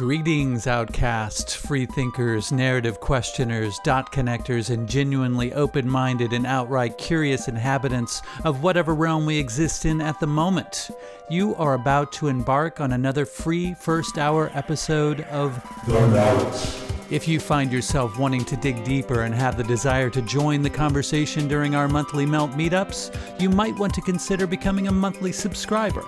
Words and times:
Greetings, 0.00 0.66
outcasts, 0.66 1.54
free 1.54 1.84
thinkers, 1.84 2.50
narrative 2.50 3.00
questioners, 3.00 3.78
dot 3.84 4.10
connectors, 4.10 4.70
and 4.70 4.88
genuinely 4.88 5.52
open 5.52 5.86
minded 5.86 6.32
and 6.32 6.46
outright 6.46 6.96
curious 6.96 7.48
inhabitants 7.48 8.22
of 8.44 8.62
whatever 8.62 8.94
realm 8.94 9.26
we 9.26 9.36
exist 9.36 9.84
in 9.84 10.00
at 10.00 10.18
the 10.18 10.26
moment. 10.26 10.90
You 11.28 11.54
are 11.56 11.74
about 11.74 12.12
to 12.12 12.28
embark 12.28 12.80
on 12.80 12.94
another 12.94 13.26
free 13.26 13.74
first 13.74 14.16
hour 14.16 14.50
episode 14.54 15.20
of 15.24 15.62
The 15.86 16.08
Melt. 16.08 16.82
If 17.10 17.28
you 17.28 17.38
find 17.38 17.70
yourself 17.70 18.18
wanting 18.18 18.46
to 18.46 18.56
dig 18.56 18.82
deeper 18.84 19.24
and 19.24 19.34
have 19.34 19.58
the 19.58 19.64
desire 19.64 20.08
to 20.10 20.22
join 20.22 20.62
the 20.62 20.70
conversation 20.70 21.46
during 21.46 21.74
our 21.74 21.88
monthly 21.88 22.24
Melt 22.24 22.52
meetups, 22.52 23.14
you 23.38 23.50
might 23.50 23.78
want 23.78 23.92
to 23.92 24.00
consider 24.00 24.46
becoming 24.46 24.88
a 24.88 24.92
monthly 24.92 25.30
subscriber. 25.30 26.06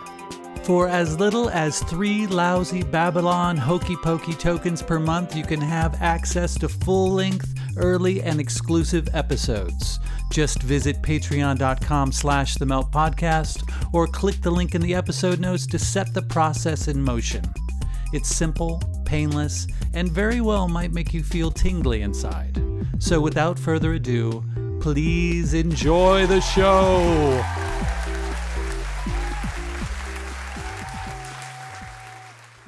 For 0.64 0.86
as 0.86 1.18
little 1.18 1.50
as 1.50 1.80
three 1.80 2.28
lousy 2.28 2.84
Babylon 2.84 3.56
hokey 3.56 3.96
pokey 3.96 4.34
tokens 4.34 4.80
per 4.80 5.00
month, 5.00 5.34
you 5.34 5.42
can 5.42 5.60
have 5.60 6.00
access 6.00 6.56
to 6.58 6.68
full 6.68 7.10
length, 7.10 7.52
early, 7.76 8.22
and 8.22 8.38
exclusive 8.38 9.08
episodes. 9.12 9.98
Just 10.30 10.62
visit 10.62 11.02
patreon.com 11.02 12.12
slash 12.12 12.54
the 12.54 12.66
melt 12.66 12.92
podcast 12.92 13.68
or 13.92 14.06
click 14.06 14.40
the 14.40 14.52
link 14.52 14.76
in 14.76 14.80
the 14.80 14.94
episode 14.94 15.40
notes 15.40 15.66
to 15.66 15.80
set 15.80 16.14
the 16.14 16.22
process 16.22 16.86
in 16.86 17.02
motion. 17.02 17.42
It's 18.12 18.28
simple, 18.28 18.80
painless, 19.04 19.66
and 19.94 20.12
very 20.12 20.40
well 20.40 20.68
might 20.68 20.92
make 20.92 21.12
you 21.12 21.24
feel 21.24 21.50
tingly 21.50 22.02
inside. 22.02 22.62
So 23.00 23.20
without 23.20 23.58
further 23.58 23.94
ado, 23.94 24.44
please 24.80 25.54
enjoy 25.54 26.26
the 26.26 26.40
show. 26.40 27.44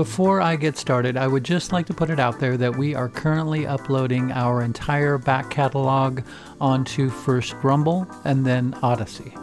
Before 0.00 0.40
I 0.40 0.56
get 0.56 0.78
started, 0.78 1.18
I 1.18 1.26
would 1.26 1.44
just 1.44 1.72
like 1.72 1.84
to 1.88 1.92
put 1.92 2.08
it 2.08 2.18
out 2.18 2.40
there 2.40 2.56
that 2.56 2.74
we 2.74 2.94
are 2.94 3.10
currently 3.10 3.66
uploading 3.66 4.32
our 4.32 4.62
entire 4.62 5.18
back 5.18 5.50
catalog 5.50 6.22
onto 6.58 7.10
first 7.10 7.54
Rumble 7.62 8.06
and 8.24 8.46
then 8.46 8.74
Odysee. 8.82 9.34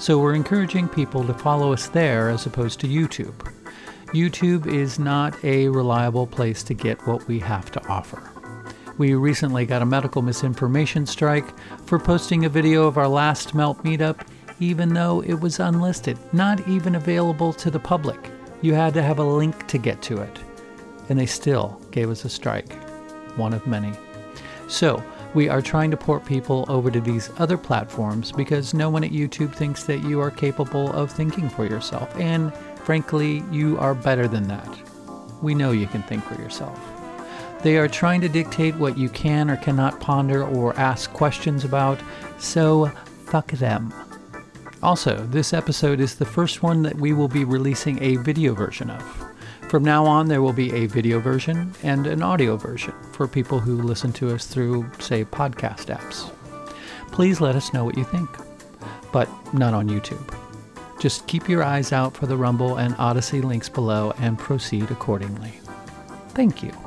So 0.00 0.18
we're 0.18 0.34
encouraging 0.34 0.88
people 0.88 1.22
to 1.22 1.32
follow 1.32 1.72
us 1.72 1.86
there 1.86 2.28
as 2.28 2.44
opposed 2.44 2.80
to 2.80 2.88
YouTube. 2.88 3.38
YouTube 4.06 4.66
is 4.66 4.98
not 4.98 5.36
a 5.44 5.68
reliable 5.68 6.26
place 6.26 6.64
to 6.64 6.74
get 6.74 7.06
what 7.06 7.28
we 7.28 7.38
have 7.38 7.70
to 7.70 7.86
offer. 7.86 8.20
We 8.98 9.14
recently 9.14 9.64
got 9.64 9.80
a 9.80 9.86
medical 9.86 10.22
misinformation 10.22 11.06
strike 11.06 11.46
for 11.86 12.00
posting 12.00 12.44
a 12.44 12.48
video 12.48 12.88
of 12.88 12.98
our 12.98 13.06
last 13.06 13.54
Melt 13.54 13.84
meetup, 13.84 14.26
even 14.58 14.92
though 14.92 15.22
it 15.22 15.34
was 15.34 15.60
unlisted, 15.60 16.18
not 16.32 16.66
even 16.66 16.96
available 16.96 17.52
to 17.52 17.70
the 17.70 17.78
public. 17.78 18.33
You 18.64 18.72
had 18.72 18.94
to 18.94 19.02
have 19.02 19.18
a 19.18 19.22
link 19.22 19.66
to 19.66 19.76
get 19.76 20.00
to 20.04 20.22
it. 20.22 20.38
And 21.10 21.18
they 21.18 21.26
still 21.26 21.78
gave 21.90 22.08
us 22.08 22.24
a 22.24 22.30
strike, 22.30 22.72
one 23.36 23.52
of 23.52 23.66
many. 23.66 23.92
So, 24.68 25.04
we 25.34 25.50
are 25.50 25.60
trying 25.60 25.90
to 25.90 25.98
port 25.98 26.24
people 26.24 26.64
over 26.68 26.90
to 26.90 26.98
these 26.98 27.28
other 27.36 27.58
platforms 27.58 28.32
because 28.32 28.72
no 28.72 28.88
one 28.88 29.04
at 29.04 29.10
YouTube 29.10 29.54
thinks 29.54 29.84
that 29.84 29.98
you 29.98 30.18
are 30.18 30.30
capable 30.30 30.90
of 30.92 31.12
thinking 31.12 31.50
for 31.50 31.66
yourself. 31.66 32.18
And 32.18 32.54
frankly, 32.76 33.44
you 33.50 33.76
are 33.80 33.94
better 33.94 34.26
than 34.26 34.48
that. 34.48 34.78
We 35.42 35.54
know 35.54 35.72
you 35.72 35.86
can 35.86 36.02
think 36.04 36.24
for 36.24 36.40
yourself. 36.40 36.80
They 37.62 37.76
are 37.76 37.86
trying 37.86 38.22
to 38.22 38.30
dictate 38.30 38.76
what 38.76 38.96
you 38.96 39.10
can 39.10 39.50
or 39.50 39.58
cannot 39.58 40.00
ponder 40.00 40.42
or 40.42 40.74
ask 40.78 41.12
questions 41.12 41.66
about, 41.66 42.00
so 42.38 42.90
fuck 43.26 43.48
them. 43.48 43.92
Also, 44.84 45.16
this 45.28 45.54
episode 45.54 45.98
is 45.98 46.16
the 46.16 46.26
first 46.26 46.62
one 46.62 46.82
that 46.82 46.96
we 46.96 47.14
will 47.14 47.26
be 47.26 47.42
releasing 47.42 48.02
a 48.02 48.16
video 48.16 48.52
version 48.52 48.90
of. 48.90 49.02
From 49.70 49.82
now 49.82 50.04
on, 50.04 50.28
there 50.28 50.42
will 50.42 50.52
be 50.52 50.70
a 50.74 50.84
video 50.84 51.18
version 51.20 51.72
and 51.82 52.06
an 52.06 52.22
audio 52.22 52.58
version 52.58 52.92
for 53.12 53.26
people 53.26 53.58
who 53.58 53.80
listen 53.80 54.12
to 54.12 54.34
us 54.34 54.46
through, 54.46 54.84
say, 54.98 55.24
podcast 55.24 55.86
apps. 55.86 56.30
Please 57.12 57.40
let 57.40 57.56
us 57.56 57.72
know 57.72 57.82
what 57.82 57.96
you 57.96 58.04
think, 58.04 58.28
but 59.10 59.26
not 59.54 59.72
on 59.72 59.88
YouTube. 59.88 60.36
Just 61.00 61.26
keep 61.26 61.48
your 61.48 61.62
eyes 61.62 61.90
out 61.90 62.14
for 62.14 62.26
the 62.26 62.36
Rumble 62.36 62.76
and 62.76 62.94
Odysee 62.98 63.40
links 63.40 63.70
below 63.70 64.12
and 64.18 64.38
proceed 64.38 64.90
accordingly. 64.90 65.54
Thank 66.34 66.62
you. 66.62 66.83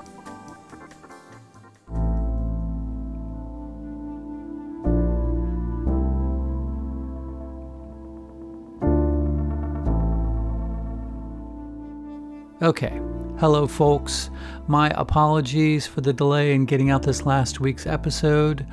Okay. 12.68 13.00
Hello, 13.40 13.66
folks. 13.66 14.30
My 14.68 14.90
apologies 14.90 15.88
for 15.88 16.02
the 16.02 16.12
delay 16.12 16.54
in 16.54 16.66
getting 16.66 16.92
out 16.92 17.02
this 17.02 17.26
last 17.26 17.62
week's 17.62 17.88
episode. 17.88 18.68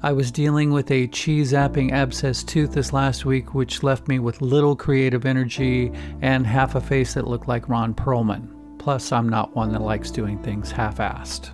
I 0.00 0.12
was 0.12 0.30
dealing 0.30 0.70
with 0.70 0.92
a 0.92 1.08
cheese 1.08 1.52
zapping 1.52 1.90
abscess 1.90 2.44
tooth 2.44 2.70
this 2.70 2.92
last 2.92 3.24
week, 3.24 3.52
which 3.52 3.82
left 3.82 4.06
me 4.06 4.20
with 4.20 4.42
little 4.42 4.76
creative 4.76 5.26
energy 5.26 5.90
and 6.20 6.46
half 6.46 6.76
a 6.76 6.80
face 6.80 7.14
that 7.14 7.26
looked 7.26 7.48
like 7.48 7.68
Ron 7.68 7.94
Perlman. 7.94 8.78
Plus, 8.78 9.10
I'm 9.10 9.28
not 9.28 9.56
one 9.56 9.72
that 9.72 9.82
likes 9.82 10.12
doing 10.12 10.40
things 10.40 10.70
half 10.70 10.98
assed. 10.98 11.50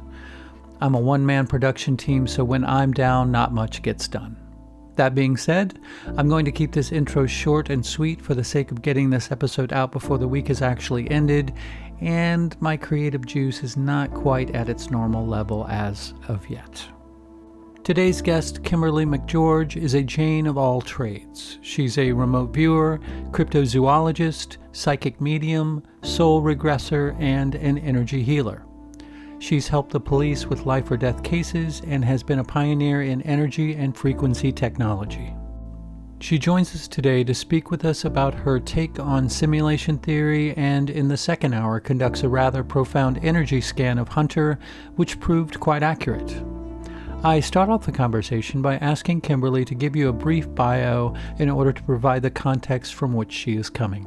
I'm 0.83 0.95
a 0.95 1.01
one 1.01 1.25
man 1.25 1.47
production 1.47 1.97
team, 1.97 2.27
so 2.27 2.45
when 2.45 2.67
I'm 2.67 2.93
down, 2.93 3.33
not 3.33 3.55
much 3.55 3.81
gets 3.81 4.09
done. 4.09 4.38
That 4.99 5.15
being 5.15 5.37
said, 5.37 5.79
I'm 6.17 6.29
going 6.29 6.45
to 6.45 6.51
keep 6.51 6.73
this 6.73 6.91
intro 6.91 7.25
short 7.25 7.71
and 7.71 7.87
sweet 7.87 8.21
for 8.21 8.35
the 8.35 8.43
sake 8.43 8.73
of 8.73 8.83
getting 8.83 9.11
this 9.11 9.31
episode 9.31 9.73
out 9.73 9.93
before 9.93 10.19
the 10.19 10.27
week 10.27 10.49
has 10.49 10.61
actually 10.61 11.09
ended, 11.09 11.55
and 12.01 12.61
my 12.61 12.77
creative 12.77 13.25
juice 13.25 13.63
is 13.63 13.77
not 13.77 14.13
quite 14.13 14.51
at 14.57 14.69
its 14.69 14.91
normal 14.91 15.25
level 15.25 15.69
as 15.69 16.15
of 16.27 16.51
yet. 16.51 16.85
Today's 17.85 18.21
guest, 18.21 18.65
Kimberly 18.65 19.07
McGeorge, 19.07 19.77
is 19.81 19.95
a 19.95 20.03
Jane 20.03 20.49
of 20.49 20.59
all 20.59 20.81
trades. 20.81 21.61
She's 21.63 21.97
a 21.97 22.11
remote 22.11 22.53
viewer, 22.53 22.99
cryptozoologist, 23.31 24.57
psychic 24.73 25.21
medium, 25.21 25.85
soul 26.03 26.43
regressor, 26.43 27.15
and 27.21 27.55
an 27.55 27.79
energy 27.79 28.25
healer. 28.25 28.65
She's 29.41 29.69
helped 29.69 29.93
the 29.93 30.01
police 30.01 30.47
with 30.47 30.67
life 30.67 30.91
or 30.91 30.97
death 30.97 31.23
cases 31.23 31.81
and 31.87 32.05
has 32.05 32.23
been 32.23 32.41
a 32.41 32.45
pioneer 32.45 33.03
in 33.03 33.23
energy 33.23 33.75
and 33.75 33.97
frequency 33.97 34.51
technology. 34.51 35.35
She 36.21 36.39
joins 36.39 36.75
us 36.75 36.89
today 36.89 37.23
to 37.23 37.33
speak 37.33 37.71
with 37.71 37.85
us 37.85 38.05
about 38.05 38.35
her 38.35 38.59
take 38.59 38.99
on 38.99 39.29
simulation 39.29 39.99
theory 39.99 40.53
and, 40.57 40.91
in 40.91 41.07
the 41.07 41.17
second 41.17 41.55
hour, 41.55 41.79
conducts 41.79 42.25
a 42.25 42.29
rather 42.29 42.65
profound 42.65 43.21
energy 43.23 43.61
scan 43.61 43.99
of 43.99 44.09
Hunter, 44.09 44.59
which 44.97 45.21
proved 45.21 45.61
quite 45.61 45.85
accurate. 45.85 46.43
I 47.23 47.39
start 47.39 47.69
off 47.69 47.87
the 47.87 47.93
conversation 47.93 48.63
by 48.63 48.77
asking 48.79 49.21
Kimberly 49.21 49.65
to 49.67 49.75
give 49.77 49.95
you 49.95 50.09
a 50.09 50.13
brief 50.13 50.53
bio 50.57 51.15
in 51.39 51.49
order 51.49 51.73
to 51.73 51.83
provide 51.85 52.23
the 52.23 52.31
context 52.31 52.95
from 52.95 53.13
which 53.13 53.33
she 53.33 53.57
is 53.57 53.71
coming. 53.71 54.05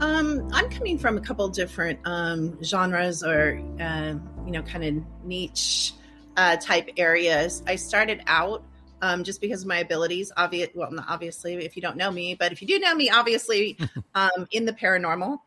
Um, 0.00 0.48
I'm 0.52 0.70
coming 0.70 0.96
from 0.96 1.16
a 1.18 1.20
couple 1.20 1.48
different 1.48 1.98
um, 2.04 2.62
genres 2.62 3.24
or, 3.24 3.60
uh, 3.80 4.14
you 4.46 4.52
know, 4.52 4.62
kind 4.62 4.84
of 4.84 5.24
niche 5.24 5.92
uh, 6.36 6.56
type 6.56 6.90
areas. 6.96 7.64
I 7.66 7.74
started 7.76 8.22
out 8.28 8.62
um, 9.02 9.24
just 9.24 9.40
because 9.40 9.62
of 9.62 9.68
my 9.68 9.78
abilities. 9.78 10.30
Obvious, 10.36 10.68
well, 10.74 10.92
not 10.92 11.06
obviously, 11.08 11.54
if 11.64 11.74
you 11.74 11.82
don't 11.82 11.96
know 11.96 12.12
me, 12.12 12.36
but 12.36 12.52
if 12.52 12.62
you 12.62 12.68
do 12.68 12.78
know 12.78 12.94
me, 12.94 13.10
obviously, 13.10 13.76
um, 14.14 14.46
in 14.52 14.64
the 14.66 14.72
paranormal, 14.72 15.38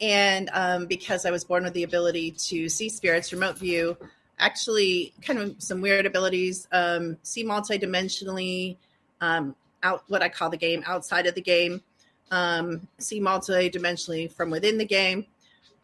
and 0.00 0.48
um, 0.52 0.86
because 0.86 1.26
I 1.26 1.32
was 1.32 1.42
born 1.42 1.64
with 1.64 1.72
the 1.72 1.82
ability 1.82 2.32
to 2.32 2.68
see 2.68 2.88
spirits, 2.88 3.32
remote 3.32 3.58
view, 3.58 3.96
actually, 4.38 5.12
kind 5.22 5.40
of 5.40 5.56
some 5.58 5.80
weird 5.80 6.06
abilities, 6.06 6.68
um, 6.70 7.16
see 7.24 7.44
multidimensionally, 7.44 8.76
um, 9.20 9.56
out 9.82 10.04
what 10.06 10.22
I 10.22 10.28
call 10.28 10.50
the 10.50 10.56
game 10.56 10.84
outside 10.86 11.26
of 11.26 11.34
the 11.34 11.40
game, 11.42 11.82
um, 12.30 12.86
see 12.98 13.20
multidimensionally 13.20 14.30
from 14.30 14.50
within 14.50 14.78
the 14.78 14.84
game. 14.84 15.26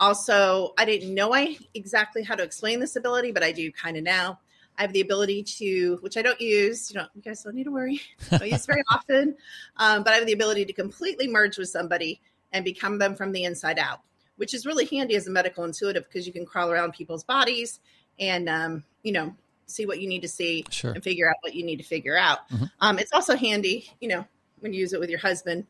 Also, 0.01 0.75
I 0.77 0.85
didn't 0.85 1.15
know 1.15 1.33
I 1.35 1.57
exactly 1.75 2.23
how 2.23 2.35
to 2.35 2.43
explain 2.43 2.81
this 2.81 2.97
ability, 2.97 3.33
but 3.33 3.43
I 3.43 3.53
do 3.53 3.71
kind 3.73 3.97
of 3.97 4.03
now. 4.03 4.41
I 4.77 4.83
have 4.83 4.93
the 4.93 5.01
ability 5.01 5.45
to, 5.59 5.99
which 6.01 6.17
I 6.17 6.23
don't 6.23 6.41
use. 6.41 6.91
You 6.91 6.99
know, 7.01 7.07
you 7.15 7.23
guys 7.23 7.43
don't 7.45 7.55
need 7.55 7.65
to 7.65 7.71
worry. 7.71 8.01
I 8.33 8.39
don't 8.39 8.51
use 8.51 8.67
very 8.67 8.83
often, 8.91 9.37
um, 9.77 10.03
but 10.03 10.13
I 10.13 10.17
have 10.17 10.27
the 10.27 10.33
ability 10.33 10.65
to 10.65 10.73
completely 10.73 11.29
merge 11.29 11.59
with 11.59 11.69
somebody 11.69 12.21
and 12.53 12.65
become 12.65 12.99
them 12.99 13.15
from 13.15 13.33
the 13.33 13.45
inside 13.45 13.79
out, 13.79 14.01
which 14.37 14.53
is 14.53 14.67
really 14.67 14.85
handy 14.87 15.15
as 15.15 15.29
a 15.29 15.31
medical 15.31 15.65
intuitive 15.65 16.05
because 16.05 16.27
you 16.27 16.33
can 16.33 16.45
crawl 16.45 16.73
around 16.73 16.93
people's 16.93 17.23
bodies 17.25 17.79
and 18.19 18.49
um, 18.49 18.85
you 19.03 19.13
know 19.13 19.35
see 19.67 19.87
what 19.87 20.01
you 20.01 20.09
need 20.09 20.23
to 20.23 20.29
see 20.29 20.65
Sure. 20.71 20.93
and 20.93 21.03
figure 21.03 21.29
out 21.29 21.37
what 21.41 21.55
you 21.55 21.65
need 21.65 21.77
to 21.77 21.85
figure 21.85 22.17
out. 22.17 22.49
Mhm. 22.51 22.71
Um, 22.81 22.99
it's 22.99 23.13
also 23.13 23.37
handy, 23.37 23.91
you 24.01 24.09
know, 24.09 24.27
when 24.61 24.73
you 24.73 24.81
use 24.81 24.93
it 24.93 25.01
with 25.01 25.09
your 25.09 25.21
husband, 25.21 25.67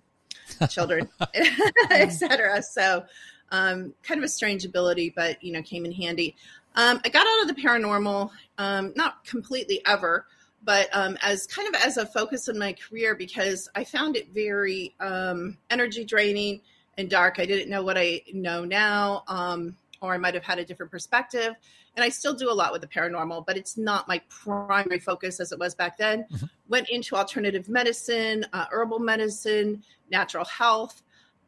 children, 0.69 1.09
etc. 1.91 2.63
So, 2.63 3.05
um, 3.51 3.95
kind 4.03 4.19
of 4.19 4.25
a 4.25 4.29
strange 4.29 4.65
ability, 4.65 5.13
but 5.15 5.43
you 5.43 5.53
know, 5.53 5.63
came 5.63 5.85
in 5.85 5.93
handy. 5.93 6.35
Um, 6.77 7.01
I 7.05 7.09
got 7.09 7.27
out 7.27 7.49
of 7.49 7.55
the 7.55 7.63
paranormal, 7.63 8.31
um, 8.59 8.93
not 8.97 9.25
completely 9.25 9.81
ever, 9.87 10.27
but 10.65 10.89
um, 10.93 11.17
as 11.23 11.47
kind 11.47 11.69
of 11.69 11.81
as 11.81 11.99
a 11.99 12.07
focus 12.07 12.49
in 12.49 12.59
my 12.59 12.73
career 12.73 13.15
because 13.15 13.69
I 13.75 13.85
found 13.85 14.17
it 14.17 14.31
very 14.33 14.95
um, 14.99 15.57
energy 15.71 16.05
draining 16.05 16.61
and 16.99 17.09
dark. 17.09 17.39
I 17.39 17.47
didn't 17.47 17.71
know 17.71 17.83
what 17.83 17.99
I 17.99 18.23
know 18.33 18.65
now, 18.65 19.25
um, 19.29 19.77
or 20.01 20.15
I 20.15 20.19
might 20.19 20.35
have 20.35 20.45
had 20.45 20.59
a 20.59 20.65
different 20.65 20.91
perspective. 20.91 21.55
And 21.97 22.03
I 22.05 22.09
still 22.09 22.35
do 22.35 22.51
a 22.51 22.53
lot 22.53 22.73
with 22.73 22.81
the 22.81 22.89
paranormal, 22.89 23.47
but 23.47 23.57
it's 23.57 23.77
not 23.77 24.09
my 24.09 24.21
primary 24.29 24.99
focus 24.99 25.39
as 25.39 25.53
it 25.53 25.59
was 25.59 25.75
back 25.75 25.97
then. 25.97 26.25
Mhm. 26.33 26.51
Went 26.69 26.89
into 26.89 27.15
alternative 27.15 27.69
medicine, 27.69 28.45
uh, 28.53 28.67
herbal 28.71 28.99
medicine, 28.99 29.85
natural 30.11 30.45
health. 30.45 31.03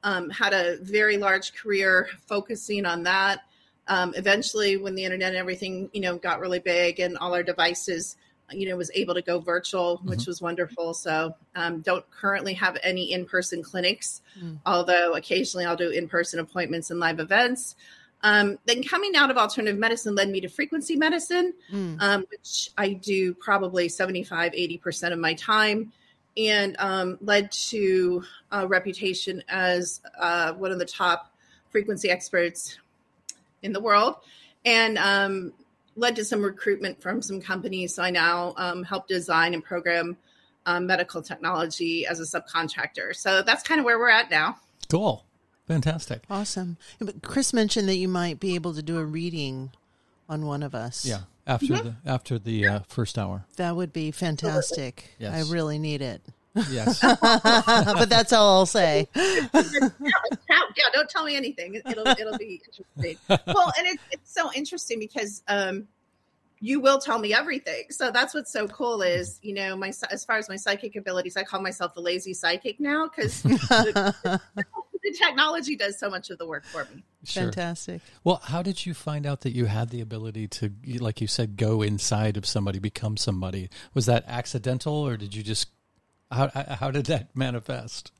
Um, 0.04 0.30
had 0.30 0.52
a 0.52 0.76
very 0.82 1.16
large 1.16 1.52
career 1.54 2.08
focusing 2.28 2.86
on 2.86 3.02
that. 3.04 3.40
Um, 3.88 4.14
eventually, 4.16 4.76
when 4.76 4.94
the 4.94 5.04
internet 5.04 5.28
and 5.28 5.36
everything, 5.36 5.90
you 5.92 6.00
know, 6.00 6.16
got 6.16 6.38
really 6.40 6.58
big 6.60 7.00
and 7.00 7.16
all 7.18 7.34
our 7.34 7.42
devices, 7.42 8.16
you 8.52 8.68
know, 8.68 8.76
was 8.76 8.90
able 8.94 9.14
to 9.14 9.22
go 9.22 9.40
virtual, 9.40 10.00
which 10.04 10.26
was 10.26 10.40
wonderful. 10.40 10.94
So, 10.94 11.34
um, 11.56 11.80
don't 11.80 12.08
currently 12.12 12.54
have 12.54 12.78
any 12.84 13.10
in-person 13.12 13.64
clinics, 13.64 14.22
Mm. 14.40 14.60
although 14.64 15.14
occasionally 15.14 15.64
I'll 15.64 15.76
do 15.76 15.90
in-person 15.90 16.38
appointments 16.38 16.90
and 16.92 17.00
live 17.00 17.18
events. 17.18 17.74
Um, 18.22 18.58
then 18.64 18.82
coming 18.82 19.14
out 19.14 19.30
of 19.30 19.36
alternative 19.36 19.78
medicine 19.78 20.14
led 20.14 20.30
me 20.30 20.40
to 20.40 20.48
frequency 20.48 20.96
medicine, 20.96 21.52
Mm. 21.72 21.96
um, 22.00 22.24
which 22.30 22.70
I 22.76 22.94
do 22.94 23.34
probably 23.34 23.88
75, 23.88 24.52
80% 24.52 25.12
of 25.12 25.18
my 25.18 25.34
time, 25.34 25.92
and 26.36 26.76
um, 26.78 27.18
led 27.20 27.52
to 27.52 28.24
a 28.50 28.66
reputation 28.66 29.42
as 29.48 30.00
uh, 30.18 30.52
one 30.54 30.72
of 30.72 30.78
the 30.78 30.84
top 30.84 31.32
frequency 31.70 32.10
experts 32.10 32.78
in 33.62 33.72
the 33.72 33.80
world, 33.80 34.16
and 34.64 34.98
um, 34.98 35.52
led 35.94 36.16
to 36.16 36.24
some 36.24 36.42
recruitment 36.42 37.00
from 37.00 37.22
some 37.22 37.40
companies. 37.40 37.94
So 37.94 38.02
I 38.02 38.10
now 38.10 38.54
um, 38.56 38.82
help 38.82 39.08
design 39.08 39.54
and 39.54 39.62
program 39.62 40.16
um, 40.66 40.86
medical 40.86 41.22
technology 41.22 42.06
as 42.06 42.18
a 42.18 42.24
subcontractor. 42.24 43.14
So 43.14 43.42
that's 43.42 43.62
kind 43.62 43.78
of 43.78 43.84
where 43.84 43.98
we're 43.98 44.08
at 44.10 44.30
now. 44.30 44.56
Cool. 44.88 45.24
Fantastic. 45.68 46.22
Awesome. 46.30 46.76
But 47.00 47.22
Chris 47.22 47.52
mentioned 47.52 47.88
that 47.88 47.96
you 47.96 48.08
might 48.08 48.38
be 48.40 48.54
able 48.54 48.74
to 48.74 48.82
do 48.82 48.98
a 48.98 49.04
reading 49.04 49.70
on 50.28 50.46
one 50.46 50.62
of 50.62 50.74
us. 50.74 51.04
Yeah. 51.04 51.20
After 51.46 51.66
Mm-hmm. 51.74 51.88
the 52.04 52.10
after 52.10 52.38
the 52.40 52.66
uh, 52.66 52.80
first 52.88 53.16
hour. 53.18 53.44
That 53.56 53.76
would 53.76 53.92
be 53.92 54.10
fantastic. 54.10 55.14
Yes. 55.18 55.32
I 55.48 55.52
really 55.52 55.78
need 55.78 56.02
it. 56.02 56.20
Yes. 56.70 57.00
but 57.20 58.08
that's 58.08 58.32
all 58.32 58.58
I'll 58.58 58.66
say. 58.66 59.08
yeah, 59.14 59.90
yeah, 60.00 60.84
don't 60.92 61.08
tell 61.08 61.24
me 61.24 61.36
anything. 61.36 61.74
It- 61.74 61.82
It'll 61.86 62.06
it'll 62.08 62.38
be 62.38 62.60
interesting. 62.64 63.16
Well, 63.46 63.72
and 63.78 63.86
it's 63.86 64.02
it's 64.10 64.32
so 64.34 64.50
interesting 64.54 64.98
because 64.98 65.42
um, 65.46 65.86
you 66.60 66.80
will 66.80 66.98
tell 66.98 67.18
me 67.20 67.32
everything. 67.34 67.84
So 67.90 68.10
that's 68.10 68.34
what's 68.34 68.50
so 68.52 68.66
cool 68.66 69.02
is 69.02 69.38
you 69.42 69.54
know 69.54 69.76
my 69.76 69.92
as 70.10 70.24
far 70.24 70.38
as 70.38 70.48
my 70.48 70.56
psychic 70.56 70.96
abilities, 70.96 71.36
I 71.36 71.44
call 71.44 71.60
myself 71.60 71.94
the 71.94 72.00
lazy 72.00 72.34
psychic 72.34 72.80
now 72.80 73.08
because 73.08 73.44
the, 75.06 75.10
the 75.10 75.16
technology 75.16 75.76
does 75.76 75.98
so 75.98 76.10
much 76.10 76.30
of 76.30 76.38
the 76.38 76.46
work 76.46 76.64
for 76.64 76.86
me. 76.94 77.02
Sure. 77.24 77.44
Fantastic. 77.44 78.02
Well, 78.24 78.40
how 78.44 78.62
did 78.62 78.86
you 78.86 78.94
find 78.94 79.26
out 79.26 79.40
that 79.42 79.50
you 79.50 79.66
had 79.66 79.90
the 79.90 80.00
ability 80.00 80.48
to, 80.48 80.72
like 80.98 81.20
you 81.20 81.26
said, 81.26 81.56
go 81.56 81.82
inside 81.82 82.36
of 82.36 82.46
somebody, 82.46 82.78
become 82.78 83.16
somebody? 83.16 83.68
Was 83.94 84.06
that 84.06 84.24
accidental, 84.26 84.94
or 84.94 85.16
did 85.16 85.34
you 85.34 85.42
just 85.42 85.68
how 86.30 86.48
how 86.48 86.90
did 86.90 87.06
that 87.06 87.28
manifest? 87.34 88.12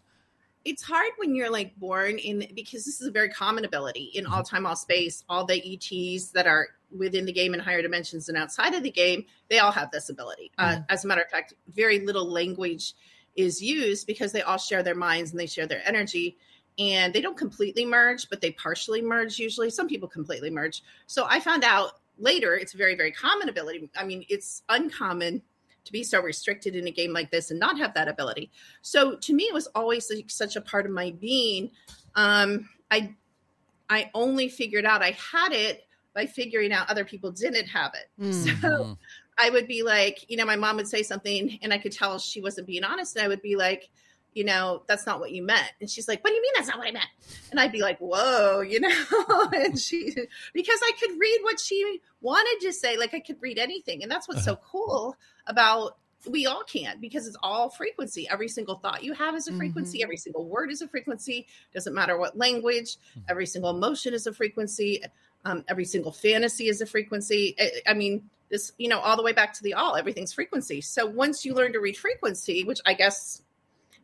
it's 0.67 0.83
hard 0.83 1.13
when 1.19 1.37
you're 1.37 1.51
like 1.51 1.77
born 1.77 2.19
in 2.19 2.45
because 2.55 2.85
this 2.85 3.01
is 3.01 3.07
a 3.07 3.11
very 3.11 3.29
common 3.29 3.65
ability 3.65 4.11
in 4.15 4.27
all 4.27 4.43
time 4.43 4.67
all 4.67 4.75
space 4.75 5.23
all 5.29 5.45
the 5.45 5.75
ets 5.75 6.31
that 6.33 6.47
are 6.47 6.67
within 6.91 7.25
the 7.25 7.33
game 7.33 7.55
in 7.55 7.61
higher 7.61 7.81
dimensions 7.81 8.29
and 8.29 8.37
outside 8.37 8.75
of 8.75 8.83
the 8.83 8.91
game 8.91 9.25
they 9.49 9.61
all 9.61 9.71
have 9.71 9.91
this 9.93 10.09
ability 10.09 10.51
uh, 10.59 10.79
as 10.89 11.05
a 11.05 11.09
matter 11.09 11.23
of 11.23 11.31
fact 11.31 11.55
very 11.69 12.01
little 12.05 12.29
language 12.29 12.95
is 13.37 13.63
used 13.63 14.07
because 14.07 14.33
they 14.33 14.43
all 14.43 14.59
share 14.59 14.83
their 14.83 14.95
minds 14.95 15.31
and 15.31 15.39
they 15.39 15.47
share 15.47 15.67
their 15.67 15.87
energy 15.87 16.37
and 16.79 17.15
they 17.15 17.21
don't 17.21 17.37
completely 17.37 17.85
merge 17.85 18.29
but 18.29 18.41
they 18.41 18.53
partially 18.53 19.03
merge 19.03 19.39
usually. 19.39 19.71
Some 19.71 19.89
people 19.89 20.09
completely 20.09 20.51
merge. 20.51 20.83
So 21.07 21.27
i 21.29 21.41
found 21.41 21.65
out 21.65 22.01
later 22.19 22.55
it's 22.55 22.75
a 22.75 22.77
very 22.77 22.95
very 22.95 23.13
common 23.13 23.49
ability. 23.49 23.89
I 23.97 24.05
mean 24.05 24.25
it's 24.29 24.63
uncommon 24.69 25.43
to 25.85 25.93
be 25.93 26.03
so 26.03 26.21
restricted 26.21 26.75
in 26.75 26.87
a 26.89 26.91
game 26.91 27.13
like 27.13 27.31
this 27.31 27.51
and 27.51 27.61
not 27.61 27.79
have 27.79 27.95
that 27.95 28.09
ability. 28.09 28.51
So 28.83 29.17
to 29.17 29.33
me 29.33 29.45
it 29.45 29.55
was 29.55 29.69
always 29.69 30.11
like 30.11 30.31
such 30.31 30.57
a 30.57 30.61
part 30.61 30.87
of 30.87 30.93
my 30.93 31.13
being. 31.13 31.71
Um 32.15 32.69
i 32.91 33.15
i 33.89 34.11
only 34.15 34.49
figured 34.49 34.85
out 34.85 35.03
i 35.03 35.17
had 35.33 35.53
it 35.53 35.85
by 36.15 36.27
figuring 36.27 36.73
out 36.73 36.89
other 36.91 37.05
people 37.05 37.31
didn't 37.31 37.67
have 37.67 37.93
it. 37.95 38.23
Mm. 38.23 38.61
so 38.61 38.99
i 39.39 39.51
would 39.51 39.67
be 39.67 39.83
like 39.83 40.25
you 40.29 40.37
know 40.37 40.45
my 40.45 40.57
mom 40.57 40.77
would 40.77 40.89
say 40.89 41.03
something 41.03 41.59
and 41.63 41.73
i 41.73 41.79
could 41.79 41.93
tell 41.93 42.19
she 42.19 42.41
wasn't 42.41 42.67
being 42.67 42.85
honest. 42.85 43.17
And 43.17 43.25
i 43.25 43.29
would 43.29 43.43
be 43.43 43.57
like 43.57 43.89
you 44.37 44.45
know 44.45 44.83
that's 44.87 45.07
not 45.07 45.19
what 45.19 45.33
you 45.33 45.43
meant. 45.43 45.73
And 45.81 45.91
she's 45.91 46.07
like 46.07 46.23
what 46.23 46.31
do 46.31 46.37
you 46.37 46.43
mean 46.43 46.53
that's 46.57 46.69
not 46.69 46.79
what 46.79 46.87
i 46.87 46.93
meant? 46.93 47.09
And 47.51 47.59
i'd 47.59 47.73
be 47.73 47.81
like 47.81 47.99
whoa 47.99 48.61
you 48.61 48.79
know? 48.81 48.91
And 49.53 49.79
she 49.79 50.11
because 50.53 50.81
i 50.83 50.93
could 51.01 51.19
read 51.19 51.39
what 51.43 51.59
she 51.59 52.01
wanted 52.21 52.67
to 52.67 52.73
say 52.73 52.97
like 52.97 53.15
i 53.15 53.21
could 53.21 53.39
read 53.41 53.59
anything. 53.59 54.03
And 54.03 54.11
that's 54.13 54.29
what's 54.29 54.45
so 54.45 54.57
cool 54.57 55.17
about 55.47 55.97
we 56.29 56.47
all 56.47 56.65
can't 56.65 57.01
because 57.01 57.27
it's 57.29 57.37
all 57.41 57.71
frequency. 57.71 58.29
Every 58.29 58.49
single 58.49 58.77
thought 58.77 59.05
you 59.05 59.13
have 59.13 59.37
is 59.37 59.47
a 59.47 59.53
frequency. 59.53 59.99
Mhm. 60.01 60.03
every 60.05 60.17
single 60.17 60.45
word 60.45 60.73
is 60.73 60.83
a 60.83 60.89
frequency. 60.89 61.47
Doesn't 61.73 61.95
matter 61.95 62.19
what 62.19 62.37
language. 62.37 62.97
Every 63.29 63.47
single 63.47 63.71
emotion 63.71 64.13
is 64.13 64.27
a 64.27 64.33
frequency. 64.33 65.03
Um, 65.45 65.65
every 65.69 65.85
single 65.85 66.11
fantasy 66.11 66.69
is 66.69 66.81
a 66.81 66.87
frequency. 66.87 67.55
I, 67.61 67.71
I 67.91 67.95
mean 67.95 68.29
this 68.49 68.73
you 68.79 68.89
know 68.89 68.99
all 68.99 69.17
the 69.17 69.23
way 69.23 69.33
back 69.33 69.53
to 69.55 69.63
the 69.63 69.75
all 69.75 69.95
everything's 69.95 70.33
frequency. 70.33 70.81
So 70.81 71.07
once 71.07 71.45
you 71.45 71.55
learn 71.55 71.73
to 71.75 71.81
read 71.81 71.97
frequency 71.97 72.65
which 72.65 72.81
i 72.87 72.95
guess 72.95 73.43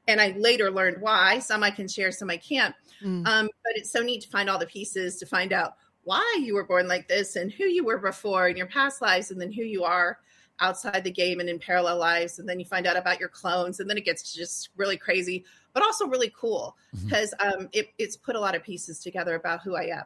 and 0.09 0.21
i 0.21 0.35
later 0.39 0.71
learned 0.71 1.01
why. 1.01 1.39
Some 1.39 1.63
i 1.63 1.71
can 1.71 1.89
share 1.89 2.13
some 2.13 2.31
i 2.31 2.37
can't. 2.37 2.75
Mm. 3.03 3.27
um, 3.27 3.49
but 3.65 3.73
it's 3.75 3.91
so 3.91 4.01
neat 4.01 4.23
to 4.23 4.29
find 4.29 4.49
all 4.49 4.59
the 4.59 4.67
pieces 4.67 5.17
to 5.17 5.27
find 5.27 5.53
out 5.53 5.75
why 6.05 6.39
you 6.41 6.55
were 6.55 6.65
born 6.65 6.87
like 6.87 7.09
this 7.09 7.37
and 7.37 7.51
who 7.53 7.65
you 7.65 7.85
were 7.85 7.99
before 7.99 8.49
in 8.49 8.57
your 8.57 8.67
past 8.67 9.03
lives 9.03 9.31
and 9.31 9.41
then 9.41 9.53
who 9.53 9.63
you 9.63 9.85
are 9.85 10.19
outside 10.61 11.03
the 11.03 11.11
game 11.11 11.41
and 11.41 11.49
in 11.49 11.59
parallel 11.59 11.99
lives. 11.99 12.39
And 12.39 12.49
then 12.49 12.61
you 12.61 12.67
find 12.67 12.87
out 12.87 12.97
about 12.97 13.19
your 13.19 13.29
clones 13.29 13.81
and 13.81 13.91
then 13.91 13.99
it 13.99 14.05
gets 14.05 14.33
just 14.33 14.71
really 14.77 14.97
crazy 14.97 15.45
but 15.73 15.83
also 15.83 16.07
really 16.07 16.33
cool 16.39 16.77
because 17.05 17.35
um, 17.41 17.69
it, 17.73 17.89
it's 17.99 18.17
put 18.17 18.37
a 18.37 18.41
lot 18.41 18.55
of 18.55 18.63
pieces 18.63 19.01
together 19.01 19.35
about 19.35 19.63
who 19.63 19.77
i 19.77 19.85
am 19.85 20.05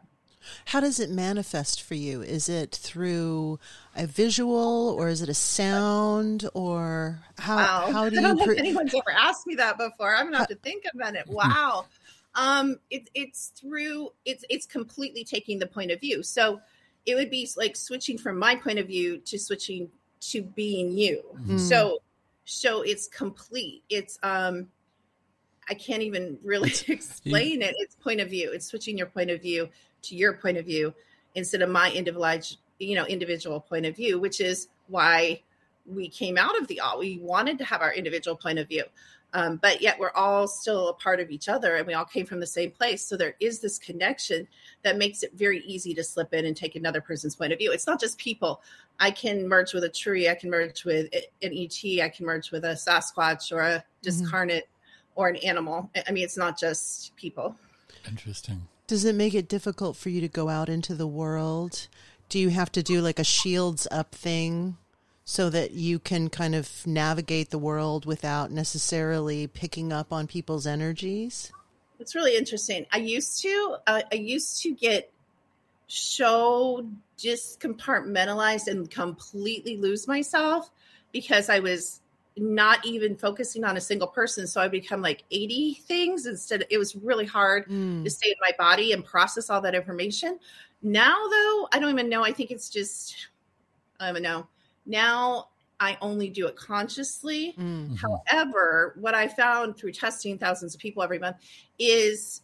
How 0.66 0.80
does 0.80 1.00
it 1.00 1.10
manifest 1.10 1.82
for 1.82 1.94
you? 1.94 2.22
Is 2.22 2.48
it 2.48 2.74
through 2.74 3.58
a 3.94 4.06
visual 4.06 4.94
or 4.98 5.08
is 5.08 5.22
it 5.22 5.28
a 5.28 5.34
sound 5.34 6.48
or 6.54 7.20
how 7.38 7.56
Wow. 7.56 7.92
how 7.92 8.08
do 8.10 8.18
I 8.18 8.22
don't 8.22 8.38
you 8.38 8.44
think 8.44 8.48
pre- 8.50 8.58
anyone's 8.58 8.94
ever 8.94 9.10
asked 9.16 9.46
me 9.46 9.54
that 9.56 9.78
before. 9.78 10.14
I'm 10.14 10.26
gonna 10.26 10.38
have 10.38 10.48
to 10.48 10.54
think 10.56 10.84
about 10.94 11.14
it. 11.14 11.26
Wow. 11.28 11.86
Um, 12.34 12.78
it, 12.90 13.08
it's 13.14 13.48
through 13.56 14.10
it's 14.24 14.44
it's 14.50 14.66
completely 14.66 15.24
taking 15.24 15.58
the 15.58 15.66
point 15.66 15.90
of 15.90 16.00
view. 16.00 16.22
So 16.22 16.60
it 17.06 17.14
would 17.14 17.30
be 17.30 17.48
like 17.56 17.76
switching 17.76 18.18
from 18.18 18.38
my 18.38 18.56
point 18.56 18.78
of 18.78 18.86
view 18.88 19.18
to 19.18 19.38
switching 19.38 19.90
to 20.20 20.42
being 20.42 20.92
you. 20.92 21.22
Mm. 21.46 21.58
So 21.60 22.00
so 22.44 22.82
it's 22.82 23.08
complete. 23.08 23.82
It's 23.88 24.18
um 24.22 24.68
I 25.68 25.74
can't 25.74 26.02
even 26.02 26.38
really 26.44 26.72
explain 26.88 27.62
it. 27.62 27.74
It's 27.78 27.94
point 27.96 28.20
of 28.20 28.28
view. 28.30 28.52
It's 28.52 28.66
switching 28.66 28.98
your 28.98 29.06
point 29.08 29.30
of 29.30 29.40
view 29.42 29.68
to 30.08 30.16
your 30.16 30.34
point 30.34 30.56
of 30.56 30.66
view 30.66 30.94
instead 31.34 31.62
of 31.62 31.70
my 31.70 31.90
individual, 31.92 32.60
you 32.78 32.94
know, 32.94 33.06
individual 33.06 33.60
point 33.60 33.86
of 33.86 33.96
view, 33.96 34.18
which 34.18 34.40
is 34.40 34.68
why 34.88 35.40
we 35.86 36.08
came 36.08 36.36
out 36.36 36.58
of 36.60 36.66
the 36.68 36.80
all. 36.80 36.98
We 36.98 37.18
wanted 37.18 37.58
to 37.58 37.64
have 37.64 37.80
our 37.80 37.92
individual 37.92 38.36
point 38.36 38.58
of 38.58 38.68
view. 38.68 38.84
Um, 39.32 39.56
but 39.56 39.82
yet 39.82 39.98
we're 39.98 40.12
all 40.12 40.48
still 40.48 40.88
a 40.88 40.94
part 40.94 41.20
of 41.20 41.30
each 41.30 41.48
other 41.48 41.76
and 41.76 41.86
we 41.86 41.94
all 41.94 42.04
came 42.04 42.24
from 42.24 42.40
the 42.40 42.46
same 42.46 42.70
place. 42.70 43.04
So 43.04 43.16
there 43.16 43.34
is 43.38 43.60
this 43.60 43.78
connection 43.78 44.48
that 44.82 44.96
makes 44.96 45.22
it 45.22 45.32
very 45.34 45.60
easy 45.60 45.92
to 45.94 46.04
slip 46.04 46.32
in 46.32 46.46
and 46.46 46.56
take 46.56 46.74
another 46.74 47.00
person's 47.00 47.36
point 47.36 47.52
of 47.52 47.58
view. 47.58 47.72
It's 47.72 47.86
not 47.86 48.00
just 48.00 48.18
people. 48.18 48.62
I 48.98 49.10
can 49.10 49.46
merge 49.46 49.74
with 49.74 49.84
a 49.84 49.90
tree, 49.90 50.28
I 50.28 50.36
can 50.36 50.48
merge 50.48 50.84
with 50.84 51.12
an 51.42 51.52
ET, 51.52 52.02
I 52.02 52.08
can 52.08 52.24
merge 52.24 52.50
with 52.50 52.64
a 52.64 52.68
Sasquatch 52.68 53.52
or 53.52 53.60
a 53.60 53.84
discarnate 54.00 54.64
mm-hmm. 54.64 55.20
or 55.20 55.28
an 55.28 55.36
animal. 55.36 55.90
I 56.08 56.12
mean, 56.12 56.24
it's 56.24 56.38
not 56.38 56.58
just 56.58 57.14
people. 57.16 57.56
Interesting. 58.08 58.68
Does 58.86 59.04
it 59.04 59.14
make 59.16 59.34
it 59.34 59.48
difficult 59.48 59.96
for 59.96 60.10
you 60.10 60.20
to 60.20 60.28
go 60.28 60.48
out 60.48 60.68
into 60.68 60.94
the 60.94 61.08
world? 61.08 61.88
Do 62.28 62.38
you 62.38 62.50
have 62.50 62.70
to 62.72 62.82
do 62.82 63.00
like 63.00 63.18
a 63.18 63.24
shields 63.24 63.88
up 63.90 64.14
thing 64.14 64.76
so 65.24 65.50
that 65.50 65.72
you 65.72 65.98
can 65.98 66.30
kind 66.30 66.54
of 66.54 66.86
navigate 66.86 67.50
the 67.50 67.58
world 67.58 68.06
without 68.06 68.52
necessarily 68.52 69.48
picking 69.48 69.92
up 69.92 70.12
on 70.12 70.28
people's 70.28 70.68
energies? 70.68 71.50
It's 71.98 72.14
really 72.14 72.36
interesting. 72.36 72.86
I 72.92 72.98
used 72.98 73.42
to, 73.42 73.76
uh, 73.88 74.02
I 74.12 74.14
used 74.14 74.62
to 74.62 74.72
get 74.72 75.12
so 75.88 76.86
discompartmentalized 77.18 78.68
and 78.68 78.88
completely 78.88 79.76
lose 79.76 80.06
myself 80.06 80.70
because 81.12 81.48
I 81.48 81.58
was 81.58 82.00
not 82.36 82.84
even 82.84 83.16
focusing 83.16 83.64
on 83.64 83.76
a 83.76 83.80
single 83.80 84.08
person. 84.08 84.46
So 84.46 84.60
I 84.60 84.68
become 84.68 85.00
like 85.00 85.24
80 85.30 85.82
things 85.86 86.26
instead. 86.26 86.66
It 86.70 86.78
was 86.78 86.94
really 86.94 87.24
hard 87.24 87.66
mm. 87.68 88.04
to 88.04 88.10
stay 88.10 88.28
in 88.28 88.36
my 88.40 88.52
body 88.58 88.92
and 88.92 89.04
process 89.04 89.48
all 89.48 89.60
that 89.62 89.74
information. 89.74 90.38
Now, 90.82 91.14
though, 91.30 91.68
I 91.72 91.78
don't 91.78 91.90
even 91.90 92.08
know. 92.08 92.24
I 92.24 92.32
think 92.32 92.50
it's 92.50 92.68
just, 92.68 93.28
I 93.98 94.12
don't 94.12 94.22
know. 94.22 94.46
Now 94.84 95.48
I 95.80 95.96
only 96.00 96.28
do 96.28 96.46
it 96.46 96.56
consciously. 96.56 97.54
Mm-hmm. 97.58 97.94
However, 97.94 98.94
what 98.98 99.14
I 99.14 99.28
found 99.28 99.76
through 99.76 99.92
testing 99.92 100.38
thousands 100.38 100.74
of 100.74 100.80
people 100.80 101.02
every 101.02 101.18
month 101.18 101.36
is 101.78 102.42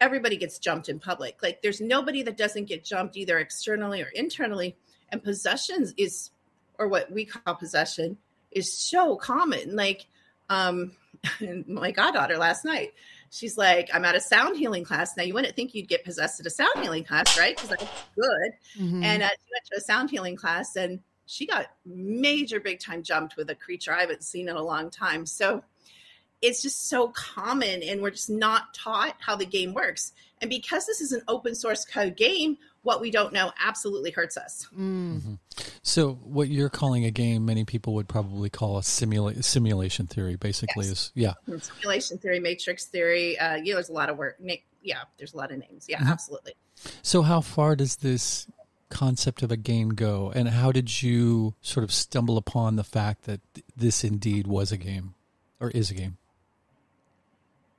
everybody 0.00 0.36
gets 0.36 0.58
jumped 0.58 0.88
in 0.88 0.98
public. 0.98 1.38
Like 1.42 1.62
there's 1.62 1.80
nobody 1.80 2.22
that 2.24 2.36
doesn't 2.36 2.66
get 2.66 2.84
jumped 2.84 3.16
either 3.16 3.38
externally 3.38 4.02
or 4.02 4.08
internally. 4.14 4.76
And 5.10 5.22
possessions 5.22 5.94
is, 5.96 6.30
or 6.78 6.88
what 6.88 7.10
we 7.10 7.24
call 7.24 7.54
possession, 7.54 8.16
is 8.50 8.72
so 8.72 9.16
common. 9.16 9.76
Like, 9.76 10.06
um, 10.48 10.92
my 11.66 11.90
goddaughter 11.90 12.36
last 12.38 12.64
night, 12.64 12.92
she's 13.30 13.56
like, 13.56 13.90
I'm 13.92 14.04
at 14.04 14.14
a 14.14 14.20
sound 14.20 14.56
healing 14.56 14.84
class. 14.84 15.16
Now, 15.16 15.22
you 15.22 15.34
wouldn't 15.34 15.54
think 15.54 15.74
you'd 15.74 15.88
get 15.88 16.04
possessed 16.04 16.40
at 16.40 16.46
a 16.46 16.50
sound 16.50 16.82
healing 16.82 17.04
class, 17.04 17.38
right? 17.38 17.56
Because 17.56 17.70
that's 17.70 17.84
good. 18.14 18.52
Mm-hmm. 18.78 19.02
And 19.02 19.22
uh, 19.22 19.28
she 19.28 19.52
went 19.52 19.64
to 19.72 19.76
a 19.76 19.80
sound 19.80 20.10
healing 20.10 20.36
class 20.36 20.76
and 20.76 21.00
she 21.26 21.46
got 21.46 21.66
major 21.86 22.58
big 22.58 22.80
time 22.80 23.02
jumped 23.02 23.36
with 23.36 23.50
a 23.50 23.54
creature 23.54 23.94
I 23.94 24.00
haven't 24.00 24.24
seen 24.24 24.48
in 24.48 24.56
a 24.56 24.62
long 24.62 24.90
time. 24.90 25.26
So 25.26 25.62
it's 26.42 26.62
just 26.62 26.88
so 26.88 27.08
common 27.08 27.82
and 27.82 28.00
we're 28.00 28.10
just 28.10 28.30
not 28.30 28.72
taught 28.74 29.16
how 29.18 29.36
the 29.36 29.46
game 29.46 29.74
works. 29.74 30.12
And 30.40 30.48
because 30.48 30.86
this 30.86 31.00
is 31.00 31.12
an 31.12 31.22
open 31.28 31.54
source 31.54 31.84
code 31.84 32.16
game, 32.16 32.56
what 32.82 33.00
we 33.00 33.10
don't 33.10 33.32
know 33.32 33.52
absolutely 33.62 34.10
hurts 34.10 34.36
us. 34.36 34.66
Mm. 34.74 35.16
Mm-hmm. 35.16 35.34
So, 35.82 36.14
what 36.22 36.48
you're 36.48 36.70
calling 36.70 37.04
a 37.04 37.10
game, 37.10 37.44
many 37.44 37.64
people 37.64 37.94
would 37.94 38.08
probably 38.08 38.48
call 38.48 38.78
a 38.78 38.80
simula- 38.80 39.42
simulation 39.44 40.06
theory. 40.06 40.36
Basically, 40.36 40.86
yes. 40.86 40.92
is 40.92 41.12
yeah, 41.14 41.34
simulation 41.60 42.18
theory, 42.18 42.40
matrix 42.40 42.86
theory. 42.86 43.38
Uh, 43.38 43.56
you 43.56 43.72
know, 43.72 43.76
there's 43.76 43.90
a 43.90 43.94
lot 43.94 44.08
of 44.08 44.16
work. 44.16 44.40
Yeah, 44.82 45.02
there's 45.18 45.34
a 45.34 45.36
lot 45.36 45.52
of 45.52 45.58
names. 45.58 45.86
Yeah, 45.88 45.98
mm-hmm. 45.98 46.08
absolutely. 46.08 46.54
So, 47.02 47.22
how 47.22 47.42
far 47.42 47.76
does 47.76 47.96
this 47.96 48.46
concept 48.88 49.42
of 49.42 49.52
a 49.52 49.56
game 49.56 49.90
go, 49.90 50.32
and 50.34 50.48
how 50.48 50.72
did 50.72 51.02
you 51.02 51.54
sort 51.60 51.84
of 51.84 51.92
stumble 51.92 52.38
upon 52.38 52.76
the 52.76 52.84
fact 52.84 53.24
that 53.24 53.40
this 53.76 54.04
indeed 54.04 54.46
was 54.46 54.72
a 54.72 54.78
game 54.78 55.14
or 55.60 55.70
is 55.70 55.90
a 55.90 55.94
game? 55.94 56.16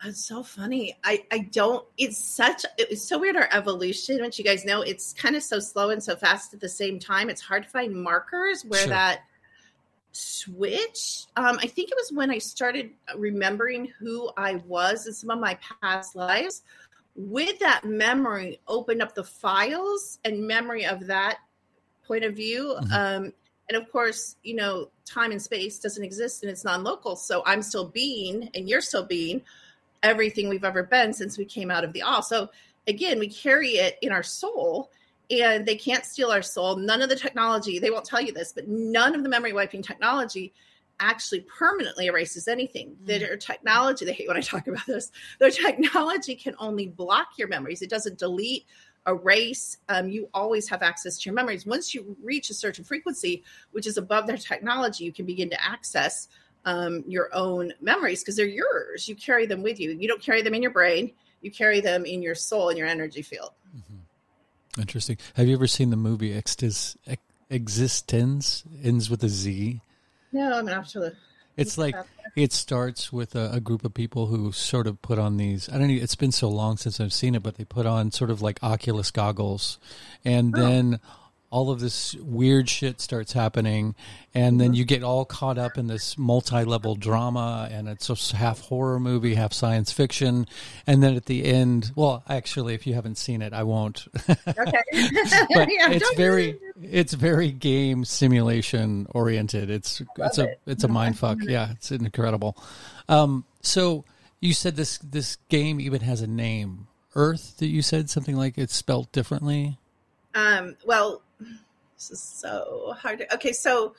It's 0.04 0.26
so 0.26 0.44
funny. 0.44 0.98
I 1.04 1.26
I 1.32 1.40
don't. 1.40 1.86
It's 1.98 2.18
such. 2.18 2.66
It 2.78 2.90
was 2.90 3.08
so 3.08 3.20
weird. 3.20 3.36
Our 3.36 3.50
evolution, 3.52 4.22
which 4.22 4.40
you 4.40 4.46
guys 4.46 4.66
know, 4.66 4.82
it's 4.82 5.14
kind 5.14 5.36
of 5.36 5.44
so 5.44 5.60
slow 5.60 5.92
and 5.92 6.04
so 6.04 6.16
fast 6.16 6.54
at 6.54 6.60
the 6.60 6.70
same 6.70 7.00
time. 7.00 7.30
It's 7.30 7.42
hard 7.42 7.64
to 7.64 7.70
find 7.70 7.94
markers 7.94 8.64
where 8.66 8.82
sure. 8.82 8.90
that 8.90 9.22
switch. 10.12 11.26
Um, 11.36 11.58
I 11.62 11.68
think 11.68 11.90
it 11.92 11.96
was 11.96 12.12
when 12.12 12.32
I 12.32 12.40
started 12.40 12.92
remembering 13.16 13.92
who 14.00 14.32
I 14.38 14.56
was 14.68 15.08
in 15.08 15.14
some 15.14 15.30
of 15.30 15.40
my 15.40 15.58
past 15.82 16.16
lives 16.16 16.64
with 17.16 17.60
that 17.60 17.84
memory 17.84 18.60
opened 18.68 19.02
up 19.02 19.16
the 19.16 19.24
files 19.24 20.20
and 20.24 20.48
memory 20.48 20.86
of 20.86 21.08
that 21.08 21.40
point 22.04 22.24
of 22.24 22.36
view 22.36 22.76
mm-hmm. 22.80 22.94
um, 22.94 23.34
and 23.70 23.82
of 23.82 23.92
course 23.92 24.38
you 24.44 24.56
know 24.56 24.90
time 25.06 25.32
and 25.32 25.42
space 25.42 25.80
doesn't 25.80 26.04
exist 26.04 26.44
and 26.44 26.52
it's 26.52 26.64
non-local 26.64 27.16
so 27.16 27.44
i'm 27.46 27.62
still 27.62 27.88
being 27.88 28.50
and 28.56 28.70
you're 28.70 28.82
still 28.82 29.06
being 29.06 29.42
everything 30.04 30.50
we've 30.50 30.64
ever 30.64 30.84
been 30.84 31.14
since 31.14 31.38
we 31.38 31.46
came 31.46 31.72
out 31.72 31.84
of 31.84 31.94
the 31.94 32.02
all 32.02 32.22
so 32.22 32.50
again 32.88 33.20
we 33.20 33.28
carry 33.28 33.72
it 33.72 33.98
in 34.02 34.12
our 34.12 34.24
soul 34.24 34.92
and 35.30 35.66
they 35.66 35.76
can't 35.76 36.06
steal 36.06 36.32
our 36.32 36.42
soul 36.42 36.76
none 36.76 37.02
of 37.02 37.10
the 37.10 37.16
technology 37.16 37.80
they 37.80 37.92
won't 37.92 38.06
tell 38.06 38.22
you 38.22 38.34
this 38.34 38.52
but 38.52 38.68
none 38.68 39.16
of 39.16 39.24
the 39.24 39.30
memory 39.30 39.54
wiping 39.54 39.82
technology 39.82 40.54
actually 41.02 41.42
permanently 41.42 42.06
erases 42.06 42.48
anything. 42.48 42.96
Mm. 43.04 43.08
Their 43.08 43.38
technology, 43.38 44.06
they 44.06 44.14
hate 44.14 44.28
when 44.28 44.38
I 44.38 44.42
talk 44.42 44.68
about 44.68 44.86
this, 44.86 45.12
their 45.40 45.50
technology 45.50 46.36
can 46.36 46.56
only 46.60 46.88
block 46.88 47.38
your 47.38 47.48
memories. 47.48 47.82
It 47.82 47.90
doesn't 47.90 48.18
delete, 48.18 48.66
erase. 49.08 49.78
Um, 49.90 50.08
you 50.08 50.30
always 50.34 50.70
have 50.70 50.84
access 50.84 51.18
to 51.18 51.26
your 51.26 51.34
memories. 51.34 51.66
Once 51.66 51.94
you 51.94 52.16
reach 52.24 52.50
a 52.50 52.54
certain 52.54 52.84
frequency, 52.84 53.44
which 53.72 53.88
is 53.88 53.98
above 53.98 54.28
their 54.28 54.38
technology, 54.38 55.04
you 55.04 55.12
can 55.12 55.26
begin 55.26 55.50
to 55.50 55.64
access 55.64 56.30
um, 56.66 57.04
your 57.08 57.30
own 57.34 57.74
memories 57.82 58.22
because 58.22 58.36
they're 58.36 58.46
yours. 58.46 59.08
You 59.08 59.16
carry 59.16 59.46
them 59.46 59.64
with 59.64 59.80
you. 59.80 59.92
You 59.92 60.08
don't 60.08 60.22
carry 60.22 60.42
them 60.42 60.54
in 60.54 60.62
your 60.62 60.72
brain, 60.72 61.12
you 61.42 61.52
carry 61.52 61.82
them 61.82 62.06
in 62.06 62.22
your 62.22 62.36
soul, 62.36 62.70
in 62.70 62.78
your 62.78 62.88
energy 62.88 63.22
field. 63.22 63.52
Mm-hmm. 63.76 64.82
Interesting. 64.82 65.18
Have 65.36 65.48
you 65.48 65.56
ever 65.56 65.68
seen 65.68 65.90
the 65.90 65.98
movie 65.98 66.34
Extis, 66.34 66.96
eXistenZ? 67.52 68.64
Ends 68.84 69.10
with 69.10 69.24
a 69.24 69.30
Z. 69.30 69.82
No, 70.32 70.54
I'm 70.54 70.70
after 70.70 71.00
the. 71.00 71.16
It's 71.58 71.78
like 71.78 71.96
it 72.36 72.54
starts 72.54 73.12
with 73.12 73.36
a, 73.36 73.52
a, 73.52 73.60
group 73.60 73.84
of 73.84 73.94
people 73.94 74.28
who 74.28 74.54
sort 74.54 74.88
of 74.88 75.02
put 75.02 75.20
on 75.20 75.36
these. 75.36 75.68
I 75.68 75.78
don't 75.78 75.90
know. 75.90 76.02
It's 76.02 76.16
been 76.16 76.32
so 76.32 76.48
long 76.48 76.78
since 76.78 77.02
I've 77.02 77.12
seen 77.12 77.36
it, 77.36 77.44
but 77.44 77.56
they 77.56 77.66
put 77.66 77.86
on 77.86 78.12
sort 78.12 78.30
of 78.30 78.42
like 78.42 78.64
Oculus 78.64 79.12
goggles, 79.12 79.78
and 80.24 80.56
oh. 80.56 80.62
then 80.62 81.00
all 81.52 81.70
of 81.70 81.80
this 81.80 82.16
weird 82.16 82.68
shit 82.68 83.00
starts 83.00 83.34
happening 83.34 83.94
and 84.34 84.60
then 84.60 84.74
you 84.74 84.86
get 84.86 85.04
all 85.04 85.26
caught 85.26 85.58
up 85.58 85.78
in 85.78 85.88
this 85.88 86.18
multi-level 86.18 86.96
drama 86.96 87.70
and 87.72 87.88
it's 87.88 88.10
a 88.10 88.36
half 88.36 88.62
horror 88.62 89.00
movie 89.00 89.36
half 89.36 89.54
science 89.54 89.92
fiction 89.92 90.48
and 90.88 91.04
then 91.04 91.16
at 91.16 91.26
the 91.26 91.46
end 91.46 91.92
well 91.96 92.24
actually 92.30 92.74
if 92.74 92.88
you 92.88 92.94
haven't 92.94 93.18
seen 93.18 93.42
it 93.42 93.54
i 93.54 93.64
won't. 93.64 94.08
Okay. 94.30 94.82
But 95.54 95.70
yeah, 95.72 95.92
it's 95.92 96.16
very 96.16 96.60
it's 96.82 97.14
very 97.14 97.52
game 97.52 98.06
simulation 98.06 99.08
oriented. 99.12 99.70
It's 99.70 100.02
it's 100.18 100.38
a 100.38 100.44
it. 100.46 100.60
it's 100.66 100.84
a 100.84 100.88
mind 100.88 101.18
fuck. 101.18 101.40
Yeah 101.42 101.72
it's 101.72 101.92
incredible. 101.92 102.58
Um, 103.10 103.46
so 103.62 104.06
you 104.40 104.54
said 104.54 104.76
this 104.76 104.98
this 105.00 105.38
game 105.50 105.80
even 105.80 106.02
has 106.02 106.22
a 106.22 106.28
name. 106.28 106.88
Earth 107.16 107.58
that 107.58 107.68
you 107.68 107.82
said 107.82 108.10
something 108.10 108.36
like 108.36 108.58
it's 108.58 108.76
spelled 108.76 109.12
differently? 109.12 109.78
Um 110.34 110.78
well 110.86 111.22
this 111.96 112.12
is 112.12 112.22
so 112.22 112.94
hard. 112.98 113.20
To, 113.20 113.36
okay, 113.36 113.52
so 113.52 113.94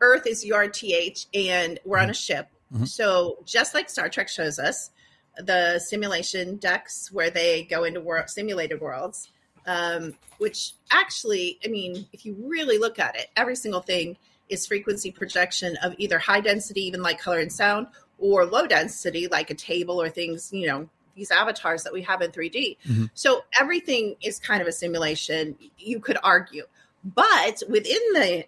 Earth 0.00 0.26
is 0.26 0.44
URTH, 0.44 1.26
and 1.34 1.78
we're 1.84 1.98
on 1.98 2.10
a 2.10 2.14
ship. 2.14 2.48
Mm-hmm. 2.72 2.84
So 2.84 3.38
just 3.44 3.74
like 3.74 3.90
Star 3.90 4.08
Trek 4.08 4.28
shows 4.28 4.58
us, 4.58 4.90
the 5.38 5.78
simulation 5.78 6.56
decks 6.56 7.10
where 7.12 7.30
they 7.30 7.64
go 7.64 7.84
into 7.84 8.00
world, 8.00 8.28
simulated 8.28 8.80
worlds, 8.80 9.30
um, 9.66 10.14
which 10.38 10.72
actually, 10.90 11.58
I 11.64 11.68
mean, 11.68 12.06
if 12.12 12.24
you 12.24 12.36
really 12.38 12.78
look 12.78 12.98
at 12.98 13.16
it, 13.16 13.26
every 13.36 13.56
single 13.56 13.80
thing 13.80 14.16
is 14.48 14.66
frequency 14.66 15.10
projection 15.10 15.76
of 15.82 15.94
either 15.98 16.18
high 16.18 16.40
density, 16.40 16.82
even 16.86 17.02
like 17.02 17.20
color 17.20 17.38
and 17.38 17.52
sound, 17.52 17.86
or 18.18 18.46
low 18.46 18.66
density, 18.66 19.28
like 19.28 19.50
a 19.50 19.54
table 19.54 20.00
or 20.00 20.08
things, 20.08 20.50
you 20.52 20.66
know, 20.66 20.88
these 21.14 21.30
avatars 21.30 21.82
that 21.82 21.92
we 21.92 22.02
have 22.02 22.22
in 22.22 22.30
3D. 22.30 22.78
Mm-hmm. 22.86 23.04
So 23.14 23.44
everything 23.60 24.16
is 24.22 24.38
kind 24.38 24.62
of 24.62 24.68
a 24.68 24.72
simulation, 24.72 25.56
you 25.76 26.00
could 26.00 26.18
argue. 26.22 26.64
But 27.04 27.62
within 27.68 28.00
the 28.14 28.46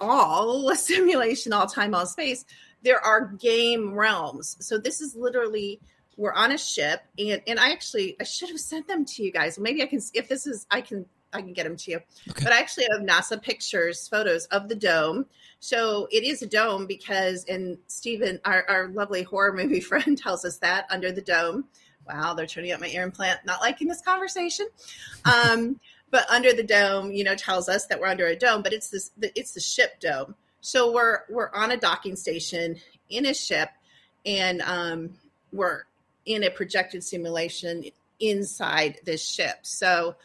all 0.00 0.74
simulation, 0.74 1.52
all 1.52 1.66
time, 1.66 1.94
all 1.94 2.06
space, 2.06 2.44
there 2.82 3.00
are 3.00 3.26
game 3.26 3.94
realms. 3.94 4.56
So 4.60 4.78
this 4.78 5.00
is 5.00 5.14
literally 5.14 5.80
we're 6.16 6.32
on 6.32 6.52
a 6.52 6.58
ship, 6.58 7.02
and 7.18 7.40
and 7.46 7.58
I 7.58 7.72
actually 7.72 8.16
I 8.20 8.24
should 8.24 8.50
have 8.50 8.60
sent 8.60 8.88
them 8.88 9.04
to 9.06 9.22
you 9.22 9.32
guys. 9.32 9.58
Maybe 9.58 9.82
I 9.82 9.86
can 9.86 10.00
if 10.14 10.28
this 10.28 10.46
is 10.46 10.66
I 10.70 10.80
can 10.80 11.06
I 11.32 11.40
can 11.40 11.52
get 11.52 11.64
them 11.64 11.76
to 11.76 11.90
you. 11.90 12.00
Okay. 12.30 12.44
But 12.44 12.52
I 12.52 12.58
actually 12.58 12.86
have 12.92 13.02
NASA 13.02 13.40
pictures, 13.40 14.08
photos 14.08 14.46
of 14.46 14.68
the 14.68 14.74
dome. 14.74 15.26
So 15.60 16.08
it 16.10 16.24
is 16.24 16.42
a 16.42 16.46
dome 16.46 16.86
because, 16.86 17.44
and 17.44 17.78
Stephen, 17.86 18.40
our, 18.44 18.64
our 18.68 18.88
lovely 18.88 19.22
horror 19.22 19.52
movie 19.52 19.80
friend, 19.80 20.18
tells 20.18 20.44
us 20.44 20.58
that 20.58 20.86
under 20.90 21.12
the 21.12 21.20
dome. 21.20 21.66
Wow, 22.06 22.34
they're 22.34 22.46
turning 22.46 22.72
up 22.72 22.80
my 22.80 22.88
ear 22.88 23.02
implant. 23.04 23.40
Not 23.44 23.60
liking 23.60 23.86
this 23.86 24.00
conversation. 24.00 24.66
Um, 25.24 25.78
but 26.10 26.28
under 26.30 26.52
the 26.52 26.62
dome, 26.62 27.12
you 27.12 27.24
know, 27.24 27.34
tells 27.34 27.68
us 27.68 27.86
that 27.86 28.00
we're 28.00 28.08
under 28.08 28.26
a 28.26 28.36
dome. 28.36 28.62
But 28.62 28.72
it's 28.72 28.88
this, 28.88 29.10
it's 29.20 29.52
the 29.52 29.60
ship 29.60 30.00
dome. 30.00 30.34
So 30.60 30.92
we're 30.92 31.20
we're 31.28 31.50
on 31.54 31.70
a 31.70 31.76
docking 31.76 32.16
station 32.16 32.76
in 33.08 33.26
a 33.26 33.34
ship, 33.34 33.70
and 34.26 34.60
um, 34.62 35.10
we're 35.52 35.84
in 36.26 36.44
a 36.44 36.50
projected 36.50 37.02
simulation 37.02 37.84
inside 38.20 38.98
this 39.04 39.26
ship. 39.26 39.58
So 39.62 40.16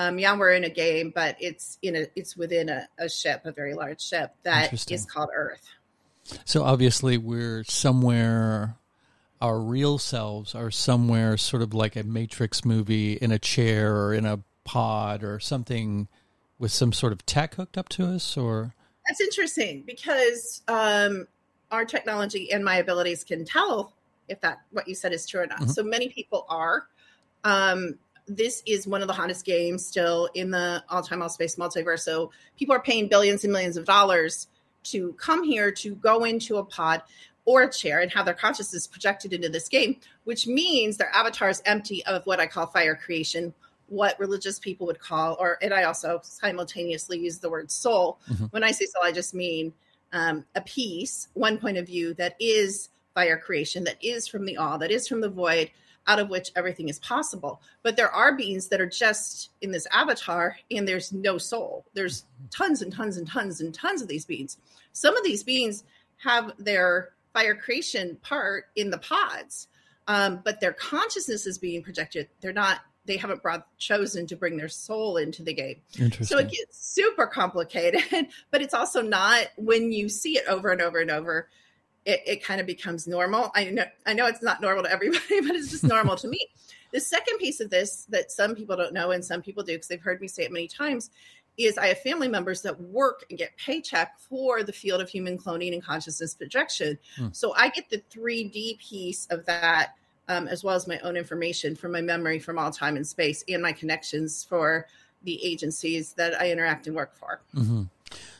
um, 0.00 0.18
yeah, 0.18 0.34
we're 0.36 0.52
in 0.52 0.64
a 0.64 0.70
game, 0.70 1.12
but 1.14 1.36
it's 1.40 1.78
in 1.82 1.94
a 1.94 2.06
it's 2.16 2.34
within 2.34 2.70
a, 2.70 2.88
a 2.98 3.08
ship, 3.08 3.42
a 3.44 3.52
very 3.52 3.74
large 3.74 4.00
ship 4.00 4.34
that 4.44 4.72
is 4.90 5.04
called 5.04 5.28
Earth. 5.34 5.68
So 6.44 6.62
obviously, 6.62 7.18
we're 7.18 7.64
somewhere. 7.64 8.76
Our 9.42 9.58
real 9.58 9.98
selves 9.98 10.54
are 10.54 10.70
somewhere, 10.70 11.36
sort 11.38 11.62
of 11.62 11.72
like 11.72 11.96
a 11.96 12.02
Matrix 12.02 12.64
movie, 12.64 13.14
in 13.14 13.32
a 13.32 13.38
chair 13.38 13.94
or 13.94 14.14
in 14.14 14.26
a 14.26 14.40
pod 14.70 15.24
or 15.24 15.40
something, 15.40 16.06
with 16.60 16.70
some 16.70 16.92
sort 16.92 17.12
of 17.12 17.26
tech 17.26 17.56
hooked 17.56 17.76
up 17.76 17.88
to 17.88 18.06
us, 18.06 18.36
or 18.36 18.72
that's 19.06 19.20
interesting 19.20 19.82
because 19.84 20.62
um, 20.68 21.26
our 21.72 21.84
technology 21.84 22.52
and 22.52 22.64
my 22.64 22.76
abilities 22.76 23.24
can 23.24 23.44
tell 23.44 23.92
if 24.28 24.40
that 24.42 24.60
what 24.70 24.86
you 24.86 24.94
said 24.94 25.12
is 25.12 25.26
true 25.26 25.40
or 25.40 25.46
not. 25.46 25.60
Mm-hmm. 25.60 25.70
So 25.70 25.82
many 25.82 26.08
people 26.08 26.46
are. 26.48 26.86
Um, 27.42 27.98
this 28.28 28.62
is 28.64 28.86
one 28.86 29.02
of 29.02 29.08
the 29.08 29.14
hottest 29.14 29.44
games 29.44 29.84
still 29.84 30.28
in 30.34 30.52
the 30.52 30.84
all 30.88 31.02
time 31.02 31.20
all 31.20 31.28
space 31.28 31.56
multiverse. 31.56 32.00
So 32.00 32.30
people 32.56 32.76
are 32.76 32.82
paying 32.82 33.08
billions 33.08 33.42
and 33.42 33.52
millions 33.52 33.76
of 33.76 33.86
dollars 33.86 34.46
to 34.84 35.14
come 35.14 35.42
here 35.42 35.72
to 35.72 35.96
go 35.96 36.24
into 36.24 36.58
a 36.58 36.64
pod 36.64 37.02
or 37.44 37.62
a 37.62 37.72
chair 37.72 37.98
and 37.98 38.12
have 38.12 38.26
their 38.26 38.34
consciousness 38.34 38.86
projected 38.86 39.32
into 39.32 39.48
this 39.48 39.68
game, 39.68 39.96
which 40.24 40.46
means 40.46 40.96
their 40.96 41.10
avatar 41.12 41.48
is 41.48 41.60
empty 41.66 42.06
of 42.06 42.24
what 42.24 42.38
I 42.38 42.46
call 42.46 42.66
fire 42.66 42.94
creation, 42.94 43.52
what 43.90 44.18
religious 44.18 44.58
people 44.58 44.86
would 44.86 45.00
call, 45.00 45.36
or 45.38 45.58
and 45.60 45.74
I 45.74 45.82
also 45.82 46.20
simultaneously 46.22 47.18
use 47.18 47.38
the 47.38 47.50
word 47.50 47.70
soul. 47.70 48.18
Mm-hmm. 48.30 48.46
When 48.46 48.64
I 48.64 48.70
say 48.70 48.86
soul, 48.86 49.02
I 49.04 49.12
just 49.12 49.34
mean 49.34 49.74
um, 50.12 50.44
a 50.54 50.60
piece, 50.62 51.28
one 51.34 51.58
point 51.58 51.76
of 51.76 51.86
view 51.86 52.14
that 52.14 52.36
is 52.40 52.88
fire 53.14 53.36
creation, 53.36 53.84
that 53.84 54.02
is 54.02 54.26
from 54.26 54.46
the 54.46 54.56
all, 54.56 54.78
that 54.78 54.90
is 54.90 55.06
from 55.08 55.20
the 55.20 55.28
void, 55.28 55.70
out 56.06 56.18
of 56.18 56.30
which 56.30 56.52
everything 56.56 56.88
is 56.88 56.98
possible. 57.00 57.60
But 57.82 57.96
there 57.96 58.10
are 58.10 58.36
beings 58.36 58.68
that 58.68 58.80
are 58.80 58.88
just 58.88 59.50
in 59.60 59.72
this 59.72 59.86
avatar 59.92 60.56
and 60.70 60.86
there's 60.86 61.12
no 61.12 61.38
soul. 61.38 61.84
There's 61.94 62.24
tons 62.50 62.82
and 62.82 62.92
tons 62.92 63.16
and 63.16 63.28
tons 63.28 63.60
and 63.60 63.74
tons 63.74 64.02
of 64.02 64.08
these 64.08 64.24
beings. 64.24 64.56
Some 64.92 65.16
of 65.16 65.24
these 65.24 65.42
beings 65.42 65.84
have 66.18 66.52
their 66.58 67.10
fire 67.32 67.54
creation 67.54 68.16
part 68.22 68.66
in 68.76 68.90
the 68.90 68.98
pods, 68.98 69.68
um, 70.06 70.40
but 70.44 70.60
their 70.60 70.72
consciousness 70.72 71.46
is 71.46 71.58
being 71.58 71.82
projected. 71.82 72.28
They're 72.40 72.52
not 72.52 72.80
they 73.10 73.16
haven't 73.16 73.42
brought 73.42 73.66
chosen 73.76 74.24
to 74.28 74.36
bring 74.36 74.56
their 74.56 74.68
soul 74.68 75.16
into 75.16 75.42
the 75.42 75.52
game. 75.52 75.82
So 76.22 76.38
it 76.38 76.50
gets 76.50 76.78
super 76.78 77.26
complicated, 77.26 78.28
but 78.52 78.62
it's 78.62 78.72
also 78.72 79.02
not 79.02 79.48
when 79.56 79.90
you 79.90 80.08
see 80.08 80.38
it 80.38 80.44
over 80.46 80.70
and 80.70 80.80
over 80.80 81.00
and 81.00 81.10
over. 81.10 81.48
It, 82.06 82.20
it 82.24 82.44
kind 82.44 82.60
of 82.60 82.66
becomes 82.66 83.08
normal. 83.08 83.50
I 83.54 83.64
know 83.64 83.84
I 84.06 84.14
know 84.14 84.26
it's 84.26 84.42
not 84.42 84.60
normal 84.60 84.84
to 84.84 84.92
everybody, 84.92 85.40
but 85.46 85.56
it's 85.56 85.70
just 85.70 85.84
normal 85.84 86.16
to 86.16 86.28
me. 86.28 86.38
The 86.92 87.00
second 87.00 87.38
piece 87.38 87.60
of 87.60 87.68
this 87.68 88.06
that 88.10 88.30
some 88.30 88.54
people 88.54 88.76
don't 88.76 88.94
know 88.94 89.10
and 89.10 89.24
some 89.24 89.42
people 89.42 89.64
do 89.64 89.74
because 89.74 89.88
they've 89.88 90.00
heard 90.00 90.20
me 90.20 90.28
say 90.28 90.44
it 90.44 90.52
many 90.52 90.68
times 90.68 91.10
is 91.58 91.76
I 91.76 91.88
have 91.88 91.98
family 91.98 92.28
members 92.28 92.62
that 92.62 92.80
work 92.80 93.24
and 93.28 93.38
get 93.38 93.56
paycheck 93.56 94.18
for 94.20 94.62
the 94.62 94.72
field 94.72 95.00
of 95.00 95.08
human 95.08 95.36
cloning 95.36 95.72
and 95.72 95.84
consciousness 95.84 96.34
projection. 96.34 96.96
Hmm. 97.16 97.28
So 97.32 97.54
I 97.54 97.68
get 97.70 97.90
the 97.90 98.02
3D 98.10 98.78
piece 98.78 99.26
of 99.30 99.44
that 99.46 99.94
um, 100.30 100.46
as 100.46 100.62
well 100.62 100.76
as 100.76 100.86
my 100.86 100.98
own 101.00 101.16
information 101.16 101.74
from 101.74 101.90
my 101.90 102.00
memory 102.00 102.38
from 102.38 102.56
all 102.56 102.70
time 102.70 102.96
and 102.96 103.06
space 103.06 103.44
and 103.48 103.60
my 103.60 103.72
connections 103.72 104.44
for 104.44 104.86
the 105.24 105.44
agencies 105.44 106.12
that 106.12 106.40
I 106.40 106.52
interact 106.52 106.86
and 106.86 106.94
work 106.94 107.14
for. 107.16 107.40
Mm-hmm. 107.54 107.82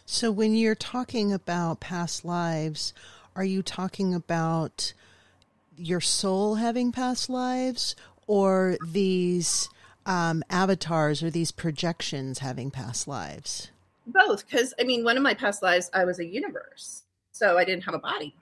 So, 0.06 0.30
when 0.30 0.54
you're 0.54 0.76
talking 0.76 1.32
about 1.32 1.80
past 1.80 2.25
lives, 2.25 2.94
are 3.35 3.44
you 3.44 3.62
talking 3.62 4.15
about 4.15 4.93
your 5.76 6.00
soul 6.00 6.54
having 6.56 6.93
past 6.93 7.28
lives 7.28 7.97
or 8.26 8.76
these 8.86 9.69
um, 10.06 10.45
avatars 10.49 11.23
or 11.25 11.30
these 11.30 11.50
projections 11.50 12.38
having 12.38 12.71
past 12.71 13.08
lives? 13.08 13.71
Both, 14.06 14.49
because 14.49 14.75
I 14.80 14.84
mean, 14.84 15.04
one 15.04 15.17
of 15.17 15.25
my 15.25 15.34
past 15.34 15.60
lives, 15.62 15.91
I 15.93 16.04
was 16.04 16.21
a 16.21 16.25
universe, 16.25 17.02
so 17.32 17.58
I 17.58 17.65
didn't 17.65 17.82
have 17.84 17.95
a 17.95 17.99
body. 17.99 18.34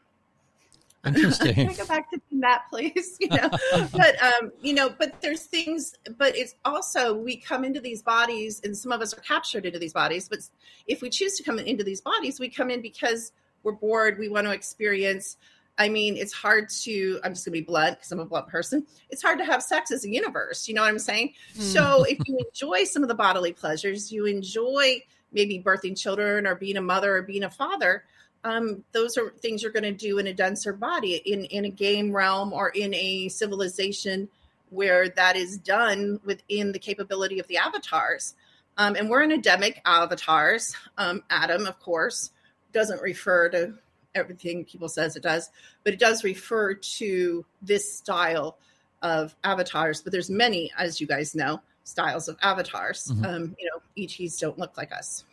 Interesting. 1.07 1.55
Can 1.55 1.69
I 1.69 1.75
go 1.75 1.87
back 1.87 2.11
to 2.11 2.21
that, 2.41 2.65
please? 2.71 3.17
You 3.29 3.29
know, 3.29 3.51
but 3.93 4.23
um, 4.23 4.53
you 4.63 4.73
know, 4.73 4.91
but 4.97 5.21
there's 5.21 5.43
things, 5.43 5.95
but 6.17 6.37
it's 6.37 6.55
also 6.65 7.15
we 7.15 7.37
come 7.37 7.65
into 7.65 7.81
these 7.81 8.01
bodies, 8.01 8.61
and 8.65 8.77
some 8.77 8.93
of 8.93 9.01
us 9.01 9.13
are 9.13 9.21
captured 9.21 9.67
into 9.67 9.79
these 9.79 9.93
bodies. 9.93 10.29
But 10.29 10.39
if 10.87 11.03
we 11.03 11.11
choose 11.11 11.37
to 11.37 11.43
come 11.43 11.59
into 11.59 11.85
these 11.85 12.01
bodies, 12.01 12.41
we 12.41 12.49
come 12.49 12.71
in 12.71 12.81
because 12.81 13.33
we're 13.65 13.73
bored. 13.73 14.19
We 14.19 14.29
want 14.29 14.47
to 14.47 14.53
experience. 14.53 15.37
I 15.79 15.89
mean, 15.89 16.17
it's 16.17 16.33
hard 16.33 16.71
to. 16.85 17.21
I'm 17.23 17.35
just 17.35 17.45
gonna 17.45 17.53
be 17.53 17.63
blunt 17.63 17.99
because 17.99 18.13
I'm 18.13 18.21
a 18.21 18.25
blunt 18.25 18.49
person. 18.49 18.87
It's 19.11 19.23
hard 19.23 19.39
to 19.39 19.45
have 19.45 19.63
sex 19.63 19.91
as 19.91 20.05
a 20.05 20.09
universe. 20.09 20.69
You 20.69 20.75
know 20.75 20.83
what 20.83 20.89
I'm 20.89 20.99
saying? 20.99 21.35
Mm. 21.55 21.61
So 21.61 22.05
if 22.05 22.19
you 22.27 22.39
enjoy 22.39 22.85
some 22.85 23.03
of 23.03 23.09
the 23.09 23.15
bodily 23.15 23.53
pleasures, 23.53 24.11
you 24.11 24.27
enjoy 24.27 25.03
maybe 25.33 25.63
birthing 25.63 25.99
children 25.99 26.47
or 26.47 26.55
being 26.55 26.77
a 26.77 26.83
mother 26.83 27.17
or 27.17 27.23
being 27.23 27.45
a 27.45 27.51
father 27.51 28.05
um, 28.45 28.85
those 28.93 29.17
are 29.17 29.31
things 29.31 29.63
you're 29.63 29.73
going 29.73 29.83
to 29.83 29.93
do 29.93 30.19
in 30.19 30.27
a 30.27 30.33
denser 30.33 30.73
body 30.73 31.17
in 31.17 31.45
in 31.47 31.65
a 31.65 31.71
game 31.71 32.13
realm 32.13 32.53
or 32.53 32.69
in 32.69 32.95
a 32.95 33.29
civilization 33.29 34.29
where 34.71 35.09
that 35.09 35.37
is 35.37 35.59
done 35.59 36.21
within 36.25 36.73
the 36.73 36.79
capability 36.79 37.39
of 37.39 37.49
the 37.49 37.57
avatars. 37.57 38.35
Um, 38.77 38.95
and 38.95 39.09
we're 39.09 39.23
in 39.23 39.33
Adamic 39.33 39.81
avatars. 39.85 40.75
Um, 40.97 41.23
adam 41.31 41.67
of 41.67 41.79
course 41.81 42.31
doesn't 42.73 43.03
refer 43.03 43.49
to 43.51 43.75
everything 44.15 44.65
people 44.65 44.89
says 44.89 45.17
it 45.17 45.23
does 45.23 45.51
but 45.85 45.93
it 45.93 46.01
does 46.01 46.25
refer 46.25 46.75
to 46.75 47.45
this 47.63 47.93
style 47.93 48.59
of 49.03 49.35
avatars. 49.45 50.03
But 50.03 50.13
there's 50.13 50.31
many 50.31 50.71
as 50.79 51.01
you 51.01 51.07
guys 51.07 51.35
know 51.35 51.61
styles 51.85 52.29
of 52.29 52.37
avatars. 52.43 53.09
Mm-hmm. 53.11 53.25
um, 53.25 53.57
you 53.59 53.69
know 53.71 54.05
ets 54.05 54.39
don't 54.39 54.59
look 54.59 54.77
like 54.77 54.93
us. 54.93 55.25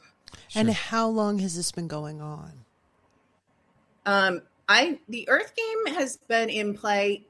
And 0.56 0.70
how 0.72 1.08
long 1.08 1.40
has 1.40 1.56
this 1.56 1.72
been 1.72 1.88
going 1.88 2.20
on 2.20 2.65
um, 4.06 4.42
I 4.68 5.00
the 5.10 5.28
Earth 5.30 5.54
game 5.56 5.96
has 5.96 6.18
been 6.18 6.50
in 6.50 6.74
play. 6.76 7.26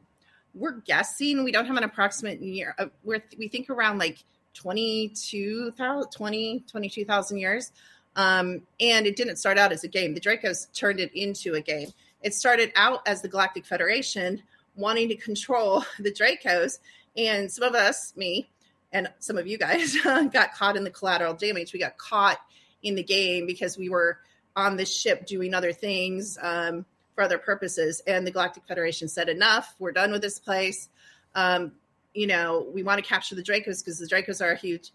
We're 0.53 0.79
guessing 0.79 1.43
we 1.43 1.51
don't 1.51 1.65
have 1.65 1.77
an 1.77 1.83
approximate 1.83 2.41
year. 2.41 2.75
Uh, 2.79 2.87
we're, 3.03 3.23
we 3.37 3.49
think 3.49 3.69
around 3.69 3.99
like 3.99 4.23
22,000, 4.53 6.09
20, 6.11 6.63
22,000 6.71 7.37
years. 7.37 7.71
Um, 8.15 8.61
and 8.79 9.05
it 9.05 9.17
didn't 9.17 9.35
start 9.35 9.57
out 9.57 9.73
as 9.73 9.83
a 9.83 9.89
game. 9.89 10.13
The 10.13 10.21
Dracos 10.21 10.71
turned 10.73 11.01
it 11.01 11.11
into 11.13 11.55
a 11.55 11.61
game. 11.61 11.91
It 12.21 12.33
started 12.33 12.71
out 12.75 13.05
as 13.05 13.21
the 13.21 13.27
Galactic 13.27 13.65
Federation 13.65 14.41
wanting 14.75 15.09
to 15.09 15.15
control 15.15 15.83
the 15.99 16.11
Dracos. 16.11 16.79
And 17.17 17.51
some 17.51 17.65
of 17.65 17.75
us, 17.75 18.13
me, 18.15 18.49
and 18.91 19.09
some 19.19 19.37
of 19.37 19.47
you 19.47 19.57
guys 19.57 19.95
got 20.03 20.53
caught 20.53 20.77
in 20.77 20.83
the 20.83 20.89
collateral 20.89 21.33
damage. 21.33 21.73
We 21.73 21.79
got 21.79 21.97
caught 21.97 22.39
in 22.81 22.95
the 22.95 23.03
game 23.03 23.45
because 23.45 23.77
we 23.77 23.89
were 23.89 24.19
on 24.55 24.77
the 24.77 24.85
ship 24.85 25.25
doing 25.25 25.53
other 25.53 25.73
things 25.73 26.37
um, 26.41 26.85
for 27.13 27.23
other 27.23 27.37
purposes. 27.37 28.01
And 28.07 28.25
the 28.25 28.31
Galactic 28.31 28.63
Federation 28.67 29.07
said, 29.07 29.29
enough, 29.29 29.75
we're 29.79 29.91
done 29.91 30.11
with 30.11 30.21
this 30.21 30.39
place. 30.39 30.89
Um, 31.33 31.73
you 32.13 32.27
know, 32.27 32.67
we 32.73 32.83
want 32.83 33.03
to 33.03 33.07
capture 33.07 33.35
the 33.35 33.43
Dracos 33.43 33.83
because 33.83 33.99
the 33.99 34.07
Dracos 34.07 34.41
are 34.41 34.55
huge. 34.55 34.91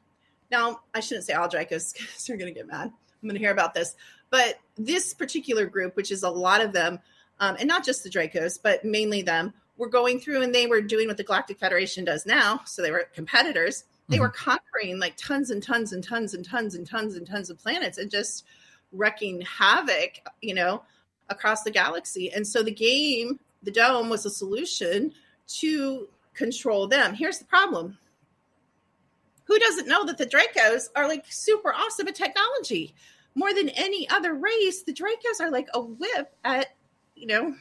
Now, 0.51 0.81
I 0.95 1.01
shouldn't 1.01 1.27
say 1.27 1.35
all 1.35 1.49
Dracos 1.49 1.93
because 1.93 2.25
they're 2.27 2.37
going 2.37 2.53
to 2.53 2.59
get 2.59 2.67
mad. 2.67 2.93
I'm 3.23 3.29
going 3.29 3.35
to 3.35 3.41
hear 3.41 3.53
about 3.53 3.75
this. 3.75 3.95
But 4.31 4.59
this 4.77 5.13
particular 5.13 5.67
group, 5.67 5.97
which 5.97 6.11
is 6.11 6.23
a 6.23 6.31
lot 6.31 6.61
of 6.61 6.73
them, 6.73 7.01
um, 7.41 7.57
and 7.59 7.69
not 7.69 7.85
just 7.85 8.03
the 8.05 8.11
Dracos, 8.11 8.59
but 8.63 8.85
mainly 8.85 9.23
them, 9.23 9.53
were 9.77 9.89
going 9.89 10.21
through 10.21 10.43
and 10.43 10.55
they 10.55 10.67
were 10.67 10.83
doing 10.83 11.09
what 11.09 11.17
the 11.17 11.25
Galactic 11.25 11.59
Federation 11.59 12.05
does 12.05 12.27
now. 12.27 12.61
So 12.67 12.83
they 12.83 12.91
were 12.91 13.09
competitors. 13.15 13.85
They 14.09 14.17
mm-hmm. 14.17 14.23
were 14.23 14.29
conquering 14.29 14.99
like 14.99 15.17
tons 15.17 15.51
and 15.51 15.63
tons 15.63 15.93
and 15.93 16.05
tons 16.05 16.35
and 16.35 16.45
tons 16.45 16.75
and 16.75 16.87
tons 16.87 17.17
and 17.17 17.27
tons 17.27 17.49
of 17.49 17.59
planets 17.59 17.97
and 17.97 18.11
just 18.11 18.45
wrecking 18.93 19.43
havoc, 19.43 20.21
you 20.41 20.55
know, 20.55 20.83
across 21.29 21.63
the 21.63 21.71
galaxy. 21.71 22.31
And 22.33 22.47
so 22.47 22.63
the 22.63 22.71
game, 22.71 23.39
the 23.63 23.71
dome, 23.71 24.09
was 24.09 24.27
a 24.27 24.31
solution 24.31 25.13
to 25.59 26.09
control 26.35 26.87
them. 26.87 27.15
Here's 27.15 27.39
the 27.39 27.45
problem. 27.45 27.99
Who 29.45 29.59
doesn't 29.59 29.89
know 29.89 30.05
that 30.07 30.19
the 30.19 30.27
Dracos 30.27 30.89
are 30.95 31.09
like 31.09 31.25
super 31.29 31.73
awesome 31.73 32.09
at 32.09 32.15
technology? 32.15 32.95
More 33.35 33.53
than 33.53 33.69
any 33.71 34.09
other 34.09 34.35
race, 34.35 34.83
the 34.83 34.93
Dracos 34.93 35.41
are 35.41 35.51
like 35.51 35.69
a 35.75 35.81
whip 35.81 36.35
at, 36.45 36.69
you 37.15 37.27
know, 37.27 37.55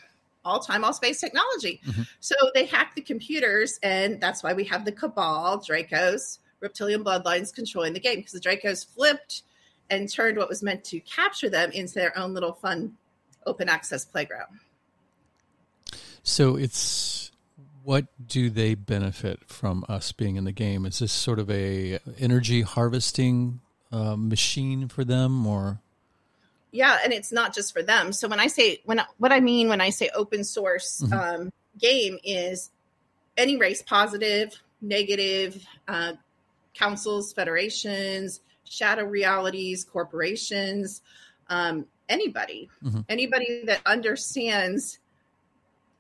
all 0.46 0.60
time, 0.60 0.84
all 0.84 0.94
space 0.94 1.20
technology. 1.20 1.82
Mm-hmm. 1.86 2.04
So 2.20 2.36
they 2.54 2.65
hack 2.65 2.96
the 2.96 3.02
computers, 3.02 3.80
and 3.84 4.22
that's 4.22 4.44
why 4.44 4.54
we 4.54 4.63
have 4.65 4.86
the 4.86 4.92
Cabal 4.92 5.60
Dracos 5.60 6.39
reptilian 6.60 7.04
bloodlines 7.04 7.54
controlling 7.54 7.94
the 7.94 8.00
game 8.00 8.18
because 8.18 8.34
the 8.34 8.39
Dracos 8.39 8.86
flipped 8.86 9.44
and 9.89 10.12
turned 10.12 10.38
what 10.38 10.49
was 10.49 10.63
meant 10.63 10.84
to 10.86 10.99
capture 11.02 11.49
them 11.49 11.71
into 11.71 11.93
their 11.95 12.17
own 12.17 12.34
little 12.34 12.54
fun 12.54 12.97
open 13.45 13.69
access 13.69 14.06
playground. 14.06 14.60
So 16.23 16.56
it's 16.56 17.32
what 17.84 18.06
do 18.25 18.49
they 18.49 18.75
benefit 18.75 19.39
from 19.47 19.86
us 19.89 20.12
being 20.12 20.36
in 20.36 20.43
the 20.43 20.52
game? 20.52 20.86
Is 20.86 20.99
this 20.99 21.12
sort 21.12 21.39
of 21.39 21.49
a 21.49 21.99
energy 22.19 22.62
harvesting 22.62 23.62
uh, 23.91 24.15
machine 24.15 24.88
for 24.88 25.04
them, 25.04 25.47
or? 25.47 25.80
Yeah, 26.71 26.99
and 27.04 27.12
it's 27.13 27.32
not 27.32 27.56
just 27.56 27.73
for 27.73 27.82
them. 27.82 28.12
So 28.13 28.28
when 28.28 28.39
I 28.39 28.47
say 28.47 28.82
when 28.86 29.02
what 29.17 29.32
I 29.32 29.39
mean 29.39 29.69
when 29.69 29.82
I 29.82 29.89
say 29.89 30.10
open 30.13 30.43
source 30.43 31.02
mm-hmm. 31.04 31.41
um, 31.41 31.54
game 31.80 32.19
is 32.23 32.69
any 33.38 33.58
race 33.58 33.82
positive, 33.82 34.54
negative, 34.82 35.65
uh, 35.88 36.13
councils, 36.73 37.34
federations, 37.34 38.41
shadow 38.69 39.03
realities, 39.03 39.84
corporations, 39.84 41.01
um, 41.49 41.86
anybody, 42.08 42.69
mm-hmm. 42.84 43.01
anybody 43.10 43.63
that 43.65 43.82
understands 43.86 44.99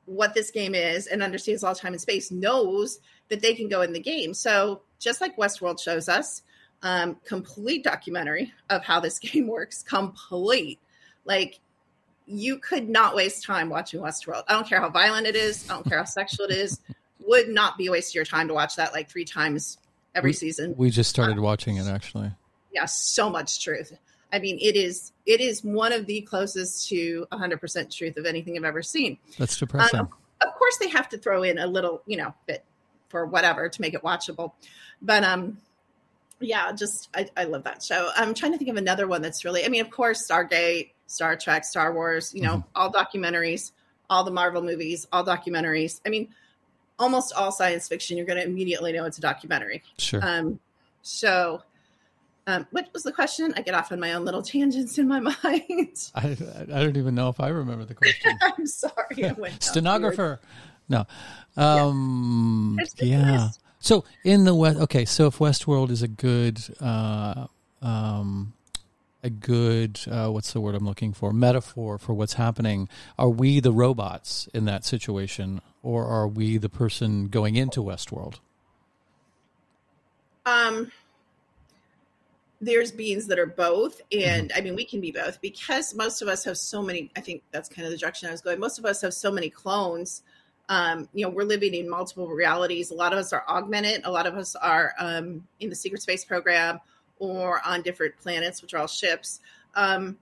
what 0.05 0.33
this 0.33 0.51
game 0.51 0.73
is 0.73 1.07
and 1.07 1.21
understands 1.21 1.63
all 1.63 1.75
time 1.75 1.93
and 1.93 2.01
space 2.01 2.31
knows 2.31 2.99
that 3.29 3.41
they 3.41 3.53
can 3.53 3.67
go 3.67 3.81
in 3.81 3.93
the 3.93 3.99
game. 3.99 4.33
So 4.33 4.81
just 4.99 5.21
like 5.21 5.37
Westworld 5.37 5.79
shows 5.81 6.09
us, 6.09 6.41
um, 6.81 7.17
complete 7.25 7.83
documentary 7.83 8.53
of 8.69 8.83
how 8.83 8.99
this 8.99 9.19
game 9.19 9.47
works, 9.47 9.83
complete. 9.83 10.79
Like 11.25 11.59
you 12.25 12.59
could 12.59 12.89
not 12.89 13.15
waste 13.15 13.43
time 13.43 13.69
watching 13.69 14.01
Westworld. 14.01 14.43
I 14.47 14.53
don't 14.53 14.67
care 14.67 14.79
how 14.79 14.89
violent 14.89 15.27
it 15.27 15.35
is. 15.35 15.69
I 15.69 15.73
don't 15.73 15.87
care 15.87 15.99
how 15.99 16.05
sexual 16.05 16.45
it 16.47 16.51
is. 16.51 16.79
Would 17.27 17.49
not 17.49 17.77
be 17.77 17.87
a 17.87 17.91
waste 17.91 18.11
of 18.11 18.15
your 18.15 18.25
time 18.25 18.47
to 18.47 18.53
watch 18.53 18.75
that 18.77 18.93
like 18.93 19.09
three 19.09 19.25
times 19.25 19.77
every 20.15 20.29
we, 20.29 20.33
season. 20.33 20.73
We 20.77 20.89
just 20.89 21.09
started 21.09 21.37
um, 21.37 21.43
watching 21.43 21.77
it 21.77 21.87
actually. 21.87 22.31
Yeah, 22.71 22.85
so 22.85 23.29
much 23.29 23.63
truth. 23.63 23.97
I 24.31 24.39
mean, 24.39 24.59
it 24.61 24.75
is 24.75 25.11
it 25.25 25.41
is 25.41 25.63
one 25.63 25.91
of 25.91 26.05
the 26.05 26.21
closest 26.21 26.87
to 26.89 27.25
100% 27.31 27.95
truth 27.95 28.17
of 28.17 28.25
anything 28.25 28.57
I've 28.57 28.63
ever 28.63 28.83
seen. 28.83 29.17
That's 29.37 29.57
depressing. 29.57 30.01
Um, 30.01 30.09
of 30.41 30.53
course, 30.53 30.77
they 30.77 30.89
have 30.89 31.09
to 31.09 31.17
throw 31.17 31.43
in 31.43 31.57
a 31.57 31.67
little, 31.67 32.01
you 32.05 32.17
know, 32.17 32.33
bit 32.45 32.63
for 33.09 33.25
whatever 33.25 33.69
to 33.69 33.81
make 33.81 33.93
it 33.93 34.03
watchable. 34.03 34.53
But 35.01 35.23
um, 35.23 35.57
yeah, 36.39 36.71
just 36.71 37.09
I, 37.15 37.27
I 37.35 37.45
love 37.45 37.63
that 37.63 37.83
show. 37.83 38.09
I'm 38.15 38.33
trying 38.33 38.53
to 38.53 38.57
think 38.57 38.69
of 38.69 38.77
another 38.77 39.07
one 39.07 39.21
that's 39.21 39.43
really. 39.43 39.65
I 39.65 39.69
mean, 39.69 39.81
of 39.81 39.89
course, 39.89 40.25
Stargate, 40.27 40.91
Star 41.07 41.35
Trek, 41.35 41.65
Star 41.65 41.93
Wars. 41.93 42.33
You 42.33 42.43
know, 42.43 42.57
mm-hmm. 42.57 42.69
all 42.75 42.91
documentaries, 42.91 43.71
all 44.09 44.23
the 44.23 44.31
Marvel 44.31 44.61
movies, 44.61 45.07
all 45.11 45.25
documentaries. 45.25 45.99
I 46.05 46.09
mean, 46.09 46.29
almost 46.97 47.33
all 47.33 47.51
science 47.51 47.87
fiction. 47.87 48.17
You're 48.17 48.25
going 48.25 48.39
to 48.39 48.45
immediately 48.45 48.93
know 48.93 49.05
it's 49.05 49.17
a 49.17 49.21
documentary. 49.21 49.83
Sure. 49.97 50.19
Um, 50.23 50.59
so 51.01 51.63
um, 52.47 52.67
what 52.71 52.89
was 52.93 53.03
the 53.03 53.11
question? 53.11 53.53
I 53.55 53.61
get 53.61 53.73
off 53.73 53.91
on 53.91 53.99
my 53.99 54.13
own 54.13 54.25
little 54.25 54.41
tangents 54.41 54.97
in 54.97 55.07
my 55.07 55.19
mind. 55.43 56.11
I, 56.15 56.37
I 56.73 56.83
don't 56.83 56.97
even 56.97 57.15
know 57.15 57.29
if 57.29 57.39
I 57.39 57.49
remember 57.49 57.85
the 57.85 57.95
question. 57.95 58.37
I'm 58.41 58.65
sorry. 58.65 59.35
Stenographer. 59.59 60.39
No. 60.87 61.05
Um, 61.55 62.79
yeah. 62.97 63.05
yeah. 63.05 63.49
So 63.79 64.03
in 64.23 64.45
the 64.45 64.55
West, 64.55 64.79
okay. 64.79 65.05
So 65.05 65.27
if 65.27 65.37
Westworld 65.37 65.91
is 65.91 66.01
a 66.01 66.07
good, 66.07 66.59
uh, 66.81 67.47
um, 67.81 68.53
a 69.23 69.29
good, 69.29 69.99
uh, 70.09 70.29
what's 70.29 70.51
the 70.53 70.61
word 70.61 70.75
I'm 70.75 70.85
looking 70.85 71.13
for? 71.13 71.31
Metaphor 71.31 71.97
for 71.97 72.13
what's 72.13 72.33
happening. 72.33 72.89
Are 73.17 73.29
we 73.29 73.59
the 73.59 73.71
robots 73.71 74.49
in 74.53 74.65
that 74.65 74.83
situation, 74.85 75.61
or 75.83 76.05
are 76.05 76.27
we 76.27 76.57
the 76.57 76.69
person 76.69 77.27
going 77.27 77.55
into 77.55 77.81
Westworld? 77.81 78.39
Um 80.45 80.91
there's 82.61 82.91
beings 82.91 83.27
that 83.27 83.39
are 83.39 83.45
both 83.45 84.01
and 84.11 84.49
mm-hmm. 84.49 84.57
i 84.57 84.61
mean 84.61 84.75
we 84.75 84.83
can 84.83 84.99
be 84.99 85.11
both 85.11 85.39
because 85.41 85.95
most 85.95 86.21
of 86.21 86.27
us 86.27 86.43
have 86.43 86.57
so 86.57 86.81
many 86.81 87.09
i 87.15 87.21
think 87.21 87.41
that's 87.51 87.69
kind 87.69 87.85
of 87.85 87.91
the 87.91 87.97
direction 87.97 88.27
i 88.27 88.31
was 88.31 88.41
going 88.41 88.59
most 88.59 88.77
of 88.79 88.85
us 88.85 89.01
have 89.01 89.13
so 89.13 89.31
many 89.31 89.49
clones 89.49 90.23
um, 90.69 91.09
you 91.13 91.25
know 91.25 91.31
we're 91.31 91.43
living 91.43 91.73
in 91.73 91.89
multiple 91.89 92.27
realities. 92.27 92.91
A 92.91 92.93
lot 92.93 93.11
of 93.11 93.19
us 93.19 93.33
are 93.33 93.43
augmented. 93.49 94.01
A 94.05 94.11
lot 94.11 94.27
of 94.27 94.35
us 94.35 94.55
are 94.55 94.93
um, 94.99 95.47
in 95.59 95.69
the 95.69 95.75
secret 95.75 96.01
space 96.01 96.23
program 96.23 96.79
or 97.17 97.59
on 97.65 97.81
different 97.81 98.15
planets 98.17 98.61
which 98.61 98.73
are 98.73 98.77
all 98.77 98.87
ships. 98.87 99.41
Um, 99.75 100.17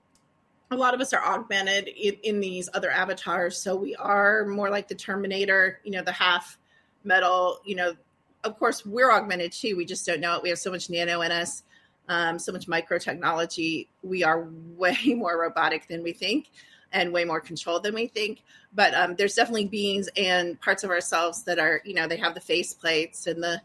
a 0.71 0.75
lot 0.75 0.93
of 0.93 1.01
us 1.01 1.13
are 1.13 1.23
augmented 1.23 1.89
in, 1.89 2.15
in 2.23 2.39
these 2.39 2.69
other 2.73 2.89
avatars. 2.89 3.57
So 3.57 3.75
we 3.75 3.95
are 3.95 4.45
more 4.45 4.69
like 4.69 4.87
the 4.87 4.95
terminator 4.95 5.79
you 5.83 5.91
know 5.91 6.01
the 6.01 6.13
half 6.13 6.57
metal 7.03 7.59
you 7.65 7.75
know. 7.75 7.93
Of 8.43 8.57
course 8.57 8.85
we're 8.85 9.11
augmented 9.11 9.51
too. 9.51 9.75
We 9.75 9.83
just 9.83 10.05
don't 10.05 10.21
know 10.21 10.37
it. 10.37 10.43
We 10.43 10.49
have 10.49 10.59
so 10.59 10.71
much 10.71 10.89
nano 10.89 11.21
in 11.21 11.31
us 11.33 11.63
um, 12.07 12.39
so 12.39 12.51
much 12.51 12.67
micro 12.67 12.97
technology. 12.97 13.89
We 14.01 14.23
are 14.23 14.47
way 14.51 14.97
more 15.15 15.39
robotic 15.39 15.87
than 15.87 16.03
we 16.03 16.13
think 16.13 16.49
and 16.91 17.11
way 17.11 17.25
more 17.25 17.41
controlled 17.41 17.83
than 17.83 17.93
we 17.93 18.07
think. 18.07 18.43
But 18.73 18.93
um, 18.93 19.15
there's 19.15 19.35
definitely 19.35 19.67
beings 19.67 20.09
and 20.15 20.59
parts 20.61 20.83
of 20.83 20.89
ourselves 20.89 21.43
that 21.43 21.59
are, 21.59 21.81
you 21.83 21.93
know, 21.93 22.07
they 22.07 22.17
have 22.17 22.33
the 22.33 22.41
face 22.41 22.73
plates 22.73 23.27
and 23.27 23.43
the, 23.43 23.61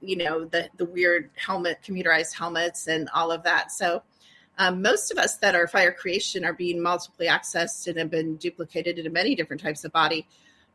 you 0.00 0.16
know, 0.16 0.44
the 0.44 0.68
the 0.76 0.84
weird 0.84 1.30
helmet, 1.34 1.78
computerized 1.84 2.34
helmets, 2.34 2.86
and 2.86 3.08
all 3.12 3.32
of 3.32 3.42
that. 3.42 3.72
So 3.72 4.02
um, 4.58 4.82
most 4.82 5.10
of 5.10 5.18
us 5.18 5.36
that 5.38 5.54
are 5.54 5.66
fire 5.66 5.92
creation 5.92 6.44
are 6.44 6.52
being 6.52 6.82
multiply 6.82 7.26
accessed 7.26 7.86
and 7.86 7.98
have 7.98 8.10
been 8.10 8.36
duplicated 8.36 8.98
into 8.98 9.10
many 9.10 9.34
different 9.34 9.62
types 9.62 9.84
of 9.84 9.92
body. 9.92 10.26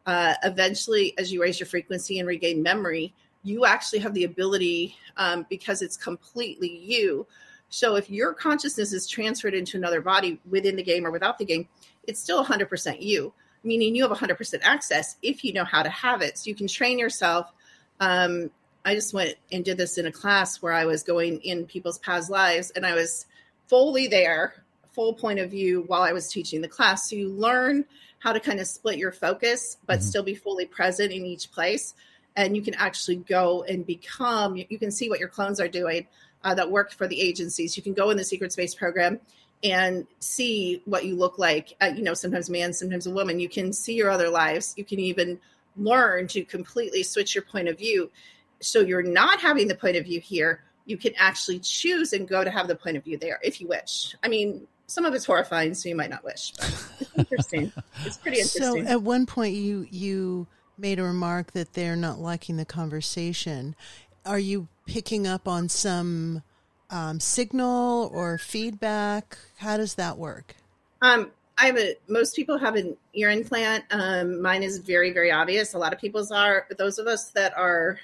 Uh, 0.05 0.33
eventually, 0.43 1.17
as 1.17 1.31
you 1.31 1.41
raise 1.41 1.59
your 1.59 1.67
frequency 1.67 2.19
and 2.19 2.27
regain 2.27 2.61
memory, 2.61 3.13
you 3.43 3.65
actually 3.65 3.99
have 3.99 4.13
the 4.13 4.23
ability 4.23 4.95
um, 5.17 5.45
because 5.49 5.81
it's 5.81 5.97
completely 5.97 6.77
you. 6.77 7.27
So 7.69 7.95
if 7.95 8.09
your 8.09 8.33
consciousness 8.33 8.93
is 8.93 9.07
transferred 9.07 9.53
into 9.53 9.77
another 9.77 10.01
body 10.01 10.39
within 10.49 10.75
the 10.75 10.83
game 10.83 11.05
or 11.05 11.11
without 11.11 11.37
the 11.37 11.45
game, 11.45 11.67
it's 12.03 12.19
still 12.19 12.43
100% 12.43 13.01
you, 13.01 13.33
meaning 13.63 13.95
you 13.95 14.07
have 14.07 14.17
100% 14.17 14.59
access 14.63 15.17
if 15.21 15.43
you 15.43 15.53
know 15.53 15.65
how 15.65 15.83
to 15.83 15.89
have 15.89 16.21
it. 16.21 16.37
So 16.37 16.49
you 16.49 16.55
can 16.55 16.67
train 16.67 16.97
yourself. 16.97 17.51
Um, 17.99 18.49
I 18.85 18.95
just 18.95 19.13
went 19.13 19.35
and 19.51 19.63
did 19.63 19.77
this 19.77 19.97
in 19.97 20.05
a 20.05 20.11
class 20.11 20.61
where 20.61 20.73
I 20.73 20.85
was 20.85 21.03
going 21.03 21.39
in 21.41 21.65
people's 21.65 21.99
past 21.99 22.29
lives 22.29 22.71
and 22.71 22.85
I 22.85 22.93
was 22.93 23.25
fully 23.67 24.07
there, 24.07 24.63
full 24.91 25.13
point 25.13 25.39
of 25.39 25.49
view 25.49 25.83
while 25.87 26.03
I 26.03 26.13
was 26.13 26.29
teaching 26.29 26.61
the 26.61 26.67
class. 26.67 27.09
So 27.09 27.15
you 27.15 27.29
learn 27.29 27.85
how 28.19 28.33
to 28.33 28.39
kind 28.39 28.59
of 28.59 28.67
split 28.67 28.97
your 28.97 29.11
focus, 29.11 29.77
but 29.85 29.99
mm-hmm. 29.99 30.07
still 30.07 30.23
be 30.23 30.35
fully 30.35 30.65
present 30.65 31.11
in 31.11 31.25
each 31.25 31.51
place 31.51 31.93
and 32.35 32.55
you 32.55 32.61
can 32.61 32.73
actually 32.75 33.17
go 33.17 33.63
and 33.63 33.85
become 33.85 34.55
you 34.55 34.79
can 34.79 34.91
see 34.91 35.09
what 35.09 35.19
your 35.19 35.29
clones 35.29 35.59
are 35.59 35.67
doing 35.67 36.07
uh, 36.43 36.53
that 36.55 36.69
work 36.69 36.91
for 36.91 37.07
the 37.07 37.19
agencies. 37.19 37.77
You 37.77 37.83
can 37.83 37.93
go 37.93 38.09
in 38.09 38.17
the 38.17 38.23
secret 38.23 38.51
space 38.51 38.75
program 38.75 39.19
and 39.63 40.05
see 40.19 40.81
what 40.85 41.05
you 41.05 41.15
look 41.15 41.39
like. 41.39 41.75
Uh, 41.81 41.91
you 41.95 42.03
know 42.03 42.13
sometimes 42.13 42.49
man 42.49 42.73
sometimes 42.73 43.07
a 43.07 43.11
woman. 43.11 43.39
You 43.39 43.49
can 43.49 43.73
see 43.73 43.95
your 43.95 44.09
other 44.09 44.29
lives. 44.29 44.73
You 44.77 44.83
can 44.83 44.99
even 44.99 45.39
learn 45.75 46.27
to 46.27 46.43
completely 46.43 47.03
switch 47.03 47.35
your 47.35 47.43
point 47.43 47.67
of 47.67 47.77
view. 47.77 48.11
So 48.61 48.79
you're 48.79 49.03
not 49.03 49.39
having 49.39 49.67
the 49.67 49.75
point 49.75 49.97
of 49.97 50.05
view 50.05 50.19
here. 50.19 50.63
You 50.85 50.97
can 50.97 51.13
actually 51.17 51.59
choose 51.59 52.13
and 52.13 52.27
go 52.27 52.43
to 52.43 52.51
have 52.51 52.67
the 52.67 52.75
point 52.75 52.97
of 52.97 53.03
view 53.03 53.17
there 53.17 53.39
if 53.41 53.61
you 53.61 53.67
wish. 53.67 54.15
I 54.23 54.27
mean 54.27 54.67
some 54.85 55.05
of 55.05 55.13
it's 55.13 55.25
horrifying 55.25 55.73
so 55.73 55.87
you 55.89 55.95
might 55.95 56.09
not 56.09 56.23
wish 56.23 56.51
but 56.51 56.93
it's 56.99 57.11
interesting 57.17 57.71
it's 58.05 58.17
pretty 58.17 58.37
interesting. 58.41 58.85
so 58.85 58.91
at 58.91 59.01
one 59.01 59.25
point 59.25 59.55
you 59.55 59.87
you 59.89 60.45
made 60.77 60.99
a 60.99 61.03
remark 61.03 61.51
that 61.51 61.73
they're 61.73 61.95
not 61.95 62.19
liking 62.19 62.57
the 62.57 62.65
conversation. 62.65 63.75
Are 64.25 64.39
you 64.39 64.67
picking 64.85 65.27
up 65.27 65.47
on 65.47 65.69
some 65.69 66.43
um, 66.89 67.19
signal 67.19 68.09
or 68.13 68.37
feedback? 68.37 69.37
How 69.57 69.77
does 69.77 69.95
that 69.95 70.17
work? 70.17 70.55
Um, 71.01 71.31
I 71.57 71.67
have 71.67 71.77
a. 71.77 71.95
Most 72.07 72.35
people 72.35 72.57
have 72.57 72.75
an 72.75 72.97
ear 73.13 73.29
implant. 73.29 73.85
Um, 73.91 74.41
mine 74.41 74.63
is 74.63 74.79
very, 74.79 75.11
very 75.11 75.31
obvious. 75.31 75.73
A 75.73 75.77
lot 75.77 75.93
of 75.93 75.99
people's 75.99 76.31
are. 76.31 76.65
But 76.67 76.77
those 76.77 76.97
of 76.97 77.07
us 77.07 77.29
that 77.31 77.55
are, 77.57 77.99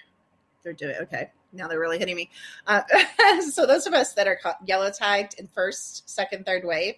they're 0.64 0.74
doing 0.74 0.96
okay. 1.02 1.30
Now 1.52 1.68
they're 1.68 1.80
really 1.80 1.98
hitting 1.98 2.16
me. 2.16 2.30
Uh, 2.68 2.82
so 3.52 3.66
those 3.66 3.88
of 3.88 3.94
us 3.94 4.14
that 4.14 4.28
are 4.28 4.40
yellow 4.66 4.92
tagged 4.92 5.40
in 5.40 5.48
first, 5.48 6.08
second, 6.08 6.46
third 6.46 6.64
wave, 6.64 6.96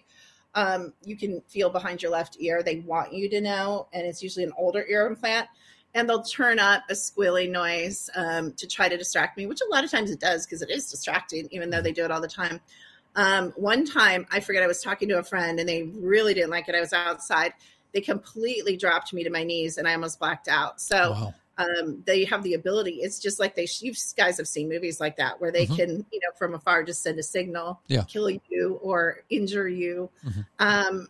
um, 0.54 0.92
you 1.04 1.16
can 1.16 1.40
feel 1.48 1.70
behind 1.70 2.02
your 2.02 2.12
left 2.12 2.36
ear. 2.40 2.62
They 2.62 2.76
want 2.80 3.12
you 3.12 3.28
to 3.30 3.40
know, 3.40 3.88
and 3.92 4.06
it's 4.06 4.22
usually 4.22 4.44
an 4.44 4.52
older 4.56 4.84
ear 4.88 5.06
implant. 5.06 5.48
And 5.94 6.08
they'll 6.08 6.22
turn 6.22 6.58
up 6.58 6.84
a 6.88 6.94
squealing 6.94 7.52
noise 7.52 8.08
um, 8.14 8.54
to 8.54 8.66
try 8.66 8.88
to 8.88 8.96
distract 8.96 9.36
me, 9.36 9.46
which 9.46 9.60
a 9.60 9.70
lot 9.70 9.84
of 9.84 9.90
times 9.90 10.10
it 10.10 10.20
does 10.20 10.46
because 10.46 10.62
it 10.62 10.70
is 10.70 10.90
distracting, 10.90 11.48
even 11.50 11.68
though 11.68 11.82
they 11.82 11.92
do 11.92 12.04
it 12.04 12.10
all 12.10 12.20
the 12.20 12.28
time. 12.28 12.60
Um, 13.14 13.52
one 13.56 13.84
time, 13.84 14.26
I 14.30 14.40
forget, 14.40 14.62
I 14.62 14.66
was 14.66 14.82
talking 14.82 15.10
to 15.10 15.18
a 15.18 15.22
friend 15.22 15.60
and 15.60 15.68
they 15.68 15.82
really 15.82 16.32
didn't 16.32 16.48
like 16.48 16.66
it. 16.68 16.74
I 16.74 16.80
was 16.80 16.94
outside. 16.94 17.52
They 17.92 18.00
completely 18.00 18.78
dropped 18.78 19.12
me 19.12 19.22
to 19.24 19.30
my 19.30 19.44
knees 19.44 19.76
and 19.76 19.86
I 19.86 19.92
almost 19.92 20.18
blacked 20.18 20.48
out. 20.48 20.80
So 20.80 21.10
wow 21.12 21.34
um, 21.58 22.02
they 22.06 22.24
have 22.24 22.42
the 22.42 22.54
ability. 22.54 23.00
It's 23.02 23.18
just 23.18 23.38
like 23.38 23.54
they, 23.54 23.68
you 23.80 23.92
guys 24.16 24.38
have 24.38 24.48
seen 24.48 24.68
movies 24.68 25.00
like 25.00 25.16
that 25.16 25.40
where 25.40 25.52
they 25.52 25.66
mm-hmm. 25.66 25.76
can, 25.76 26.06
you 26.12 26.20
know, 26.20 26.30
from 26.38 26.54
afar 26.54 26.82
just 26.82 27.02
send 27.02 27.18
a 27.18 27.22
signal, 27.22 27.80
yeah. 27.88 28.02
kill 28.04 28.30
you 28.30 28.78
or 28.82 29.22
injure 29.28 29.68
you. 29.68 30.10
Mm-hmm. 30.24 30.40
Um, 30.58 31.08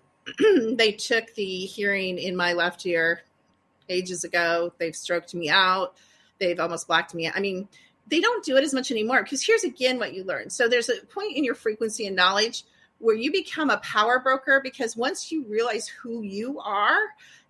they 0.76 0.92
took 0.92 1.34
the 1.34 1.44
hearing 1.44 2.18
in 2.18 2.36
my 2.36 2.52
left 2.52 2.84
ear 2.86 3.22
ages 3.88 4.24
ago. 4.24 4.72
They've 4.78 4.96
stroked 4.96 5.34
me 5.34 5.48
out. 5.48 5.96
They've 6.38 6.58
almost 6.58 6.88
blacked 6.88 7.14
me 7.14 7.26
out. 7.26 7.36
I 7.36 7.40
mean, 7.40 7.68
they 8.08 8.20
don't 8.20 8.44
do 8.44 8.56
it 8.56 8.64
as 8.64 8.74
much 8.74 8.90
anymore 8.90 9.22
because 9.22 9.44
here's 9.44 9.64
again 9.64 9.98
what 9.98 10.12
you 10.12 10.24
learn. 10.24 10.50
So 10.50 10.68
there's 10.68 10.88
a 10.88 10.96
point 11.06 11.36
in 11.36 11.44
your 11.44 11.54
frequency 11.54 12.06
and 12.06 12.16
knowledge 12.16 12.64
where 13.02 13.16
you 13.16 13.32
become 13.32 13.68
a 13.68 13.78
power 13.78 14.20
broker 14.20 14.60
because 14.62 14.96
once 14.96 15.32
you 15.32 15.44
realize 15.48 15.88
who 15.88 16.22
you 16.22 16.60
are 16.60 17.00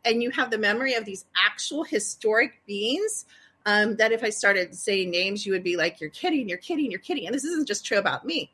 and 0.02 0.22
you 0.22 0.30
have 0.30 0.50
the 0.50 0.56
memory 0.56 0.94
of 0.94 1.04
these 1.04 1.26
actual 1.36 1.84
historic 1.84 2.62
beings, 2.66 3.26
um, 3.66 3.96
that 3.96 4.12
if 4.12 4.24
I 4.24 4.30
started 4.30 4.74
saying 4.74 5.10
names, 5.10 5.44
you 5.44 5.52
would 5.52 5.62
be 5.62 5.76
like, 5.76 6.00
you're 6.00 6.10
kidding, 6.10 6.48
you're 6.48 6.56
kidding, 6.56 6.90
you're 6.90 7.00
kidding. 7.00 7.26
And 7.26 7.34
this 7.34 7.44
isn't 7.44 7.68
just 7.68 7.84
true 7.84 7.98
about 7.98 8.24
me. 8.24 8.50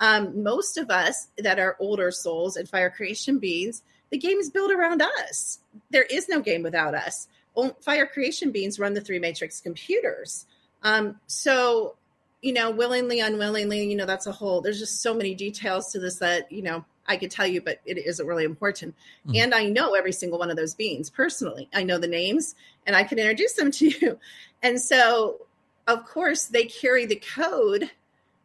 Um, 0.00 0.42
most 0.42 0.76
of 0.76 0.90
us 0.90 1.28
that 1.38 1.60
are 1.60 1.76
older 1.78 2.10
souls 2.10 2.56
and 2.56 2.68
fire 2.68 2.90
creation 2.90 3.38
beings, 3.38 3.82
the 4.10 4.18
game 4.18 4.38
is 4.38 4.50
built 4.50 4.72
around 4.72 5.02
us. 5.02 5.60
There 5.90 6.02
is 6.02 6.28
no 6.28 6.40
game 6.40 6.64
without 6.64 6.96
us. 6.96 7.28
Fire 7.80 8.06
creation 8.06 8.50
beings 8.50 8.80
run 8.80 8.94
the 8.94 9.00
three 9.00 9.20
matrix 9.20 9.60
computers. 9.60 10.46
Um, 10.82 11.20
so, 11.26 11.94
you 12.42 12.52
know, 12.52 12.70
willingly, 12.70 13.20
unwillingly, 13.20 13.84
you 13.84 13.96
know, 13.96 14.06
that's 14.06 14.26
a 14.26 14.32
whole, 14.32 14.60
there's 14.60 14.78
just 14.78 15.02
so 15.02 15.14
many 15.14 15.34
details 15.34 15.92
to 15.92 15.98
this 15.98 16.16
that, 16.16 16.50
you 16.50 16.62
know, 16.62 16.84
I 17.06 17.16
could 17.16 17.30
tell 17.30 17.46
you, 17.46 17.60
but 17.60 17.80
it 17.84 17.98
isn't 17.98 18.26
really 18.26 18.44
important. 18.44 18.94
Mm-hmm. 19.26 19.36
And 19.36 19.54
I 19.54 19.64
know 19.64 19.94
every 19.94 20.12
single 20.12 20.38
one 20.38 20.50
of 20.50 20.56
those 20.56 20.74
beings 20.74 21.10
personally. 21.10 21.68
I 21.74 21.82
know 21.82 21.98
the 21.98 22.06
names 22.06 22.54
and 22.86 22.96
I 22.96 23.02
can 23.02 23.18
introduce 23.18 23.54
them 23.54 23.70
to 23.72 23.88
you. 23.88 24.18
And 24.62 24.78
so, 24.78 25.46
of 25.86 26.04
course, 26.04 26.44
they 26.44 26.64
carry 26.64 27.06
the 27.06 27.22
code 27.34 27.90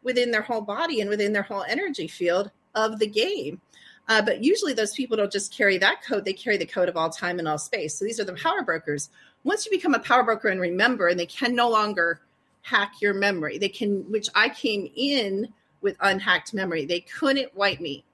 within 0.02 0.30
their 0.30 0.40
whole 0.40 0.62
body 0.62 1.02
and 1.02 1.10
within 1.10 1.34
their 1.34 1.42
whole 1.42 1.62
energy 1.68 2.08
field 2.08 2.50
of 2.74 2.98
the 2.98 3.06
game. 3.06 3.60
Uh, 4.08 4.22
but 4.22 4.42
usually, 4.42 4.72
those 4.72 4.94
people 4.94 5.18
don't 5.18 5.30
just 5.30 5.52
carry 5.52 5.76
that 5.76 6.02
code, 6.02 6.24
they 6.24 6.32
carry 6.32 6.56
the 6.56 6.64
code 6.64 6.88
of 6.88 6.96
all 6.96 7.10
time 7.10 7.38
and 7.38 7.46
all 7.46 7.58
space. 7.58 7.98
So, 7.98 8.06
these 8.06 8.18
are 8.18 8.24
the 8.24 8.32
power 8.32 8.62
brokers. 8.62 9.10
Once 9.44 9.66
you 9.66 9.70
become 9.70 9.92
a 9.92 9.98
power 9.98 10.22
broker 10.22 10.48
and 10.48 10.58
remember, 10.58 11.08
and 11.08 11.20
they 11.20 11.26
can 11.26 11.54
no 11.54 11.68
longer 11.68 12.18
hack 12.66 12.94
your 13.00 13.14
memory, 13.14 13.58
they 13.58 13.68
can, 13.68 14.10
which 14.10 14.28
I 14.34 14.48
came 14.48 14.90
in 14.96 15.52
with 15.80 15.96
unhacked 16.00 16.52
memory, 16.52 16.84
they 16.84 17.00
couldn't 17.00 17.54
wipe 17.54 17.80
me 17.80 18.04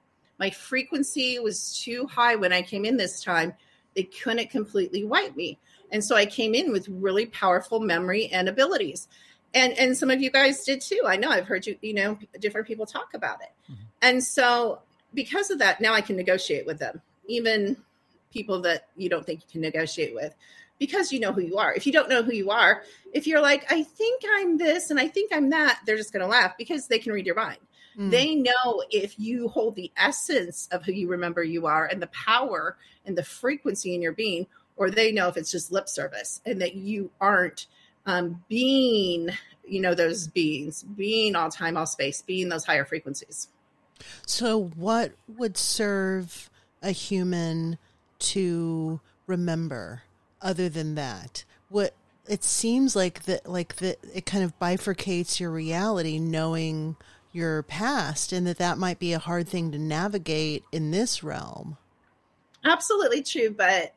my 0.42 0.50
frequency 0.50 1.38
was 1.38 1.80
too 1.80 2.04
high 2.06 2.34
when 2.34 2.52
I 2.52 2.62
came 2.62 2.84
in 2.84 2.96
this 2.96 3.22
time. 3.22 3.54
They 3.94 4.02
couldn't 4.02 4.50
completely 4.50 5.04
wipe 5.04 5.36
me. 5.36 5.60
And 5.92 6.02
so 6.02 6.16
I 6.16 6.26
came 6.26 6.52
in 6.52 6.72
with 6.72 6.88
really 6.88 7.26
powerful 7.26 7.78
memory 7.78 8.26
and 8.26 8.48
abilities. 8.48 9.06
And 9.54 9.72
and 9.74 9.96
some 9.96 10.10
of 10.10 10.20
you 10.20 10.32
guys 10.32 10.64
did 10.64 10.80
too. 10.80 11.02
I 11.06 11.14
know 11.14 11.30
I've 11.30 11.46
heard 11.46 11.64
you, 11.64 11.76
you 11.80 11.94
know, 11.94 12.18
different 12.40 12.66
people 12.66 12.86
talk 12.86 13.14
about 13.14 13.40
it. 13.40 13.52
Mm-hmm. 13.70 13.82
And 14.02 14.24
so 14.24 14.80
because 15.14 15.52
of 15.52 15.60
that, 15.60 15.80
now 15.80 15.94
I 15.94 16.00
can 16.00 16.16
negotiate 16.16 16.66
with 16.66 16.80
them, 16.80 17.00
even 17.28 17.76
people 18.32 18.62
that 18.62 18.88
you 18.96 19.08
don't 19.08 19.24
think 19.24 19.42
you 19.42 19.46
can 19.52 19.60
negotiate 19.60 20.12
with 20.12 20.34
because 20.82 21.12
you 21.12 21.20
know 21.20 21.30
who 21.30 21.42
you 21.42 21.58
are. 21.58 21.72
If 21.72 21.86
you 21.86 21.92
don't 21.92 22.08
know 22.08 22.24
who 22.24 22.32
you 22.32 22.50
are, 22.50 22.82
if 23.12 23.28
you're 23.28 23.40
like, 23.40 23.70
I 23.70 23.84
think 23.84 24.24
I'm 24.34 24.58
this 24.58 24.90
and 24.90 24.98
I 24.98 25.06
think 25.06 25.30
I'm 25.32 25.50
that, 25.50 25.78
they're 25.86 25.96
just 25.96 26.12
going 26.12 26.24
to 26.24 26.26
laugh 26.26 26.54
because 26.58 26.88
they 26.88 26.98
can 26.98 27.12
read 27.12 27.24
your 27.24 27.36
mind. 27.36 27.60
Mm. 27.96 28.10
They 28.10 28.34
know 28.34 28.82
if 28.90 29.16
you 29.16 29.46
hold 29.46 29.76
the 29.76 29.92
essence 29.96 30.68
of 30.72 30.82
who 30.82 30.90
you 30.90 31.06
remember 31.06 31.44
you 31.44 31.66
are 31.66 31.86
and 31.86 32.02
the 32.02 32.08
power 32.08 32.76
and 33.06 33.16
the 33.16 33.22
frequency 33.22 33.94
in 33.94 34.02
your 34.02 34.10
being, 34.10 34.48
or 34.74 34.90
they 34.90 35.12
know 35.12 35.28
if 35.28 35.36
it's 35.36 35.52
just 35.52 35.70
lip 35.70 35.88
service 35.88 36.40
and 36.44 36.60
that 36.60 36.74
you 36.74 37.12
aren't 37.20 37.68
um, 38.04 38.42
being, 38.48 39.30
you 39.64 39.80
know, 39.80 39.94
those 39.94 40.26
beings, 40.26 40.82
being 40.82 41.36
all 41.36 41.48
time, 41.48 41.76
all 41.76 41.86
space, 41.86 42.22
being 42.22 42.48
those 42.48 42.64
higher 42.64 42.84
frequencies. 42.84 43.46
So, 44.26 44.64
what 44.74 45.12
would 45.28 45.56
serve 45.56 46.50
a 46.82 46.90
human 46.90 47.78
to 48.18 49.00
remember 49.28 50.02
other 50.42 50.68
than 50.68 50.94
that? 50.96 51.44
What 51.68 51.94
it 52.28 52.44
seems 52.44 52.94
like 52.94 53.24
that, 53.24 53.48
like 53.48 53.76
that, 53.76 53.98
it 54.14 54.26
kind 54.26 54.44
of 54.44 54.58
bifurcates 54.58 55.40
your 55.40 55.50
reality, 55.50 56.18
knowing 56.18 56.96
your 57.32 57.62
past 57.62 58.32
and 58.32 58.46
that 58.46 58.58
that 58.58 58.78
might 58.78 58.98
be 58.98 59.12
a 59.12 59.18
hard 59.18 59.48
thing 59.48 59.72
to 59.72 59.78
navigate 59.78 60.64
in 60.70 60.90
this 60.90 61.22
realm. 61.22 61.78
Absolutely 62.64 63.22
true, 63.22 63.50
but 63.50 63.94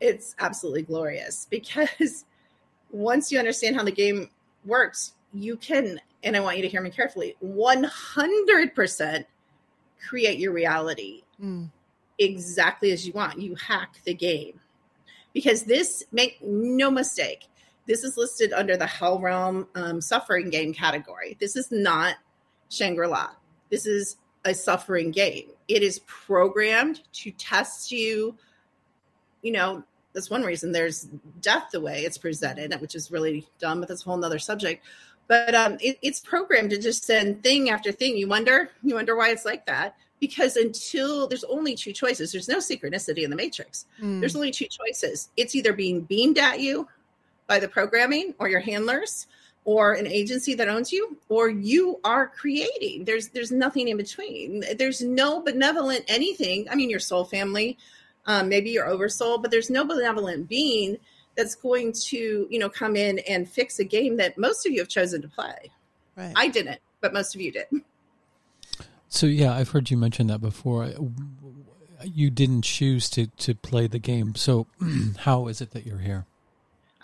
it's 0.00 0.34
absolutely 0.38 0.82
glorious 0.82 1.46
because 1.50 2.24
once 2.90 3.30
you 3.30 3.38
understand 3.38 3.76
how 3.76 3.82
the 3.82 3.90
game 3.90 4.30
works, 4.64 5.12
you 5.32 5.56
can, 5.56 6.00
and 6.22 6.36
I 6.36 6.40
want 6.40 6.56
you 6.56 6.62
to 6.62 6.68
hear 6.68 6.80
me 6.80 6.90
carefully, 6.90 7.36
100% 7.44 9.24
create 10.08 10.38
your 10.38 10.52
reality 10.52 11.22
mm. 11.42 11.68
exactly 12.18 12.92
as 12.92 13.06
you 13.06 13.12
want. 13.12 13.40
You 13.40 13.56
hack 13.56 14.00
the 14.04 14.14
game. 14.14 14.60
Because 15.34 15.64
this, 15.64 16.04
make 16.12 16.38
no 16.42 16.90
mistake, 16.90 17.48
this 17.86 18.02
is 18.02 18.16
listed 18.16 18.52
under 18.54 18.76
the 18.76 18.86
Hell 18.86 19.18
Realm 19.18 19.66
um, 19.74 20.00
suffering 20.00 20.48
game 20.48 20.72
category. 20.72 21.36
This 21.38 21.56
is 21.56 21.70
not 21.70 22.16
Shangri 22.70 23.06
La. 23.06 23.30
This 23.70 23.84
is 23.84 24.16
a 24.44 24.54
suffering 24.54 25.10
game. 25.10 25.48
It 25.68 25.82
is 25.82 26.00
programmed 26.06 27.02
to 27.14 27.30
test 27.32 27.92
you. 27.92 28.36
You 29.42 29.52
know, 29.52 29.82
that's 30.14 30.30
one 30.30 30.42
reason 30.42 30.72
there's 30.72 31.08
death 31.40 31.68
the 31.72 31.80
way 31.80 32.04
it's 32.04 32.18
presented, 32.18 32.80
which 32.80 32.94
is 32.94 33.10
really 33.10 33.46
dumb, 33.58 33.80
but 33.80 33.88
that's 33.88 34.02
a 34.02 34.04
whole 34.04 34.16
nother 34.16 34.38
subject. 34.38 34.84
But 35.26 35.54
um, 35.54 35.78
it, 35.80 35.98
it's 36.02 36.20
programmed 36.20 36.70
to 36.70 36.78
just 36.78 37.04
send 37.04 37.42
thing 37.42 37.70
after 37.70 37.92
thing. 37.92 38.16
You 38.16 38.28
wonder, 38.28 38.70
you 38.82 38.94
wonder 38.94 39.16
why 39.16 39.30
it's 39.30 39.44
like 39.44 39.66
that. 39.66 39.96
Because 40.26 40.56
until 40.56 41.26
there's 41.26 41.44
only 41.44 41.74
two 41.74 41.92
choices, 41.92 42.32
there's 42.32 42.48
no 42.48 42.58
synchronicity 42.58 43.24
in 43.24 43.30
the 43.30 43.36
matrix. 43.36 43.84
Mm. 44.00 44.20
There's 44.20 44.36
only 44.36 44.50
two 44.50 44.66
choices. 44.66 45.28
It's 45.36 45.54
either 45.54 45.72
being 45.72 46.00
beamed 46.00 46.38
at 46.38 46.60
you 46.60 46.88
by 47.46 47.58
the 47.58 47.68
programming 47.68 48.34
or 48.38 48.48
your 48.48 48.60
handlers, 48.60 49.26
or 49.64 49.92
an 49.94 50.06
agency 50.06 50.54
that 50.54 50.68
owns 50.68 50.92
you 50.92 51.16
or 51.28 51.48
you 51.48 51.98
are 52.04 52.28
creating. 52.28 53.04
There's 53.04 53.28
there's 53.28 53.50
nothing 53.50 53.88
in 53.88 53.96
between. 53.96 54.62
There's 54.78 55.00
no 55.00 55.42
benevolent 55.42 56.04
anything. 56.08 56.68
I 56.70 56.74
mean 56.74 56.90
your 56.90 57.00
soul 57.00 57.24
family 57.24 57.78
um, 58.26 58.48
maybe 58.48 58.70
your 58.70 58.86
oversoul 58.86 59.38
but 59.38 59.50
there's 59.50 59.70
no 59.70 59.84
benevolent 59.84 60.48
being 60.48 60.98
that's 61.36 61.54
going 61.54 61.92
to 61.92 62.46
you 62.50 62.58
know 62.58 62.68
come 62.68 62.96
in 62.96 63.18
and 63.20 63.48
fix 63.48 63.78
a 63.78 63.84
game 63.84 64.16
that 64.18 64.38
most 64.38 64.66
of 64.66 64.72
you 64.72 64.80
have 64.80 64.88
chosen 64.88 65.22
to 65.22 65.28
play. 65.28 65.70
Right. 66.16 66.32
I 66.36 66.48
didn't 66.48 66.80
but 67.00 67.12
most 67.12 67.34
of 67.34 67.40
you 67.40 67.52
did 67.52 67.66
so 69.14 69.26
yeah 69.26 69.52
i've 69.54 69.70
heard 69.70 69.90
you 69.90 69.96
mention 69.96 70.26
that 70.26 70.40
before 70.40 70.90
you 72.02 72.30
didn't 72.30 72.62
choose 72.62 73.08
to 73.08 73.26
to 73.38 73.54
play 73.54 73.86
the 73.86 73.98
game 73.98 74.34
so 74.34 74.66
how 75.20 75.46
is 75.48 75.60
it 75.60 75.70
that 75.70 75.86
you're 75.86 75.98
here 75.98 76.26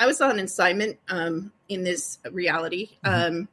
I 0.01 0.07
was 0.07 0.23
on 0.23 0.39
assignment 0.39 0.99
um, 1.11 1.53
in 1.69 1.85
this 1.85 2.19
reality. 2.33 2.89
Mm-hmm. 3.05 3.39
Um, 3.39 3.49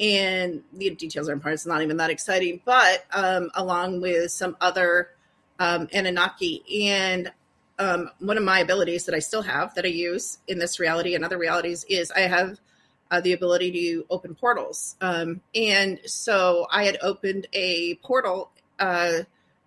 and 0.00 0.62
the 0.72 0.90
details 0.90 1.28
are 1.28 1.32
important. 1.32 1.58
It's 1.58 1.66
not 1.66 1.82
even 1.82 1.98
that 1.98 2.08
exciting, 2.08 2.62
but 2.64 3.04
um, 3.12 3.50
along 3.54 4.00
with 4.00 4.32
some 4.32 4.56
other 4.60 5.10
um, 5.58 5.88
Anunnaki. 5.92 6.64
And 6.88 7.30
um, 7.78 8.10
one 8.20 8.38
of 8.38 8.42
my 8.42 8.60
abilities 8.60 9.04
that 9.04 9.14
I 9.14 9.18
still 9.18 9.42
have 9.42 9.74
that 9.74 9.84
I 9.84 9.88
use 9.88 10.38
in 10.48 10.58
this 10.58 10.80
reality 10.80 11.14
and 11.14 11.26
other 11.26 11.36
realities 11.36 11.84
is 11.90 12.10
I 12.10 12.20
have 12.20 12.58
uh, 13.12 13.20
the 13.20 13.34
ability 13.34 13.70
to 13.70 14.06
open 14.08 14.34
portals. 14.34 14.96
Um, 15.02 15.42
and 15.54 16.00
so 16.06 16.66
I 16.72 16.84
had 16.84 16.96
opened 17.02 17.46
a 17.52 17.96
portal 17.96 18.50
uh, 18.80 19.18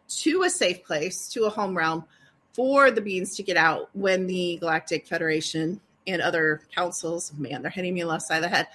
to 0.07 0.43
a 0.43 0.49
safe 0.49 0.83
place, 0.83 1.29
to 1.29 1.45
a 1.45 1.49
home 1.51 1.77
realm 1.77 2.05
for 2.53 2.89
the 2.89 3.01
beings 3.01 3.35
to 3.35 3.43
get 3.43 3.55
out 3.55 3.89
when 3.93 4.25
the 4.25 4.57
Galactic 4.57 5.05
Federation 5.05 5.79
and 6.07 6.21
other 6.23 6.61
councils, 6.73 7.33
man, 7.37 7.61
they're 7.61 7.71
hitting 7.71 7.93
me 7.93 8.03
left 8.03 8.23
side 8.23 8.37
of 8.37 8.43
the 8.43 8.49
head, 8.49 8.67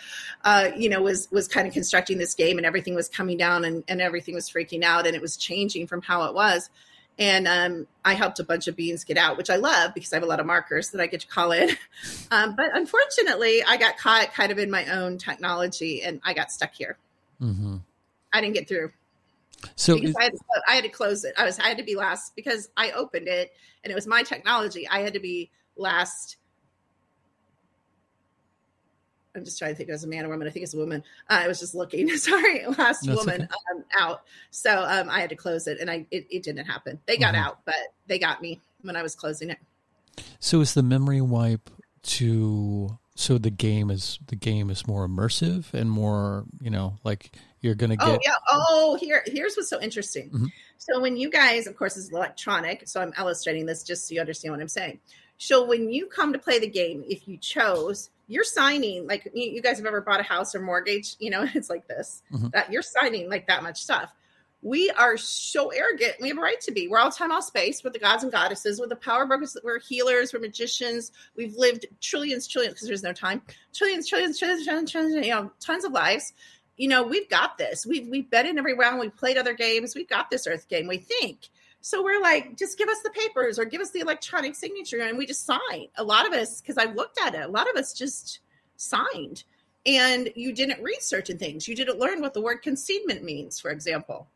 uh, 0.44 0.70
you 0.76 0.88
know, 0.88 1.02
was 1.02 1.28
was 1.30 1.48
kind 1.48 1.66
of 1.66 1.72
constructing 1.72 2.18
this 2.18 2.34
game 2.34 2.56
and 2.56 2.66
everything 2.66 2.94
was 2.94 3.08
coming 3.08 3.36
down 3.36 3.64
and, 3.64 3.82
and 3.88 4.00
everything 4.00 4.34
was 4.34 4.48
freaking 4.48 4.84
out 4.84 5.06
and 5.06 5.16
it 5.16 5.22
was 5.22 5.36
changing 5.36 5.86
from 5.86 6.02
how 6.02 6.24
it 6.24 6.34
was. 6.34 6.70
And 7.18 7.46
um, 7.46 7.86
I 8.04 8.14
helped 8.14 8.38
a 8.38 8.44
bunch 8.44 8.66
of 8.66 8.76
beans 8.76 9.04
get 9.04 9.18
out, 9.18 9.36
which 9.36 9.50
I 9.50 9.56
love 9.56 9.92
because 9.92 10.12
I 10.12 10.16
have 10.16 10.22
a 10.22 10.26
lot 10.26 10.40
of 10.40 10.46
markers 10.46 10.90
that 10.90 11.00
I 11.00 11.06
get 11.06 11.20
to 11.20 11.26
call 11.26 11.52
in. 11.52 11.70
Um, 12.32 12.54
but 12.54 12.70
unfortunately, 12.72 13.62
I 13.64 13.76
got 13.76 13.98
caught 13.98 14.32
kind 14.32 14.52
of 14.52 14.58
in 14.58 14.70
my 14.70 14.86
own 14.86 15.18
technology 15.18 16.00
and 16.02 16.20
I 16.22 16.32
got 16.32 16.52
stuck 16.52 16.72
here. 16.72 16.96
Mm-hmm. 17.42 17.78
I 18.32 18.40
didn't 18.40 18.54
get 18.54 18.68
through. 18.68 18.92
So 19.74 19.96
because 19.96 20.14
I 20.16 20.22
had, 20.24 20.32
to, 20.32 20.38
I 20.68 20.74
had 20.76 20.84
to 20.84 20.90
close 20.90 21.24
it. 21.24 21.34
I 21.36 21.44
was 21.44 21.58
I 21.58 21.66
had 21.68 21.78
to 21.78 21.82
be 21.82 21.96
last 21.96 22.36
because 22.36 22.68
I 22.76 22.92
opened 22.92 23.26
it 23.26 23.52
and 23.82 23.90
it 23.90 23.94
was 23.94 24.06
my 24.06 24.22
technology. 24.22 24.88
I 24.88 25.00
had 25.00 25.14
to 25.14 25.20
be 25.20 25.50
last 25.76 26.36
I'm 29.34 29.44
just 29.44 29.58
trying 29.58 29.72
to 29.72 29.76
think 29.76 29.90
as 29.90 30.04
a 30.04 30.08
man 30.08 30.24
or 30.24 30.28
woman. 30.28 30.48
I 30.48 30.50
think 30.50 30.64
it's 30.64 30.74
a 30.74 30.78
woman. 30.78 31.02
Uh, 31.28 31.40
I 31.44 31.48
was 31.48 31.60
just 31.60 31.74
looking. 31.74 32.08
Sorry, 32.16 32.66
last 32.66 33.06
That's 33.06 33.18
woman 33.18 33.42
okay. 33.42 33.54
um, 33.72 33.84
out. 33.98 34.22
So 34.50 34.84
um, 34.86 35.08
I 35.08 35.20
had 35.20 35.30
to 35.30 35.36
close 35.36 35.66
it, 35.66 35.78
and 35.80 35.90
I 35.90 36.06
it, 36.10 36.26
it 36.30 36.42
didn't 36.42 36.66
happen. 36.66 36.98
They 37.06 37.16
got 37.16 37.34
mm-hmm. 37.34 37.44
out, 37.44 37.58
but 37.64 37.76
they 38.06 38.18
got 38.18 38.42
me 38.42 38.60
when 38.82 38.96
I 38.96 39.02
was 39.02 39.14
closing 39.14 39.50
it. 39.50 39.58
So 40.40 40.60
is 40.60 40.74
the 40.74 40.82
memory 40.82 41.20
wipe 41.20 41.70
to 42.02 42.98
so 43.14 43.36
the 43.36 43.50
game 43.50 43.90
is 43.90 44.18
the 44.28 44.36
game 44.36 44.70
is 44.70 44.86
more 44.86 45.06
immersive 45.06 45.74
and 45.74 45.90
more 45.90 46.44
you 46.60 46.70
know 46.70 46.96
like 47.04 47.32
you're 47.60 47.74
gonna 47.74 47.96
oh, 48.00 48.06
get. 48.06 48.16
Oh 48.16 48.20
yeah. 48.24 48.34
Oh 48.50 48.98
here 49.00 49.22
here's 49.26 49.56
what's 49.56 49.68
so 49.68 49.80
interesting. 49.80 50.30
Mm-hmm. 50.30 50.46
So 50.78 50.98
when 51.00 51.16
you 51.16 51.30
guys, 51.30 51.66
of 51.66 51.76
course, 51.76 51.96
is 51.96 52.10
electronic. 52.10 52.88
So 52.88 53.00
I'm 53.00 53.12
illustrating 53.18 53.66
this 53.66 53.82
just 53.82 54.08
so 54.08 54.14
you 54.14 54.20
understand 54.20 54.52
what 54.52 54.60
I'm 54.60 54.68
saying. 54.68 54.98
So 55.36 55.64
when 55.64 55.90
you 55.90 56.06
come 56.06 56.32
to 56.32 56.38
play 56.38 56.58
the 56.58 56.68
game, 56.68 57.04
if 57.06 57.28
you 57.28 57.36
chose 57.36 58.10
you're 58.30 58.44
signing 58.44 59.06
like 59.08 59.28
you 59.34 59.60
guys 59.60 59.76
have 59.78 59.86
ever 59.86 60.00
bought 60.00 60.20
a 60.20 60.22
house 60.22 60.54
or 60.54 60.60
mortgage 60.60 61.16
you 61.18 61.30
know 61.30 61.44
it's 61.54 61.68
like 61.68 61.86
this 61.88 62.22
mm-hmm. 62.32 62.48
that 62.52 62.72
you're 62.72 62.82
signing 62.82 63.28
like 63.28 63.46
that 63.48 63.62
much 63.62 63.82
stuff. 63.82 64.12
We 64.62 64.90
are 64.90 65.16
so 65.16 65.70
arrogant. 65.70 66.16
We 66.20 66.28
have 66.28 66.36
a 66.36 66.42
right 66.42 66.60
to 66.60 66.70
be. 66.70 66.86
We're 66.86 66.98
all 66.98 67.10
time 67.10 67.32
all 67.32 67.40
space 67.40 67.82
with 67.82 67.94
the 67.94 67.98
gods 67.98 68.24
and 68.24 68.30
goddesses 68.30 68.78
with 68.78 68.90
the 68.90 68.96
power 68.96 69.24
brokers. 69.24 69.56
We're 69.64 69.80
healers 69.80 70.34
we're 70.34 70.40
magicians. 70.40 71.12
We've 71.34 71.54
lived 71.56 71.86
trillions 72.02 72.46
trillions 72.46 72.74
because 72.74 72.88
there's 72.88 73.02
no 73.02 73.14
time. 73.14 73.40
Trillions 73.72 74.06
trillions 74.06 74.38
trillions 74.38 74.64
trillions, 74.64 74.92
trillions 74.92 75.26
you 75.26 75.32
know 75.32 75.50
tons 75.60 75.84
of 75.84 75.92
lives. 75.92 76.34
You 76.76 76.88
know 76.88 77.02
we've 77.02 77.28
got 77.28 77.56
this. 77.56 77.86
We've 77.86 78.06
we've 78.08 78.30
been 78.30 78.46
in 78.46 78.58
every 78.58 78.74
round 78.74 79.00
we've 79.00 79.16
played 79.16 79.38
other 79.38 79.54
games. 79.54 79.94
We've 79.94 80.08
got 80.08 80.30
this 80.30 80.46
earth 80.46 80.68
game 80.68 80.86
we 80.86 80.98
think 80.98 81.48
so 81.80 82.02
we're 82.02 82.20
like, 82.20 82.56
just 82.56 82.76
give 82.76 82.88
us 82.88 83.00
the 83.02 83.10
papers 83.10 83.58
or 83.58 83.64
give 83.64 83.80
us 83.80 83.90
the 83.90 84.00
electronic 84.00 84.54
signature. 84.54 85.00
And 85.00 85.16
we 85.16 85.26
just 85.26 85.46
sign. 85.46 85.88
A 85.96 86.04
lot 86.04 86.26
of 86.26 86.32
us, 86.32 86.60
because 86.60 86.76
I've 86.76 86.94
looked 86.94 87.18
at 87.24 87.34
it, 87.34 87.42
a 87.42 87.48
lot 87.48 87.68
of 87.70 87.76
us 87.76 87.92
just 87.92 88.40
signed. 88.76 89.44
And 89.86 90.30
you 90.34 90.52
didn't 90.52 90.82
read 90.82 91.00
certain 91.00 91.38
things. 91.38 91.66
You 91.66 91.74
didn't 91.74 91.98
learn 91.98 92.20
what 92.20 92.34
the 92.34 92.42
word 92.42 92.60
consignment 92.62 93.24
means, 93.24 93.58
for 93.58 93.70
example. 93.70 94.28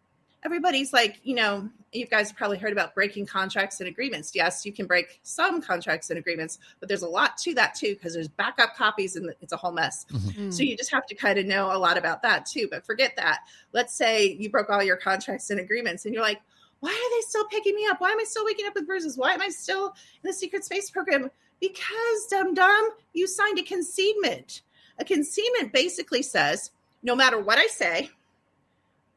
Everybody's 0.43 0.93
like, 0.93 1.21
you 1.23 1.35
know, 1.35 1.71
you 1.93 2.07
guys 2.07 2.33
probably 2.33 2.59
heard 2.59 2.73
about 2.73 2.95
breaking 2.95 3.27
contracts 3.27 3.81
and 3.81 3.89
agreements. 3.89 4.33
Yes, 4.35 4.67
you 4.67 4.73
can 4.73 4.87
break 4.87 5.21
some 5.23 5.63
contracts 5.63 6.11
and 6.11 6.19
agreements, 6.19 6.59
but 6.81 6.89
there's 6.89 7.03
a 7.03 7.09
lot 7.09 7.39
to 7.39 7.55
that 7.55 7.75
too, 7.75 7.95
because 7.95 8.15
there's 8.15 8.29
backup 8.29 8.75
copies 8.75 9.17
and 9.17 9.35
it's 9.41 9.53
a 9.53 9.57
whole 9.57 9.73
mess. 9.73 10.05
Mm-hmm. 10.13 10.51
So 10.51 10.63
you 10.63 10.77
just 10.77 10.91
have 10.91 11.07
to 11.07 11.15
kind 11.15 11.39
of 11.39 11.47
know 11.47 11.75
a 11.75 11.79
lot 11.79 11.97
about 11.97 12.23
that 12.23 12.47
too. 12.47 12.69
But 12.71 12.85
forget 12.85 13.15
that. 13.17 13.41
Let's 13.73 13.95
say 13.95 14.33
you 14.39 14.51
broke 14.51 14.71
all 14.71 14.83
your 14.83 14.97
contracts 14.97 15.51
and 15.51 15.61
agreements 15.61 16.05
and 16.05 16.15
you're 16.15 16.23
like, 16.23 16.41
why 16.81 16.91
are 16.91 17.17
they 17.17 17.23
still 17.23 17.47
picking 17.47 17.75
me 17.75 17.87
up? 17.91 18.01
Why 18.01 18.11
am 18.11 18.21
I 18.21 18.25
still 18.25 18.45
waking 18.45 18.67
up 18.67 18.75
with 18.75 18.87
bruises? 18.87 19.17
Why 19.17 19.33
am 19.33 19.43
I 19.43 19.49
still 19.49 19.87
in 19.87 20.23
the 20.25 20.33
secret 20.33 20.65
space 20.65 20.91
program? 20.91 21.31
Because, 21.61 22.27
dum 22.31 22.55
dum, 22.55 22.91
you 23.13 23.27
signed 23.27 23.59
a 23.59 23.63
consignment. 23.63 24.63
A 24.99 25.05
consignment 25.05 25.73
basically 25.73 26.23
says 26.23 26.71
no 27.03 27.15
matter 27.15 27.39
what 27.39 27.59
I 27.59 27.67
say, 27.67 28.11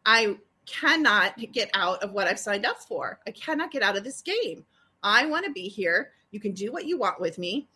I 0.05 0.37
cannot 0.65 1.37
get 1.51 1.69
out 1.73 2.03
of 2.03 2.11
what 2.11 2.27
I've 2.27 2.39
signed 2.39 2.65
up 2.65 2.77
for. 2.79 3.19
I 3.25 3.31
cannot 3.31 3.71
get 3.71 3.81
out 3.81 3.97
of 3.97 4.03
this 4.03 4.21
game. 4.21 4.65
I 5.01 5.25
want 5.25 5.45
to 5.45 5.51
be 5.51 5.67
here. 5.67 6.11
You 6.31 6.39
can 6.39 6.51
do 6.51 6.71
what 6.71 6.85
you 6.85 6.97
want 6.97 7.19
with 7.19 7.37
me. 7.37 7.67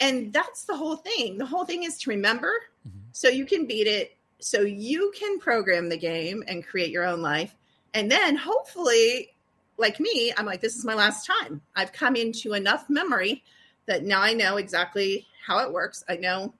And 0.00 0.32
that's 0.32 0.64
the 0.64 0.76
whole 0.76 0.96
thing. 0.96 1.38
The 1.38 1.46
whole 1.46 1.64
thing 1.64 1.82
is 1.82 1.98
to 1.98 2.10
remember 2.10 2.52
mm-hmm. 2.86 2.98
so 3.12 3.28
you 3.28 3.44
can 3.44 3.66
beat 3.66 3.88
it, 3.88 4.16
so 4.38 4.60
you 4.60 5.12
can 5.18 5.40
program 5.40 5.88
the 5.88 5.98
game 5.98 6.44
and 6.46 6.64
create 6.64 6.90
your 6.90 7.04
own 7.04 7.20
life. 7.20 7.56
And 7.98 8.08
then 8.08 8.36
hopefully, 8.36 9.34
like 9.76 9.98
me, 9.98 10.32
I'm 10.36 10.46
like, 10.46 10.60
this 10.60 10.76
is 10.76 10.84
my 10.84 10.94
last 10.94 11.26
time. 11.26 11.60
I've 11.74 11.92
come 11.92 12.14
into 12.14 12.52
enough 12.52 12.88
memory 12.88 13.42
that 13.86 14.04
now 14.04 14.20
I 14.22 14.34
know 14.34 14.56
exactly 14.56 15.26
how 15.44 15.58
it 15.66 15.72
works. 15.72 16.04
I 16.08 16.14
know 16.14 16.54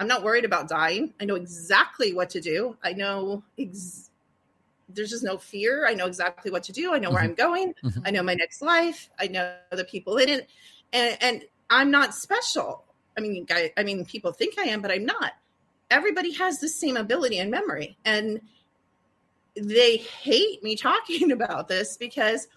I'm 0.00 0.08
not 0.08 0.24
worried 0.24 0.44
about 0.44 0.68
dying. 0.68 1.14
I 1.20 1.26
know 1.26 1.36
exactly 1.36 2.12
what 2.12 2.30
to 2.30 2.40
do. 2.40 2.76
I 2.82 2.92
know 2.92 3.44
ex- 3.56 4.10
there's 4.88 5.10
just 5.10 5.22
no 5.22 5.38
fear. 5.38 5.86
I 5.86 5.94
know 5.94 6.06
exactly 6.06 6.50
what 6.50 6.64
to 6.64 6.72
do. 6.72 6.92
I 6.92 6.98
know 6.98 7.10
where 7.10 7.22
mm-hmm. 7.22 7.28
I'm 7.28 7.34
going. 7.36 7.74
Mm-hmm. 7.84 8.00
I 8.04 8.10
know 8.10 8.24
my 8.24 8.34
next 8.34 8.60
life. 8.60 9.10
I 9.16 9.28
know 9.28 9.54
the 9.70 9.84
people 9.84 10.16
in 10.16 10.28
it. 10.28 10.50
And, 10.92 11.16
and 11.20 11.44
I'm 11.70 11.92
not 11.92 12.16
special. 12.16 12.82
I 13.16 13.20
mean, 13.20 13.46
I, 13.48 13.72
I 13.76 13.84
mean, 13.84 14.04
people 14.06 14.32
think 14.32 14.58
I 14.58 14.64
am, 14.64 14.82
but 14.82 14.90
I'm 14.90 15.06
not. 15.06 15.34
Everybody 15.88 16.32
has 16.32 16.58
the 16.58 16.68
same 16.68 16.96
ability 16.96 17.38
and 17.38 17.48
memory. 17.48 17.96
And 18.04 18.40
they 19.56 19.96
hate 19.96 20.62
me 20.62 20.76
talking 20.76 21.32
about 21.32 21.68
this 21.68 21.96
because 21.96 22.48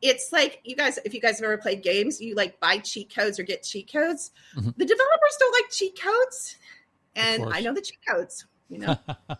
it's 0.00 0.32
like 0.32 0.60
you 0.64 0.74
guys 0.74 0.98
if 1.04 1.14
you 1.14 1.20
guys 1.20 1.38
have 1.38 1.44
ever 1.44 1.58
played 1.58 1.82
games 1.82 2.20
you 2.20 2.34
like 2.34 2.58
buy 2.58 2.78
cheat 2.78 3.14
codes 3.14 3.38
or 3.38 3.42
get 3.42 3.62
cheat 3.62 3.90
codes. 3.92 4.30
Mm-hmm. 4.56 4.70
the 4.76 4.84
developers 4.84 5.36
don't 5.38 5.52
like 5.52 5.70
cheat 5.70 6.00
codes. 6.00 6.56
And 7.14 7.44
i 7.52 7.60
know 7.60 7.74
the 7.74 7.82
cheat 7.82 7.98
codes 8.08 8.46
you 8.68 8.78
know. 8.78 8.96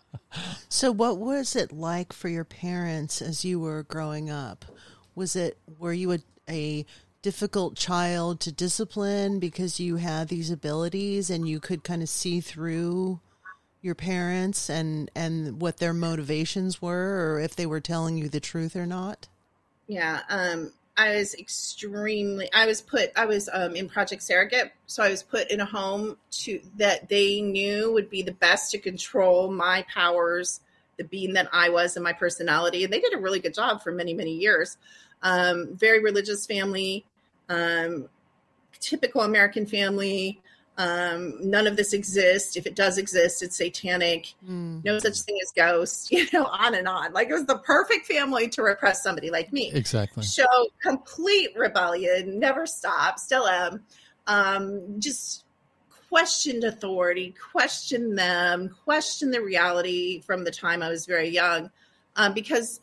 So 0.68 0.90
what 0.90 1.18
was 1.18 1.54
it 1.54 1.72
like 1.72 2.12
for 2.12 2.28
your 2.28 2.44
parents 2.44 3.20
as 3.20 3.44
you 3.44 3.60
were 3.60 3.82
growing 3.82 4.30
up? 4.30 4.64
Was 5.14 5.36
it 5.36 5.58
were 5.78 5.92
you 5.92 6.12
a, 6.12 6.18
a 6.48 6.86
difficult 7.20 7.76
child 7.76 8.40
to 8.40 8.52
discipline 8.52 9.38
because 9.38 9.78
you 9.78 9.96
had 9.96 10.28
these 10.28 10.50
abilities 10.50 11.28
and 11.28 11.46
you 11.46 11.60
could 11.60 11.84
kind 11.84 12.02
of 12.02 12.08
see 12.08 12.40
through 12.40 13.20
your 13.83 13.97
parents 13.97 14.71
and 14.71 15.11
and 15.14 15.61
what 15.61 15.79
their 15.79 15.92
motivations 15.92 16.81
were 16.81 17.35
or 17.35 17.40
if 17.40 17.57
they 17.57 17.66
were 17.66 17.81
telling 17.81 18.16
you 18.16 18.29
the 18.29 18.40
truth 18.40 18.77
or 18.77 18.87
not? 18.87 19.29
Yeah 19.88 20.21
um 20.31 20.73
i 20.97 21.16
was 21.16 21.35
extremely 21.35 22.49
i 22.53 22.64
was 22.66 22.81
put 22.81 23.11
i 23.16 23.27
was 23.27 23.51
um 23.53 23.75
in 23.75 23.88
project 23.88 24.23
surrogate. 24.23 24.73
So 24.87 25.03
i 25.03 25.11
was 25.11 25.23
put 25.23 25.51
in 25.51 25.61
a 25.61 25.64
home 25.64 26.16
to 26.31 26.61
that 26.77 27.09
they 27.09 27.40
knew 27.40 27.92
would 27.92 28.09
be 28.09 28.23
the 28.23 28.33
best 28.33 28.71
to 28.71 28.79
control 28.79 29.51
my 29.51 29.85
powers 29.92 30.61
the 30.97 31.05
being 31.05 31.33
that 31.33 31.49
i 31.53 31.68
was 31.68 31.97
and 31.97 32.05
my 32.05 32.12
personality. 32.12 32.85
And 32.85 32.92
they 32.92 33.01
did 33.01 33.14
a 33.14 33.18
really 33.18 33.40
good 33.40 33.55
job 33.55 33.83
for 33.83 33.90
many 33.90 34.14
many 34.14 34.37
years. 34.37 34.79
Um 35.23 35.75
very 35.75 36.01
religious 36.03 36.47
family 36.47 37.05
um 37.49 38.09
typical 38.79 39.23
american 39.23 39.66
family 39.66 40.40
um, 40.78 41.35
none 41.40 41.66
of 41.66 41.76
this 41.76 41.92
exists. 41.92 42.56
If 42.56 42.66
it 42.66 42.74
does 42.74 42.98
exist, 42.98 43.42
it's 43.42 43.56
satanic. 43.56 44.35
Mm. 44.48 44.85
No 44.85 44.98
such 44.98 45.20
thing 45.20 45.38
as 45.42 45.52
ghosts. 45.52 46.11
You 46.12 46.26
know, 46.32 46.46
on 46.46 46.74
and 46.74 46.88
on. 46.88 47.12
Like 47.12 47.28
it 47.28 47.35
was 47.35 47.46
the 47.46 47.58
perfect 47.58 48.06
family 48.06 48.48
to 48.50 48.62
repress 48.62 49.02
somebody 49.02 49.30
like 49.30 49.52
me. 49.52 49.70
Exactly. 49.72 50.24
Show 50.24 50.68
complete 50.80 51.50
rebellion. 51.56 52.38
Never 52.38 52.66
stop. 52.66 53.18
Still 53.18 53.46
am. 53.46 53.82
Um, 54.26 55.00
just 55.00 55.44
questioned 56.08 56.62
authority, 56.62 57.35
questioned 57.52 58.18
them, 58.18 58.76
questioned 58.85 59.32
the 59.32 59.40
reality 59.40 60.20
from 60.20 60.44
the 60.44 60.50
time 60.50 60.82
I 60.82 60.90
was 60.90 61.06
very 61.06 61.30
young, 61.30 61.70
um, 62.16 62.35
because 62.35 62.80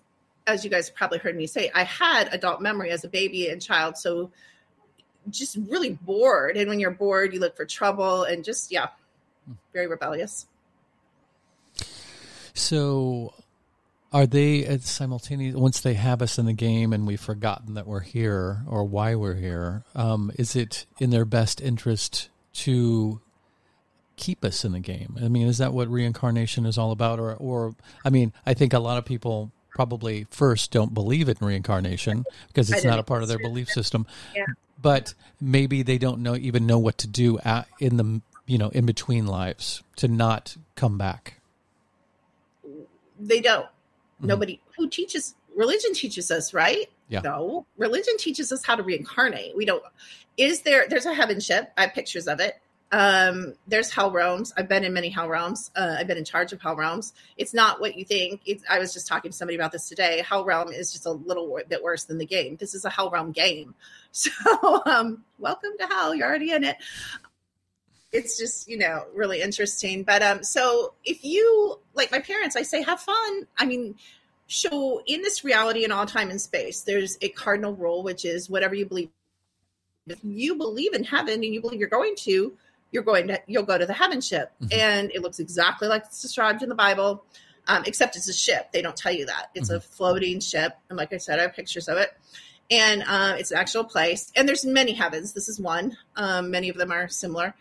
as 0.48 0.64
you 0.64 0.72
guys 0.72 0.90
probably 0.90 1.20
heard 1.20 1.36
me 1.36 1.46
say, 1.46 1.70
I 1.76 1.84
had 1.84 2.34
adult 2.34 2.60
memory 2.60 2.90
as 2.90 3.04
a 3.04 3.08
baby 3.08 3.50
and 3.50 3.62
child. 3.62 3.98
So 3.98 4.32
just 5.30 5.58
really 5.68 5.92
bored. 5.92 6.58
And 6.58 6.70
when 6.70 6.80
you're 6.80 6.92
bored, 6.92 7.34
you 7.34 7.40
look 7.40 7.56
for 7.56 7.66
trouble 7.66 8.24
and 8.24 8.44
just, 8.44 8.72
yeah, 8.72 8.88
very 9.74 9.88
rebellious. 9.88 10.48
So 12.54 13.34
are 14.12 14.26
they 14.26 14.66
at 14.66 14.82
simultaneous 14.82 15.56
once 15.56 15.82
they 15.82 15.94
have 15.94 16.22
us 16.22 16.38
in 16.38 16.46
the 16.46 16.54
game 16.54 16.94
and 16.94 17.06
we've 17.06 17.20
forgotten 17.20 17.76
that 17.76 17.88
we're 17.88 18.00
here 18.00 18.64
or 18.68 18.84
why 18.84 19.16
we're 19.16 19.36
here 19.36 19.84
um, 19.96 20.32
is 20.36 20.56
it 20.56 20.86
in 21.00 21.10
their 21.10 21.26
best 21.26 21.62
interest 21.62 22.30
to 22.54 23.22
keep 24.16 24.44
us 24.44 24.66
in 24.66 24.72
the 24.72 24.80
game 24.80 25.18
i 25.24 25.28
mean 25.28 25.48
is 25.48 25.60
that 25.60 25.74
what 25.74 25.88
reincarnation 25.88 26.66
is 26.66 26.78
all 26.78 26.92
about 26.92 27.20
or 27.20 27.36
or 27.36 27.76
i 28.04 28.10
mean 28.10 28.34
i 28.46 28.54
think 28.54 28.74
a 28.74 28.80
lot 28.80 28.98
of 28.98 29.06
people 29.06 29.52
probably 29.80 30.28
first 30.30 30.72
don't 30.72 30.94
believe 30.94 31.30
in 31.30 31.38
reincarnation 31.40 32.26
because 32.48 32.70
it's 32.70 32.84
not 32.84 33.00
a 33.00 33.04
part 33.04 33.22
of 33.22 33.30
their 33.30 33.40
belief 33.40 33.70
system 33.70 34.06
yeah 34.36 34.46
but 34.82 35.14
maybe 35.42 35.84
they 35.84 35.98
don't 35.98 36.22
know 36.22 36.36
even 36.36 36.66
know 36.66 36.80
what 36.80 36.98
to 37.00 37.08
do 37.08 37.40
at, 37.40 37.68
in 37.80 37.98
the 37.98 38.22
you 38.46 38.58
know 38.58 38.70
in 38.70 38.86
between 38.86 39.28
lives 39.28 39.84
to 39.98 40.08
not 40.08 40.56
come 40.76 40.98
back. 40.98 41.42
They 43.20 43.42
don't. 43.42 43.66
Mm-hmm. 43.66 44.28
Nobody 44.28 44.62
who 44.78 44.90
teaches 44.90 45.36
religion 45.56 45.94
teaches 45.94 46.32
us, 46.32 46.54
right? 46.54 46.90
Yeah. 47.10 47.22
No, 47.22 47.66
religion 47.78 48.18
teaches 48.18 48.52
us 48.52 48.64
how 48.64 48.76
to 48.76 48.84
reincarnate. 48.84 49.56
We 49.56 49.66
don't. 49.66 49.84
Is 50.38 50.62
there? 50.62 50.88
There's 50.88 51.06
a 51.06 51.14
heaven 51.14 51.40
ship. 51.40 51.72
I 51.78 51.82
have 51.84 51.94
pictures 51.94 52.28
of 52.28 52.40
it. 52.40 52.60
Um, 52.92 53.54
there's 53.68 53.92
hell 53.92 54.12
realms. 54.12 54.52
I've 54.58 54.68
been 54.68 54.84
in 54.84 54.94
many 54.94 55.10
hell 55.10 55.30
realms. 55.30 55.70
Uh, 55.76 55.98
I've 56.00 56.08
been 56.08 56.18
in 56.18 56.26
charge 56.26 56.54
of 56.54 56.62
hell 56.62 56.76
realms. 56.76 57.14
It's 57.38 57.54
not 57.54 57.80
what 57.80 57.96
you 57.96 58.04
think. 58.04 58.42
It's, 58.46 58.64
I 58.68 58.80
was 58.80 58.94
just 58.94 59.08
talking 59.08 59.30
to 59.32 59.38
somebody 59.38 59.56
about 59.56 59.72
this 59.72 59.88
today. 59.88 60.24
Hell 60.28 60.44
realm 60.44 60.72
is 60.72 60.92
just 60.92 61.06
a 61.06 61.12
little 61.12 61.60
bit 61.68 61.84
worse 61.84 62.06
than 62.06 62.18
the 62.18 62.26
game. 62.26 62.58
This 62.58 62.74
is 62.74 62.86
a 62.86 62.90
hell 62.90 63.10
realm 63.10 63.32
game. 63.32 63.76
So, 64.12 64.32
um, 64.88 65.24
welcome 65.38 65.70
to 65.80 65.86
hell. 65.86 66.16
You're 66.16 66.28
already 66.28 66.52
in 66.52 66.64
it. 66.64 66.78
It's 68.12 68.40
just, 68.40 68.68
you 68.68 68.76
know, 68.76 69.06
really 69.14 69.40
interesting. 69.40 70.02
But 70.02 70.24
um, 70.24 70.44
so 70.44 70.96
if 71.06 71.24
you 71.24 71.80
like 71.94 72.12
my 72.12 72.18
parents, 72.18 72.56
I 72.56 72.64
say 72.64 72.82
have 72.82 73.00
fun. 73.00 73.46
I 73.56 73.68
mean, 73.68 73.94
so 74.48 75.04
in 75.06 75.22
this 75.22 75.44
reality 75.44 75.84
and 75.84 75.94
all 75.94 76.08
time 76.08 76.32
and 76.32 76.42
space, 76.42 76.82
there's 76.82 77.20
a 77.22 77.30
cardinal 77.30 77.76
rule, 77.76 78.02
which 78.02 78.26
is 78.26 78.50
whatever 78.50 78.74
you 78.74 78.88
believe. 78.88 79.10
If 80.08 80.20
you 80.24 80.56
believe 80.56 80.96
in 80.96 81.04
heaven 81.04 81.36
and 81.36 81.54
you 81.54 81.62
believe 81.62 81.80
you're 81.80 81.88
going 81.88 82.16
to, 82.22 82.58
you're 82.92 83.04
going 83.04 83.28
to 83.28 83.40
you'll 83.48 83.64
go 83.64 83.78
to 83.78 83.86
the 83.86 83.94
heaven 83.94 84.22
ship. 84.22 84.52
Mm-hmm. 84.62 84.80
and 84.80 85.12
it 85.12 85.22
looks 85.22 85.40
exactly 85.40 85.88
like 85.88 86.06
it's 86.06 86.22
described 86.22 86.64
in 86.64 86.70
the 86.70 86.76
bible 86.76 87.24
um, 87.70 87.84
except 87.86 88.16
it's 88.16 88.28
a 88.28 88.34
ship. 88.34 88.72
They 88.72 88.82
don't 88.82 88.98
tell 88.98 89.14
you 89.14 89.28
that. 89.28 89.52
It's 89.54 89.70
mm-hmm. 89.70 89.78
a 89.78 89.80
floating 89.80 90.40
ship. 90.40 90.74
And 90.90 90.98
like 90.98 91.14
i 91.14 91.18
said 91.18 91.40
i 91.40 91.44
have 91.44 91.54
pictures 91.54 91.88
of 91.88 91.98
it. 91.98 92.10
And 92.72 93.04
uh, 93.08 93.36
it's 93.38 93.52
an 93.52 93.58
actual 93.58 93.84
place. 93.84 94.32
And 94.36 94.48
there's 94.48 94.66
many 94.66 94.94
heavens. 94.94 95.34
This 95.34 95.48
is 95.48 95.60
one. 95.60 95.96
Um, 96.16 96.52
many 96.52 96.70
of 96.70 96.78
them 96.78 96.92
are 96.92 97.08
similar. 97.08 97.56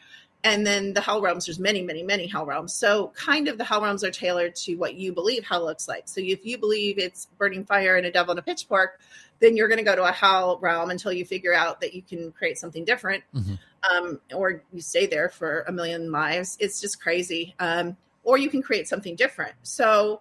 And 0.45 0.67
then 0.67 0.95
the 0.95 1.01
hell 1.01 1.21
realms 1.21 1.47
there's 1.47 1.59
many 1.59 1.83
many 1.83 2.03
many 2.03 2.27
hell 2.27 2.47
realms. 2.47 2.73
So 2.73 3.13
kind 3.17 3.49
of 3.49 3.59
the 3.59 3.65
hell 3.65 3.83
realms 3.83 4.03
are 4.03 4.11
tailored 4.11 4.55
to 4.57 4.77
what 4.77 4.95
you 4.95 5.13
believe 5.13 5.45
hell 5.45 5.65
looks 5.65 5.89
like. 5.89 6.09
So 6.09 6.21
if 6.21 6.47
you 6.47 6.59
believe 6.59 6.99
it's 6.99 7.27
burning 7.39 7.65
fire 7.65 7.97
and 7.97 8.07
a 8.07 8.11
devil 8.11 8.31
and 8.31 8.39
a 8.39 8.43
pitchfork 8.43 9.01
then 9.41 9.57
you're 9.57 9.69
going 9.69 9.79
to 9.79 9.85
go 9.85 9.95
to 9.95 10.05
a 10.05 10.13
hell 10.13 10.59
realm 10.61 10.91
until 10.91 11.13
you 11.13 11.25
figure 11.25 11.55
out 11.55 11.81
that 11.81 11.95
you 11.95 12.03
can 12.03 12.33
create 12.33 12.59
something 12.59 12.85
different 12.85 13.23
mm-hmm. 13.35 13.55
um, 13.91 14.21
or 14.35 14.63
you 14.73 14.81
stay 14.81 15.07
there 15.07 15.29
for 15.29 15.63
a 15.69 15.73
million 15.73 16.11
lives. 16.11 16.57
It's 16.61 16.81
just 16.81 17.01
crazy 17.01 17.55
um, 17.61 17.97
or 18.25 18.39
you 18.39 18.51
can 18.51 18.63
create 18.63 18.89
something 18.89 19.17
different. 19.17 19.55
So 19.63 20.21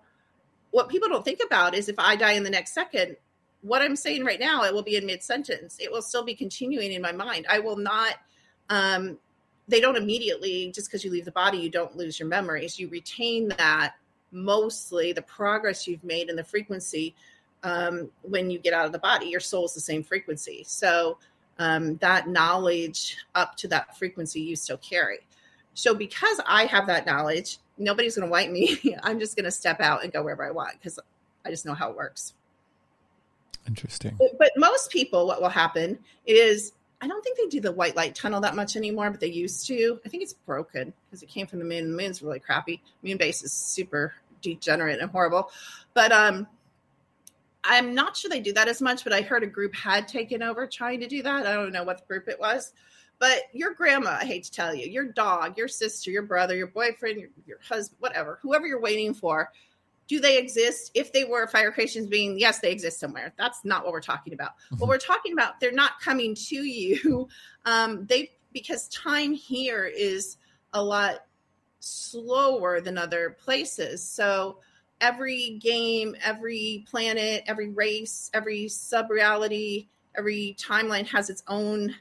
what 0.71 0.89
people 0.89 1.09
don't 1.09 1.25
think 1.25 1.39
about 1.45 1.73
is 1.73 1.89
if 1.89 1.97
i 1.97 2.15
die 2.15 2.33
in 2.33 2.43
the 2.43 2.49
next 2.49 2.73
second 2.73 3.15
what 3.61 3.81
i'm 3.81 3.95
saying 3.95 4.23
right 4.23 4.39
now 4.39 4.63
it 4.63 4.73
will 4.73 4.83
be 4.83 4.95
in 4.95 5.05
mid-sentence. 5.05 5.77
It 5.79 5.91
will 5.91 6.01
still 6.01 6.23
be 6.23 6.35
continuing 6.35 6.91
in 6.91 7.01
my 7.01 7.11
mind. 7.11 7.47
I 7.49 7.59
will 7.59 7.77
not 7.77 8.15
um, 8.69 9.17
they 9.67 9.81
don't 9.81 9.95
immediately 9.95 10.71
just 10.73 10.87
because 10.87 11.03
you 11.03 11.11
leave 11.11 11.25
the 11.25 11.31
body 11.31 11.57
you 11.57 11.69
don't 11.69 11.95
lose 11.95 12.19
your 12.19 12.27
memories. 12.27 12.79
You 12.79 12.89
retain 12.89 13.49
that 13.57 13.95
mostly 14.31 15.13
the 15.13 15.21
progress 15.21 15.87
you've 15.87 16.03
made 16.03 16.29
and 16.29 16.37
the 16.37 16.43
frequency 16.43 17.15
um, 17.63 18.09
when 18.21 18.49
you 18.49 18.59
get 18.59 18.73
out 18.73 18.85
of 18.85 18.91
the 18.91 18.99
body 18.99 19.27
your 19.27 19.39
soul 19.39 19.65
is 19.65 19.73
the 19.73 19.79
same 19.79 20.03
frequency 20.03 20.63
so 20.67 21.17
um, 21.59 21.97
that 21.97 22.27
knowledge 22.27 23.17
up 23.35 23.55
to 23.57 23.67
that 23.67 23.97
frequency 23.97 24.41
you 24.41 24.55
still 24.55 24.77
carry 24.77 25.19
so 25.73 25.93
because 25.93 26.39
i 26.45 26.65
have 26.65 26.87
that 26.87 27.05
knowledge 27.05 27.57
nobody's 27.77 28.15
going 28.15 28.27
to 28.27 28.31
wipe 28.31 28.49
me 28.49 28.95
i'm 29.03 29.19
just 29.19 29.35
going 29.35 29.45
to 29.45 29.51
step 29.51 29.79
out 29.79 30.03
and 30.03 30.13
go 30.13 30.23
wherever 30.23 30.45
i 30.45 30.51
want 30.51 30.73
because 30.73 30.99
i 31.45 31.49
just 31.49 31.65
know 31.65 31.73
how 31.73 31.89
it 31.89 31.97
works 31.97 32.33
interesting 33.67 34.17
but 34.37 34.51
most 34.55 34.91
people 34.91 35.27
what 35.27 35.41
will 35.41 35.49
happen 35.49 35.97
is 36.25 36.73
I 36.99 37.07
don't 37.07 37.23
think 37.23 37.37
they 37.37 37.45
do 37.47 37.61
the 37.61 37.71
white 37.71 37.95
light 37.95 38.15
tunnel 38.15 38.41
that 38.41 38.55
much 38.55 38.75
anymore, 38.75 39.11
but 39.11 39.19
they 39.19 39.27
used 39.27 39.67
to. 39.67 39.99
I 40.05 40.09
think 40.09 40.23
it's 40.23 40.33
broken 40.33 40.93
because 41.05 41.21
it 41.21 41.29
came 41.29 41.45
from 41.45 41.59
the 41.59 41.65
moon. 41.65 41.91
The 41.91 41.97
moon's 41.97 42.23
really 42.23 42.39
crappy. 42.39 42.81
Moon 43.03 43.17
base 43.17 43.43
is 43.43 43.53
super 43.53 44.15
degenerate 44.41 44.99
and 44.99 45.11
horrible. 45.11 45.51
But 45.93 46.11
um 46.11 46.47
I'm 47.67 47.93
not 47.93 48.15
sure 48.15 48.29
they 48.29 48.39
do 48.39 48.53
that 48.53 48.67
as 48.67 48.81
much, 48.81 49.03
but 49.03 49.13
I 49.13 49.21
heard 49.21 49.43
a 49.43 49.47
group 49.47 49.75
had 49.75 50.07
taken 50.07 50.41
over 50.41 50.65
trying 50.65 51.01
to 51.01 51.07
do 51.07 51.21
that. 51.23 51.45
I 51.45 51.53
don't 51.53 51.71
know 51.71 51.83
what 51.83 52.07
group 52.07 52.27
it 52.27 52.39
was. 52.39 52.73
But 53.19 53.43
your 53.51 53.73
grandma, 53.73 54.17
I 54.21 54.25
hate 54.25 54.43
to 54.45 54.51
tell 54.51 54.73
you, 54.73 54.87
your 54.87 55.05
dog, 55.05 55.57
your 55.57 55.67
sister, 55.67 56.11
your 56.11 56.23
brother, 56.23 56.55
your 56.55 56.67
boyfriend, 56.67 57.19
your, 57.19 57.29
your 57.45 57.59
husband, 57.67 57.97
whatever, 57.99 58.39
whoever 58.41 58.67
you're 58.67 58.79
waiting 58.79 59.13
for, 59.13 59.51
do 60.07 60.19
they 60.19 60.37
exist? 60.37 60.91
If 60.93 61.11
they 61.11 61.25
were 61.25 61.47
fire 61.47 61.71
creations 61.71 62.07
being, 62.07 62.39
yes, 62.39 62.59
they 62.59 62.71
exist 62.71 62.99
somewhere. 62.99 63.33
That's 63.37 63.65
not 63.65 63.83
what 63.83 63.91
we're 63.91 64.01
talking 64.01 64.33
about. 64.33 64.51
Mm-hmm. 64.51 64.77
What 64.77 64.89
we're 64.89 64.97
talking 64.99 65.33
about, 65.33 65.59
they're 65.59 65.71
not 65.71 65.99
coming 65.99 66.35
to 66.35 66.55
you. 66.55 67.27
Um, 67.65 68.05
they 68.05 68.31
because 68.53 68.87
time 68.87 69.33
here 69.33 69.83
is 69.83 70.37
a 70.71 70.81
lot 70.81 71.25
slower 71.81 72.79
than 72.79 72.97
other 72.97 73.35
places. 73.43 74.01
So 74.01 74.59
every 75.01 75.57
game, 75.61 76.15
every 76.23 76.85
planet, 76.89 77.43
every 77.47 77.69
race, 77.69 78.29
every 78.33 78.67
sub 78.67 79.09
reality, 79.09 79.87
every 80.15 80.55
timeline 80.59 81.07
has 81.07 81.29
its 81.29 81.43
own 81.47 81.95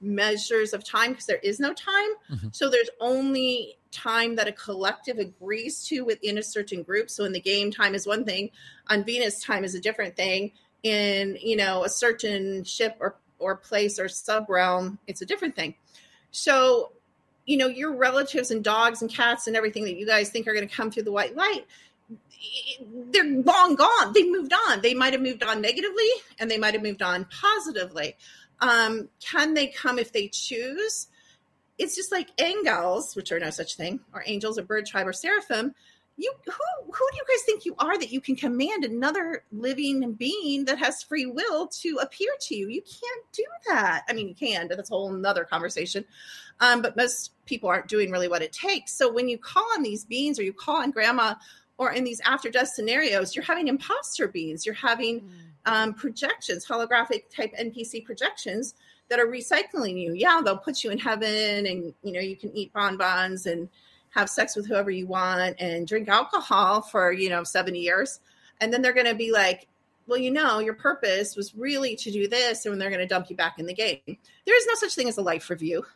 measures 0.00 0.72
of 0.72 0.82
time 0.82 1.10
because 1.10 1.26
there 1.26 1.40
is 1.42 1.60
no 1.60 1.72
time. 1.74 2.10
Mm-hmm. 2.30 2.48
So 2.52 2.70
there's 2.70 2.90
only 3.00 3.78
time 3.92 4.36
that 4.36 4.48
a 4.48 4.52
collective 4.52 5.18
agrees 5.18 5.84
to 5.86 6.04
within 6.04 6.38
a 6.38 6.42
certain 6.42 6.82
group. 6.82 7.10
So 7.10 7.24
in 7.24 7.32
the 7.32 7.40
game, 7.40 7.70
time 7.70 7.94
is 7.94 8.06
one 8.06 8.24
thing. 8.24 8.50
On 8.88 9.04
Venus, 9.04 9.42
time 9.42 9.64
is 9.64 9.74
a 9.74 9.80
different 9.80 10.16
thing. 10.16 10.52
In 10.82 11.36
you 11.42 11.56
know 11.56 11.84
a 11.84 11.90
certain 11.90 12.64
ship 12.64 12.96
or 13.00 13.16
or 13.38 13.56
place 13.56 13.98
or 13.98 14.08
sub 14.08 14.48
realm, 14.48 14.98
it's 15.06 15.20
a 15.20 15.26
different 15.26 15.54
thing. 15.54 15.74
So 16.30 16.92
you 17.44 17.58
know 17.58 17.66
your 17.66 17.94
relatives 17.94 18.50
and 18.50 18.64
dogs 18.64 19.02
and 19.02 19.10
cats 19.10 19.46
and 19.46 19.56
everything 19.56 19.84
that 19.84 19.96
you 19.96 20.06
guys 20.06 20.30
think 20.30 20.46
are 20.48 20.54
going 20.54 20.66
to 20.66 20.74
come 20.74 20.90
through 20.90 21.02
the 21.02 21.12
white 21.12 21.36
light 21.36 21.66
they're 23.10 23.24
long 23.24 23.74
gone 23.74 24.12
they 24.14 24.24
moved 24.24 24.52
on 24.68 24.80
they 24.80 24.94
might 24.94 25.12
have 25.12 25.20
moved 25.20 25.42
on 25.42 25.60
negatively 25.60 26.08
and 26.38 26.50
they 26.50 26.56
might 26.58 26.74
have 26.74 26.82
moved 26.82 27.02
on 27.02 27.26
positively 27.26 28.16
um, 28.60 29.08
can 29.20 29.54
they 29.54 29.68
come 29.68 29.98
if 29.98 30.12
they 30.12 30.28
choose? 30.28 31.08
It's 31.78 31.96
just 31.96 32.12
like 32.12 32.28
angels, 32.38 33.16
which 33.16 33.32
are 33.32 33.40
no 33.40 33.50
such 33.50 33.76
thing, 33.76 34.00
or 34.12 34.22
angels 34.26 34.58
or 34.58 34.62
bird 34.62 34.86
tribe 34.86 35.08
or 35.08 35.12
seraphim. 35.12 35.74
You 36.16 36.30
who 36.44 36.92
who 36.92 37.08
do 37.10 37.16
you 37.16 37.24
guys 37.26 37.42
think 37.46 37.64
you 37.64 37.74
are 37.78 37.98
that 37.98 38.12
you 38.12 38.20
can 38.20 38.36
command 38.36 38.84
another 38.84 39.44
living 39.50 40.12
being 40.12 40.66
that 40.66 40.78
has 40.78 41.02
free 41.02 41.24
will 41.24 41.68
to 41.68 41.98
appear 42.02 42.32
to 42.40 42.54
you? 42.54 42.68
You 42.68 42.82
can't 42.82 43.24
do 43.32 43.44
that. 43.68 44.02
I 44.06 44.12
mean, 44.12 44.28
you 44.28 44.34
can, 44.34 44.68
but 44.68 44.76
that's 44.76 44.90
a 44.90 44.94
whole 44.94 45.14
another 45.14 45.44
conversation. 45.44 46.04
Um, 46.60 46.82
but 46.82 46.94
most 46.94 47.32
people 47.46 47.70
aren't 47.70 47.88
doing 47.88 48.10
really 48.10 48.28
what 48.28 48.42
it 48.42 48.52
takes. 48.52 48.92
So 48.92 49.10
when 49.10 49.30
you 49.30 49.38
call 49.38 49.64
on 49.74 49.82
these 49.82 50.04
beings 50.04 50.38
or 50.38 50.42
you 50.42 50.52
call 50.52 50.82
on 50.82 50.90
grandma 50.90 51.36
or 51.80 51.92
in 51.92 52.04
these 52.04 52.20
after 52.20 52.48
death 52.48 52.68
scenarios, 52.68 53.34
you're 53.34 53.44
having 53.44 53.66
imposter 53.66 54.28
beings, 54.28 54.64
you're 54.64 54.74
having 54.76 55.20
mm 55.20 55.30
um, 55.66 55.92
projections, 55.92 56.66
holographic 56.66 57.24
type 57.28 57.54
NPC 57.54 58.02
projections 58.02 58.74
that 59.10 59.20
are 59.20 59.26
recycling 59.26 60.00
you. 60.00 60.14
Yeah, 60.14 60.40
they'll 60.42 60.56
put 60.56 60.82
you 60.82 60.90
in 60.90 60.98
heaven 60.98 61.66
and 61.66 61.92
you 62.02 62.12
know 62.12 62.20
you 62.20 62.34
can 62.34 62.50
eat 62.56 62.72
bonbons 62.72 63.44
and 63.44 63.68
have 64.10 64.28
sex 64.28 64.56
with 64.56 64.66
whoever 64.66 64.90
you 64.90 65.06
want 65.06 65.56
and 65.58 65.86
drink 65.86 66.08
alcohol 66.08 66.82
for, 66.82 67.12
you 67.12 67.28
know, 67.28 67.44
70 67.44 67.78
years. 67.78 68.20
And 68.60 68.72
then 68.72 68.82
they're 68.82 68.92
going 68.92 69.06
to 69.06 69.14
be 69.14 69.32
like, 69.32 69.68
well, 70.06 70.18
you 70.18 70.30
know, 70.30 70.58
your 70.58 70.74
purpose 70.74 71.36
was 71.36 71.54
really 71.54 71.94
to 71.96 72.10
do 72.10 72.26
this, 72.26 72.66
and 72.66 72.80
they're 72.80 72.90
going 72.90 73.00
to 73.00 73.06
dump 73.06 73.30
you 73.30 73.36
back 73.36 73.58
in 73.58 73.66
the 73.66 73.74
game. 73.74 74.00
There 74.06 74.56
is 74.56 74.66
no 74.66 74.74
such 74.74 74.94
thing 74.94 75.08
as 75.08 75.18
a 75.18 75.22
life 75.22 75.48
review. 75.48 75.86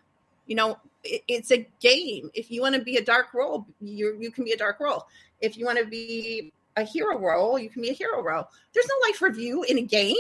You 0.47 0.55
know, 0.55 0.79
it, 1.03 1.23
it's 1.27 1.51
a 1.51 1.67
game. 1.81 2.31
If 2.33 2.51
you 2.51 2.61
want 2.61 2.77
to 2.77 2.83
be 2.83 2.97
a 2.97 3.05
dark 3.05 3.35
role, 3.35 3.67
you 3.81 4.17
you 4.21 4.31
can 4.31 4.45
be 4.45 4.53
a 4.53 4.57
dark 4.57 4.79
role. 4.79 5.09
If 5.45 5.57
you 5.57 5.67
want 5.67 5.79
to 5.79 5.87
be 5.87 6.53
a 6.77 6.85
hero 6.85 7.19
role, 7.19 7.59
you 7.59 7.69
can 7.69 7.83
be 7.83 7.91
a 7.91 7.95
hero 7.95 8.23
role. 8.23 8.49
There's 8.73 8.87
no 8.89 9.09
life 9.09 9.23
review 9.23 9.63
in 9.65 9.79
a 9.79 9.83
game. 9.83 10.17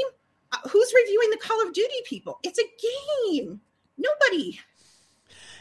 Uh, 0.53 0.59
who's 0.69 0.93
reviewing 0.95 1.31
the 1.31 1.39
Call 1.39 1.67
of 1.67 1.73
Duty 1.73 1.95
people? 2.05 2.39
It's 2.43 2.59
a 2.59 3.33
game. 3.33 3.61
Nobody. 3.97 4.61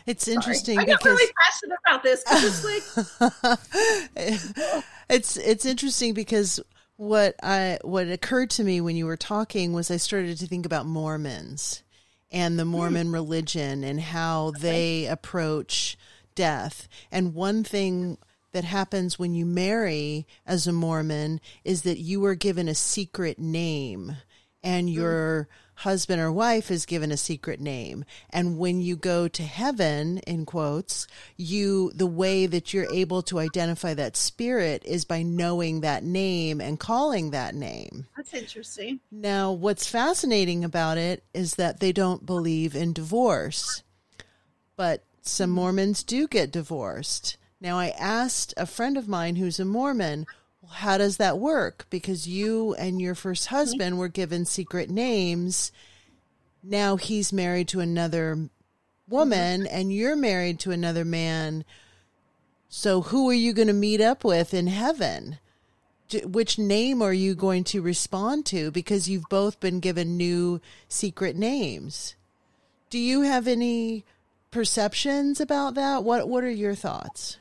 It's 0.05 0.28
interesting 0.28 0.76
Sorry. 0.76 0.86
because 0.86 1.05
really 1.05 1.34
passionate 1.41 1.80
about 1.86 2.03
this. 2.03 2.24
It's, 2.30 2.64
like... 2.66 4.03
it's 5.09 5.38
it's 5.38 5.66
interesting 5.66 6.14
because 6.14 6.59
what 6.97 7.36
I 7.41 7.80
what 7.84 8.09
occurred 8.09 8.49
to 8.51 8.64
me 8.64 8.82
when 8.82 8.95
you 8.95 9.05
were 9.05 9.18
talking 9.18 9.72
was 9.72 9.89
I 9.89 9.97
started 9.97 10.38
to 10.39 10.47
think 10.47 10.66
about 10.66 10.86
Mormons 10.86 11.84
and 12.32 12.59
the 12.59 12.66
Mormon 12.66 13.07
mm. 13.07 13.14
religion 13.14 13.84
and 13.84 14.01
how 14.01 14.47
okay. 14.47 14.59
they 14.59 15.05
approach 15.05 15.97
death. 16.36 16.88
And 17.11 17.34
one 17.34 17.64
thing 17.64 18.18
that 18.54 18.64
happens 18.64 19.20
when 19.20 19.36
you 19.36 19.45
marry 19.45 20.26
as 20.45 20.66
a 20.66 20.72
Mormon 20.72 21.41
is 21.64 21.82
that 21.82 21.99
you 21.99 22.24
are 22.26 22.36
given 22.36 22.68
a 22.68 22.76
secret 22.76 23.38
name 23.38 24.16
and 24.64 24.88
mm. 24.88 24.93
your 24.93 25.49
mm. 25.49 25.82
husband 25.82 26.22
or 26.22 26.32
wife 26.32 26.72
is 26.72 26.86
given 26.86 27.12
a 27.12 27.18
secret 27.18 27.60
name. 27.60 28.06
And 28.30 28.58
when 28.58 28.80
you 28.80 28.95
go 28.95 29.28
to 29.28 29.43
heaven, 29.43 30.20
in 30.20 30.45
quotes, 30.45 31.08
you, 31.36 31.91
the 31.93 32.08
way 32.08 32.45
that 32.45 32.74
you're 32.74 32.91
able 32.91 33.22
to 33.24 33.39
identify 33.39 33.93
that 33.95 34.16
spirit 34.16 34.84
is 34.86 35.04
by 35.04 35.24
knowing 35.24 35.82
that 35.82 36.04
name 36.04 36.62
and 36.62 36.80
calling 36.80 37.32
that 37.32 37.56
name. 37.56 38.08
That's 38.16 38.34
interesting. 38.34 38.99
Now, 39.12 39.51
what's 39.51 39.88
fascinating 39.88 40.64
about 40.64 40.97
it 40.97 41.24
is 41.34 41.56
that 41.56 41.80
they 41.80 41.91
don't 41.91 42.26
believe 42.26 42.76
in 42.76 42.93
divorce, 42.93 43.84
but 44.76 45.04
some 45.22 45.49
mm. 45.49 45.54
Mormons 45.54 46.04
do 46.04 46.28
get 46.28 46.51
divorced. 46.51 47.38
Now, 47.64 47.80
I 47.80 47.93
asked 47.97 48.53
a 48.57 48.66
friend 48.66 48.97
of 48.97 49.07
mine 49.07 49.38
who's 49.38 49.57
a 49.57 49.64
Mormon, 49.64 50.28
well, 50.61 50.74
how 50.74 50.97
does 50.97 51.16
that 51.16 51.39
work? 51.39 51.86
Because 51.89 52.28
you 52.28 52.74
and 52.74 53.01
your 53.01 53.16
first 53.16 53.47
husband 53.47 53.97
were 53.97 54.09
given 54.09 54.43
secret 54.43 54.89
names. 54.89 55.72
Now 56.61 56.97
he's 56.97 57.32
married 57.32 57.70
to 57.70 57.80
another 57.80 58.49
woman 59.07 59.61
mm-hmm. 59.61 59.74
and 59.74 59.93
you're 59.93 60.18
married 60.18 60.59
to 60.59 60.72
another 60.72 61.05
man. 61.05 61.64
So 62.68 63.01
who 63.01 63.30
are 63.30 63.34
you 63.34 63.53
going 63.53 63.70
to 63.70 63.74
meet 63.74 64.01
up 64.01 64.26
with 64.26 64.53
in 64.53 64.68
heaven? 64.68 65.39
Which 66.26 66.59
name 66.59 67.01
are 67.01 67.14
you 67.14 67.34
going 67.34 67.64
to 67.66 67.82
respond 67.82 68.45
to? 68.47 68.72
Because 68.72 69.07
you've 69.07 69.30
both 69.30 69.61
been 69.61 69.80
given 69.80 70.18
new 70.18 70.59
secret 70.89 71.38
names. 71.38 72.16
Do 72.89 72.99
you 72.99 73.22
have 73.22 73.47
any 73.47 74.03
perceptions 74.51 75.39
about 75.39 75.76
that? 75.76 76.03
What 76.03 76.28
What 76.28 76.43
are 76.43 76.51
your 76.51 76.76
thoughts? 76.76 77.38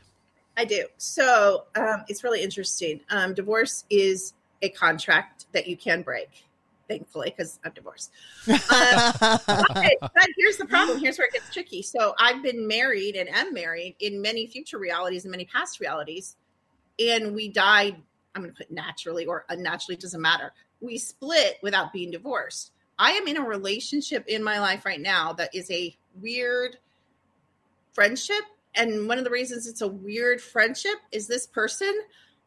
I 0.57 0.65
do. 0.65 0.87
So 0.99 1.65
um, 1.75 2.05
it's 2.09 2.25
really 2.25 2.43
interesting. 2.43 3.01
Um, 3.11 3.35
divorce 3.35 3.85
is 3.91 4.35
a 4.61 4.69
contract 4.69 5.47
that 5.53 5.67
you 5.67 5.77
can 5.77 6.03
break, 6.03 6.45
thankfully, 6.89 7.33
because 7.37 7.59
I'm 7.65 7.73
divorced. 7.73 8.13
Um, 8.49 8.55
okay, 9.71 9.97
but 10.01 10.29
here's 10.37 10.57
the 10.59 10.67
problem. 10.69 10.99
Here's 10.99 11.19
where 11.19 11.27
it 11.27 11.33
gets 11.33 11.53
tricky. 11.53 11.83
So 11.83 12.15
I've 12.19 12.43
been 12.43 12.67
married 12.67 13.17
and 13.17 13.29
am 13.29 13.53
married 13.53 13.97
in 14.01 14.21
many 14.21 14.47
future 14.47 14.79
realities 14.79 15.25
and 15.25 15.31
many 15.31 15.47
past 15.47 15.81
realities, 15.81 16.37
and 16.99 17.35
we 17.35 17.49
died. 17.49 17.97
I'm 18.35 18.43
going 18.43 18.53
to 18.53 18.57
put 18.57 18.71
naturally 18.71 19.27
or 19.27 19.45
unnaturally, 19.49 19.97
doesn't 19.97 20.21
matter. 20.21 20.53
We 20.81 20.99
split 20.99 21.59
without 21.63 21.93
being 21.93 22.11
divorced. 22.11 22.73
I 22.99 23.13
am 23.13 23.27
in 23.27 23.37
a 23.37 23.43
relationship 23.43 24.25
in 24.27 24.43
my 24.43 24.59
life 24.61 24.85
right 24.85 25.01
now 25.01 25.33
that 25.35 25.55
is 25.55 25.71
a 25.71 25.97
weird 26.21 26.77
friendship. 27.93 28.43
And 28.75 29.07
one 29.07 29.19
of 29.19 29.25
the 29.25 29.31
reasons 29.31 29.67
it's 29.67 29.83
a 29.83 29.89
weird 29.89 30.41
friendship 30.41 30.97
is 31.11 31.27
this 31.27 31.47
person 31.47 31.93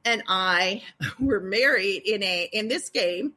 and 0.06 0.24
I 0.28 0.84
were 1.20 1.40
married 1.40 2.04
in 2.06 2.24
a 2.24 2.50
in 2.54 2.68
this 2.68 2.90
game 2.90 3.34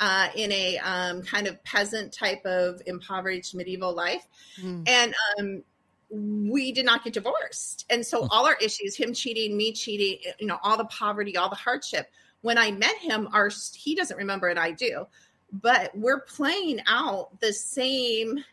uh, 0.00 0.28
in 0.34 0.52
a 0.52 0.78
um, 0.78 1.22
kind 1.22 1.46
of 1.46 1.62
peasant 1.64 2.12
type 2.12 2.44
of 2.44 2.82
impoverished 2.86 3.54
medieval 3.54 3.94
life, 3.94 4.26
mm. 4.60 4.88
and 4.88 5.14
um, 5.38 5.62
we 6.10 6.72
did 6.72 6.84
not 6.84 7.04
get 7.04 7.14
divorced. 7.14 7.84
And 7.90 8.04
so 8.04 8.28
all 8.30 8.46
our 8.46 8.56
issues, 8.60 8.96
him 8.96 9.12
cheating, 9.12 9.56
me 9.56 9.72
cheating, 9.72 10.32
you 10.38 10.46
know, 10.46 10.58
all 10.62 10.76
the 10.76 10.84
poverty, 10.86 11.36
all 11.36 11.48
the 11.48 11.56
hardship. 11.56 12.10
When 12.40 12.56
I 12.56 12.70
met 12.70 12.96
him, 12.98 13.28
our 13.32 13.50
he 13.74 13.94
doesn't 13.94 14.16
remember 14.16 14.48
and 14.48 14.58
I 14.58 14.70
do, 14.70 15.06
but 15.52 15.90
we're 15.96 16.20
playing 16.20 16.80
out 16.86 17.40
the 17.40 17.52
same 17.52 18.44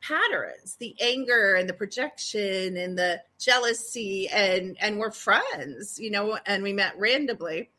patterns 0.00 0.76
the 0.76 0.96
anger 1.00 1.54
and 1.54 1.68
the 1.68 1.74
projection 1.74 2.76
and 2.76 2.98
the 2.98 3.20
jealousy 3.38 4.28
and 4.28 4.76
and 4.80 4.98
we're 4.98 5.10
friends 5.10 5.98
you 5.98 6.10
know 6.10 6.38
and 6.46 6.62
we 6.62 6.72
met 6.72 6.98
randomly. 6.98 7.70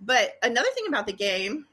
But 0.00 0.34
another 0.42 0.68
thing 0.74 0.84
about 0.88 1.06
the 1.06 1.12
game 1.12 1.66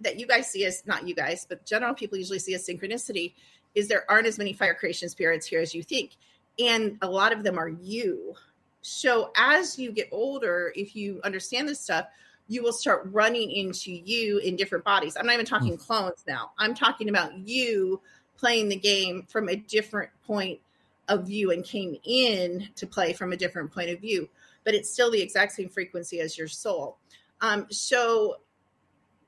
that 0.00 0.18
you 0.18 0.26
guys 0.26 0.50
see 0.50 0.64
as 0.64 0.82
not 0.86 1.06
you 1.06 1.14
guys 1.14 1.46
but 1.48 1.64
general 1.64 1.94
people 1.94 2.18
usually 2.18 2.38
see 2.38 2.54
as 2.54 2.66
synchronicity 2.66 3.34
is 3.74 3.88
there 3.88 4.04
aren't 4.10 4.26
as 4.26 4.36
many 4.36 4.52
fire 4.52 4.74
creation 4.74 5.08
spirits 5.08 5.46
here 5.46 5.60
as 5.60 5.74
you 5.74 5.82
think. 5.82 6.12
And 6.58 6.98
a 7.00 7.08
lot 7.08 7.32
of 7.32 7.42
them 7.42 7.58
are 7.58 7.70
you. 7.70 8.34
So 8.82 9.32
as 9.36 9.78
you 9.78 9.92
get 9.92 10.08
older 10.12 10.72
if 10.76 10.94
you 10.94 11.20
understand 11.24 11.68
this 11.68 11.80
stuff 11.80 12.06
you 12.48 12.62
will 12.62 12.72
start 12.72 13.08
running 13.12 13.50
into 13.50 13.92
you 13.92 14.38
in 14.38 14.56
different 14.56 14.84
bodies. 14.84 15.16
I'm 15.16 15.24
not 15.24 15.34
even 15.34 15.46
talking 15.46 15.74
mm. 15.74 15.78
clones 15.78 16.24
now. 16.26 16.50
I'm 16.58 16.74
talking 16.74 17.08
about 17.08 17.38
you 17.38 18.00
playing 18.36 18.68
the 18.68 18.76
game 18.76 19.26
from 19.28 19.48
a 19.48 19.56
different 19.56 20.10
point 20.26 20.60
of 21.08 21.26
view 21.26 21.50
and 21.50 21.64
came 21.64 21.96
in 22.04 22.68
to 22.76 22.86
play 22.86 23.12
from 23.12 23.32
a 23.32 23.36
different 23.36 23.72
point 23.72 23.90
of 23.90 24.00
view, 24.00 24.28
but 24.64 24.74
it's 24.74 24.90
still 24.90 25.10
the 25.10 25.20
exact 25.20 25.52
same 25.52 25.68
frequency 25.68 26.20
as 26.20 26.38
your 26.38 26.48
soul. 26.48 26.96
Um, 27.40 27.66
so 27.70 28.36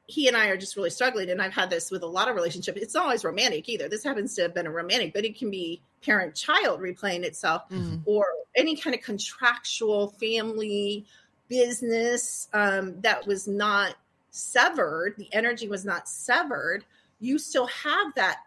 he 0.07 0.29
and 0.29 0.37
I 0.37 0.49
are 0.49 0.57
just 0.57 0.77
really 0.77 0.91
struggling, 0.91 1.31
and 1.31 1.41
I've 1.41 1.53
had 1.53 1.71
this 1.71 1.91
with 1.91 2.03
a 2.03 2.07
lot 2.07 2.29
of 2.29 2.37
relationships. 2.37 2.81
It's 2.81 2.95
not 2.95 3.05
always 3.05 3.25
romantic 3.25 3.69
either. 3.69 3.89
This 3.89 4.05
happens 4.05 4.35
to 4.35 4.43
have 4.43 4.55
been 4.55 4.67
a 4.67 4.71
romantic, 4.71 5.15
but 5.15 5.25
it 5.25 5.39
can 5.39 5.51
be 5.51 5.81
parent 6.03 6.35
child 6.35 6.81
replaying 6.81 7.25
itself, 7.25 7.63
mm-hmm. 7.71 7.97
or 8.05 8.27
any 8.55 8.77
kind 8.77 8.95
of 8.95 9.03
contractual 9.03 10.09
family 10.21 11.07
business 11.49 12.49
um, 12.53 13.01
that 13.01 13.27
was 13.27 13.49
not 13.49 13.95
severed. 14.31 15.15
The 15.17 15.29
energy 15.33 15.69
was 15.69 15.85
not 15.85 16.09
severed. 16.09 16.85
You 17.21 17.39
still 17.39 17.67
have 17.67 18.15
that 18.17 18.41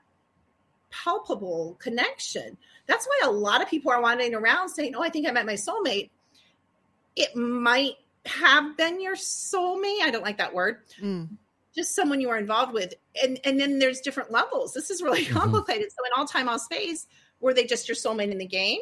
palpable 1.03 1.75
connection. 1.79 2.57
That's 2.85 3.05
why 3.05 3.21
a 3.25 3.31
lot 3.31 3.61
of 3.61 3.69
people 3.69 3.91
are 3.91 4.01
wandering 4.01 4.33
around 4.33 4.69
saying, 4.69 4.95
Oh, 4.95 5.03
I 5.03 5.09
think 5.09 5.27
I 5.27 5.31
met 5.31 5.45
my 5.45 5.53
soulmate. 5.53 6.09
It 7.15 7.35
might 7.35 7.95
have 8.25 8.77
been 8.77 9.01
your 9.01 9.15
soulmate. 9.15 10.01
I 10.01 10.09
don't 10.11 10.23
like 10.23 10.37
that 10.37 10.53
word. 10.53 10.79
Mm. 11.01 11.29
Just 11.75 11.95
someone 11.95 12.21
you 12.21 12.29
are 12.29 12.37
involved 12.37 12.73
with. 12.73 12.93
And 13.21 13.39
and 13.43 13.59
then 13.59 13.79
there's 13.79 14.01
different 14.01 14.31
levels. 14.31 14.73
This 14.73 14.89
is 14.89 15.01
really 15.01 15.25
mm-hmm. 15.25 15.37
complicated. 15.37 15.91
So 15.91 16.05
in 16.05 16.11
all 16.19 16.27
time, 16.27 16.49
all 16.49 16.59
space, 16.59 17.07
were 17.39 17.53
they 17.53 17.65
just 17.65 17.87
your 17.87 17.95
soulmate 17.95 18.31
in 18.31 18.37
the 18.37 18.45
game? 18.45 18.79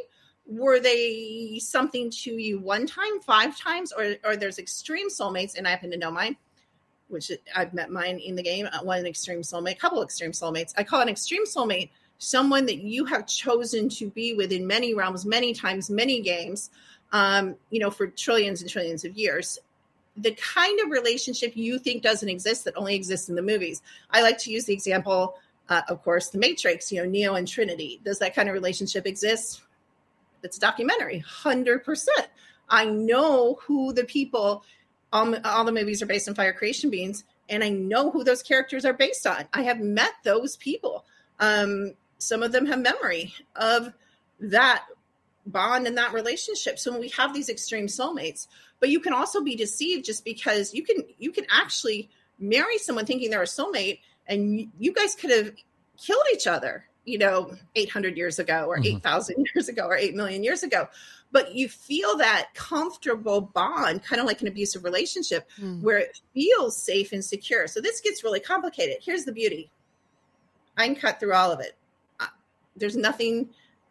Were 0.48 0.80
they 0.80 1.60
something 1.60 2.12
to 2.12 2.38
you 2.38 2.60
one 2.60 2.86
time, 2.86 3.20
five 3.22 3.58
times, 3.58 3.92
or 3.92 4.16
or 4.24 4.36
there's 4.36 4.60
extreme 4.60 5.10
soulmates, 5.10 5.58
and 5.58 5.68
I 5.68 5.72
happen 5.72 5.92
to 5.92 5.98
know 5.98 6.12
mine 6.12 6.38
which 7.08 7.32
I've 7.56 7.74
met 7.74 7.92
mine 7.92 8.20
in 8.20 8.36
the 8.36 8.44
game, 8.44 8.68
uh, 8.72 8.80
one 8.84 9.06
extreme 9.06 9.42
soulmate, 9.42 9.80
couple 9.80 10.02
extreme 10.02 10.32
soulmates. 10.32 10.74
I 10.78 10.84
call 10.84 11.02
an 11.02 11.10
extreme 11.10 11.46
soulmate 11.46 11.90
someone 12.18 12.66
that 12.66 12.78
you 12.78 13.06
have 13.06 13.28
chosen 13.28 13.90
to 13.90 14.10
be 14.10 14.34
with 14.34 14.52
in 14.52 14.68
many 14.68 14.94
realms, 14.94 15.26
many 15.26 15.54
times, 15.54 15.90
many 15.90 16.22
games, 16.22 16.70
um, 17.12 17.56
you 17.70 17.80
know, 17.80 17.92
for 17.92 18.08
trillions 18.08 18.62
and 18.62 18.70
trillions 18.70 19.06
of 19.06 19.18
years. 19.18 19.60
The 20.18 20.32
kind 20.32 20.80
of 20.80 20.92
relationship 20.92 21.56
you 21.56 21.78
think 21.78 22.02
doesn't 22.02 22.30
exist 22.30 22.64
that 22.66 22.78
only 22.78 22.96
exists 22.96 23.28
in 23.28 23.36
the 23.36 23.42
movies. 23.42 23.82
I 24.10 24.22
like 24.22 24.38
to 24.40 24.52
use 24.52 24.66
the 24.66 24.74
example, 24.74 25.36
uh, 25.68 25.82
of 25.90 26.02
course, 26.04 26.30
The 26.30 26.38
Matrix, 26.38 26.92
you 26.92 27.02
know, 27.02 27.10
Neo 27.10 27.36
and 27.36 27.48
Trinity. 27.48 28.00
Does 28.04 28.20
that 28.20 28.34
kind 28.34 28.48
of 28.48 28.54
relationship 28.54 29.06
exist? 29.06 29.62
It's 30.42 30.58
a 30.58 30.60
documentary, 30.60 31.24
100%. 31.44 32.08
I 32.70 32.86
know 32.86 33.60
who 33.62 33.94
the 33.94 34.06
people 34.06 34.64
all, 35.14 35.36
all 35.46 35.64
the 35.64 35.72
movies 35.72 36.02
are 36.02 36.08
based 36.08 36.28
on 36.28 36.36
fire 36.36 36.54
creation 36.54 36.90
beings 36.90 37.24
and 37.50 37.64
i 37.64 37.70
know 37.70 38.12
who 38.12 38.24
those 38.24 38.44
characters 38.44 38.86
are 38.86 38.94
based 38.94 39.26
on 39.26 39.46
i 39.54 39.62
have 39.62 39.80
met 39.80 40.12
those 40.24 40.58
people 40.58 41.06
um, 41.40 41.94
some 42.18 42.44
of 42.44 42.52
them 42.52 42.66
have 42.66 42.80
memory 42.80 43.34
of 43.56 43.94
that 44.40 44.84
bond 45.46 45.86
and 45.86 45.98
that 45.98 46.14
relationship 46.14 46.80
so 46.80 46.92
when 46.92 47.00
we 47.00 47.10
have 47.10 47.34
these 47.34 47.50
extreme 47.50 47.86
soulmates 47.86 48.48
but 48.80 48.90
you 48.90 49.00
can 49.00 49.14
also 49.14 49.42
be 49.42 49.56
deceived 49.56 50.04
just 50.04 50.26
because 50.26 50.74
you 50.74 50.84
can 50.84 50.98
you 51.20 51.32
can 51.32 51.46
actually 51.52 52.10
marry 52.40 52.78
someone 52.80 53.06
thinking 53.06 53.30
they're 53.30 53.44
a 53.44 53.46
soulmate 53.46 54.00
and 54.28 54.72
you 54.80 54.92
guys 54.92 55.16
could 55.16 55.30
have 55.30 55.52
killed 55.98 56.26
each 56.34 56.48
other 56.48 56.86
you 57.06 57.20
know 57.20 57.54
800 57.76 58.18
years 58.18 58.40
ago 58.40 58.66
or 58.66 58.78
mm-hmm. 58.78 58.98
8000 58.98 59.48
years 59.56 59.70
ago 59.70 59.86
or 59.86 59.96
8 59.96 60.16
million 60.16 60.44
years 60.44 60.64
ago 60.64 60.88
but 61.36 61.54
you 61.54 61.68
feel 61.68 62.16
that 62.20 62.54
comfortable 62.54 63.42
bond, 63.42 64.04
kind 64.04 64.22
of 64.22 64.26
like 64.26 64.42
an 64.42 64.48
abusive 64.48 64.86
relationship, 64.86 65.50
mm. 65.60 65.82
where 65.82 65.98
it 65.98 66.22
feels 66.34 66.78
safe 66.78 67.12
and 67.12 67.26
secure. 67.26 67.68
So 67.68 67.82
this 67.82 68.00
gets 68.00 68.24
really 68.24 68.40
complicated. 68.40 69.00
Here's 69.02 69.26
the 69.26 69.34
beauty 69.34 69.70
I 70.78 70.86
can 70.86 70.96
cut 70.96 71.20
through 71.20 71.34
all 71.34 71.52
of 71.52 71.60
it. 71.60 71.76
There's 72.76 72.96
nothing, 72.96 73.50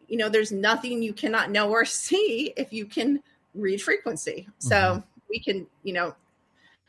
you 0.09 0.16
know, 0.16 0.28
there's 0.28 0.53
nothing 0.53 1.03
you 1.03 1.12
cannot 1.12 1.51
know 1.51 1.70
or 1.70 1.85
see 1.85 2.53
if 2.57 2.72
you 2.72 2.87
can 2.87 3.22
read 3.55 3.80
frequency. 3.80 4.49
So 4.59 4.76
mm-hmm. 4.76 5.01
we 5.30 5.41
can, 5.41 5.66
you 5.82 5.93
know, 5.93 6.14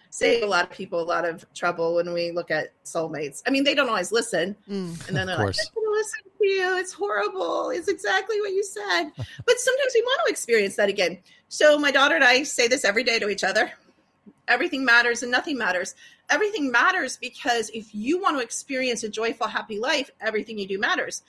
save 0.10 0.44
a 0.44 0.46
lot 0.46 0.64
of 0.64 0.72
people 0.72 1.02
a 1.02 1.04
lot 1.04 1.28
of 1.28 1.46
trouble 1.54 1.96
when 1.96 2.14
we 2.14 2.32
look 2.32 2.50
at 2.50 2.72
soulmates. 2.86 3.44
I 3.46 3.50
mean, 3.50 3.66
they 3.66 3.76
don't 3.76 3.90
always 3.90 4.14
listen, 4.14 4.56
mm, 4.70 5.08
and 5.08 5.18
then 5.18 5.28
they're 5.28 5.38
like, 5.38 5.56
I'm 5.76 5.86
listen 5.96 6.20
to 6.40 6.48
you. 6.48 6.78
It's 6.78 6.94
horrible. 6.94 7.70
It's 7.70 7.88
exactly 7.88 8.40
what 8.40 8.52
you 8.52 8.64
said. 8.64 9.10
but 9.16 9.60
sometimes 9.60 9.92
we 9.94 10.02
want 10.02 10.22
to 10.26 10.32
experience 10.32 10.76
that 10.76 10.90
again. 10.90 11.18
So 11.50 11.78
my 11.78 11.92
daughter 11.92 12.16
and 12.16 12.24
I 12.24 12.44
say 12.44 12.68
this 12.68 12.86
every 12.86 13.04
day 13.04 13.20
to 13.20 13.30
each 13.30 13.44
other. 13.44 13.72
Everything 14.48 14.86
matters 14.86 15.24
and 15.24 15.32
nothing 15.32 15.58
matters. 15.58 15.96
Everything 16.30 16.72
matters 16.72 17.18
because 17.18 17.70
if 17.70 17.94
you 17.94 18.22
want 18.22 18.38
to 18.38 18.44
experience 18.44 19.04
a 19.04 19.10
joyful, 19.10 19.48
happy 19.48 19.80
life, 19.80 20.12
everything 20.22 20.60
you 20.60 20.68
do 20.68 20.80
matters. 20.80 21.24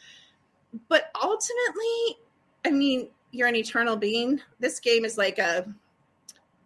But 0.89 1.11
ultimately, 1.23 2.19
I 2.65 2.71
mean, 2.71 3.09
you're 3.31 3.49
an 3.49 3.57
eternal 3.57 3.97
being. 3.97 4.41
This 4.61 4.81
game 4.81 5.05
is 5.05 5.19
like 5.19 5.39
a 5.39 5.67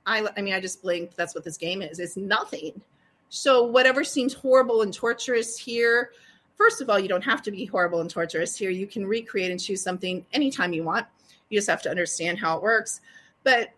I, 0.07 0.27
I 0.37 0.41
mean, 0.41 0.55
I 0.55 0.61
just 0.61 0.83
blinked. 0.83 1.17
That's 1.17 1.35
what 1.35 1.45
this 1.45 1.57
game 1.57 1.83
is. 1.83 1.99
It's 1.99 2.17
nothing. 2.17 2.81
So 3.29 3.63
whatever 3.63 4.03
seems 4.03 4.35
horrible 4.35 4.83
and 4.83 4.93
torturous 4.93 5.57
here, 5.57 6.11
first 6.57 6.81
of 6.81 6.91
all, 6.91 6.99
you 6.99 7.09
don't 7.09 7.25
have 7.25 7.43
to 7.43 7.51
be 7.51 7.65
horrible 7.65 8.01
and 8.01 8.11
torturous 8.11 8.57
here. 8.57 8.71
You 8.71 8.87
can 8.87 9.07
recreate 9.07 9.51
and 9.51 9.61
choose 9.61 9.83
something 9.83 10.25
anytime 10.33 10.73
you 10.73 10.83
want. 10.83 11.07
You 11.49 11.59
just 11.59 11.69
have 11.69 11.83
to 11.83 11.91
understand 11.91 12.39
how 12.39 12.57
it 12.57 12.63
works. 12.63 13.01
But 13.45 13.71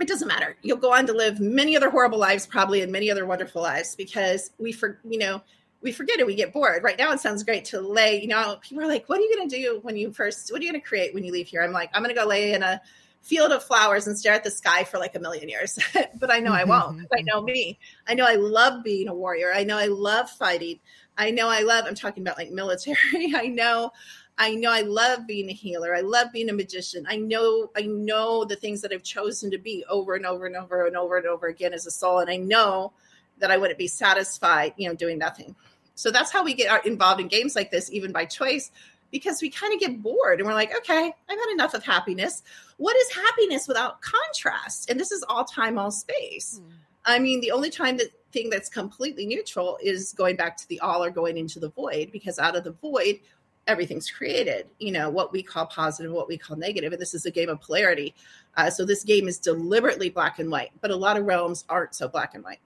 it 0.00 0.08
doesn't 0.08 0.28
matter. 0.28 0.56
You'll 0.62 0.78
go 0.78 0.92
on 0.92 1.06
to 1.06 1.12
live 1.12 1.40
many 1.40 1.76
other 1.76 1.90
horrible 1.90 2.18
lives, 2.18 2.46
probably, 2.46 2.82
and 2.82 2.90
many 2.90 3.10
other 3.10 3.26
wonderful 3.26 3.62
lives 3.62 3.94
because 3.94 4.50
we, 4.58 4.72
for 4.72 4.98
you 5.08 5.18
know, 5.18 5.42
we 5.82 5.92
forget 5.92 6.20
it. 6.20 6.26
We 6.26 6.34
get 6.34 6.52
bored. 6.52 6.82
Right 6.82 6.98
now, 6.98 7.12
it 7.12 7.20
sounds 7.20 7.42
great 7.42 7.64
to 7.66 7.80
lay. 7.80 8.20
You 8.20 8.28
know, 8.28 8.58
people 8.60 8.82
are 8.82 8.88
like, 8.88 9.08
"What 9.08 9.18
are 9.18 9.22
you 9.22 9.36
going 9.36 9.48
to 9.48 9.56
do 9.56 9.80
when 9.82 9.96
you 9.96 10.12
first? 10.12 10.52
What 10.52 10.60
are 10.60 10.64
you 10.64 10.70
going 10.70 10.80
to 10.80 10.86
create 10.86 11.14
when 11.14 11.24
you 11.24 11.32
leave 11.32 11.48
here?" 11.48 11.62
I'm 11.62 11.72
like, 11.72 11.90
"I'm 11.94 12.02
going 12.02 12.14
to 12.14 12.20
go 12.20 12.26
lay 12.26 12.52
in 12.52 12.62
a 12.62 12.80
field 13.22 13.52
of 13.52 13.62
flowers 13.62 14.06
and 14.06 14.18
stare 14.18 14.32
at 14.32 14.44
the 14.44 14.50
sky 14.50 14.84
for 14.84 14.98
like 14.98 15.14
a 15.14 15.18
million 15.18 15.48
years. 15.48 15.78
but 16.18 16.30
I 16.30 16.40
know 16.40 16.52
I 16.52 16.64
won't. 16.64 16.98
Mm-hmm. 16.98 17.18
I 17.18 17.22
know 17.22 17.42
me. 17.42 17.78
I 18.06 18.14
know 18.14 18.24
I 18.24 18.36
love 18.36 18.82
being 18.82 19.08
a 19.08 19.14
warrior. 19.14 19.52
I 19.52 19.64
know 19.64 19.76
I 19.76 19.86
love 19.86 20.30
fighting. 20.30 20.80
I 21.18 21.30
know 21.30 21.48
I 21.48 21.60
love, 21.60 21.84
I'm 21.86 21.94
talking 21.94 22.22
about 22.22 22.38
like 22.38 22.50
military. 22.50 22.96
I 23.34 23.46
know, 23.46 23.92
I 24.38 24.54
know 24.54 24.72
I 24.72 24.80
love 24.80 25.26
being 25.26 25.50
a 25.50 25.52
healer. 25.52 25.94
I 25.94 26.00
love 26.00 26.28
being 26.32 26.48
a 26.48 26.54
magician. 26.54 27.04
I 27.08 27.16
know, 27.16 27.70
I 27.76 27.82
know 27.82 28.44
the 28.44 28.56
things 28.56 28.80
that 28.80 28.92
I've 28.92 29.02
chosen 29.02 29.50
to 29.50 29.58
be 29.58 29.84
over 29.90 30.14
and 30.14 30.24
over 30.24 30.46
and 30.46 30.56
over 30.56 30.86
and 30.86 30.96
over 30.96 31.18
and 31.18 31.26
over 31.26 31.46
again 31.46 31.74
as 31.74 31.86
a 31.86 31.90
soul. 31.90 32.20
And 32.20 32.30
I 32.30 32.36
know 32.36 32.94
that 33.38 33.50
I 33.50 33.58
wouldn't 33.58 33.78
be 33.78 33.88
satisfied, 33.88 34.72
you 34.76 34.88
know, 34.88 34.94
doing 34.94 35.18
nothing. 35.18 35.54
So 36.00 36.10
that's 36.10 36.32
how 36.32 36.42
we 36.42 36.54
get 36.54 36.86
involved 36.86 37.20
in 37.20 37.28
games 37.28 37.54
like 37.54 37.70
this, 37.70 37.92
even 37.92 38.10
by 38.10 38.24
choice, 38.24 38.70
because 39.10 39.42
we 39.42 39.50
kind 39.50 39.74
of 39.74 39.80
get 39.80 40.02
bored 40.02 40.40
and 40.40 40.48
we're 40.48 40.54
like, 40.54 40.74
okay, 40.74 41.12
I've 41.28 41.38
had 41.38 41.52
enough 41.52 41.74
of 41.74 41.84
happiness. 41.84 42.42
What 42.78 42.96
is 42.96 43.14
happiness 43.14 43.68
without 43.68 44.00
contrast? 44.00 44.88
And 44.88 44.98
this 44.98 45.12
is 45.12 45.22
all 45.28 45.44
time, 45.44 45.78
all 45.78 45.90
space. 45.90 46.62
Mm. 46.62 46.72
I 47.04 47.18
mean, 47.18 47.42
the 47.42 47.50
only 47.50 47.68
time 47.68 47.98
that 47.98 48.12
thing 48.32 48.48
that's 48.48 48.70
completely 48.70 49.26
neutral 49.26 49.78
is 49.82 50.14
going 50.14 50.36
back 50.36 50.56
to 50.56 50.68
the 50.68 50.80
all 50.80 51.04
or 51.04 51.10
going 51.10 51.36
into 51.36 51.60
the 51.60 51.68
void, 51.68 52.10
because 52.12 52.38
out 52.38 52.56
of 52.56 52.64
the 52.64 52.72
void, 52.72 53.20
everything's 53.66 54.10
created. 54.10 54.68
You 54.78 54.92
know, 54.92 55.10
what 55.10 55.32
we 55.32 55.42
call 55.42 55.66
positive, 55.66 56.12
what 56.12 56.28
we 56.28 56.38
call 56.38 56.56
negative. 56.56 56.94
And 56.94 57.02
this 57.02 57.12
is 57.12 57.26
a 57.26 57.30
game 57.30 57.50
of 57.50 57.60
polarity. 57.60 58.14
Uh, 58.56 58.70
so 58.70 58.86
this 58.86 59.04
game 59.04 59.28
is 59.28 59.36
deliberately 59.36 60.08
black 60.08 60.38
and 60.38 60.50
white, 60.50 60.70
but 60.80 60.90
a 60.90 60.96
lot 60.96 61.18
of 61.18 61.26
realms 61.26 61.66
aren't 61.68 61.94
so 61.94 62.08
black 62.08 62.34
and 62.34 62.42
white. 62.42 62.60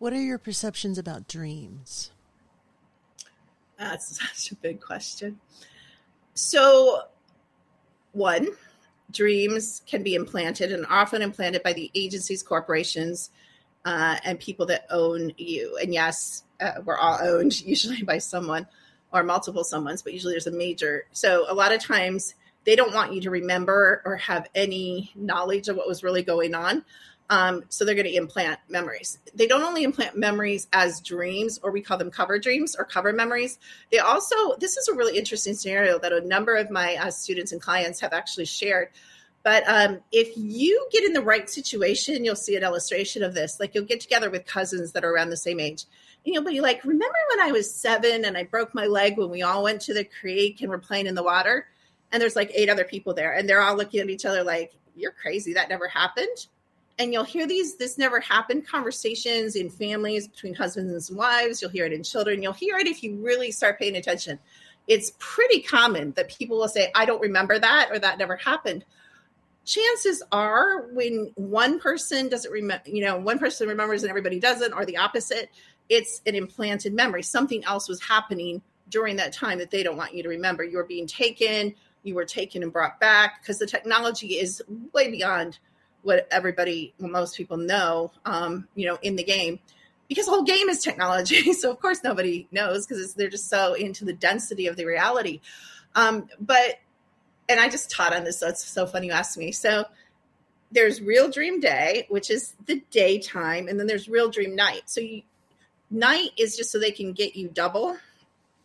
What 0.00 0.12
are 0.12 0.20
your 0.20 0.38
perceptions 0.38 0.98
about 0.98 1.28
dreams? 1.28 2.10
That's 3.78 4.20
such 4.20 4.52
a 4.52 4.56
big 4.56 4.80
question. 4.80 5.40
So 6.34 7.02
one, 8.12 8.48
dreams 9.10 9.82
can 9.86 10.02
be 10.02 10.14
implanted 10.14 10.72
and 10.72 10.86
often 10.88 11.22
implanted 11.22 11.62
by 11.62 11.72
the 11.72 11.90
agencies, 11.94 12.42
corporations, 12.42 13.30
uh, 13.84 14.16
and 14.24 14.38
people 14.40 14.66
that 14.66 14.86
own 14.90 15.32
you. 15.36 15.78
And 15.80 15.94
yes, 15.94 16.44
uh, 16.60 16.72
we're 16.84 16.98
all 16.98 17.18
owned 17.22 17.60
usually 17.66 18.02
by 18.02 18.18
someone 18.18 18.66
or 19.12 19.22
multiple 19.22 19.64
someone's, 19.64 20.02
but 20.02 20.12
usually 20.12 20.32
there's 20.32 20.46
a 20.46 20.52
major. 20.52 21.06
So 21.12 21.46
a 21.48 21.54
lot 21.54 21.72
of 21.72 21.80
times 21.80 22.34
they 22.64 22.74
don't 22.74 22.94
want 22.94 23.12
you 23.14 23.20
to 23.22 23.30
remember 23.30 24.02
or 24.04 24.16
have 24.16 24.48
any 24.54 25.12
knowledge 25.14 25.68
of 25.68 25.76
what 25.76 25.86
was 25.86 26.02
really 26.02 26.22
going 26.22 26.54
on. 26.54 26.84
Um, 27.28 27.64
so 27.68 27.84
they're 27.84 27.96
going 27.96 28.06
to 28.06 28.14
implant 28.14 28.60
memories. 28.68 29.18
They 29.34 29.46
don't 29.46 29.62
only 29.62 29.82
implant 29.82 30.16
memories 30.16 30.68
as 30.72 31.00
dreams, 31.00 31.58
or 31.62 31.72
we 31.72 31.80
call 31.80 31.98
them 31.98 32.10
cover 32.10 32.38
dreams 32.38 32.76
or 32.76 32.84
cover 32.84 33.12
memories. 33.12 33.58
They 33.90 33.98
also, 33.98 34.56
this 34.60 34.76
is 34.76 34.88
a 34.88 34.94
really 34.94 35.18
interesting 35.18 35.54
scenario 35.54 35.98
that 35.98 36.12
a 36.12 36.20
number 36.20 36.54
of 36.54 36.70
my 36.70 36.96
uh, 36.96 37.10
students 37.10 37.52
and 37.52 37.60
clients 37.60 38.00
have 38.00 38.12
actually 38.12 38.44
shared. 38.44 38.90
But 39.42 39.64
um, 39.68 40.00
if 40.12 40.36
you 40.36 40.88
get 40.92 41.04
in 41.04 41.12
the 41.12 41.20
right 41.20 41.48
situation, 41.48 42.24
you'll 42.24 42.36
see 42.36 42.56
an 42.56 42.62
illustration 42.62 43.22
of 43.22 43.34
this. 43.34 43.58
Like 43.58 43.74
you'll 43.74 43.84
get 43.84 44.00
together 44.00 44.30
with 44.30 44.46
cousins 44.46 44.92
that 44.92 45.04
are 45.04 45.10
around 45.10 45.30
the 45.30 45.36
same 45.36 45.60
age. 45.60 45.84
And 46.24 46.34
you'll 46.34 46.44
be 46.44 46.60
like, 46.60 46.84
remember 46.84 47.18
when 47.30 47.40
I 47.40 47.52
was 47.52 47.72
seven 47.72 48.24
and 48.24 48.36
I 48.36 48.44
broke 48.44 48.74
my 48.74 48.86
leg 48.86 49.16
when 49.16 49.30
we 49.30 49.42
all 49.42 49.62
went 49.62 49.82
to 49.82 49.94
the 49.94 50.04
creek 50.04 50.60
and 50.60 50.70
we're 50.70 50.78
playing 50.78 51.06
in 51.06 51.14
the 51.14 51.22
water? 51.22 51.66
And 52.10 52.20
there's 52.20 52.36
like 52.36 52.50
eight 52.54 52.68
other 52.68 52.84
people 52.84 53.14
there. 53.14 53.34
And 53.34 53.48
they're 53.48 53.62
all 53.62 53.76
looking 53.76 54.00
at 54.00 54.10
each 54.10 54.24
other 54.24 54.42
like, 54.42 54.74
you're 54.96 55.12
crazy. 55.12 55.54
That 55.54 55.68
never 55.68 55.86
happened 55.88 56.46
and 56.98 57.12
you'll 57.12 57.24
hear 57.24 57.46
these 57.46 57.76
this 57.76 57.98
never 57.98 58.20
happened 58.20 58.66
conversations 58.66 59.56
in 59.56 59.68
families 59.68 60.28
between 60.28 60.54
husbands 60.54 61.10
and 61.10 61.18
wives. 61.18 61.60
You'll 61.60 61.70
hear 61.70 61.86
it 61.86 61.92
in 61.92 62.02
children. 62.02 62.42
You'll 62.42 62.52
hear 62.52 62.78
it 62.78 62.86
if 62.86 63.02
you 63.02 63.16
really 63.16 63.50
start 63.50 63.78
paying 63.78 63.96
attention. 63.96 64.38
It's 64.86 65.12
pretty 65.18 65.62
common 65.62 66.12
that 66.12 66.28
people 66.28 66.58
will 66.58 66.68
say 66.68 66.90
i 66.94 67.04
don't 67.04 67.20
remember 67.20 67.58
that 67.58 67.88
or 67.90 67.98
that 67.98 68.18
never 68.18 68.36
happened. 68.36 68.84
Chances 69.64 70.22
are 70.30 70.86
when 70.92 71.32
one 71.34 71.80
person 71.80 72.28
doesn't 72.28 72.50
remember 72.50 72.88
you 72.88 73.04
know 73.04 73.18
one 73.18 73.38
person 73.38 73.68
remembers 73.68 74.02
and 74.02 74.10
everybody 74.10 74.40
doesn't 74.40 74.72
or 74.72 74.84
the 74.84 74.96
opposite 74.96 75.50
it's 75.88 76.20
an 76.26 76.34
implanted 76.34 76.94
memory. 76.94 77.22
Something 77.22 77.64
else 77.64 77.88
was 77.88 78.02
happening 78.02 78.60
during 78.88 79.16
that 79.16 79.32
time 79.32 79.58
that 79.58 79.70
they 79.70 79.84
don't 79.84 79.96
want 79.96 80.14
you 80.14 80.22
to 80.24 80.28
remember. 80.28 80.64
You're 80.64 80.84
being 80.84 81.06
taken 81.06 81.74
you 82.06 82.14
were 82.14 82.24
taken 82.24 82.62
and 82.62 82.72
brought 82.72 83.00
back 83.00 83.42
because 83.42 83.58
the 83.58 83.66
technology 83.66 84.38
is 84.38 84.62
way 84.92 85.10
beyond 85.10 85.58
what 86.06 86.28
everybody, 86.30 86.94
what 86.98 87.10
most 87.10 87.36
people 87.36 87.56
know, 87.56 88.12
um, 88.24 88.68
you 88.76 88.86
know, 88.86 88.96
in 89.02 89.16
the 89.16 89.24
game, 89.24 89.58
because 90.08 90.26
the 90.26 90.30
whole 90.30 90.44
game 90.44 90.68
is 90.68 90.78
technology. 90.78 91.52
So 91.52 91.68
of 91.68 91.80
course 91.80 92.04
nobody 92.04 92.46
knows 92.52 92.86
because 92.86 93.14
they're 93.14 93.28
just 93.28 93.50
so 93.50 93.74
into 93.74 94.04
the 94.04 94.12
density 94.12 94.68
of 94.68 94.76
the 94.76 94.84
reality. 94.84 95.40
Um, 95.96 96.28
but 96.38 96.76
and 97.48 97.58
I 97.58 97.68
just 97.68 97.90
taught 97.90 98.14
on 98.14 98.22
this, 98.22 98.38
so 98.38 98.48
it's 98.48 98.64
so 98.64 98.86
funny 98.86 99.08
you 99.08 99.12
asked 99.12 99.36
me. 99.36 99.50
So 99.50 99.84
there's 100.70 101.00
real 101.02 101.28
dream 101.28 101.58
day, 101.58 102.06
which 102.08 102.30
is 102.30 102.54
the 102.66 102.82
daytime, 102.92 103.66
and 103.66 103.78
then 103.78 103.88
there's 103.88 104.08
real 104.08 104.30
dream 104.30 104.54
night. 104.54 104.82
So 104.86 105.00
you, 105.00 105.22
night 105.90 106.30
is 106.36 106.56
just 106.56 106.70
so 106.70 106.78
they 106.78 106.92
can 106.92 107.12
get 107.12 107.34
you 107.36 107.48
double. 107.48 107.96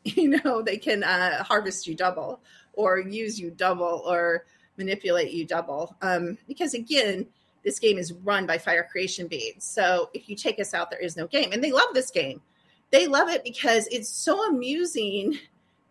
You 0.03 0.41
know, 0.43 0.63
they 0.63 0.77
can 0.77 1.03
uh, 1.03 1.43
harvest 1.43 1.85
you 1.85 1.93
double 1.93 2.39
or 2.73 2.97
use 2.97 3.39
you 3.39 3.51
double 3.51 4.01
or 4.03 4.45
manipulate 4.81 5.31
you 5.31 5.45
double. 5.45 5.95
Um, 6.01 6.37
because 6.47 6.73
again, 6.73 7.27
this 7.63 7.79
game 7.79 7.97
is 7.97 8.13
run 8.13 8.45
by 8.45 8.57
fire 8.57 8.87
creation 8.91 9.27
beings. 9.27 9.63
So 9.63 10.09
if 10.13 10.27
you 10.27 10.35
take 10.35 10.59
us 10.59 10.73
out, 10.73 10.89
there 10.89 10.99
is 10.99 11.15
no 11.15 11.27
game. 11.27 11.51
And 11.51 11.63
they 11.63 11.71
love 11.71 11.93
this 11.93 12.11
game. 12.11 12.41
They 12.89 13.07
love 13.07 13.29
it 13.29 13.43
because 13.43 13.87
it's 13.87 14.09
so 14.09 14.49
amusing 14.49 15.37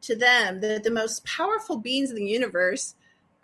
to 0.03 0.17
them 0.17 0.61
that 0.61 0.83
the 0.83 0.91
most 0.91 1.25
powerful 1.25 1.77
beings 1.77 2.11
in 2.11 2.17
the 2.17 2.27
universe 2.27 2.95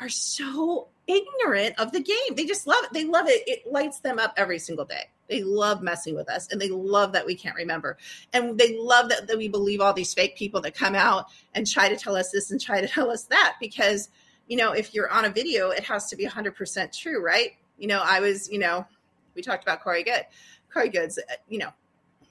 are 0.00 0.08
so 0.08 0.88
ignorant 1.06 1.78
of 1.78 1.92
the 1.92 2.00
game. 2.00 2.34
They 2.34 2.44
just 2.44 2.66
love 2.66 2.84
it. 2.84 2.92
They 2.92 3.04
love 3.04 3.28
it. 3.28 3.42
It 3.46 3.70
lights 3.70 4.00
them 4.00 4.18
up 4.18 4.34
every 4.36 4.58
single 4.58 4.84
day. 4.84 5.08
They 5.28 5.42
love 5.42 5.82
messing 5.82 6.14
with 6.14 6.28
us 6.28 6.48
and 6.50 6.60
they 6.60 6.68
love 6.68 7.12
that 7.12 7.26
we 7.26 7.34
can't 7.34 7.56
remember. 7.56 7.96
And 8.32 8.58
they 8.58 8.76
love 8.78 9.08
that, 9.08 9.28
that 9.28 9.38
we 9.38 9.48
believe 9.48 9.80
all 9.80 9.92
these 9.92 10.14
fake 10.14 10.36
people 10.36 10.60
that 10.62 10.74
come 10.74 10.94
out 10.94 11.26
and 11.54 11.66
try 11.66 11.88
to 11.88 11.96
tell 11.96 12.16
us 12.16 12.30
this 12.30 12.50
and 12.50 12.60
try 12.60 12.80
to 12.80 12.88
tell 12.88 13.10
us 13.10 13.24
that 13.24 13.54
because– 13.60 14.08
you 14.46 14.56
know, 14.56 14.72
if 14.72 14.94
you're 14.94 15.10
on 15.10 15.24
a 15.24 15.30
video, 15.30 15.70
it 15.70 15.84
has 15.84 16.06
to 16.06 16.16
be 16.16 16.26
100% 16.26 16.98
true, 16.98 17.22
right? 17.22 17.50
You 17.78 17.88
know, 17.88 18.00
I 18.04 18.20
was, 18.20 18.50
you 18.50 18.58
know, 18.58 18.86
we 19.34 19.42
talked 19.42 19.62
about 19.62 19.82
Corey 19.82 20.02
Goode. 20.02 20.26
Corey 20.72 20.88
Goode's, 20.88 21.18
uh, 21.18 21.34
you 21.48 21.58
know, 21.58 21.70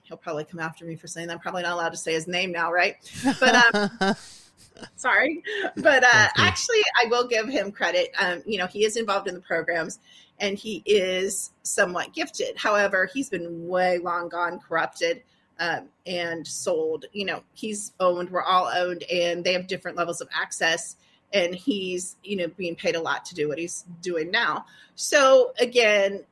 he'll 0.03 0.17
probably 0.17 0.45
come 0.45 0.59
after 0.59 0.85
me 0.85 0.95
for 0.95 1.07
saying 1.07 1.27
that. 1.27 1.33
I'm 1.33 1.39
probably 1.39 1.63
not 1.63 1.73
allowed 1.73 1.89
to 1.89 1.97
say 1.97 2.13
his 2.13 2.27
name 2.27 2.51
now, 2.51 2.71
right? 2.71 2.95
But 3.39 3.75
um, 4.01 4.15
sorry, 4.95 5.43
but 5.77 6.03
uh, 6.03 6.27
actually, 6.37 6.81
I 7.01 7.07
will 7.09 7.27
give 7.27 7.47
him 7.47 7.71
credit. 7.71 8.09
Um, 8.19 8.43
you 8.45 8.57
know, 8.57 8.67
he 8.67 8.85
is 8.85 8.97
involved 8.97 9.27
in 9.27 9.35
the 9.35 9.41
programs 9.41 9.99
and 10.39 10.57
he 10.57 10.83
is 10.85 11.51
somewhat 11.63 12.13
gifted. 12.13 12.57
However, 12.57 13.09
he's 13.11 13.29
been 13.29 13.67
way 13.67 13.99
long 13.99 14.29
gone 14.29 14.59
corrupted 14.59 15.23
um, 15.59 15.87
and 16.05 16.45
sold. 16.45 17.05
You 17.13 17.25
know, 17.25 17.43
he's 17.53 17.93
owned. 17.99 18.29
We're 18.29 18.43
all 18.43 18.67
owned, 18.67 19.03
and 19.03 19.43
they 19.43 19.53
have 19.53 19.67
different 19.67 19.97
levels 19.97 20.21
of 20.21 20.27
access 20.33 20.97
and 21.33 21.53
he's 21.53 22.15
you 22.23 22.35
know 22.35 22.47
being 22.47 22.75
paid 22.75 22.95
a 22.95 23.01
lot 23.01 23.25
to 23.25 23.35
do 23.35 23.47
what 23.47 23.57
he's 23.57 23.85
doing 24.01 24.31
now. 24.31 24.65
So 24.95 25.53
again 25.59 26.23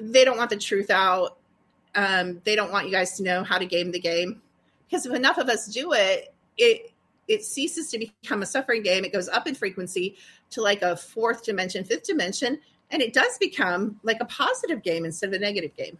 they 0.00 0.24
don't 0.24 0.36
want 0.36 0.50
the 0.50 0.56
truth 0.56 0.90
out. 0.90 1.36
Um, 1.94 2.40
they 2.44 2.54
don't 2.54 2.70
want 2.70 2.86
you 2.86 2.92
guys 2.92 3.16
to 3.16 3.24
know 3.24 3.42
how 3.42 3.58
to 3.58 3.66
game 3.66 3.90
the 3.90 3.98
game. 3.98 4.40
Because 4.88 5.06
if 5.06 5.12
enough 5.12 5.38
of 5.38 5.48
us 5.48 5.66
do 5.66 5.92
it 5.92 6.32
it 6.56 6.92
it 7.28 7.44
ceases 7.44 7.90
to 7.90 7.98
become 7.98 8.42
a 8.42 8.46
suffering 8.46 8.82
game. 8.82 9.04
It 9.04 9.12
goes 9.12 9.28
up 9.28 9.46
in 9.46 9.54
frequency 9.54 10.16
to 10.50 10.62
like 10.62 10.82
a 10.82 10.96
fourth 10.96 11.44
dimension 11.44 11.84
fifth 11.84 12.04
dimension 12.04 12.60
and 12.90 13.02
it 13.02 13.12
does 13.12 13.38
become 13.38 14.00
like 14.02 14.18
a 14.20 14.24
positive 14.24 14.82
game 14.82 15.04
instead 15.04 15.28
of 15.28 15.34
a 15.34 15.38
negative 15.38 15.76
game. 15.76 15.98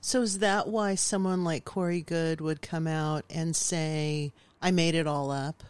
So 0.00 0.22
is 0.22 0.38
that 0.38 0.68
why 0.68 0.94
someone 0.94 1.44
like 1.44 1.64
corey 1.64 2.00
goode 2.00 2.40
would 2.40 2.62
come 2.62 2.86
out 2.86 3.24
and 3.28 3.54
say 3.54 4.32
i 4.62 4.70
made 4.70 4.94
it 4.94 5.06
all 5.06 5.30
up 5.30 5.62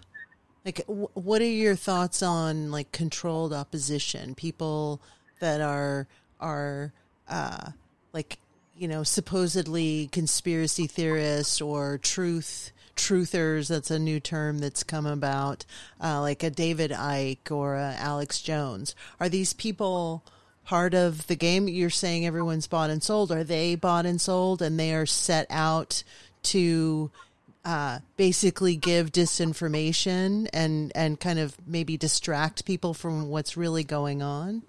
like, 0.66 0.82
what 0.86 1.40
are 1.40 1.44
your 1.44 1.76
thoughts 1.76 2.24
on 2.24 2.72
like 2.72 2.90
controlled 2.90 3.52
opposition? 3.52 4.34
People 4.34 5.00
that 5.38 5.60
are 5.60 6.08
are 6.40 6.92
uh, 7.28 7.70
like 8.12 8.38
you 8.76 8.88
know 8.88 9.04
supposedly 9.04 10.08
conspiracy 10.10 10.88
theorists 10.88 11.60
or 11.60 11.98
truth 11.98 12.72
truthers. 12.96 13.68
That's 13.68 13.92
a 13.92 13.98
new 14.00 14.18
term 14.18 14.58
that's 14.58 14.82
come 14.82 15.06
about, 15.06 15.64
uh, 16.02 16.20
like 16.20 16.42
a 16.42 16.50
David 16.50 16.90
Icke 16.90 17.52
or 17.52 17.76
Alex 17.76 18.42
Jones. 18.42 18.94
Are 19.20 19.30
these 19.30 19.54
people? 19.54 20.24
part 20.64 20.94
of 20.94 21.28
the 21.28 21.36
game 21.36 21.68
you're 21.68 21.88
saying 21.88 22.26
everyone's 22.26 22.66
bought 22.66 22.90
and 22.90 23.00
sold 23.00 23.30
are 23.30 23.44
they 23.44 23.76
bought 23.76 24.04
and 24.04 24.20
sold 24.20 24.60
and 24.60 24.80
they 24.80 24.92
are 24.92 25.06
set 25.06 25.46
out 25.48 26.02
to 26.42 27.08
uh, 27.66 27.98
basically 28.16 28.76
give 28.76 29.10
disinformation 29.10 30.48
and 30.52 30.92
and 30.94 31.18
kind 31.18 31.40
of 31.40 31.56
maybe 31.66 31.96
distract 31.96 32.64
people 32.64 32.94
from 32.94 33.28
what's 33.28 33.56
really 33.56 33.82
going 33.82 34.22
on? 34.22 34.62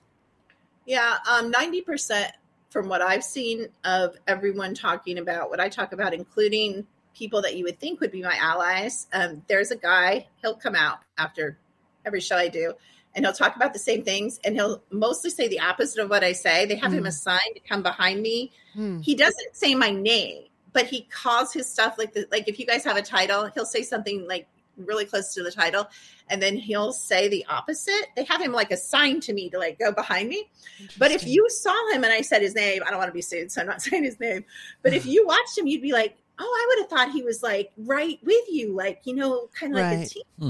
Yeah, 0.86 1.18
um, 1.30 1.52
ninety 1.52 1.82
percent 1.82 2.32
from 2.72 2.89
what 2.89 3.04
I've 3.04 3.24
seen 3.24 3.68
of 3.86 4.18
everyone 4.28 4.74
talking 4.74 5.20
about 5.20 5.52
what 5.52 5.60
I 5.60 5.70
talk 5.70 5.93
about, 5.93 6.14
including 6.14 6.88
people 7.16 7.43
that 7.43 7.56
you 7.56 7.66
would 7.66 7.80
think 7.80 8.02
would 8.02 8.12
be 8.12 8.24
my 8.24 8.36
allies. 8.39 9.08
Um, 9.14 9.43
there's 9.48 9.70
a 9.70 9.78
guy; 9.78 10.28
he'll 10.41 10.56
come 10.56 10.76
out 10.76 10.98
after 11.20 11.60
every 12.04 12.20
show 12.20 12.36
I 12.36 12.48
do, 12.48 12.74
and 13.14 13.24
he'll 13.24 13.34
talk 13.34 13.56
about 13.56 13.74
the 13.74 13.80
same 13.80 14.04
things, 14.04 14.39
and 14.43 14.56
he'll 14.56 14.82
mostly 14.89 15.30
say 15.30 15.48
the 15.48 15.60
opposite 15.60 16.04
of 16.04 16.10
what 16.10 16.24
I 16.24 16.32
say. 16.32 16.66
They 16.66 16.78
have 16.78 16.91
mm. 16.91 16.95
him 16.95 17.04
hmm. 17.04 17.08
assigned 17.08 17.54
to 17.54 17.60
come 17.60 17.84
behind 17.84 18.24
me. 18.24 18.54
Mm. 18.76 19.04
He 19.04 19.14
doesn't 19.14 19.56
say 19.56 19.76
my 19.76 19.91
name 19.91 20.45
but 20.78 20.86
he 20.86 21.02
calls 21.10 21.52
his 21.52 21.68
stuff 21.68 21.98
like 21.98 22.14
the, 22.14 22.28
like 22.32 22.48
if 22.48 22.60
you 22.60 22.66
guys 22.68 22.84
have 22.84 22.98
a 22.98 23.02
title, 23.02 23.50
he'll 23.56 23.66
say 23.66 23.82
something 23.82 24.28
like 24.28 24.48
really 24.76 25.06
close 25.06 25.34
to 25.34 25.42
the 25.42 25.50
title, 25.50 25.90
and 26.30 26.40
then 26.40 26.56
he'll 26.56 26.92
say 26.92 27.28
the 27.28 27.44
opposite. 27.50 28.06
They 28.16 28.26
have 28.26 28.40
him 28.40 28.52
like 28.52 28.70
assigned 28.70 29.24
to 29.24 29.34
me 29.34 29.50
to 29.50 29.58
like 29.58 29.80
go 29.80 29.92
behind 29.92 30.30
me. 30.30 30.52
But 31.00 31.10
if 31.10 31.26
you 31.26 31.50
saw 31.50 31.76
him 31.94 32.04
and 32.04 32.14
I 32.14 32.22
said 32.22 32.44
his 32.44 32.54
name, 32.54 32.84
I 32.86 32.92
don't 32.92 33.00
want 33.00 33.10
to 33.10 33.14
be 33.14 33.24
sued, 33.24 33.52
so 33.52 33.62
I'm 33.62 33.66
not 33.66 33.82
saying 33.86 34.04
his 34.04 34.20
name. 34.20 34.46
But 34.84 34.94
if 34.94 35.08
you 35.08 35.26
watched 35.26 35.58
him, 35.58 35.66
you'd 35.66 35.82
be 35.82 35.94
like, 35.94 36.16
oh, 36.38 36.44
I 36.44 36.66
would 36.68 36.84
have 36.84 36.90
thought 36.92 37.12
he 37.12 37.24
was 37.24 37.42
like 37.42 37.72
right 37.76 38.20
with 38.22 38.46
you, 38.48 38.76
like 38.76 39.02
you 39.06 39.16
know, 39.16 39.50
kind 39.60 39.74
of 39.74 39.82
right. 39.82 39.98
like 39.98 40.06
a 40.06 40.10
team. 40.10 40.24
Hmm 40.40 40.50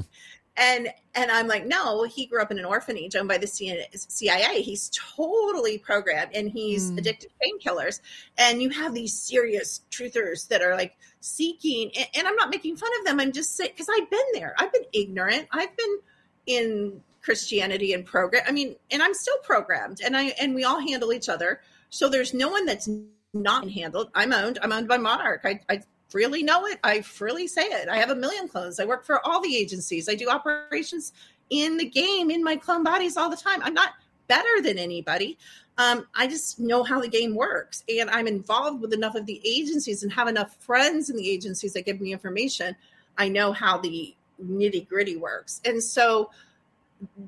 and 0.57 0.89
and 1.15 1.31
i'm 1.31 1.47
like 1.47 1.65
no 1.65 2.03
he 2.03 2.25
grew 2.25 2.41
up 2.41 2.51
in 2.51 2.59
an 2.59 2.65
orphanage 2.65 3.15
owned 3.15 3.27
by 3.27 3.37
the 3.37 3.47
cia 3.47 4.61
he's 4.61 4.89
totally 4.89 5.77
programmed 5.77 6.35
and 6.35 6.49
he's 6.51 6.91
mm. 6.91 6.97
addicted 6.97 7.29
to 7.29 7.35
painkillers. 7.41 8.01
And 8.37 8.61
you 8.61 8.69
have 8.69 8.93
these 8.93 9.13
serious 9.13 9.81
truthers 9.91 10.47
that 10.49 10.61
are 10.61 10.75
like 10.75 10.97
seeking 11.19 11.91
and, 11.97 12.07
and 12.15 12.27
i'm 12.27 12.35
not 12.35 12.49
making 12.49 12.77
fun 12.77 12.89
of 12.99 13.05
them. 13.05 13.19
I'm 13.19 13.31
just 13.31 13.55
saying 13.55 13.71
because 13.73 13.87
i've 13.89 14.09
been 14.09 14.19
there. 14.33 14.55
I've 14.57 14.71
been 14.71 14.85
ignorant. 14.93 15.47
I've 15.51 15.75
been 15.75 15.99
in 16.45 17.03
christianity 17.21 17.91
and 17.91 18.05
program 18.05 18.41
i 18.47 18.51
mean 18.51 18.75
and 18.91 19.01
i'm 19.01 19.13
still 19.13 19.37
programmed. 19.43 20.01
And 20.03 20.15
i 20.15 20.33
and 20.39 20.55
we 20.55 20.63
all 20.63 20.79
handle 20.79 21.13
each 21.13 21.29
other. 21.29 21.61
So 21.89 22.09
there's 22.09 22.33
no 22.33 22.49
one 22.49 22.65
that's 22.65 22.89
not 23.33 23.69
handled. 23.69 24.09
I'm 24.15 24.33
owned. 24.33 24.59
I'm 24.61 24.71
owned 24.71 24.87
by 24.87 24.97
monarch. 24.97 25.41
I, 25.43 25.59
I 25.69 25.81
freely 26.09 26.43
know 26.43 26.65
it. 26.65 26.79
I 26.83 27.01
freely 27.01 27.47
say 27.47 27.63
it. 27.63 27.89
I 27.89 27.97
have 27.97 28.09
a 28.09 28.15
million 28.15 28.47
clones. 28.47 28.79
I 28.79 28.85
work 28.85 29.05
for 29.05 29.25
all 29.25 29.41
the 29.41 29.55
agencies. 29.55 30.09
I 30.09 30.15
do 30.15 30.29
operations 30.29 31.13
in 31.49 31.77
the 31.77 31.85
game 31.85 32.29
in 32.31 32.43
my 32.43 32.55
clone 32.55 32.83
bodies 32.83 33.17
all 33.17 33.29
the 33.29 33.37
time. 33.37 33.61
I'm 33.63 33.73
not 33.73 33.93
better 34.27 34.61
than 34.61 34.77
anybody. 34.77 35.37
Um, 35.77 36.07
I 36.15 36.27
just 36.27 36.59
know 36.59 36.83
how 36.83 36.99
the 36.99 37.07
game 37.07 37.35
works, 37.35 37.83
and 37.87 38.09
I'm 38.09 38.27
involved 38.27 38.81
with 38.81 38.93
enough 38.93 39.15
of 39.15 39.27
the 39.27 39.39
agencies 39.45 40.01
and 40.01 40.11
have 40.11 40.27
enough 40.27 40.55
friends 40.59 41.09
in 41.09 41.17
the 41.17 41.29
agencies 41.29 41.73
that 41.73 41.85
give 41.85 42.01
me 42.01 42.11
information. 42.11 42.75
I 43.17 43.29
know 43.29 43.51
how 43.51 43.77
the 43.77 44.15
nitty 44.43 44.87
gritty 44.89 45.17
works, 45.17 45.61
and 45.65 45.81
so 45.81 46.31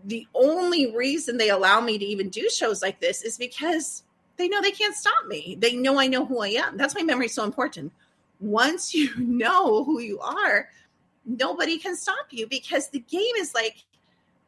the 0.06 0.28
only 0.34 0.96
reason 0.96 1.38
they 1.38 1.50
allow 1.50 1.80
me 1.80 2.00
to 2.00 2.06
even 2.06 2.30
do 2.30 2.50
shows 2.50 2.82
like 2.82 3.00
this 3.00 3.22
is 3.22 3.38
because 3.38 4.04
they 4.38 4.48
know 4.48 4.62
they 4.62 4.72
can't 4.72 4.96
stop 4.96 5.28
me. 5.28 5.56
They 5.60 5.76
know 5.76 6.00
I 6.00 6.08
know 6.08 6.26
who 6.26 6.40
I 6.40 6.50
am. 6.50 6.76
That's 6.76 6.96
why 6.96 7.04
memory 7.04 7.28
is 7.28 7.36
so 7.36 7.44
important. 7.44 7.92
Once 8.40 8.94
you 8.94 9.12
know 9.18 9.84
who 9.84 10.00
you 10.00 10.20
are, 10.20 10.70
nobody 11.26 11.78
can 11.78 11.96
stop 11.96 12.28
you 12.32 12.48
because 12.48 12.90
the 12.90 13.00
game 13.00 13.36
is 13.38 13.54
like 13.54 13.84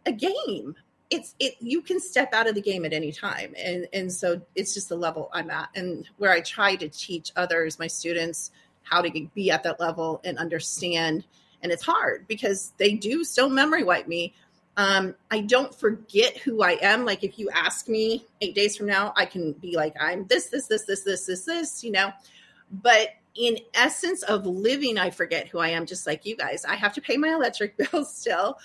a 0.05 0.11
game. 0.11 0.75
It's 1.09 1.35
it 1.39 1.55
you 1.59 1.81
can 1.81 1.99
step 1.99 2.33
out 2.33 2.47
of 2.47 2.55
the 2.55 2.61
game 2.61 2.85
at 2.85 2.93
any 2.93 3.11
time. 3.11 3.53
And 3.57 3.87
and 3.91 4.11
so 4.11 4.41
it's 4.55 4.73
just 4.73 4.89
the 4.89 4.95
level 4.95 5.29
I'm 5.33 5.49
at 5.49 5.69
and 5.75 6.07
where 6.17 6.31
I 6.31 6.41
try 6.41 6.75
to 6.75 6.87
teach 6.87 7.31
others, 7.35 7.79
my 7.79 7.87
students, 7.87 8.51
how 8.83 9.01
to 9.01 9.27
be 9.35 9.51
at 9.51 9.63
that 9.63 9.79
level 9.79 10.21
and 10.23 10.37
understand. 10.37 11.25
And 11.61 11.71
it's 11.71 11.83
hard 11.83 12.27
because 12.27 12.73
they 12.77 12.93
do 12.93 13.23
still 13.23 13.49
memory 13.49 13.83
wipe 13.83 14.07
me 14.07 14.33
um, 14.77 15.15
I 15.29 15.41
don't 15.41 15.73
forget 15.75 16.37
who 16.37 16.63
I 16.63 16.77
am. 16.81 17.05
Like 17.05 17.23
if 17.23 17.37
you 17.37 17.49
ask 17.51 17.87
me 17.87 18.25
eight 18.41 18.55
days 18.55 18.77
from 18.77 18.87
now, 18.87 19.13
I 19.15 19.25
can 19.25 19.53
be 19.53 19.75
like, 19.75 19.95
I'm 19.99 20.25
this, 20.27 20.47
this, 20.47 20.67
this, 20.67 20.85
this, 20.85 21.03
this, 21.03 21.25
this, 21.25 21.45
this, 21.45 21.83
you 21.83 21.91
know. 21.91 22.11
But 22.71 23.09
in 23.36 23.57
essence 23.73 24.23
of 24.23 24.45
living, 24.45 24.97
I 24.97 25.09
forget 25.09 25.47
who 25.47 25.59
I 25.59 25.69
am, 25.69 25.86
just 25.86 26.05
like 26.05 26.25
you 26.25 26.36
guys. 26.36 26.65
I 26.65 26.75
have 26.75 26.93
to 26.93 27.01
pay 27.01 27.17
my 27.17 27.29
electric 27.29 27.77
bill 27.91 28.03
still. 28.03 28.57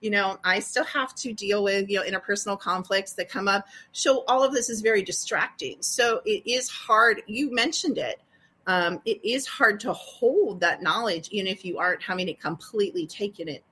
You 0.00 0.10
know, 0.10 0.38
I 0.44 0.58
still 0.58 0.84
have 0.84 1.14
to 1.16 1.32
deal 1.32 1.62
with, 1.62 1.88
you 1.88 1.98
know, 1.98 2.04
interpersonal 2.04 2.58
conflicts 2.58 3.12
that 3.12 3.28
come 3.28 3.46
up. 3.46 3.66
So 3.92 4.24
all 4.26 4.42
of 4.42 4.52
this 4.52 4.68
is 4.68 4.80
very 4.80 5.02
distracting. 5.02 5.76
So 5.80 6.20
it 6.24 6.42
is 6.50 6.68
hard. 6.68 7.22
You 7.26 7.54
mentioned 7.54 7.98
it. 7.98 8.20
Um, 8.66 9.00
it 9.06 9.24
is 9.24 9.46
hard 9.46 9.80
to 9.80 9.92
hold 9.92 10.60
that 10.60 10.82
knowledge, 10.82 11.28
even 11.30 11.46
if 11.46 11.64
you 11.64 11.78
aren't 11.78 12.02
having 12.02 12.28
it 12.28 12.40
completely 12.40 13.06
taken 13.06 13.48
it 13.48 13.64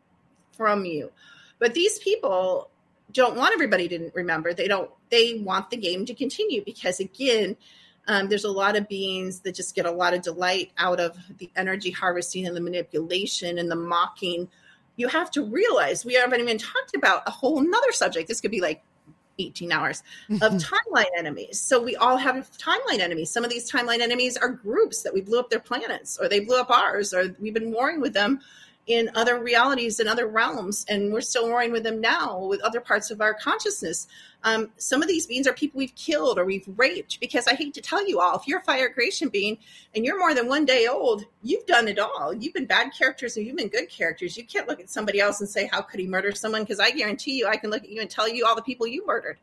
from 0.57 0.85
you. 0.85 1.11
But 1.59 1.75
these 1.75 1.99
people 1.99 2.71
don't 3.13 3.37
want 3.37 3.53
everybody 3.53 3.89
to 3.89 4.11
remember. 4.15 4.55
They 4.55 4.69
don't. 4.69 4.91
They 5.11 5.35
want 5.35 5.71
the 5.71 5.77
game 5.77 6.07
to 6.07 6.15
continue 6.15 6.65
because 6.65 7.01
again, 7.01 7.57
um, 8.09 8.29
there's 8.29 8.45
a 8.45 8.51
lot 8.51 8.77
of 8.77 8.89
beings 8.89 9.41
that 9.41 9.55
just 9.55 9.75
get 9.75 9.87
a 9.87 9.91
lot 9.91 10.15
of 10.15 10.23
delight 10.23 10.73
out 10.79 11.01
of 11.01 11.17
the 11.39 11.51
energy 11.57 11.91
harvesting 11.91 12.47
and 12.47 12.57
the 12.57 12.61
manipulation 12.61 13.59
and 13.59 13.71
the 13.71 13.77
mocking. 13.77 14.49
You 14.97 15.09
have 15.09 15.31
to 15.33 15.45
realize 15.45 16.05
we 16.05 16.15
haven't 16.15 16.41
even 16.41 16.59
talked 16.59 16.95
about 16.95 17.23
a 17.27 17.31
whole 17.31 17.61
nother 17.61 17.93
subject. 17.93 18.29
This 18.29 18.41
could 18.41 18.51
be 18.51 18.61
like 18.61 18.83
18 19.39 19.73
hours 19.73 20.03
of 20.41 20.41
timeline 20.55 21.11
enemies. 21.19 21.61
So 21.61 21.83
we 21.83 21.97
all 21.97 22.17
have 22.17 22.51
timeline 22.53 23.01
enemies. 23.01 23.31
Some 23.31 23.45
of 23.45 23.51
these 23.51 23.71
timeline 23.71 24.01
enemies 24.01 24.37
are 24.37 24.49
groups 24.49 25.03
that 25.03 25.13
we 25.13 25.21
blew 25.21 25.39
up 25.39 25.51
their 25.51 25.61
planets 25.61 26.19
or 26.21 26.29
they 26.29 26.41
blew 26.41 26.61
up 26.61 26.71
ours 26.71 27.13
or 27.13 27.37
we've 27.39 27.55
been 27.55 27.73
warring 27.73 28.01
with 28.01 28.15
them 28.15 28.41
in 28.87 29.11
other 29.17 29.41
realities 29.41 29.99
and 29.99 30.09
other 30.09 30.29
realms 30.29 30.87
and 30.89 31.13
we're 31.13 31.21
still 31.21 31.49
warring 31.49 31.73
with 31.73 31.83
them 31.83 32.01
now 32.01 32.39
with 32.39 32.61
other 32.61 32.81
parts 32.81 33.11
of 33.11 33.21
our 33.21 33.35
consciousness. 33.35 34.07
Um, 34.45 34.71
some 34.77 35.03
of 35.03 35.09
these 35.09 35.27
beings 35.27 35.49
are 35.49 35.53
people 35.53 35.79
we've 35.79 35.95
killed 35.97 36.39
or 36.39 36.45
we've 36.45 36.69
raped 36.77 37.19
because 37.19 37.49
i 37.49 37.55
hate 37.55 37.75
to 37.75 37.81
tell 37.81 38.07
you 38.07 38.21
all 38.21 38.37
if 38.37 38.47
you're 38.47 38.61
a 38.61 38.65
fire 38.65 38.89
creation 38.89 39.29
being 39.29 39.59
and 39.95 40.05
you're 40.05 40.19
more 40.19 40.35
than 40.35 40.47
one 40.47 40.65
day 40.65 40.87
old 40.87 41.25
you've 41.43 41.67
done 41.67 41.89
it 41.89 41.99
all. 41.99 42.33
You've 42.33 42.55
been 42.55 42.67
bad 42.67 42.91
characters 42.97 43.37
and 43.37 43.47
you've 43.47 43.57
been 43.57 43.69
good 43.69 43.89
characters. 43.89 44.37
You 44.37 44.45
can't 44.45 44.69
look 44.69 44.81
at 44.81 44.91
somebody 44.91 45.21
else 45.21 45.41
and 45.41 45.49
say 45.49 45.67
how 45.67 45.83
could 45.83 45.99
he 45.99 46.07
murder 46.07 46.33
someone? 46.33 46.63
Because 46.63 46.79
i 46.79 46.91
guarantee 46.91 47.39
you 47.39 47.49
i 47.49 47.57
can 47.57 47.71
look 47.71 47.83
at 47.83 47.91
you 47.91 48.01
and 48.01 48.09
tell 48.09 48.29
you 48.29 48.47
all 48.47 48.55
the 48.55 48.63
people 48.63 48.87
you 48.87 49.05
murdered. 49.05 49.39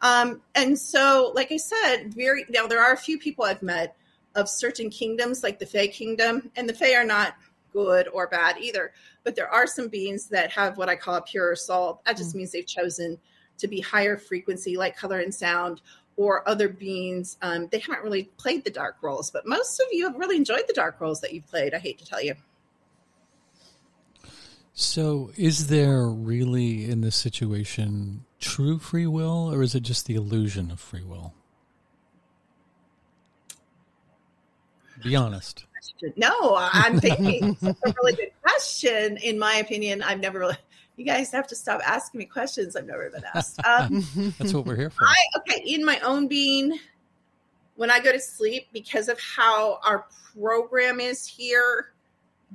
Um, 0.00 0.40
and 0.54 0.78
so 0.78 1.32
like 1.34 1.52
i 1.52 1.58
said 1.58 2.14
very 2.14 2.46
now 2.48 2.66
there 2.66 2.80
are 2.80 2.92
a 2.92 2.96
few 2.96 3.18
people 3.18 3.44
i've 3.44 3.62
met 3.62 3.96
of 4.34 4.48
certain 4.48 4.88
kingdoms 4.88 5.42
like 5.42 5.58
the 5.58 5.66
Fey 5.66 5.88
kingdom 5.88 6.50
and 6.56 6.68
the 6.68 6.72
Fey 6.72 6.94
are 6.94 7.04
not 7.04 7.34
good 7.72 8.08
or 8.12 8.26
bad 8.26 8.56
either. 8.58 8.92
But 9.24 9.36
there 9.36 9.48
are 9.48 9.66
some 9.66 9.88
beings 9.88 10.28
that 10.28 10.50
have 10.52 10.76
what 10.76 10.88
I 10.88 10.96
call 10.96 11.16
a 11.16 11.22
pure 11.22 11.54
soul. 11.56 12.02
That 12.06 12.16
just 12.16 12.32
mm. 12.32 12.38
means 12.38 12.52
they've 12.52 12.66
chosen 12.66 13.18
to 13.58 13.68
be 13.68 13.80
higher 13.80 14.16
frequency, 14.16 14.76
like 14.76 14.96
color 14.96 15.20
and 15.20 15.34
sound, 15.34 15.82
or 16.16 16.48
other 16.48 16.68
beings. 16.68 17.36
Um, 17.42 17.68
they 17.70 17.78
haven't 17.78 18.02
really 18.02 18.24
played 18.36 18.64
the 18.64 18.70
dark 18.70 18.96
roles, 19.02 19.30
but 19.30 19.46
most 19.46 19.80
of 19.80 19.86
you 19.92 20.06
have 20.06 20.16
really 20.16 20.36
enjoyed 20.36 20.64
the 20.66 20.72
dark 20.72 21.00
roles 21.00 21.20
that 21.20 21.32
you've 21.32 21.46
played. 21.46 21.74
I 21.74 21.78
hate 21.78 21.98
to 21.98 22.04
tell 22.04 22.22
you. 22.22 22.34
So, 24.72 25.32
is 25.36 25.66
there 25.66 26.06
really 26.06 26.88
in 26.88 27.00
this 27.00 27.16
situation 27.16 28.24
true 28.38 28.78
free 28.78 29.08
will, 29.08 29.52
or 29.52 29.62
is 29.62 29.74
it 29.74 29.80
just 29.80 30.06
the 30.06 30.14
illusion 30.14 30.70
of 30.70 30.78
free 30.78 31.02
will? 31.02 31.34
Be 35.02 35.16
honest 35.16 35.67
question. 35.78 36.12
No, 36.16 36.56
I'm 36.56 37.00
thinking 37.00 37.56
it's 37.62 37.80
a 37.84 37.94
really 38.02 38.14
good 38.14 38.32
question. 38.42 39.16
In 39.18 39.38
my 39.38 39.56
opinion, 39.56 40.02
I've 40.02 40.20
never 40.20 40.38
really. 40.38 40.56
You 40.96 41.04
guys 41.04 41.30
have 41.30 41.46
to 41.48 41.54
stop 41.54 41.80
asking 41.86 42.18
me 42.18 42.24
questions 42.24 42.74
I've 42.74 42.86
never 42.86 43.08
been 43.08 43.22
asked. 43.32 43.60
Um, 43.64 44.04
That's 44.36 44.52
what 44.52 44.66
we're 44.66 44.74
here 44.74 44.90
for. 44.90 45.04
I, 45.04 45.14
okay, 45.38 45.62
in 45.64 45.84
my 45.84 46.00
own 46.00 46.26
being, 46.26 46.76
when 47.76 47.88
I 47.88 48.00
go 48.00 48.10
to 48.10 48.18
sleep, 48.18 48.66
because 48.72 49.08
of 49.08 49.20
how 49.20 49.78
our 49.84 50.06
program 50.34 50.98
is 50.98 51.24
here, 51.24 51.92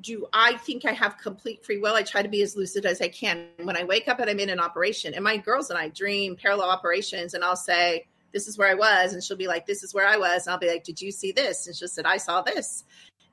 do 0.01 0.28
I 0.34 0.57
think 0.57 0.84
I 0.84 0.91
have 0.91 1.17
complete 1.17 1.63
free 1.63 1.78
will? 1.78 1.93
I 1.93 2.03
try 2.03 2.21
to 2.21 2.28
be 2.28 2.41
as 2.41 2.57
lucid 2.57 2.86
as 2.86 3.01
I 3.01 3.07
can. 3.07 3.47
When 3.61 3.78
I 3.78 3.86
wake 3.86 4.09
up 4.09 4.19
and 4.19 4.30
I'm 4.30 4.39
in 4.39 4.49
an 4.49 4.59
operation, 4.59 5.13
and 5.13 5.24
my 5.24 5.38
girls 5.38 5.69
and 5.69 5.80
I 5.80 5.88
dream 5.88 6.36
parallel 6.36 6.69
operations, 6.69 7.36
and 7.36 7.45
I'll 7.45 7.55
say, 7.55 8.07
This 8.34 8.49
is 8.49 8.57
where 8.57 8.69
I 8.69 8.74
was. 8.74 9.13
And 9.13 9.24
she'll 9.24 9.38
be 9.38 9.47
like, 9.47 9.65
This 9.65 9.84
is 9.84 9.93
where 9.93 10.05
I 10.05 10.17
was. 10.17 10.45
And 10.45 10.53
I'll 10.53 10.59
be 10.59 10.67
like, 10.67 10.84
Did 10.84 11.01
you 11.01 11.13
see 11.13 11.32
this? 11.32 11.67
And 11.67 11.76
she'll 11.76 11.88
said, 11.88 12.05
I 12.05 12.17
saw 12.17 12.41
this 12.41 12.84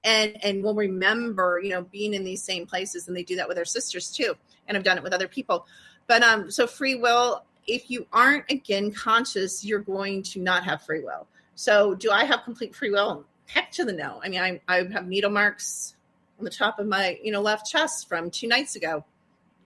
and 0.05 0.43
and 0.45 0.63
will 0.63 0.75
remember 0.75 1.61
you 1.63 1.71
know 1.71 1.83
being 1.83 2.15
in 2.15 2.25
these 2.25 2.43
same 2.43 2.67
places 2.67 3.09
and 3.09 3.17
they 3.17 3.23
do 3.23 3.37
that 3.37 3.49
with 3.49 3.57
their 3.57 3.65
sisters 3.65 4.11
too 4.11 4.35
and 4.67 4.77
i've 4.77 4.85
done 4.85 4.97
it 4.97 5.03
with 5.03 5.13
other 5.13 5.29
people. 5.29 5.67
But 6.07 6.23
um 6.23 6.51
so 6.51 6.67
free 6.67 6.95
will 6.95 7.45
if 7.67 7.91
you 7.91 8.07
aren't 8.13 8.51
again 8.51 8.93
conscious 8.93 9.65
you're 9.65 9.81
going 9.81 10.23
to 10.25 10.41
not 10.41 10.65
have 10.65 10.83
free 10.83 11.03
will. 11.03 11.27
So 11.55 11.95
do 11.95 12.11
i 12.11 12.25
have 12.25 12.45
complete 12.45 12.75
free 12.75 12.91
will? 12.91 13.25
Heck 13.47 13.71
to 13.73 13.85
the 13.85 13.93
no. 13.93 14.21
I 14.25 14.29
mean 14.29 14.41
i, 14.41 14.61
I 14.69 14.85
have 14.93 15.07
needle 15.07 15.31
marks 15.31 15.95
on 16.39 16.45
the 16.45 16.51
top 16.51 16.79
of 16.79 16.87
my 16.87 17.19
you 17.23 17.33
know 17.33 17.43
left 17.43 17.71
chest 17.71 18.09
from 18.09 18.31
two 18.31 18.49
nights 18.49 18.77
ago. 18.77 19.05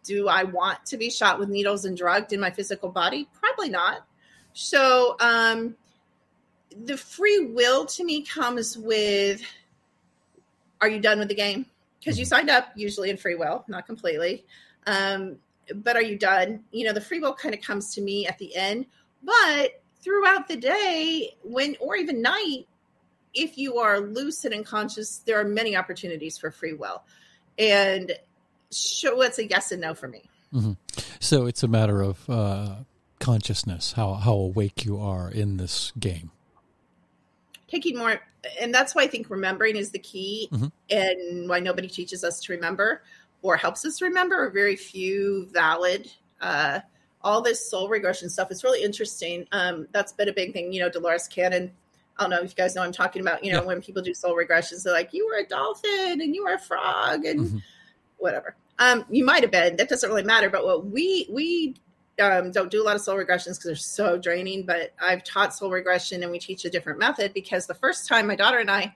Do 0.03 0.29
i 0.29 0.43
want 0.45 0.85
to 0.87 0.97
be 0.97 1.11
shot 1.11 1.39
with 1.39 1.49
needles 1.49 1.85
and 1.85 1.97
drugged 1.97 2.33
in 2.33 2.41
my 2.41 2.51
physical 2.51 2.89
body? 2.89 3.29
Probably 3.41 3.69
not. 3.69 4.05
So 4.53 5.17
um 5.21 5.77
the 6.77 6.97
free 6.97 7.47
will 7.53 7.87
to 7.87 8.05
me 8.05 8.23
comes 8.23 8.77
with 8.77 9.43
are 10.85 10.89
you 10.89 11.01
done 11.01 11.19
with 11.19 11.29
the 11.29 11.35
game? 11.35 11.67
Because 11.99 12.19
you 12.19 12.25
mm-hmm. 12.25 12.35
signed 12.35 12.51
up 12.51 12.69
usually 12.77 13.11
in 13.11 13.17
free 13.17 13.35
will, 13.35 13.65
not 13.69 13.87
completely. 13.87 14.45
Um, 14.87 15.37
but 15.75 15.97
are 15.97 16.03
you 16.03 16.19
done? 16.19 16.65
You 16.71 16.85
know, 16.85 16.93
the 16.93 17.01
free 17.01 17.21
will 17.21 17.33
kind 17.33 17.55
of 17.55 17.63
comes 17.63 17.95
to 17.95 18.03
me 18.03 18.27
at 18.27 18.39
the 18.39 18.55
end. 18.55 18.87
But 19.23 19.83
throughout 20.03 20.47
the 20.49 20.57
day, 20.57 21.35
when 21.43 21.77
or 21.81 21.97
even 21.97 22.21
night, 22.21 22.67
if 23.33 23.57
you 23.57 23.79
are 23.79 23.99
lucid 23.99 24.53
and 24.53 24.67
conscious, 24.67 25.19
there 25.19 25.41
are 25.41 25.45
many 25.45 25.75
opportunities 25.75 26.37
for 26.37 26.51
free 26.51 26.75
will. 26.75 27.03
And 27.59 28.13
so 28.69 29.23
it's 29.23 29.39
a 29.39 29.49
yes 29.49 29.73
and 29.73 29.81
no 29.81 29.95
for 29.95 30.09
me. 30.09 30.25
Mm-hmm. 30.53 30.73
So 31.21 31.47
it's 31.47 31.63
a 31.63 31.69
matter 31.69 32.03
of 32.03 32.29
uh, 32.29 32.75
consciousness, 33.19 33.93
how 33.93 34.15
how 34.15 34.35
awake 34.35 34.85
you 34.85 35.01
are 35.01 35.31
in 35.31 35.57
this 35.57 35.93
game. 35.99 36.31
Taking 37.75 37.99
more 37.99 38.21
and 38.61 38.73
that's 38.73 38.95
why 38.95 39.03
I 39.03 39.07
think 39.07 39.31
remembering 39.31 39.77
is 39.77 39.91
the 39.91 39.99
key, 39.99 40.49
mm-hmm. 40.53 40.67
and 40.91 41.49
why 41.49 41.61
nobody 41.61 41.89
teaches 41.89 42.25
us 42.25 42.41
to 42.43 42.53
remember 42.53 43.03
or 43.43 43.57
helps 43.57 43.85
us 43.85 44.01
remember 44.01 44.37
are 44.37 44.51
very 44.51 44.77
few 44.77 45.49
valid. 45.53 46.11
Uh, 46.41 46.81
all 47.23 47.43
this 47.43 47.71
soul 47.71 47.89
regression 47.89 48.29
stuff 48.29 48.51
is 48.51 48.63
really 48.65 48.83
interesting. 48.83 49.47
Um, 49.53 49.89
that's 49.93 50.13
been 50.13 50.29
a 50.29 50.33
big 50.33 50.53
thing. 50.53 50.73
You 50.73 50.81
know, 50.81 50.89
Dolores 50.89 51.29
Cannon. 51.29 51.73
I 52.17 52.23
don't 52.23 52.31
know 52.31 52.43
if 52.43 52.51
you 52.51 52.55
guys 52.55 52.77
know 52.77 52.83
I'm 52.83 52.93
talking 52.93 53.23
about. 53.23 53.43
You 53.45 53.53
know, 53.53 53.61
yeah. 53.61 53.67
when 53.67 53.83
people 53.83 54.03
do 54.03 54.15
soul 54.15 54.37
regressions, 54.37 54.85
they're 54.85 54.93
like, 54.93 55.13
"You 55.13 55.27
were 55.27 55.39
a 55.39 55.47
dolphin 55.47 56.21
and 56.21 56.35
you 56.35 56.45
were 56.45 56.55
a 56.55 56.59
frog 56.59 57.25
and 57.25 57.41
mm-hmm. 57.41 57.59
whatever." 58.19 58.57
Um, 58.79 59.05
you 59.11 59.25
might 59.25 59.43
have 59.43 59.51
been. 59.51 59.77
That 59.77 59.89
doesn't 59.89 60.09
really 60.09 60.23
matter. 60.23 60.49
But 60.49 60.65
what 60.65 60.87
we 60.87 61.27
we 61.31 61.75
um, 62.21 62.53
don't 62.53 62.71
do 62.71 62.83
a 62.83 62.85
lot 62.85 62.97
of 62.97 63.03
soul 63.03 63.17
regressions 63.17 63.57
because 63.57 63.65
they're 63.65 63.77
so 63.77 64.19
draining, 64.19 64.65
but 64.65 64.93
I've 65.01 65.25
taught 65.25 65.55
soul 65.55 65.71
regression 65.71 66.23
and 66.23 66.31
we 66.31 66.39
teach 66.39 66.65
a 66.65 66.71
different 66.71 66.99
method 66.99 67.35
because 67.35 67.67
the 67.67 67.75
first 67.75 68.09
time 68.09 68.27
my 68.27 68.37
daughter 68.37 68.59
and 68.59 68.71
I 68.71 68.95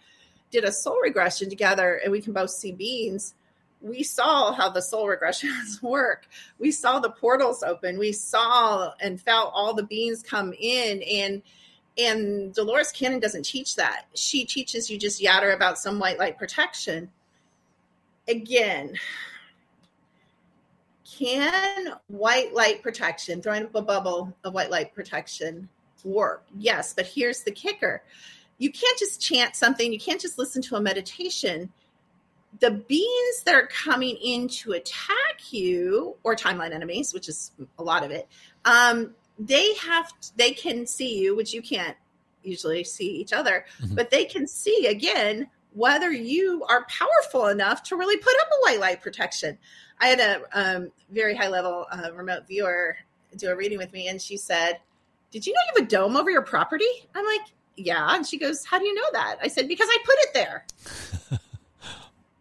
did 0.50 0.64
a 0.64 0.72
soul 0.72 1.00
regression 1.02 1.50
together 1.50 2.00
and 2.02 2.12
we 2.12 2.20
can 2.20 2.32
both 2.32 2.50
see 2.50 2.72
beings, 2.72 3.34
we 3.80 4.02
saw 4.02 4.52
how 4.52 4.68
the 4.70 4.82
soul 4.82 5.06
regressions 5.08 5.82
work. 5.82 6.28
We 6.58 6.70
saw 6.70 7.00
the 7.00 7.10
portals 7.10 7.62
open. 7.62 7.98
We 7.98 8.12
saw 8.12 8.92
and 9.00 9.20
felt 9.20 9.52
all 9.54 9.74
the 9.74 9.84
beings 9.84 10.22
come 10.22 10.52
in 10.58 11.02
and 11.02 11.42
and 12.00 12.54
Dolores 12.54 12.92
Cannon 12.92 13.18
doesn't 13.18 13.42
teach 13.44 13.74
that. 13.74 14.04
She 14.14 14.44
teaches 14.44 14.88
you 14.88 14.96
just 14.96 15.20
yatter 15.20 15.52
about 15.52 15.78
some 15.78 15.98
white 15.98 16.16
light 16.16 16.38
protection. 16.38 17.10
Again, 18.28 18.94
can 21.18 21.94
white 22.06 22.54
light 22.54 22.82
protection, 22.82 23.42
throwing 23.42 23.64
up 23.64 23.74
a 23.74 23.82
bubble 23.82 24.36
of 24.44 24.54
white 24.54 24.70
light 24.70 24.94
protection, 24.94 25.68
work? 26.04 26.44
Yes, 26.56 26.94
but 26.94 27.06
here's 27.06 27.42
the 27.42 27.50
kicker 27.50 28.02
you 28.60 28.72
can't 28.72 28.98
just 28.98 29.20
chant 29.20 29.54
something, 29.54 29.92
you 29.92 30.00
can't 30.00 30.20
just 30.20 30.36
listen 30.36 30.60
to 30.62 30.76
a 30.76 30.80
meditation. 30.80 31.72
The 32.60 32.72
beings 32.72 33.42
that 33.44 33.54
are 33.54 33.68
coming 33.68 34.16
in 34.16 34.48
to 34.48 34.72
attack 34.72 35.52
you, 35.52 36.16
or 36.24 36.34
timeline 36.34 36.72
enemies, 36.72 37.14
which 37.14 37.28
is 37.28 37.52
a 37.78 37.82
lot 37.82 38.04
of 38.04 38.10
it, 38.10 38.26
um, 38.64 39.14
they 39.38 39.74
have 39.74 40.12
they 40.36 40.50
can 40.50 40.86
see 40.86 41.20
you, 41.20 41.36
which 41.36 41.54
you 41.54 41.62
can't 41.62 41.96
usually 42.42 42.82
see 42.82 43.10
each 43.10 43.32
other, 43.32 43.64
mm-hmm. 43.80 43.94
but 43.94 44.10
they 44.10 44.24
can 44.24 44.46
see 44.48 44.86
again 44.86 45.48
whether 45.78 46.10
you 46.10 46.64
are 46.68 46.84
powerful 46.86 47.46
enough 47.46 47.84
to 47.84 47.96
really 47.96 48.16
put 48.16 48.34
up 48.40 48.48
a 48.48 48.62
white 48.62 48.80
light 48.80 49.00
protection. 49.00 49.56
I 50.00 50.08
had 50.08 50.18
a 50.18 50.42
um, 50.52 50.90
very 51.10 51.36
high 51.36 51.48
level 51.48 51.86
uh, 51.90 52.12
remote 52.12 52.48
viewer 52.48 52.96
do 53.36 53.48
a 53.48 53.54
reading 53.54 53.78
with 53.78 53.92
me, 53.92 54.08
and 54.08 54.20
she 54.20 54.36
said, 54.36 54.80
"Did 55.30 55.46
you 55.46 55.52
know 55.52 55.60
you 55.68 55.72
have 55.76 55.86
a 55.86 55.88
dome 55.88 56.16
over 56.16 56.30
your 56.30 56.42
property?" 56.42 56.88
I'm 57.14 57.24
like, 57.24 57.42
"Yeah," 57.76 58.14
and 58.14 58.26
she 58.26 58.38
goes, 58.38 58.64
"How 58.64 58.80
do 58.80 58.86
you 58.86 58.94
know 58.94 59.08
that?" 59.12 59.36
I 59.40 59.46
said, 59.46 59.68
"Because 59.68 59.88
I 59.88 59.98
put 60.04 60.14
it 60.18 60.34
there." 60.34 60.66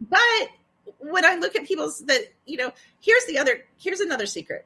but 0.02 0.50
when 0.98 1.24
I 1.24 1.36
look 1.36 1.56
at 1.56 1.66
people's 1.66 2.00
that 2.06 2.22
you 2.46 2.58
know, 2.58 2.72
here's 3.02 3.26
the 3.26 3.38
other 3.38 3.66
here's 3.78 4.00
another 4.00 4.26
secret. 4.26 4.66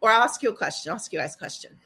Or 0.00 0.10
I'll 0.10 0.22
ask 0.22 0.42
you 0.44 0.50
a 0.50 0.56
question. 0.56 0.90
I'll 0.90 0.96
ask 0.96 1.12
you 1.12 1.18
guys 1.18 1.34
a 1.34 1.38
question. 1.38 1.76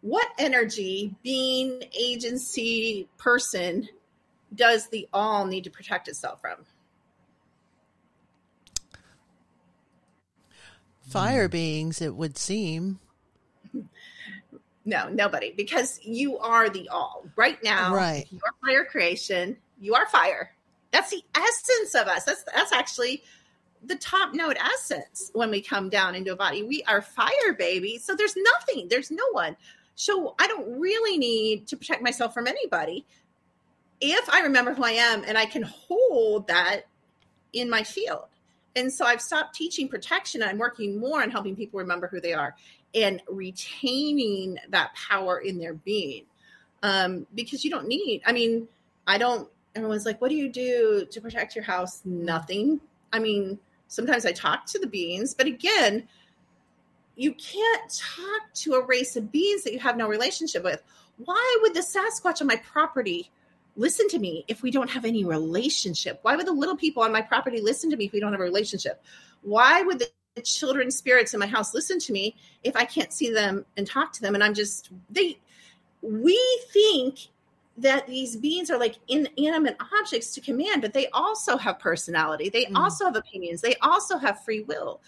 What 0.00 0.28
energy, 0.38 1.14
being, 1.22 1.82
agency, 1.92 3.08
person 3.18 3.88
does 4.54 4.88
the 4.88 5.08
all 5.12 5.46
need 5.46 5.64
to 5.64 5.70
protect 5.70 6.08
itself 6.08 6.40
from? 6.40 6.64
fire 11.08 11.46
hmm. 11.46 11.52
beings, 11.52 12.00
it 12.00 12.14
would 12.14 12.36
seem. 12.36 13.00
No, 14.84 15.06
nobody, 15.10 15.52
because 15.54 16.00
you 16.02 16.38
are 16.38 16.70
the 16.70 16.88
all. 16.88 17.26
Right 17.36 17.62
now, 17.62 17.94
right. 17.94 18.26
you 18.30 18.38
are 18.42 18.54
fire 18.64 18.86
creation. 18.86 19.58
You 19.78 19.94
are 19.94 20.08
fire. 20.08 20.54
That's 20.92 21.10
the 21.10 21.22
essence 21.36 21.94
of 21.94 22.08
us. 22.08 22.24
That's 22.24 22.42
that's 22.44 22.72
actually 22.72 23.22
the 23.84 23.96
top 23.96 24.32
note 24.32 24.56
essence 24.56 25.30
when 25.34 25.50
we 25.50 25.60
come 25.60 25.90
down 25.90 26.14
into 26.14 26.32
a 26.32 26.36
body. 26.36 26.62
We 26.62 26.82
are 26.84 27.02
fire, 27.02 27.52
baby. 27.58 27.98
So 27.98 28.16
there's 28.16 28.34
nothing, 28.34 28.88
there's 28.88 29.10
no 29.10 29.24
one. 29.32 29.58
So 29.94 30.34
I 30.38 30.46
don't 30.46 30.80
really 30.80 31.18
need 31.18 31.66
to 31.66 31.76
protect 31.76 32.02
myself 32.02 32.32
from 32.32 32.46
anybody. 32.46 33.04
If 34.00 34.28
I 34.30 34.40
remember 34.40 34.74
who 34.74 34.84
I 34.84 34.92
am 34.92 35.24
and 35.24 35.36
I 35.36 35.46
can 35.46 35.62
hold 35.62 36.46
that 36.48 36.82
in 37.52 37.68
my 37.68 37.82
field. 37.82 38.26
And 38.76 38.92
so 38.92 39.04
I've 39.04 39.20
stopped 39.20 39.54
teaching 39.54 39.88
protection. 39.88 40.42
I'm 40.42 40.58
working 40.58 41.00
more 41.00 41.22
on 41.22 41.30
helping 41.30 41.56
people 41.56 41.80
remember 41.80 42.06
who 42.06 42.20
they 42.20 42.32
are 42.32 42.54
and 42.94 43.20
retaining 43.28 44.58
that 44.70 44.94
power 44.94 45.38
in 45.38 45.58
their 45.58 45.74
being. 45.74 46.24
Um, 46.82 47.26
because 47.34 47.64
you 47.64 47.70
don't 47.70 47.88
need, 47.88 48.22
I 48.24 48.32
mean, 48.32 48.68
I 49.06 49.18
don't, 49.18 49.48
everyone's 49.74 50.06
like, 50.06 50.20
what 50.20 50.28
do 50.28 50.36
you 50.36 50.48
do 50.48 51.06
to 51.10 51.20
protect 51.20 51.56
your 51.56 51.64
house? 51.64 52.02
Nothing. 52.04 52.80
I 53.12 53.18
mean, 53.18 53.58
sometimes 53.88 54.24
I 54.24 54.32
talk 54.32 54.66
to 54.66 54.78
the 54.78 54.86
beings, 54.86 55.34
but 55.34 55.46
again, 55.46 56.06
you 57.16 57.34
can't 57.34 57.90
talk 57.90 58.52
to 58.54 58.74
a 58.74 58.86
race 58.86 59.16
of 59.16 59.32
beings 59.32 59.64
that 59.64 59.72
you 59.72 59.80
have 59.80 59.96
no 59.96 60.06
relationship 60.06 60.62
with. 60.62 60.82
Why 61.24 61.58
would 61.62 61.74
the 61.74 61.80
Sasquatch 61.80 62.40
on 62.40 62.46
my 62.46 62.56
property 62.56 63.30
listen 63.78 64.08
to 64.08 64.18
me 64.18 64.44
if 64.48 64.62
we 64.62 64.70
don't 64.70 64.90
have 64.90 65.04
any 65.04 65.24
relationship? 65.24 66.18
Why 66.22 66.36
would 66.36 66.46
the 66.46 66.52
little 66.52 66.76
people 66.76 67.02
on 67.02 67.12
my 67.12 67.22
property 67.22 67.60
listen 67.60 67.90
to 67.90 67.96
me 67.96 68.06
if 68.06 68.12
we 68.12 68.20
don't 68.20 68.32
have 68.32 68.40
a 68.40 68.44
relationship? 68.44 69.02
Why 69.42 69.82
would 69.82 70.00
the 70.00 70.10
children 70.42 70.90
spirits 70.90 71.32
in 71.32 71.40
my 71.40 71.46
house 71.46 71.72
listen 71.72 71.98
to 72.00 72.12
me 72.12 72.36
if 72.64 72.76
I 72.76 72.84
can't 72.84 73.12
see 73.12 73.32
them 73.32 73.64
and 73.76 73.86
talk 73.86 74.12
to 74.14 74.20
them? 74.20 74.34
And 74.34 74.44
I'm 74.44 74.52
just, 74.52 74.90
they, 75.08 75.38
we 76.02 76.38
think 76.72 77.28
that 77.78 78.08
these 78.08 78.36
beings 78.36 78.70
are 78.70 78.78
like 78.78 78.96
inanimate 79.06 79.76
objects 80.00 80.34
to 80.34 80.40
command, 80.40 80.82
but 80.82 80.92
they 80.92 81.06
also 81.10 81.56
have 81.56 81.78
personality. 81.78 82.48
They 82.48 82.64
mm. 82.64 82.76
also 82.76 83.04
have 83.04 83.16
opinions. 83.16 83.60
They 83.60 83.76
also 83.76 84.18
have 84.18 84.42
free 84.44 84.62
will. 84.62 85.00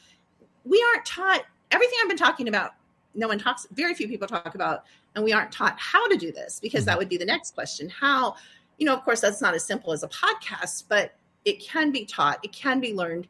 We 0.65 0.83
aren't 0.93 1.05
taught 1.05 1.45
everything 1.73 1.99
I've 2.01 2.09
been 2.09 2.17
talking 2.17 2.47
about. 2.47 2.73
No 3.13 3.27
one 3.27 3.41
talks, 3.41 3.67
very 3.73 3.95
few 3.95 4.07
people 4.07 4.29
talk 4.29 4.55
about, 4.55 4.85
and 5.17 5.25
we 5.25 5.33
aren't 5.33 5.51
taught 5.51 5.77
how 5.81 6.07
to 6.07 6.17
do 6.17 6.31
this 6.31 6.61
because 6.61 6.85
that 6.85 6.93
mm-hmm. 6.93 6.99
would 7.01 7.09
be 7.09 7.17
the 7.17 7.25
next 7.25 7.57
question. 7.57 7.89
How 7.89 8.37
you 8.81 8.87
know, 8.87 8.95
of 8.95 9.05
course, 9.05 9.21
that's 9.21 9.41
not 9.41 9.55
as 9.55 9.65
simple 9.65 9.93
as 9.93 10.03
a 10.03 10.09
podcast, 10.09 10.85
but 10.89 11.15
it 11.45 11.61
can 11.61 11.93
be 11.93 12.07
taught, 12.07 12.41
it 12.43 12.51
can 12.51 12.81
be 12.81 12.95
learned. 12.95 13.29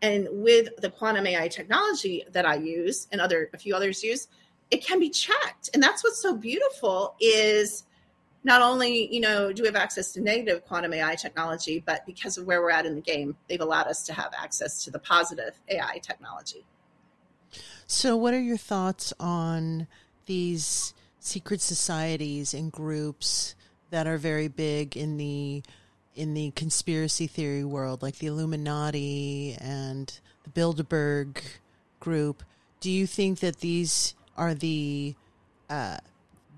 And 0.00 0.28
with 0.30 0.68
the 0.78 0.90
quantum 0.90 1.26
AI 1.26 1.48
technology 1.48 2.24
that 2.30 2.46
I 2.46 2.54
use 2.54 3.08
and 3.12 3.20
other 3.20 3.50
a 3.52 3.58
few 3.58 3.74
others 3.74 4.02
use, 4.02 4.28
it 4.70 4.84
can 4.84 5.00
be 5.00 5.10
checked. 5.10 5.70
And 5.74 5.82
that's 5.82 6.02
what's 6.02 6.22
so 6.22 6.36
beautiful 6.36 7.16
is 7.20 7.84
not 8.44 8.62
only, 8.62 9.12
you 9.12 9.20
know, 9.20 9.52
do 9.52 9.62
we 9.62 9.68
have 9.68 9.76
access 9.76 10.12
to 10.12 10.20
negative 10.20 10.64
quantum 10.64 10.92
AI 10.92 11.16
technology, 11.16 11.82
but 11.84 12.06
because 12.06 12.38
of 12.38 12.46
where 12.46 12.60
we're 12.62 12.70
at 12.70 12.86
in 12.86 12.94
the 12.94 13.00
game, 13.00 13.36
they've 13.48 13.60
allowed 13.60 13.86
us 13.88 14.04
to 14.06 14.12
have 14.12 14.32
access 14.36 14.84
to 14.84 14.90
the 14.90 14.98
positive 14.98 15.60
AI 15.68 15.98
technology. 15.98 16.64
So 17.86 18.16
what 18.16 18.34
are 18.34 18.40
your 18.40 18.56
thoughts 18.56 19.12
on 19.20 19.88
these 20.26 20.94
secret 21.18 21.60
societies 21.60 22.54
and 22.54 22.72
groups 22.72 23.54
that 23.92 24.06
are 24.06 24.18
very 24.18 24.48
big 24.48 24.96
in 24.96 25.18
the 25.18 25.62
in 26.14 26.34
the 26.34 26.50
conspiracy 26.52 27.26
theory 27.26 27.64
world, 27.64 28.02
like 28.02 28.16
the 28.16 28.26
Illuminati 28.26 29.56
and 29.60 30.18
the 30.44 30.50
Bilderberg 30.50 31.38
group. 32.00 32.42
Do 32.80 32.90
you 32.90 33.06
think 33.06 33.40
that 33.40 33.60
these 33.60 34.14
are 34.36 34.54
the 34.54 35.14
uh, 35.70 35.98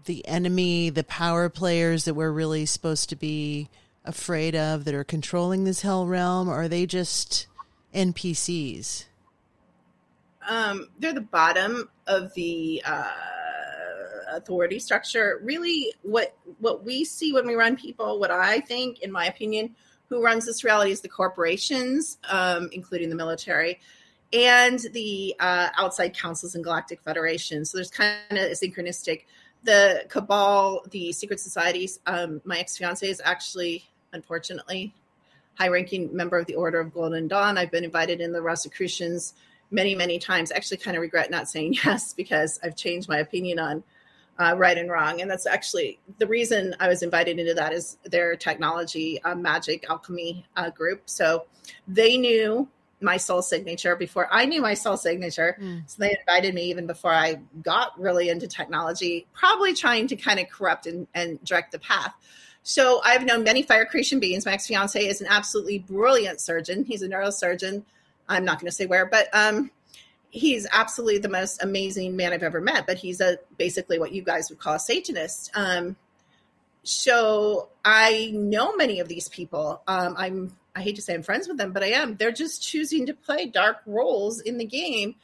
the 0.07 0.27
enemy, 0.27 0.91
the 0.91 1.05
power 1.05 1.49
players 1.49 2.05
that 2.05 2.15
we're 2.15 2.31
really 2.31 2.67
supposed 2.67 3.09
to 3.11 3.17
be 3.17 3.69
afraid 4.05 4.55
of 4.55 4.85
that 4.85 4.95
are 4.95 5.05
controlling 5.05 5.65
this 5.65 5.83
hell 5.83 6.07
realm, 6.07 6.49
or 6.49 6.63
are 6.63 6.69
they 6.69 6.87
just 6.87 7.47
NPCs? 7.95 9.07
Um, 10.49 10.89
they're 10.99 11.15
the 11.15 11.21
bottom 11.21 11.89
of 12.07 12.35
the 12.35 12.83
uh, 12.85 13.11
authority 14.37 14.79
structure 14.79 15.41
really 15.43 15.93
what 16.03 16.37
what 16.59 16.85
we 16.85 17.05
see 17.05 17.33
when 17.33 17.47
we 17.47 17.55
run 17.55 17.77
people 17.77 18.19
what 18.19 18.31
i 18.31 18.61
think 18.61 19.01
in 19.01 19.11
my 19.11 19.27
opinion 19.27 19.75
who 20.09 20.23
runs 20.23 20.47
this 20.47 20.65
reality 20.65 20.91
is 20.91 21.01
the 21.01 21.09
corporations 21.09 22.19
um, 22.29 22.69
including 22.73 23.09
the 23.09 23.17
military 23.17 23.81
and 24.35 24.81
the 24.93 25.35
uh, 25.39 25.69
outside 25.79 26.13
councils 26.13 26.57
and 26.57 26.65
galactic 26.65 27.01
federations. 27.03 27.71
So 27.71 27.79
there's 27.79 27.91
kind 27.91 28.19
of 28.31 28.51
synchronistic 28.53 29.23
the 29.63 30.05
cabal 30.11 30.85
the 30.91 31.11
secret 31.13 31.41
societies 31.41 31.99
um, 32.07 32.43
my 32.45 32.59
ex-fiance 32.59 33.09
is 33.09 33.23
actually 33.25 33.83
unfortunately 34.13 34.93
high 35.55 35.69
ranking 35.69 36.15
member 36.15 36.37
of 36.37 36.45
the 36.45 36.55
order 36.55 36.81
of 36.81 36.93
golden 36.93 37.29
dawn. 37.29 37.57
I've 37.57 37.71
been 37.71 37.85
invited 37.85 38.21
in 38.21 38.33
the 38.33 38.43
rosicrucians 38.43 39.33
many 39.71 39.95
many 39.95 40.19
times. 40.19 40.53
Actually 40.53 40.79
kind 40.79 40.97
of 40.97 41.01
regret 41.01 41.31
not 41.31 41.49
saying 41.49 41.75
yes 41.85 42.13
because 42.13 42.61
i've 42.63 42.77
changed 42.77 43.09
my 43.09 43.19
opinion 43.19 43.59
on 43.59 43.85
uh, 44.39 44.55
right 44.57 44.77
and 44.77 44.91
wrong. 44.91 45.21
And 45.21 45.31
that's 45.31 45.47
actually 45.47 45.99
the 46.19 46.27
reason 46.27 46.75
I 46.81 46.89
was 46.89 47.03
invited 47.03 47.39
into 47.39 47.55
that 47.55 47.73
is 47.73 47.99
their 48.05 48.37
technology, 48.37 49.23
uh, 49.23 49.35
magic 49.35 49.87
alchemy 49.89 50.45
uh, 50.57 50.71
group. 50.71 51.03
So 51.07 51.47
they 51.87 52.17
knew 52.17 52.69
my 53.01 53.17
soul 53.17 53.43
signature 53.43 53.97
before 53.97 54.29
I 54.33 54.47
knew 54.47 54.63
my 54.63 54.75
soul 54.75 54.97
signature. 54.97 55.57
Mm. 55.61 55.83
So 55.87 55.97
they 55.99 56.17
invited 56.19 56.55
me 56.55 56.71
even 56.71 56.87
before 56.87 57.13
I 57.13 57.41
got 57.63 57.99
really 58.01 58.29
into 58.29 58.49
technology, 58.49 59.27
probably 59.35 59.75
trying 59.75 60.09
to 60.09 60.17
kind 60.17 60.41
of 60.41 60.49
corrupt 60.49 60.87
and, 60.87 61.07
and 61.15 61.43
direct 61.45 61.73
the 61.73 61.79
path. 61.79 62.15
So 62.63 63.03
I've 63.05 63.27
known 63.27 63.45
many 63.45 63.63
fire 63.63 63.85
creation 63.85 64.21
beings. 64.21 64.47
My 64.47 64.55
ex 64.55 64.67
fiance 64.67 64.99
is 64.99 65.21
an 65.21 65.27
absolutely 65.29 65.81
brilliant 65.81 66.41
surgeon. 66.41 66.85
He's 66.85 67.03
a 67.03 67.09
neurosurgeon. 67.09 67.85
I'm 68.27 68.45
not 68.45 68.59
going 68.59 68.71
to 68.71 68.75
say 68.75 68.87
where, 68.87 69.05
but 69.05 69.29
um, 69.35 69.71
he's 70.35 70.67
absolutely 70.73 71.19
the 71.19 71.29
most 71.29 71.63
amazing 71.63 72.17
man 72.17 72.33
I've 72.33 72.43
ever 72.43 72.61
met, 72.61 72.89
but 72.89 72.99
he's 72.99 73.21
a 73.21 73.39
basically 73.57 74.01
what 74.01 74.13
you 74.13 74.23
guys 74.23 74.51
would 74.51 74.59
call 74.59 74.75
a 74.75 74.81
Satanist. 74.81 75.53
Um, 75.55 75.95
so 76.83 77.69
I 77.85 78.33
know 78.35 78.75
many 78.75 78.99
of 78.99 79.07
these 79.07 79.29
people. 79.29 79.81
Um, 79.87 80.17
I'm 80.19 80.57
I 80.75 80.83
hate 80.83 80.97
to 80.97 81.03
say 81.03 81.15
I'm 81.15 81.23
friends 81.23 81.47
with 81.47 81.57
them, 81.57 81.73
but 81.73 81.85
I 81.85 81.91
am. 81.91 82.17
They're 82.17 82.33
just 82.33 82.61
choosing 82.61 83.07
to 83.07 83.15
play 83.15 83.47
dark 83.47 83.79
roles 83.87 84.41
in 84.41 84.59
the 84.59 84.65
game, 84.65 85.15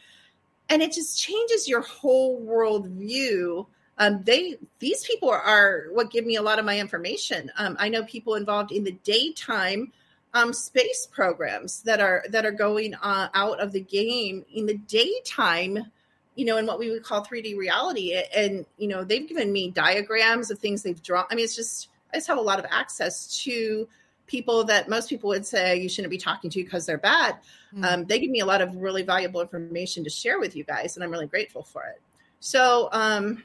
and 0.68 0.80
it 0.80 0.92
just 0.92 1.20
changes 1.20 1.68
your 1.68 1.82
whole 1.82 2.38
world 2.38 2.86
view. 2.86 3.66
Um, 3.98 4.22
they 4.22 4.58
these 4.78 5.04
people 5.04 5.28
are, 5.28 5.42
are, 5.42 5.86
what 5.90 6.12
give 6.12 6.24
me 6.24 6.36
a 6.36 6.42
lot 6.42 6.61
of 6.61 6.64
my 6.64 6.78
information. 6.78 7.50
Um, 7.56 7.76
I 7.80 7.88
know 7.88 8.04
people 8.04 8.36
involved 8.36 8.70
in 8.70 8.84
the 8.84 8.96
daytime 9.02 9.92
um, 10.35 10.53
space 10.53 11.09
programs 11.11 11.83
that 11.83 12.01
are 12.01 12.24
that 12.31 12.45
are 12.45 12.53
going 12.53 12.95
uh, 12.95 13.28
out 13.35 13.61
of 13.61 13.72
the 13.72 13.81
game 13.81 14.45
in 14.53 14.66
the 14.66 14.74
daytime 14.74 15.91
you 16.37 16.45
know 16.45 16.57
in 16.57 16.66
what 16.66 16.78
we 16.78 16.91
would 16.91 17.03
call 17.03 17.24
3d 17.24 17.57
reality 17.57 18.20
and 18.35 18.64
you 18.78 18.87
know 18.87 19.03
they've 19.03 19.28
given 19.28 19.53
me 19.53 19.70
diagrams 19.70 20.51
of 20.51 20.59
things 20.59 20.83
they've 20.83 21.03
drawn 21.03 21.24
i 21.31 21.35
mean 21.35 21.45
it's 21.45 21.57
just 21.57 21.89
i 22.12 22.16
just 22.16 22.28
have 22.28 22.39
a 22.39 22.41
lot 22.41 22.61
of 22.61 22.64
access 22.70 23.43
to 23.43 23.89
people 24.31 24.62
that 24.64 24.89
most 24.89 25.09
people 25.09 25.28
would 25.28 25.45
say 25.45 25.76
you 25.76 25.89
shouldn't 25.89 26.11
be 26.11 26.16
talking 26.16 26.49
to 26.51 26.62
because 26.62 26.87
they're 26.87 26.99
bad. 26.99 27.37
Mm. 27.74 27.85
Um, 27.85 28.05
they 28.05 28.20
give 28.20 28.31
me 28.31 28.39
a 28.41 28.47
lot 28.47 28.61
of 28.62 28.76
really 28.76 29.03
valuable 29.03 29.41
information 29.41 30.05
to 30.05 30.11
share 30.11 30.39
with 30.39 30.55
you 30.55 30.62
guys, 30.62 30.97
and 30.97 31.03
I'm 31.03 31.11
really 31.11 31.26
grateful 31.26 31.64
for 31.64 31.83
it. 31.85 32.01
So 32.39 32.89
um, 32.93 33.43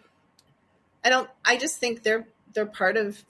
I 1.04 1.10
don't. 1.10 1.30
I 1.44 1.58
just 1.58 1.80
think 1.80 2.04
they're 2.04 2.28
they're 2.54 2.68
part 2.68 2.98
of. 2.98 3.22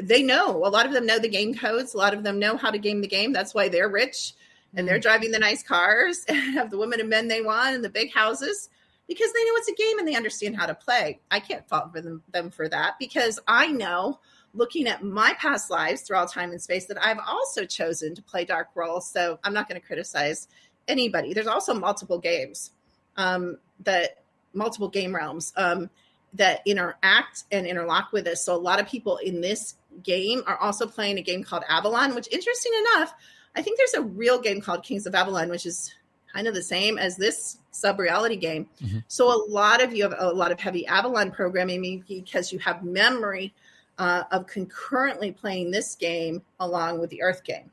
They 0.00 0.22
know 0.22 0.56
a 0.64 0.68
lot 0.68 0.86
of 0.86 0.92
them 0.92 1.06
know 1.06 1.18
the 1.18 1.28
game 1.28 1.54
codes. 1.54 1.94
A 1.94 1.98
lot 1.98 2.14
of 2.14 2.22
them 2.22 2.38
know 2.38 2.56
how 2.56 2.70
to 2.70 2.78
game 2.78 3.00
the 3.00 3.08
game. 3.08 3.32
That's 3.32 3.54
why 3.54 3.68
they're 3.68 3.88
rich 3.88 4.34
and 4.74 4.88
they're 4.88 4.98
mm. 4.98 5.02
driving 5.02 5.30
the 5.30 5.38
nice 5.38 5.62
cars 5.62 6.24
and 6.28 6.54
have 6.54 6.70
the 6.70 6.78
women 6.78 7.00
and 7.00 7.08
men 7.08 7.28
they 7.28 7.42
want 7.42 7.74
and 7.74 7.84
the 7.84 7.90
big 7.90 8.12
houses 8.12 8.68
because 9.08 9.32
they 9.32 9.44
know 9.44 9.56
it's 9.56 9.68
a 9.68 9.74
game 9.74 9.98
and 9.98 10.08
they 10.08 10.14
understand 10.14 10.56
how 10.56 10.66
to 10.66 10.74
play. 10.74 11.20
I 11.30 11.40
can't 11.40 11.68
fault 11.68 11.92
for 11.92 12.00
them, 12.00 12.22
them 12.30 12.50
for 12.50 12.68
that 12.68 12.94
because 12.98 13.38
I 13.46 13.66
know 13.68 14.20
looking 14.54 14.86
at 14.86 15.02
my 15.02 15.34
past 15.38 15.70
lives 15.70 16.02
through 16.02 16.18
all 16.18 16.26
time 16.26 16.50
and 16.50 16.60
space 16.60 16.86
that 16.86 17.02
I've 17.02 17.20
also 17.26 17.64
chosen 17.64 18.14
to 18.14 18.22
play 18.22 18.44
dark 18.44 18.68
roles 18.74 19.10
So 19.10 19.38
I'm 19.44 19.54
not 19.54 19.68
going 19.68 19.80
to 19.80 19.86
criticize 19.86 20.48
anybody. 20.88 21.32
There's 21.32 21.46
also 21.46 21.74
multiple 21.74 22.18
games 22.18 22.70
um, 23.16 23.58
that 23.80 24.24
multiple 24.52 24.88
game 24.88 25.14
realms 25.14 25.52
um, 25.56 25.90
that 26.34 26.62
interact 26.66 27.44
and 27.52 27.66
interlock 27.66 28.12
with 28.12 28.26
us. 28.26 28.44
So 28.44 28.54
a 28.54 28.56
lot 28.56 28.80
of 28.80 28.88
people 28.88 29.18
in 29.18 29.40
this 29.40 29.74
game 30.02 30.42
are 30.46 30.56
also 30.56 30.86
playing 30.86 31.18
a 31.18 31.22
game 31.22 31.44
called 31.44 31.64
Avalon, 31.68 32.14
which 32.14 32.28
interesting 32.32 32.72
enough, 32.80 33.14
I 33.54 33.62
think 33.62 33.76
there's 33.78 33.94
a 33.94 34.02
real 34.02 34.40
game 34.40 34.60
called 34.60 34.82
Kings 34.82 35.06
of 35.06 35.14
Avalon, 35.14 35.50
which 35.50 35.66
is 35.66 35.94
kind 36.32 36.46
of 36.46 36.54
the 36.54 36.62
same 36.62 36.96
as 36.96 37.16
this 37.16 37.58
sub 37.70 37.98
reality 37.98 38.36
game. 38.36 38.68
Mm-hmm. 38.82 38.98
So 39.08 39.26
a 39.26 39.38
lot 39.50 39.82
of 39.82 39.94
you 39.94 40.02
have 40.04 40.14
a 40.16 40.32
lot 40.32 40.52
of 40.52 40.60
heavy 40.60 40.86
Avalon 40.86 41.30
programming 41.30 42.04
because 42.08 42.52
you 42.52 42.58
have 42.60 42.82
memory 42.82 43.52
uh, 43.98 44.24
of 44.30 44.46
concurrently 44.46 45.32
playing 45.32 45.70
this 45.70 45.94
game 45.94 46.42
along 46.60 46.98
with 46.98 47.10
the 47.10 47.22
Earth 47.22 47.44
game. 47.44 47.70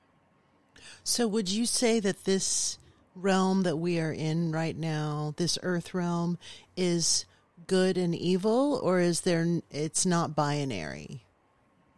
So 1.03 1.27
would 1.27 1.49
you 1.49 1.65
say 1.65 1.99
that 2.01 2.25
this 2.25 2.77
realm 3.15 3.63
that 3.63 3.77
we 3.77 3.99
are 3.99 4.11
in 4.11 4.51
right 4.51 4.77
now, 4.77 5.33
this 5.37 5.57
Earth 5.63 5.93
realm, 5.93 6.37
is 6.75 7.25
good 7.69 7.97
and 7.97 8.15
evil, 8.15 8.81
or 8.83 8.99
is 8.99 9.21
there? 9.21 9.61
It's 9.71 10.05
not 10.05 10.35
binary. 10.35 11.21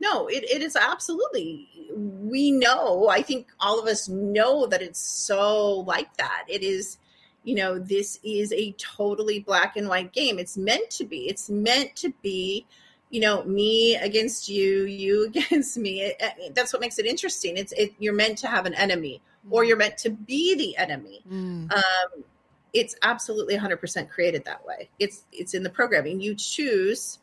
No, 0.01 0.27
it, 0.27 0.43
it 0.43 0.61
is 0.61 0.75
absolutely. 0.75 1.69
We 1.95 2.51
know, 2.51 3.07
I 3.07 3.21
think 3.21 3.47
all 3.59 3.79
of 3.79 3.87
us 3.87 4.09
know 4.09 4.67
that 4.67 4.81
it's 4.81 4.99
so 4.99 5.79
like 5.81 6.15
that. 6.17 6.45
It 6.49 6.61
is, 6.61 6.97
you 7.43 7.55
know, 7.55 7.79
this 7.79 8.19
is 8.23 8.51
a 8.51 8.73
totally 8.73 9.39
black 9.39 9.77
and 9.77 9.87
white 9.87 10.11
game. 10.11 10.39
It's 10.39 10.57
meant 10.57 10.89
to 10.91 11.05
be. 11.05 11.29
It's 11.29 11.49
meant 11.49 11.95
to 11.97 12.11
be, 12.21 12.65
you 13.09 13.21
know, 13.21 13.43
me 13.43 13.95
against 13.95 14.49
you, 14.49 14.83
you 14.85 15.25
against 15.35 15.77
me. 15.77 16.01
It, 16.01 16.53
that's 16.53 16.73
what 16.73 16.81
makes 16.81 16.99
it 16.99 17.05
interesting. 17.05 17.55
It's 17.55 17.71
it, 17.73 17.93
you're 17.97 18.13
meant 18.13 18.39
to 18.39 18.47
have 18.47 18.65
an 18.65 18.73
enemy, 18.73 19.21
or 19.49 19.63
mm. 19.63 19.69
you're 19.69 19.77
meant 19.77 19.97
to 19.99 20.09
be 20.09 20.55
the 20.55 20.75
enemy. 20.77 21.21
Mm. 21.31 21.71
Um, 21.71 22.23
it's 22.73 22.95
absolutely 23.01 23.57
100% 23.57 24.09
created 24.09 24.45
that 24.45 24.65
way. 24.65 24.89
It's 24.99 25.23
it's 25.31 25.53
in 25.53 25.63
the 25.63 25.69
programming. 25.69 26.21
You 26.21 26.35
choose 26.35 27.19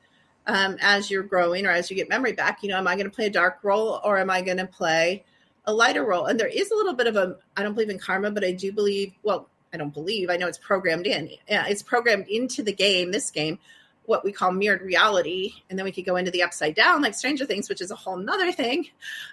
um, 0.49 0.76
as 0.80 1.11
you're 1.11 1.22
growing 1.22 1.66
or 1.66 1.70
as 1.70 1.90
you 1.90 1.96
get 1.96 2.09
memory 2.09 2.32
back, 2.32 2.62
you 2.62 2.70
know, 2.70 2.78
am 2.78 2.88
I 2.88 2.94
going 2.94 3.09
to 3.09 3.14
play 3.14 3.26
a 3.26 3.30
dark 3.30 3.59
role 3.62 4.01
or 4.03 4.18
am 4.18 4.30
I 4.30 4.40
going 4.40 4.57
to 4.57 4.66
play 4.66 5.24
a 5.66 5.72
lighter 5.72 6.05
role? 6.05 6.26
And 6.26 6.40
there 6.40 6.49
is 6.49 6.70
a 6.70 6.74
little 6.74 6.94
bit 6.94 7.07
of 7.07 7.16
a, 7.16 7.36
I 7.57 7.62
don't 7.62 7.74
believe 7.74 7.90
in 7.90 7.99
karma, 7.99 8.30
but 8.30 8.44
I 8.44 8.53
do 8.53 8.72
believe, 8.72 9.12
well, 9.22 9.46
I 9.72 9.76
don't 9.76 9.92
believe, 9.92 10.30
I 10.30 10.38
know 10.38 10.49
it's 10.49 10.59
programmed 10.59 11.07
in. 11.07 11.30
Yeah, 11.49 11.66
it's 11.68 11.82
programmed 11.82 12.28
into 12.28 12.62
the 12.62 12.72
game, 12.72 13.12
this 13.12 13.30
game, 13.30 13.59
what 14.07 14.24
we 14.24 14.32
call 14.32 14.51
mirrored 14.51 14.80
reality. 14.80 15.53
And 15.68 15.78
then 15.78 15.84
we 15.84 15.92
could 15.92 16.07
go 16.07 16.16
into 16.16 16.30
the 16.30 16.42
upside 16.42 16.74
down, 16.74 17.03
like 17.03 17.14
Stranger 17.14 17.44
Things, 17.44 17.68
which 17.68 17.82
is 17.82 17.90
a 17.90 17.94
whole 17.94 18.16
nother 18.16 18.51
thing. 18.51 18.88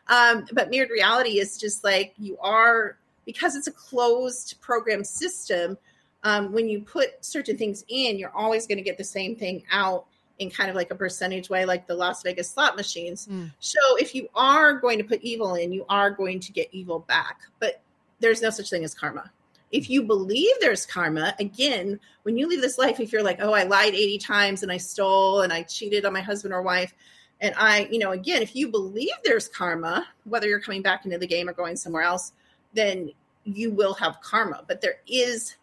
Um, 0.07 0.45
but 0.51 0.69
mirrored 0.69 0.89
reality 0.89 1.39
is 1.39 1.57
just 1.57 1.85
like 1.85 2.13
you 2.17 2.37
are, 2.41 2.97
because 3.25 3.55
it's 3.55 3.67
a 3.67 3.71
closed 3.71 4.59
program 4.59 5.05
system, 5.05 5.77
um, 6.25 6.51
when 6.51 6.67
you 6.67 6.81
put 6.81 7.23
certain 7.23 7.55
things 7.55 7.85
in, 7.87 8.17
you're 8.17 8.35
always 8.35 8.65
going 8.65 8.79
to 8.79 8.83
get 8.83 8.97
the 8.97 9.03
same 9.03 9.35
thing 9.35 9.63
out 9.71 10.07
in 10.39 10.49
kind 10.49 10.69
of 10.69 10.75
like 10.75 10.89
a 10.89 10.95
percentage 10.95 11.49
way, 11.49 11.65
like 11.65 11.87
the 11.87 11.93
Las 11.93 12.23
Vegas 12.23 12.49
slot 12.49 12.75
machines. 12.75 13.27
Mm. 13.27 13.51
So 13.59 13.79
if 13.99 14.13
you 14.15 14.27
are 14.35 14.73
going 14.73 14.97
to 14.97 15.03
put 15.03 15.21
evil 15.21 15.53
in, 15.53 15.71
you 15.71 15.85
are 15.87 16.09
going 16.09 16.39
to 16.41 16.51
get 16.51 16.67
evil 16.71 16.99
back. 16.99 17.41
But 17.59 17.81
there's 18.19 18.41
no 18.41 18.49
such 18.49 18.71
thing 18.71 18.83
as 18.83 18.95
karma. 18.95 19.31
If 19.71 19.87
you 19.89 20.01
believe 20.01 20.51
there's 20.59 20.85
karma, 20.85 21.35
again, 21.39 21.99
when 22.23 22.37
you 22.37 22.47
leave 22.47 22.61
this 22.61 22.79
life, 22.79 22.99
if 22.99 23.11
you're 23.11 23.23
like, 23.23 23.39
oh, 23.39 23.53
I 23.53 23.63
lied 23.63 23.93
80 23.93 24.17
times 24.17 24.63
and 24.63 24.71
I 24.71 24.77
stole 24.77 25.41
and 25.41 25.53
I 25.53 25.61
cheated 25.61 26.05
on 26.05 26.13
my 26.13 26.21
husband 26.21 26.53
or 26.53 26.63
wife, 26.63 26.93
and 27.39 27.53
I, 27.55 27.87
you 27.91 27.99
know, 27.99 28.11
again, 28.11 28.41
if 28.41 28.55
you 28.55 28.69
believe 28.69 29.13
there's 29.23 29.47
karma, 29.47 30.07
whether 30.23 30.47
you're 30.47 30.59
coming 30.59 30.81
back 30.81 31.05
into 31.05 31.17
the 31.19 31.27
game 31.27 31.49
or 31.49 31.53
going 31.53 31.75
somewhere 31.75 32.03
else, 32.03 32.31
then 32.73 33.11
you 33.43 33.69
will 33.69 33.93
have 33.93 34.21
karma. 34.21 34.63
But 34.67 34.81
there 34.81 34.97
is 35.07 35.55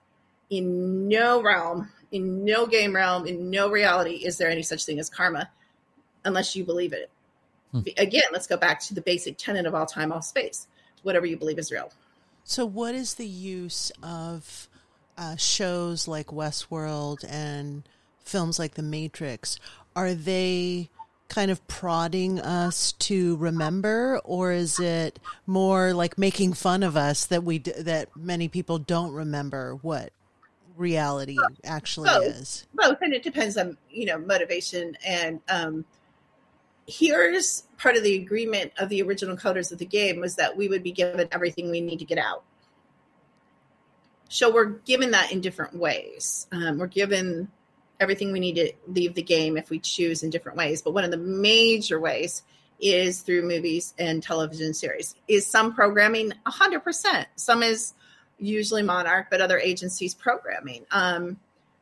in 0.53 1.09
no 1.09 1.43
realm 1.43 1.89
in 2.13 2.45
no 2.45 2.67
game 2.67 2.95
realm, 2.95 3.27
in 3.27 3.51
no 3.51 3.71
reality, 3.71 4.17
is 4.17 4.37
there 4.39 4.51
any 4.51 4.63
such 4.63 4.85
thing 4.85 5.01
as 5.01 5.11
karma 5.11 5.51
unless 6.25 6.55
you 6.55 6.63
believe 6.63 6.93
it. 6.93 7.11
Hmm. 7.73 7.81
Again, 7.97 8.25
let's 8.33 8.47
go 8.47 8.57
back 8.57 8.81
to 8.83 8.95
the 8.95 9.01
basic 9.01 9.39
tenet 9.39 9.67
of 9.67 9.75
all 9.75 9.87
time, 9.87 10.13
all 10.13 10.23
space. 10.23 10.69
Whatever 11.03 11.27
you 11.27 11.37
believe 11.37 11.59
is 11.59 11.73
real. 11.73 11.91
So, 12.45 12.65
what 12.65 12.95
is 12.95 13.15
the 13.15 13.27
use 13.27 13.91
of 14.03 14.69
uh, 15.19 15.37
shows 15.37 16.07
like 16.07 16.27
Westworld 16.27 17.25
and 17.29 17.83
films 18.23 18.59
like 18.59 18.75
The 18.75 18.83
Matrix? 18.83 19.59
Are 19.97 20.15
they 20.15 20.91
kind 21.29 21.51
of 21.51 21.67
prodding 21.67 22.39
us 22.39 22.93
to 22.93 23.37
remember, 23.37 24.21
or 24.23 24.53
is 24.53 24.79
it 24.79 25.19
more 25.47 25.93
like 25.95 26.19
making 26.19 26.53
fun 26.53 26.83
of 26.83 26.97
us 26.97 27.27
that 27.27 27.43
we 27.43 27.59
that 27.59 28.15
many 28.15 28.49
people 28.49 28.79
don't 28.79 29.13
remember 29.13 29.79
what 29.83 30.13
reality 30.77 31.37
actually 31.65 32.09
both, 32.09 32.25
is. 32.25 32.67
Both, 32.75 32.99
and 33.03 33.13
it 33.13 33.23
depends 33.23 33.57
on 33.57 33.77
you 33.91 34.07
know 34.07 34.19
motivation. 34.19 34.97
And 35.05 35.41
um, 35.49 35.85
here's 36.87 37.63
part 37.79 37.97
of 37.97 38.03
the 38.03 38.17
agreement 38.17 38.73
of 38.79 38.89
the 38.89 39.03
original 39.03 39.37
coders 39.37 39.73
of 39.73 39.79
the 39.79 39.87
game 39.87 40.21
was 40.21 40.37
that 40.37 40.57
we 40.57 40.69
would 40.69 40.83
be 40.83 40.93
given 40.93 41.29
everything 41.33 41.71
we 41.71 41.81
need 41.81 41.99
to 41.99 42.05
get 42.05 42.19
out. 42.19 42.45
So 44.29 44.53
we're 44.53 44.67
given 44.71 45.11
that 45.11 45.31
in 45.31 45.41
different 45.41 45.77
ways. 45.77 46.47
Um, 46.53 46.79
we're 46.79 46.87
given 46.87 47.51
everything 48.01 48.33
we 48.33 48.41
need 48.41 48.55
to 48.55 48.73
leave 48.89 49.15
the 49.15 49.23
game 49.23 49.57
if 49.57 49.71
we 49.71 49.79
choose 49.79 50.23
in 50.23 50.31
different 50.31 50.59
ways. 50.59 50.83
But 50.83 50.93
one 50.93 51.05
of 51.05 51.11
the 51.11 51.19
major 51.19 52.01
ways 52.01 52.43
is 52.81 53.21
through 53.21 53.43
movies 53.43 53.95
and 53.99 54.23
television 54.23 54.75
series. 54.75 55.15
Is 55.29 55.47
some 55.47 55.75
programming 55.75 56.33
100%. 56.47 57.27
Some 57.37 57.63
is 57.63 57.95
usually 58.43 58.83
Monarch, 58.83 59.29
but 59.31 59.41
other 59.41 59.59
agencies 59.59 60.15
programming. 60.15 60.85
Um, 60.91 61.39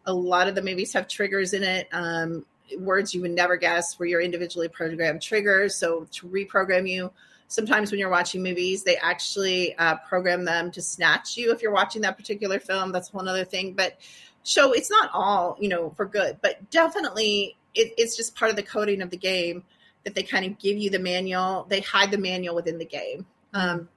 a 0.06 0.12
lot 0.12 0.48
of 0.48 0.54
the 0.54 0.62
movies 0.62 0.92
have 0.92 1.08
triggers 1.08 1.52
in 1.52 1.62
it, 1.62 1.88
um, 1.92 2.44
words 2.78 3.14
you 3.14 3.20
would 3.22 3.30
never 3.32 3.56
guess 3.56 3.98
were 3.98 4.06
your 4.06 4.20
individually 4.20 4.68
programmed 4.68 5.22
triggers. 5.22 5.74
So 5.74 6.06
to 6.12 6.26
reprogram 6.28 6.88
you, 6.88 7.12
sometimes 7.48 7.90
when 7.90 7.98
you're 7.98 8.10
watching 8.10 8.42
movies, 8.42 8.84
they 8.84 8.96
actually 8.96 9.74
uh, 9.76 9.96
program 10.08 10.44
them 10.44 10.70
to 10.72 10.82
snatch 10.82 11.36
you 11.36 11.52
if 11.52 11.62
you're 11.62 11.72
watching 11.72 12.02
that 12.02 12.16
particular 12.16 12.60
film. 12.60 12.92
That's 12.92 13.12
one 13.12 13.26
other 13.26 13.44
thing. 13.44 13.74
But 13.74 13.98
so 14.42 14.72
it's 14.72 14.90
not 14.90 15.10
all, 15.12 15.56
you 15.60 15.68
know, 15.68 15.90
for 15.90 16.06
good, 16.06 16.38
but 16.42 16.70
definitely 16.70 17.56
it, 17.74 17.92
it's 17.98 18.16
just 18.16 18.36
part 18.36 18.50
of 18.50 18.56
the 18.56 18.62
coding 18.62 19.02
of 19.02 19.10
the 19.10 19.16
game 19.16 19.64
that 20.04 20.14
they 20.14 20.22
kind 20.22 20.46
of 20.46 20.58
give 20.58 20.76
you 20.76 20.90
the 20.90 20.98
manual. 20.98 21.66
They 21.68 21.80
hide 21.80 22.10
the 22.10 22.18
manual 22.18 22.54
within 22.54 22.78
the 22.78 22.84
game. 22.84 23.26
Um, 23.52 23.88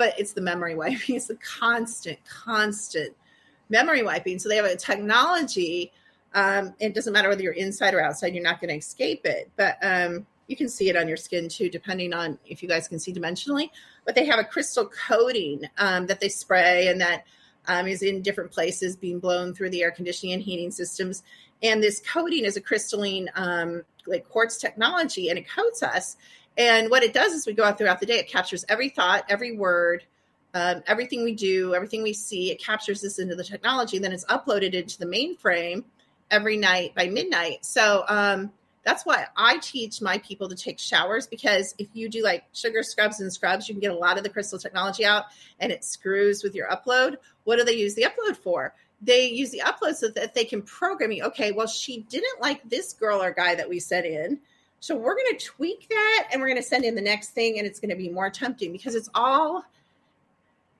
but 0.00 0.18
it's 0.18 0.32
the 0.32 0.40
memory 0.40 0.74
wiping. 0.74 0.98
It's 1.16 1.26
the 1.26 1.36
constant, 1.36 2.18
constant 2.24 3.14
memory 3.68 4.02
wiping. 4.02 4.38
So 4.38 4.48
they 4.48 4.56
have 4.56 4.64
a 4.64 4.74
technology. 4.74 5.92
Um, 6.32 6.72
it 6.80 6.94
doesn't 6.94 7.12
matter 7.12 7.28
whether 7.28 7.42
you're 7.42 7.52
inside 7.52 7.92
or 7.92 8.00
outside, 8.00 8.32
you're 8.32 8.42
not 8.42 8.62
going 8.62 8.70
to 8.70 8.76
escape 8.76 9.26
it. 9.26 9.50
But 9.56 9.76
um, 9.82 10.26
you 10.46 10.56
can 10.56 10.70
see 10.70 10.88
it 10.88 10.96
on 10.96 11.06
your 11.06 11.18
skin 11.18 11.50
too, 11.50 11.68
depending 11.68 12.14
on 12.14 12.38
if 12.46 12.62
you 12.62 12.68
guys 12.68 12.88
can 12.88 12.98
see 12.98 13.12
dimensionally. 13.12 13.68
But 14.06 14.14
they 14.14 14.24
have 14.24 14.38
a 14.38 14.44
crystal 14.44 14.86
coating 15.06 15.64
um, 15.76 16.06
that 16.06 16.18
they 16.18 16.30
spray 16.30 16.88
and 16.88 16.98
that 17.02 17.26
um, 17.68 17.86
is 17.86 18.00
in 18.00 18.22
different 18.22 18.52
places 18.52 18.96
being 18.96 19.18
blown 19.18 19.52
through 19.52 19.68
the 19.68 19.82
air 19.82 19.90
conditioning 19.90 20.32
and 20.32 20.42
heating 20.42 20.70
systems. 20.70 21.24
And 21.62 21.82
this 21.82 22.00
coating 22.00 22.46
is 22.46 22.56
a 22.56 22.62
crystalline, 22.62 23.28
um, 23.34 23.82
like 24.06 24.26
quartz 24.30 24.56
technology, 24.56 25.28
and 25.28 25.38
it 25.38 25.46
coats 25.46 25.82
us. 25.82 26.16
And 26.56 26.90
what 26.90 27.02
it 27.02 27.14
does 27.14 27.32
is 27.32 27.46
we 27.46 27.52
go 27.52 27.64
out 27.64 27.78
throughout 27.78 28.00
the 28.00 28.06
day, 28.06 28.18
it 28.18 28.28
captures 28.28 28.64
every 28.68 28.88
thought, 28.88 29.24
every 29.28 29.56
word, 29.56 30.04
um, 30.54 30.82
everything 30.86 31.22
we 31.22 31.34
do, 31.34 31.74
everything 31.74 32.02
we 32.02 32.12
see. 32.12 32.50
It 32.50 32.62
captures 32.62 33.00
this 33.00 33.18
into 33.18 33.36
the 33.36 33.44
technology, 33.44 33.98
then 33.98 34.12
it's 34.12 34.24
uploaded 34.26 34.74
into 34.74 34.98
the 34.98 35.06
mainframe 35.06 35.84
every 36.30 36.56
night 36.56 36.94
by 36.94 37.08
midnight. 37.08 37.64
So 37.64 38.04
um, 38.08 38.52
that's 38.84 39.04
why 39.04 39.26
I 39.36 39.58
teach 39.58 40.00
my 40.00 40.18
people 40.18 40.48
to 40.48 40.56
take 40.56 40.78
showers 40.78 41.26
because 41.26 41.74
if 41.78 41.88
you 41.92 42.08
do 42.08 42.22
like 42.22 42.44
sugar 42.52 42.82
scrubs 42.82 43.20
and 43.20 43.32
scrubs, 43.32 43.68
you 43.68 43.74
can 43.74 43.80
get 43.80 43.92
a 43.92 43.96
lot 43.96 44.16
of 44.16 44.24
the 44.24 44.30
crystal 44.30 44.58
technology 44.58 45.04
out 45.04 45.24
and 45.58 45.70
it 45.70 45.84
screws 45.84 46.42
with 46.42 46.54
your 46.54 46.68
upload. 46.68 47.16
What 47.44 47.56
do 47.56 47.64
they 47.64 47.76
use 47.76 47.94
the 47.94 48.04
upload 48.06 48.36
for? 48.36 48.74
They 49.02 49.28
use 49.28 49.50
the 49.50 49.62
upload 49.64 49.94
so 49.94 50.08
that 50.08 50.34
they 50.34 50.44
can 50.44 50.62
program 50.62 51.12
you. 51.12 51.24
Okay, 51.24 51.52
well, 51.52 51.66
she 51.66 52.02
didn't 52.02 52.40
like 52.40 52.68
this 52.68 52.92
girl 52.92 53.22
or 53.22 53.32
guy 53.32 53.54
that 53.54 53.68
we 53.68 53.80
set 53.80 54.04
in 54.04 54.40
So 54.80 54.96
we're 54.96 55.14
going 55.14 55.36
to 55.36 55.44
tweak 55.44 55.88
that 55.90 56.28
and 56.32 56.40
we're 56.40 56.48
going 56.48 56.60
to 56.60 56.66
send 56.66 56.84
in 56.84 56.94
the 56.94 57.02
next 57.02 57.30
thing 57.30 57.58
and 57.58 57.66
it's 57.66 57.78
going 57.78 57.90
to 57.90 57.96
be 57.96 58.08
more 58.08 58.30
tempting 58.30 58.72
because 58.72 58.94
it's 58.94 59.10
all 59.14 59.64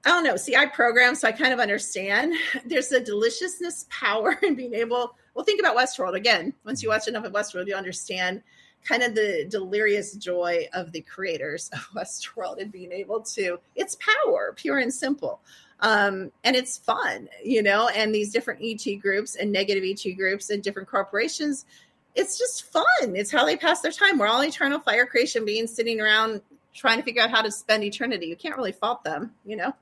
I 0.05 0.09
don't 0.09 0.25
know. 0.25 0.37
See, 0.37 0.57
I 0.57 0.67
program, 0.67 1.15
so 1.15 1.29
I 1.29 1.33
kind 1.33 1.53
of 1.53 1.61
understand. 1.61 2.35
There's 2.65 2.91
a 2.93 3.01
deliciousness 3.01 3.87
power 3.91 4.39
in 4.43 4.55
being 4.55 4.75
able. 4.75 5.15
Well, 5.35 5.45
think 5.45 5.61
about 5.61 5.77
Westworld 5.77 6.15
again. 6.15 6.55
Once 6.65 6.83
you 6.83 6.89
watch 6.89 7.07
enough 7.07 7.25
of 7.25 7.33
Westworld, 7.33 7.67
you 7.67 7.75
understand 7.75 8.43
kind 8.83 9.03
of 9.03 9.15
the 9.15 9.47
delirious 9.49 10.15
joy 10.15 10.67
of 10.73 10.91
the 10.93 11.03
creators 11.03 11.69
of 11.75 11.81
Westworld 11.95 12.61
and 12.61 12.73
being 12.73 12.93
able 12.93 13.21
to. 13.21 13.59
It's 13.77 13.97
power, 13.97 14.55
pure 14.57 14.79
and 14.79 14.93
simple, 14.93 15.41
um, 15.81 16.33
and 16.45 16.57
it's 16.57 16.79
fun, 16.79 17.29
you 17.45 17.63
know. 17.63 17.89
And 17.89 18.15
these 18.15 18.33
different 18.33 18.61
ET 18.63 18.97
groups 18.97 19.37
and 19.37 19.53
negative 19.53 19.85
ET 19.85 20.17
groups 20.17 20.49
and 20.49 20.63
different 20.63 20.89
corporations. 20.89 21.67
It's 22.15 22.39
just 22.39 22.65
fun. 22.73 23.15
It's 23.15 23.31
how 23.31 23.45
they 23.45 23.57
pass 23.57 23.81
their 23.81 23.93
time. 23.93 24.19
We're 24.19 24.27
all 24.27 24.43
eternal 24.43 24.81
fire 24.81 25.07
creation 25.07 25.45
beings 25.45 25.73
sitting 25.73 26.01
around 26.01 26.43
trying 26.75 26.99
to 26.99 27.05
figure 27.05 27.23
out 27.23 27.31
how 27.31 27.43
to 27.43 27.51
spend 27.51 27.85
eternity. 27.85 28.27
You 28.27 28.37
can't 28.37 28.57
really 28.57 28.73
fault 28.73 29.05
them, 29.05 29.33
you 29.45 29.57
know? 29.57 29.75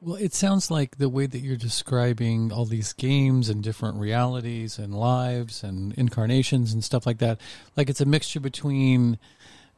Well, 0.00 0.16
it 0.16 0.34
sounds 0.34 0.70
like 0.70 0.98
the 0.98 1.08
way 1.08 1.26
that 1.26 1.38
you're 1.38 1.56
describing 1.56 2.52
all 2.52 2.66
these 2.66 2.92
games 2.92 3.48
and 3.48 3.62
different 3.62 3.96
realities 3.96 4.78
and 4.78 4.94
lives 4.94 5.64
and 5.64 5.94
incarnations 5.94 6.74
and 6.74 6.84
stuff 6.84 7.06
like 7.06 7.18
that, 7.18 7.40
like 7.74 7.88
it's 7.88 8.02
a 8.02 8.04
mixture 8.04 8.40
between 8.40 9.18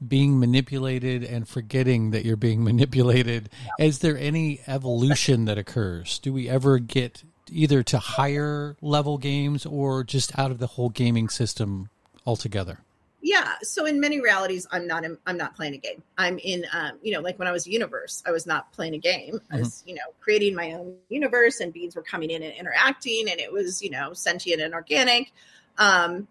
being 0.07 0.39
manipulated 0.41 1.23
and 1.23 1.49
forgetting 1.49 2.11
that 2.11 2.25
you're 2.25 2.37
being 2.37 2.65
manipulated. 2.65 3.51
Yeah. 3.79 3.87
Is 3.87 4.01
there 4.01 4.19
any 4.19 4.61
evolution 4.67 5.45
that 5.45 5.59
occurs? 5.59 6.19
Do 6.19 6.33
we 6.33 6.49
ever 6.49 6.81
get 6.81 7.23
either 7.51 7.83
to 7.83 7.99
higher 7.99 8.77
level 8.81 9.19
games 9.19 9.67
or 9.67 10.05
just 10.05 10.39
out 10.39 10.51
of 10.51 10.59
the 10.59 10.67
whole 10.67 10.89
gaming 10.89 11.29
system 11.29 11.91
altogether? 12.25 12.81
yeah 13.27 13.55
so 13.63 13.85
in 13.87 13.99
many 13.99 14.21
realities 14.21 14.69
i'm 14.71 14.87
not 14.87 15.05
in, 15.05 15.19
i'm 15.27 15.37
not 15.37 15.57
playing 15.57 15.75
a 15.75 15.79
game 15.79 16.03
i'm 16.17 16.39
in 16.39 16.65
um, 16.73 16.93
you 17.03 17.13
know 17.13 17.21
like 17.21 17.39
when 17.41 17.49
i 17.49 17.53
was 17.53 17.67
universe 17.67 18.23
i 18.25 18.31
was 18.31 18.47
not 18.47 18.73
playing 18.73 18.95
a 18.95 18.99
game 18.99 19.35
mm-hmm. 19.35 19.55
i 19.55 19.59
was 19.59 19.83
you 19.85 19.95
know 19.95 20.03
creating 20.21 20.55
my 20.55 20.73
own 20.73 20.95
universe 21.09 21.59
and 21.59 21.73
beings 21.73 21.97
were 21.97 22.03
coming 22.03 22.31
in 22.31 22.43
and 22.43 22.55
interacting 22.55 23.29
and 23.29 23.41
it 23.41 23.53
was 23.53 23.83
you 23.83 23.91
know 23.91 24.13
sentient 24.13 24.63
and 24.63 24.75
organic 24.75 25.33
um, 25.79 26.29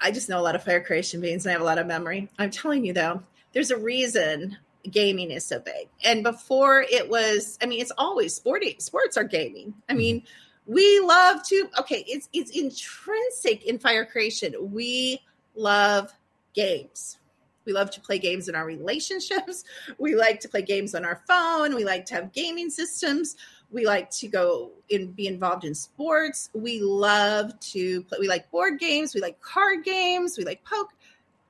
i 0.00 0.10
just 0.10 0.28
know 0.28 0.40
a 0.40 0.42
lot 0.42 0.56
of 0.56 0.64
fire 0.64 0.82
creation 0.82 1.20
beings 1.20 1.46
and 1.46 1.50
i 1.50 1.52
have 1.52 1.62
a 1.62 1.64
lot 1.64 1.78
of 1.78 1.86
memory 1.86 2.28
i'm 2.40 2.50
telling 2.50 2.84
you 2.84 2.92
though 2.92 3.22
there's 3.52 3.70
a 3.70 3.76
reason 3.76 4.56
gaming 4.90 5.30
is 5.30 5.44
so 5.44 5.60
big. 5.60 5.88
And 6.04 6.22
before 6.22 6.82
it 6.82 7.08
was 7.08 7.58
i 7.62 7.66
mean 7.66 7.80
it's 7.80 7.92
always 7.96 8.34
sporting 8.34 8.74
sports 8.78 9.16
are 9.16 9.24
gaming. 9.24 9.74
I 9.88 9.94
mean 9.94 10.20
mm-hmm 10.20 10.26
we 10.66 11.00
love 11.00 11.42
to 11.42 11.68
okay 11.78 12.04
it's 12.06 12.28
it's 12.32 12.50
intrinsic 12.50 13.64
in 13.64 13.78
fire 13.78 14.04
creation. 14.04 14.54
We 14.72 15.20
love 15.54 16.12
games. 16.54 17.18
We 17.64 17.72
love 17.72 17.90
to 17.92 18.00
play 18.00 18.18
games 18.18 18.48
in 18.48 18.54
our 18.54 18.64
relationships. 18.66 19.64
We 19.98 20.16
like 20.16 20.40
to 20.40 20.48
play 20.48 20.62
games 20.62 20.94
on 20.94 21.04
our 21.04 21.22
phone. 21.28 21.74
We 21.74 21.84
like 21.84 22.06
to 22.06 22.14
have 22.14 22.32
gaming 22.32 22.70
systems. 22.70 23.36
We 23.70 23.86
like 23.86 24.10
to 24.10 24.28
go 24.28 24.72
and 24.90 25.14
be 25.14 25.26
involved 25.28 25.64
in 25.64 25.74
sports. 25.74 26.50
We 26.52 26.80
love 26.80 27.58
to 27.60 28.02
play 28.02 28.18
we 28.20 28.28
like 28.28 28.50
board 28.50 28.78
games. 28.78 29.14
We 29.14 29.20
like 29.20 29.40
card 29.40 29.84
games. 29.84 30.36
We 30.38 30.44
like 30.44 30.64
poke 30.64 30.92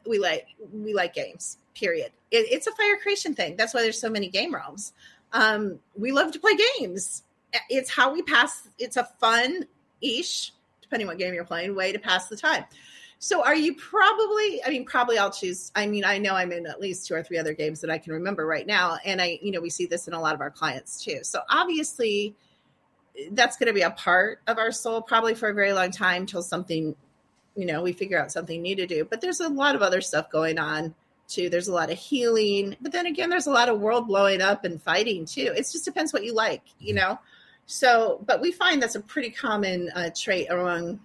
we 0.06 0.18
like 0.18 0.46
we 0.72 0.94
like 0.94 1.14
games 1.14 1.58
period. 1.74 2.12
It, 2.30 2.46
it's 2.50 2.66
a 2.66 2.72
fire 2.72 2.96
creation 3.02 3.34
thing. 3.34 3.56
That's 3.56 3.74
why 3.74 3.82
there's 3.82 4.00
so 4.00 4.10
many 4.10 4.28
game 4.28 4.54
realms. 4.54 4.92
Um, 5.32 5.78
we 5.96 6.12
love 6.12 6.32
to 6.32 6.40
play 6.40 6.52
games. 6.78 7.22
It's 7.68 7.90
how 7.90 8.12
we 8.12 8.22
pass 8.22 8.68
it's 8.78 8.96
a 8.96 9.04
fun 9.20 9.66
ish 10.00 10.52
depending 10.80 11.06
what 11.06 11.18
game 11.18 11.32
you're 11.32 11.44
playing 11.44 11.74
way 11.74 11.92
to 11.92 11.98
pass 11.98 12.28
the 12.28 12.36
time. 12.36 12.64
So 13.18 13.44
are 13.44 13.54
you 13.54 13.76
probably 13.76 14.64
i 14.64 14.68
mean 14.68 14.84
probably 14.84 15.16
i'll 15.16 15.30
choose 15.30 15.70
i 15.76 15.86
mean 15.86 16.04
i 16.04 16.18
know 16.18 16.34
i'm 16.34 16.50
in 16.50 16.66
at 16.66 16.80
least 16.80 17.06
two 17.06 17.14
or 17.14 17.22
three 17.22 17.38
other 17.38 17.54
games 17.54 17.80
that 17.82 17.88
i 17.90 17.96
can 17.96 18.14
remember 18.14 18.44
right 18.44 18.66
now 18.66 18.98
and 19.04 19.22
i 19.22 19.38
you 19.40 19.52
know 19.52 19.60
we 19.60 19.70
see 19.70 19.86
this 19.86 20.08
in 20.08 20.12
a 20.12 20.20
lot 20.20 20.34
of 20.34 20.40
our 20.40 20.50
clients 20.50 21.04
too. 21.04 21.20
So 21.22 21.38
obviously 21.48 22.34
that's 23.30 23.56
going 23.56 23.68
to 23.68 23.72
be 23.72 23.82
a 23.82 23.92
part 23.92 24.40
of 24.48 24.58
our 24.58 24.72
soul 24.72 25.00
probably 25.02 25.34
for 25.34 25.48
a 25.48 25.54
very 25.54 25.72
long 25.72 25.92
time 25.92 26.26
till 26.26 26.42
something 26.42 26.96
you 27.54 27.64
know 27.64 27.80
we 27.80 27.92
figure 27.92 28.20
out 28.20 28.32
something 28.32 28.60
new 28.60 28.74
to 28.74 28.86
do. 28.86 29.04
But 29.04 29.20
there's 29.20 29.40
a 29.40 29.48
lot 29.48 29.76
of 29.76 29.82
other 29.82 30.00
stuff 30.00 30.28
going 30.28 30.58
on 30.58 30.94
too 31.32 31.48
there's 31.48 31.68
a 31.68 31.74
lot 31.74 31.90
of 31.90 31.98
healing 31.98 32.76
but 32.80 32.92
then 32.92 33.06
again 33.06 33.30
there's 33.30 33.46
a 33.46 33.52
lot 33.52 33.68
of 33.68 33.80
world 33.80 34.06
blowing 34.06 34.40
up 34.40 34.64
and 34.64 34.82
fighting 34.82 35.24
too 35.24 35.52
it 35.56 35.68
just 35.70 35.84
depends 35.84 36.12
what 36.12 36.24
you 36.24 36.34
like 36.34 36.62
you 36.78 36.94
know 36.94 37.18
so, 37.66 38.22
but 38.26 38.40
we 38.40 38.52
find 38.52 38.82
that's 38.82 38.96
a 38.96 39.00
pretty 39.00 39.30
common 39.30 39.90
uh, 39.94 40.10
trait 40.14 40.50
among 40.50 41.00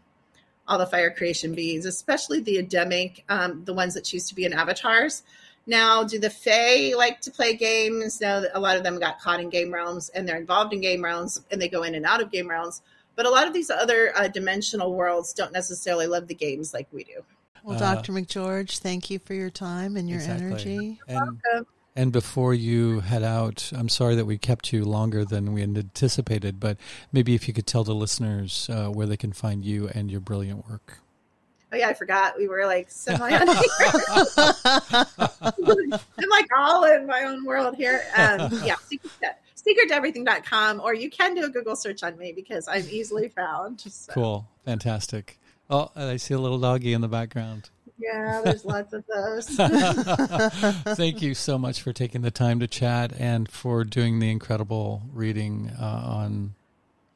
all 0.67 0.77
the 0.77 0.85
fire 0.85 1.11
creation 1.11 1.53
beings, 1.53 1.85
especially 1.85 2.41
the 2.41 2.57
Adamic, 2.57 3.23
um, 3.29 3.63
the 3.63 3.73
ones 3.73 3.93
that 3.93 4.03
choose 4.03 4.27
to 4.29 4.35
be 4.35 4.43
in 4.43 4.53
avatars. 4.53 5.23
Now, 5.65 6.03
do 6.03 6.19
the 6.19 6.29
Fae 6.29 6.93
like 6.95 7.21
to 7.21 7.31
play 7.31 7.55
games? 7.55 8.19
Now, 8.19 8.43
a 8.53 8.59
lot 8.59 8.77
of 8.77 8.83
them 8.83 8.99
got 8.99 9.19
caught 9.19 9.39
in 9.39 9.49
game 9.49 9.73
realms 9.73 10.09
and 10.09 10.27
they're 10.27 10.37
involved 10.37 10.73
in 10.73 10.81
game 10.81 11.03
realms 11.03 11.41
and 11.51 11.61
they 11.61 11.69
go 11.69 11.83
in 11.83 11.95
and 11.95 12.05
out 12.05 12.21
of 12.21 12.31
game 12.31 12.49
realms. 12.49 12.81
But 13.15 13.25
a 13.25 13.29
lot 13.29 13.47
of 13.47 13.53
these 13.53 13.69
other 13.69 14.11
uh, 14.15 14.27
dimensional 14.27 14.93
worlds 14.93 15.33
don't 15.33 15.53
necessarily 15.53 16.07
love 16.07 16.27
the 16.27 16.35
games 16.35 16.73
like 16.73 16.87
we 16.91 17.03
do. 17.03 17.23
Well, 17.63 17.79
Dr. 17.79 18.11
Uh, 18.11 18.15
McGeorge, 18.15 18.79
thank 18.79 19.09
you 19.09 19.19
for 19.19 19.33
your 19.33 19.49
time 19.49 19.97
and 19.97 20.09
your 20.09 20.19
exactly. 20.19 20.47
energy. 20.47 20.99
And, 21.07 21.39
and 21.95 22.11
before 22.11 22.53
you 22.53 22.99
head 22.99 23.23
out, 23.23 23.71
I'm 23.75 23.89
sorry 23.89 24.15
that 24.15 24.25
we 24.25 24.37
kept 24.37 24.71
you 24.71 24.85
longer 24.85 25.25
than 25.25 25.53
we 25.53 25.63
anticipated, 25.63 26.59
but 26.59 26.77
maybe 27.11 27.33
if 27.33 27.47
you 27.47 27.55
could 27.55 27.65
tell 27.65 27.83
the 27.83 27.95
listeners 27.95 28.69
uh, 28.71 28.89
where 28.89 29.07
they 29.07 29.17
can 29.17 29.33
find 29.33 29.65
you 29.65 29.89
and 29.89 30.11
your 30.11 30.19
brilliant 30.19 30.69
work. 30.69 30.99
Oh 31.73 31.75
yeah, 31.75 31.89
I 31.89 31.93
forgot. 31.93 32.37
We 32.37 32.47
were 32.47 32.65
like 32.65 32.85
semi 32.91 33.33
on 33.33 33.49
I'm 33.49 33.49
like 36.29 36.47
all 36.55 36.85
in 36.85 37.07
my 37.07 37.23
own 37.23 37.43
world 37.43 37.75
here. 37.75 38.03
Um, 38.15 38.49
yeah, 38.63 38.75
secret, 38.85 39.11
secrettoeverything.com, 39.55 40.79
or 40.81 40.93
you 40.93 41.09
can 41.09 41.33
do 41.33 41.45
a 41.45 41.49
Google 41.49 41.75
search 41.75 42.03
on 42.03 42.17
me 42.17 42.31
because 42.31 42.67
I'm 42.67 42.85
easily 42.89 43.27
found. 43.29 43.81
So. 43.81 44.13
Cool, 44.13 44.47
fantastic. 44.65 45.39
Oh, 45.69 45.91
I 45.95 46.17
see 46.17 46.33
a 46.33 46.39
little 46.39 46.59
doggy 46.59 46.93
in 46.93 47.01
the 47.01 47.07
background. 47.07 47.69
Yeah, 47.99 48.41
there's 48.43 48.63
lots 48.63 48.93
of 48.93 49.03
those. 49.07 49.47
Thank 50.95 51.21
you 51.21 51.33
so 51.33 51.57
much 51.57 51.81
for 51.81 51.93
taking 51.93 52.21
the 52.21 52.31
time 52.31 52.59
to 52.59 52.67
chat 52.67 53.11
and 53.17 53.49
for 53.49 53.83
doing 53.83 54.19
the 54.19 54.29
incredible 54.29 55.01
reading 55.11 55.71
uh, 55.79 55.83
on 55.83 56.55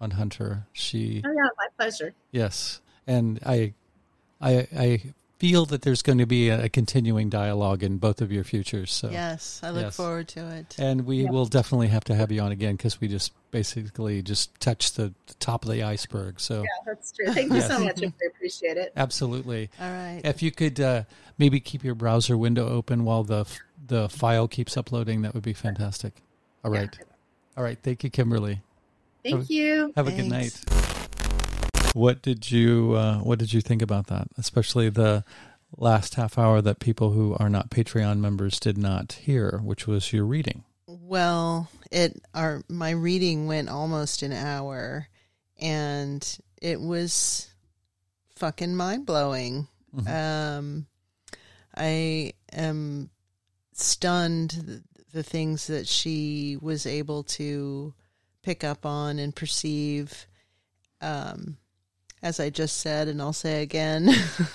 on 0.01 0.11
Hunter. 0.11 0.65
She. 0.73 1.21
Oh 1.23 1.31
yeah, 1.31 1.49
my 1.57 1.67
pleasure. 1.77 2.13
Yes, 2.31 2.81
and 3.05 3.39
I, 3.45 3.73
I, 4.41 4.67
I 4.75 5.03
feel 5.41 5.65
that 5.65 5.81
there's 5.81 6.03
going 6.03 6.19
to 6.19 6.27
be 6.27 6.49
a, 6.49 6.65
a, 6.65 6.69
continuing 6.69 7.27
dialogue 7.27 7.81
in 7.81 7.97
both 7.97 8.21
of 8.21 8.31
your 8.31 8.43
futures. 8.43 8.91
So 8.91 9.09
yes, 9.09 9.59
I 9.63 9.71
look 9.71 9.85
yes. 9.85 9.95
forward 9.95 10.27
to 10.29 10.47
it. 10.57 10.75
And 10.77 11.07
we 11.07 11.25
will 11.25 11.47
definitely 11.47 11.87
have 11.87 12.03
to 12.05 12.15
have 12.15 12.31
you 12.31 12.41
on 12.41 12.51
again 12.51 12.75
because 12.75 13.01
we 13.01 13.07
just 13.07 13.33
basically 13.49 14.21
just 14.21 14.53
touched 14.61 14.97
the, 14.97 15.15
the, 15.25 15.33
top 15.39 15.65
of 15.65 15.71
the 15.71 15.81
iceberg. 15.81 16.39
So 16.39 16.61
yeah, 16.61 16.67
that's 16.85 17.11
true. 17.11 17.33
Thank 17.33 17.49
you 17.49 17.57
yes. 17.57 17.69
so 17.69 17.83
much. 17.83 18.03
I 18.03 18.11
appreciate 18.27 18.77
it. 18.77 18.93
Absolutely. 18.95 19.71
All 19.79 19.89
right. 19.91 20.21
If 20.23 20.43
you 20.43 20.51
could 20.51 20.79
uh, 20.79 21.03
maybe 21.39 21.59
keep 21.59 21.83
your 21.83 21.95
browser 21.95 22.37
window 22.37 22.69
open 22.69 23.03
while 23.03 23.23
the 23.23 23.47
the 23.87 24.09
file 24.09 24.47
keeps 24.47 24.77
uploading, 24.77 25.23
that 25.23 25.33
would 25.33 25.41
be 25.41 25.53
fantastic. 25.53 26.21
All 26.63 26.69
right. 26.69 26.95
Yeah. 26.95 27.05
All 27.57 27.63
right. 27.63 27.79
Thank 27.81 28.03
you, 28.03 28.11
Kimberly. 28.11 28.61
Thank 29.23 29.37
have, 29.37 29.49
you. 29.49 29.91
Have 29.95 30.05
Thanks. 30.05 30.19
a 30.19 30.21
good 30.21 30.29
night. 30.29 30.90
What 31.93 32.21
did 32.21 32.51
you 32.51 32.93
uh, 32.93 33.19
What 33.19 33.39
did 33.39 33.53
you 33.53 33.61
think 33.61 33.81
about 33.81 34.07
that? 34.07 34.27
Especially 34.37 34.89
the 34.89 35.23
last 35.77 36.15
half 36.15 36.37
hour 36.37 36.61
that 36.61 36.79
people 36.79 37.11
who 37.11 37.35
are 37.39 37.49
not 37.49 37.69
Patreon 37.69 38.19
members 38.19 38.59
did 38.59 38.77
not 38.77 39.13
hear, 39.13 39.59
which 39.63 39.87
was 39.87 40.11
your 40.11 40.25
reading. 40.25 40.63
Well, 40.87 41.69
it 41.91 42.21
our 42.33 42.63
my 42.69 42.91
reading 42.91 43.47
went 43.47 43.69
almost 43.69 44.23
an 44.23 44.33
hour, 44.33 45.07
and 45.59 46.39
it 46.61 46.79
was 46.79 47.49
fucking 48.35 48.75
mind 48.75 49.05
blowing. 49.05 49.67
Mm-hmm. 49.95 50.07
Um, 50.57 50.87
I 51.75 52.33
am 52.51 53.09
stunned 53.73 54.51
the, 54.51 54.83
the 55.13 55.23
things 55.23 55.67
that 55.67 55.87
she 55.87 56.57
was 56.61 56.85
able 56.85 57.23
to 57.23 57.93
pick 58.43 58.63
up 58.63 58.85
on 58.85 59.19
and 59.19 59.35
perceive. 59.35 60.27
Um, 61.01 61.57
as 62.23 62.39
I 62.39 62.49
just 62.49 62.77
said, 62.77 63.07
and 63.07 63.21
I'll 63.21 63.33
say 63.33 63.63
again, 63.63 64.09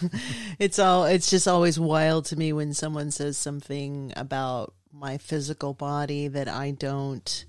it's 0.58 0.78
all, 0.78 1.04
it's 1.04 1.30
just 1.30 1.48
always 1.48 1.80
wild 1.80 2.26
to 2.26 2.36
me 2.36 2.52
when 2.52 2.72
someone 2.72 3.10
says 3.10 3.36
something 3.36 4.12
about 4.16 4.72
my 4.92 5.18
physical 5.18 5.74
body 5.74 6.28
that 6.28 6.48
I 6.48 6.70
don't 6.70 7.44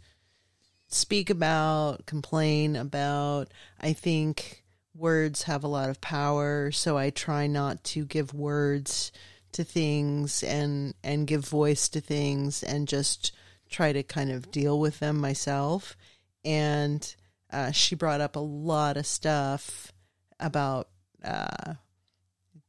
speak 0.88 1.30
about, 1.30 2.06
complain 2.06 2.76
about. 2.76 3.49
I 3.80 3.94
think 3.94 4.64
words 4.95 5.44
have 5.44 5.64
a 5.64 5.68
lot 5.68 5.89
of 5.89 6.02
power, 6.02 6.72
so 6.72 6.98
I 6.98 7.11
try 7.11 7.48
not 7.48 7.84
to 7.85 8.06
give 8.06 8.34
words 8.34 9.11
to 9.53 9.64
things 9.64 10.44
and 10.44 10.94
and 11.03 11.26
give 11.26 11.48
voice 11.48 11.89
to 11.89 12.02
things 12.02 12.64
and 12.64 12.88
just 12.88 13.31
try 13.69 13.94
to 13.94 14.03
kind 14.03 14.31
of 14.31 14.52
deal 14.52 14.80
with 14.80 14.99
them 14.99 15.18
myself. 15.19 15.95
And 16.44 17.15
uh, 17.52 17.72
she 17.72 17.95
brought 17.95 18.22
up 18.22 18.35
a 18.35 18.39
lot 18.39 18.98
of 18.98 19.06
stuff 19.06 19.91
about 20.39 20.89
uh, 21.23 21.73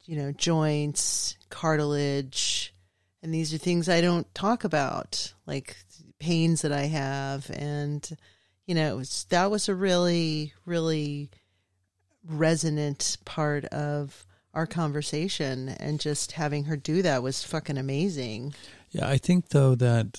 you 0.07 0.17
know, 0.17 0.33
joints, 0.33 1.37
cartilage, 1.51 2.75
and 3.23 3.33
these 3.35 3.53
are 3.53 3.59
things 3.59 3.89
I 3.89 4.01
don't 4.01 4.33
talk 4.35 4.65
about, 4.65 5.35
like 5.47 5.77
pains 6.19 6.63
that 6.63 6.73
I 6.73 6.85
have, 6.85 7.51
and 7.51 8.09
you 8.67 8.75
know, 8.75 8.95
it 8.95 8.97
was, 8.97 9.27
that 9.31 9.51
was 9.51 9.69
a 9.69 9.75
really, 9.75 10.53
really 10.65 11.31
resonant 12.27 13.19
part 13.25 13.65
of 13.67 14.27
our 14.55 14.67
conversation, 14.67 15.69
and 15.69 16.01
just 16.01 16.33
having 16.33 16.65
her 16.65 16.77
do 16.77 17.03
that 17.03 17.23
was 17.23 17.45
fucking 17.45 17.79
amazing. 17.79 18.55
Yeah, 18.91 19.09
I 19.09 19.19
think 19.19 19.51
though 19.51 19.75
that 19.75 20.15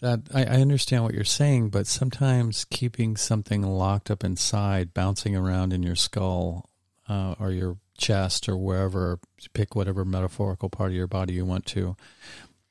that 0.00 0.22
I, 0.34 0.44
I, 0.44 0.60
understand 0.60 1.04
what 1.04 1.14
you're 1.14 1.24
saying, 1.24 1.70
but 1.70 1.86
sometimes 1.86 2.64
keeping 2.64 3.16
something 3.16 3.62
locked 3.62 4.10
up 4.10 4.24
inside, 4.24 4.92
bouncing 4.92 5.36
around 5.36 5.72
in 5.72 5.82
your 5.82 5.94
skull 5.94 6.68
uh, 7.08 7.34
or 7.38 7.52
your 7.52 7.78
chest 7.96 8.48
or 8.48 8.56
wherever, 8.56 9.20
pick 9.52 9.76
whatever 9.76 10.04
metaphorical 10.04 10.68
part 10.68 10.90
of 10.90 10.96
your 10.96 11.06
body 11.06 11.34
you 11.34 11.44
want 11.44 11.66
to, 11.66 11.96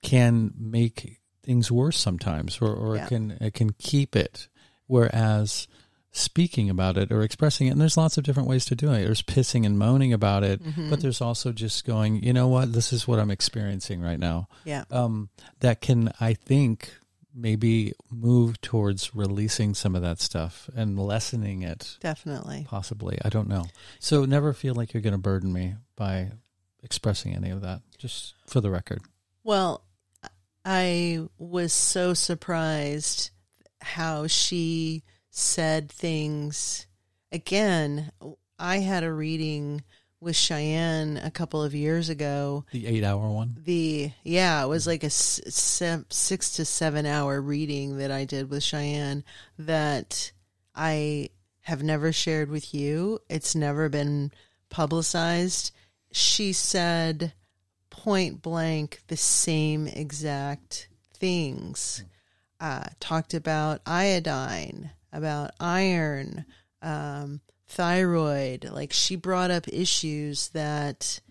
can 0.02 0.52
make 0.58 1.22
things 1.42 1.72
worse 1.72 1.98
sometimes, 1.98 2.60
or, 2.62 2.74
or 2.74 2.96
yeah. 2.96 3.06
it 3.06 3.08
can 3.08 3.32
it 3.40 3.54
can 3.54 3.72
keep 3.72 4.16
it. 4.16 4.50
Whereas 4.88 5.68
speaking 6.16 6.70
about 6.70 6.96
it 6.96 7.12
or 7.12 7.24
expressing 7.24 7.68
it. 7.68 7.72
And 7.72 7.82
there's 7.82 7.98
lots 7.98 8.18
of 8.18 8.24
different 8.24 8.48
ways 8.48 8.66
to 8.66 8.76
do 8.76 8.92
it. 8.92 9.04
There's 9.04 9.24
pissing 9.24 9.66
and 9.66 9.80
moaning 9.80 10.14
about 10.14 10.44
it, 10.44 10.64
mm-hmm. 10.64 10.90
but 10.90 11.02
there's 11.02 11.22
also 11.22 11.52
just 11.52 11.86
going, 11.86 12.24
you 12.24 12.32
know 12.32 12.48
what, 12.48 12.72
this 12.72 12.94
is 12.94 13.08
what 13.08 13.20
I'm 13.20 13.32
experiencing 13.32 14.00
right 14.00 14.20
now. 14.20 14.48
Yeah. 14.64 14.86
Um, 14.92 15.30
that 15.60 15.82
can, 15.82 16.14
I 16.22 16.36
think, 16.36 16.94
maybe 17.34 17.94
move 18.12 18.62
towards 18.62 19.16
releasing 19.16 19.74
some 19.74 19.96
of 19.96 20.04
that 20.04 20.22
stuff 20.22 20.70
and 20.76 21.00
lessening 21.00 21.64
it. 21.64 21.98
Definitely. 22.00 22.68
Possibly. 22.70 23.18
I 23.26 23.30
don't 23.30 23.50
know. 23.50 23.66
So 24.00 24.26
never 24.26 24.54
feel 24.54 24.76
like 24.76 24.94
you're 24.94 25.02
going 25.02 25.14
to 25.14 25.18
burden 25.18 25.52
me 25.52 25.74
by 25.96 26.30
expressing 26.84 27.36
any 27.36 27.50
of 27.50 27.62
that, 27.62 27.82
just 27.98 28.36
for 28.46 28.62
the 28.62 28.70
record. 28.70 29.02
Well, 29.44 29.84
I 30.64 31.22
was 31.40 31.74
so 31.74 32.14
surprised 32.14 33.32
how 33.82 34.28
she 34.28 35.04
said 35.36 35.90
things. 35.90 36.86
Again, 37.32 38.12
I 38.60 38.80
had 38.80 39.04
a 39.04 39.12
reading 39.12 39.84
with 40.20 40.36
Cheyenne 40.36 41.18
a 41.18 41.32
couple 41.32 41.64
of 41.64 41.74
years 41.74 42.08
ago. 42.08 42.66
The 42.72 42.86
eight 42.86 43.04
hour 43.04 43.28
one? 43.30 43.58
The, 43.64 44.12
yeah, 44.24 44.64
it 44.64 44.68
was 44.68 44.86
like 44.86 45.04
a 45.04 45.10
six 45.10 46.52
to 46.56 46.66
seven 46.66 47.08
hour 47.08 47.42
reading 47.42 47.98
that 47.98 48.12
I 48.12 48.26
did 48.26 48.52
with 48.52 48.62
Cheyenne 48.62 49.24
that 49.58 50.32
I 50.76 51.30
have 51.62 51.82
never 51.82 52.14
shared 52.14 52.52
with 52.52 52.72
you. 52.76 53.20
It's 53.28 53.56
never 53.56 53.90
been 53.90 54.32
publicized. 54.70 55.72
She 56.12 56.54
said 56.54 57.34
point 57.90 58.44
blank 58.44 59.02
the 59.08 59.18
same 59.18 59.88
exact 59.88 60.90
things. 61.16 62.04
Uh, 62.60 62.84
talked 63.00 63.34
about 63.34 63.82
iodine, 63.88 64.92
about 65.14 65.52
iron, 65.60 66.46
um, 66.82 67.40
thyroid. 67.68 68.70
Like 68.70 68.92
she 68.92 69.16
brought 69.16 69.52
up 69.52 69.68
issues 69.68 70.50
that 70.50 71.22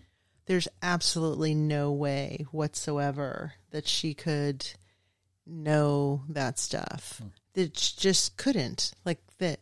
there's 0.45 0.67
absolutely 0.81 1.53
no 1.53 1.91
way 1.91 2.45
whatsoever 2.51 3.53
that 3.71 3.87
she 3.87 4.13
could 4.13 4.65
know 5.45 6.23
that 6.29 6.57
stuff. 6.57 7.19
Hmm. 7.21 7.27
That 7.53 7.73
just 7.73 8.35
couldn't. 8.37 8.93
Like 9.05 9.19
that, 9.37 9.59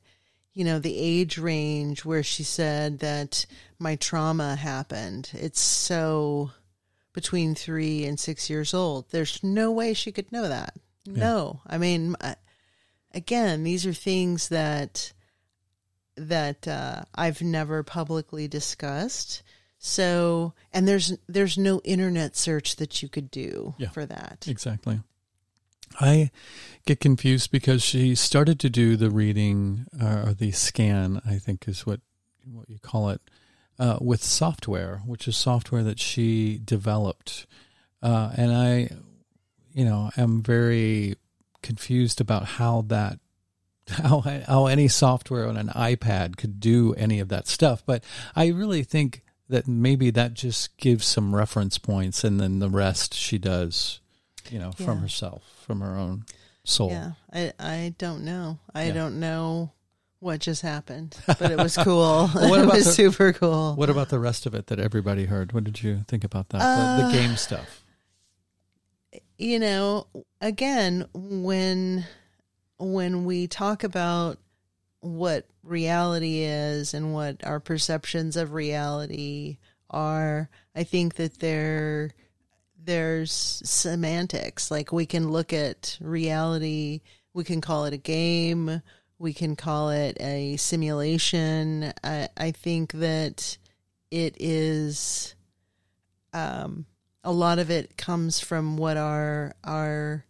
you 0.53 0.64
know, 0.64 0.80
the 0.80 0.98
age 0.98 1.38
range 1.38 2.06
where 2.06 2.23
she 2.23 2.43
said 2.43 2.99
that 2.99 3.45
my 3.80 3.95
trauma 3.98 4.56
happened. 4.56 5.30
It's 5.34 5.60
so 5.60 6.52
between 7.14 7.56
three 7.56 8.06
and 8.06 8.18
six 8.18 8.49
years 8.49 8.73
old. 8.73 9.10
There's 9.11 9.43
no 9.43 9.72
way 9.72 9.93
she 9.93 10.11
could 10.14 10.31
know 10.31 10.48
that. 10.48 10.76
Yeah. 11.03 11.19
No, 11.19 11.61
I 11.68 11.77
mean, 11.77 12.15
again, 13.13 13.63
these 13.63 13.85
are 13.85 13.93
things 13.93 14.49
that 14.49 15.13
that 16.15 16.67
uh, 16.67 17.03
I've 17.15 17.41
never 17.41 17.83
publicly 17.83 18.47
discussed. 18.47 19.43
So, 19.77 20.53
and 20.71 20.88
there's 20.88 21.13
there's 21.27 21.57
no 21.57 21.81
internet 21.83 22.35
search 22.35 22.75
that 22.75 23.01
you 23.01 23.09
could 23.09 23.31
do 23.31 23.73
yeah, 23.77 23.89
for 23.89 24.05
that. 24.05 24.45
Exactly. 24.47 25.01
I 25.99 26.31
get 26.85 26.99
confused 26.99 27.51
because 27.51 27.83
she 27.83 28.15
started 28.15 28.59
to 28.61 28.69
do 28.69 28.95
the 28.95 29.09
reading 29.09 29.88
uh, 29.99 30.23
or 30.27 30.33
the 30.33 30.51
scan. 30.51 31.21
I 31.25 31.38
think 31.38 31.67
is 31.67 31.85
what 31.85 31.99
what 32.45 32.69
you 32.69 32.79
call 32.79 33.09
it 33.09 33.21
uh, 33.79 33.97
with 33.99 34.23
software, 34.23 35.01
which 35.05 35.27
is 35.27 35.35
software 35.35 35.83
that 35.83 35.99
she 35.99 36.61
developed, 36.63 37.47
uh, 38.03 38.31
and 38.38 38.53
I, 38.53 38.89
you 39.73 39.85
know, 39.85 40.11
am 40.17 40.43
very 40.43 41.15
confused 41.61 42.21
about 42.21 42.45
how 42.45 42.81
that 42.88 43.19
how 43.89 44.21
how 44.21 44.67
any 44.67 44.88
software 44.88 45.47
on 45.47 45.57
an 45.57 45.67
iPad 45.69 46.38
could 46.38 46.59
do 46.59 46.93
any 46.95 47.19
of 47.19 47.29
that 47.29 47.47
stuff. 47.47 47.83
But 47.85 48.03
I 48.35 48.47
really 48.47 48.83
think 48.83 49.23
that 49.49 49.67
maybe 49.67 50.09
that 50.11 50.33
just 50.33 50.77
gives 50.77 51.05
some 51.05 51.35
reference 51.35 51.77
points, 51.77 52.23
and 52.23 52.39
then 52.39 52.59
the 52.59 52.69
rest 52.69 53.13
she 53.13 53.38
does, 53.38 53.99
you 54.49 54.59
know, 54.59 54.71
from 54.71 54.99
herself, 54.99 55.43
from 55.65 55.81
her 55.81 55.97
own 55.97 56.25
soul. 56.63 56.89
Yeah, 56.89 57.11
I 57.33 57.53
I 57.59 57.95
don't 57.97 58.23
know. 58.23 58.59
I 58.73 58.85
yeah. 58.85 58.93
don't 58.93 59.19
know 59.19 59.71
what 60.19 60.39
just 60.39 60.61
happened, 60.61 61.17
but 61.25 61.51
it 61.51 61.57
was 61.57 61.75
cool. 61.75 62.29
well, 62.35 62.55
it 62.55 62.65
was 62.65 62.85
the, 62.85 62.91
super 62.91 63.33
cool. 63.33 63.75
What 63.75 63.89
about 63.89 64.09
the 64.09 64.19
rest 64.19 64.45
of 64.45 64.53
it 64.53 64.67
that 64.67 64.79
everybody 64.79 65.25
heard? 65.25 65.51
What 65.51 65.63
did 65.63 65.83
you 65.83 66.05
think 66.07 66.23
about 66.23 66.49
that? 66.49 66.61
Uh, 66.61 66.97
the, 66.97 67.03
the 67.03 67.09
uh, 67.09 67.11
game 67.11 67.35
stuff 67.35 67.81
you 69.41 69.57
know, 69.57 70.05
again, 70.39 71.07
when 71.13 72.05
when 72.77 73.26
we 73.26 73.47
talk 73.47 73.84
about 73.84 74.38
what 74.99 75.47
reality 75.63 76.41
is 76.41 76.93
and 76.93 77.11
what 77.11 77.43
our 77.43 77.59
perceptions 77.59 78.38
of 78.38 78.53
reality 78.53 79.57
are, 79.89 80.47
I 80.76 80.84
think 80.84 81.15
that 81.15 81.39
there 81.39 82.11
there's 82.84 83.31
semantics. 83.31 84.69
Like 84.69 84.91
we 84.91 85.07
can 85.07 85.31
look 85.31 85.53
at 85.53 85.97
reality, 85.99 87.01
we 87.34 87.43
can 87.43 87.61
call 87.61 87.85
it 87.85 87.93
a 87.93 87.97
game, 87.97 88.84
we 89.18 89.34
can 89.34 89.55
call 89.55 89.89
it 89.89 90.18
a 90.19 90.55
simulation. 90.57 91.91
I, 92.03 92.30
I 92.38 92.51
think 92.51 92.91
that 92.93 93.57
it 94.11 94.35
is 94.39 95.34
um, 96.31 96.85
a 97.23 97.31
lot 97.31 97.60
of 97.60 97.69
it 97.69 97.98
comes 97.98 98.39
from 98.39 98.77
what 98.77 98.98
our 98.98 99.53
our 99.64 100.26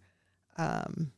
um, 0.57 1.11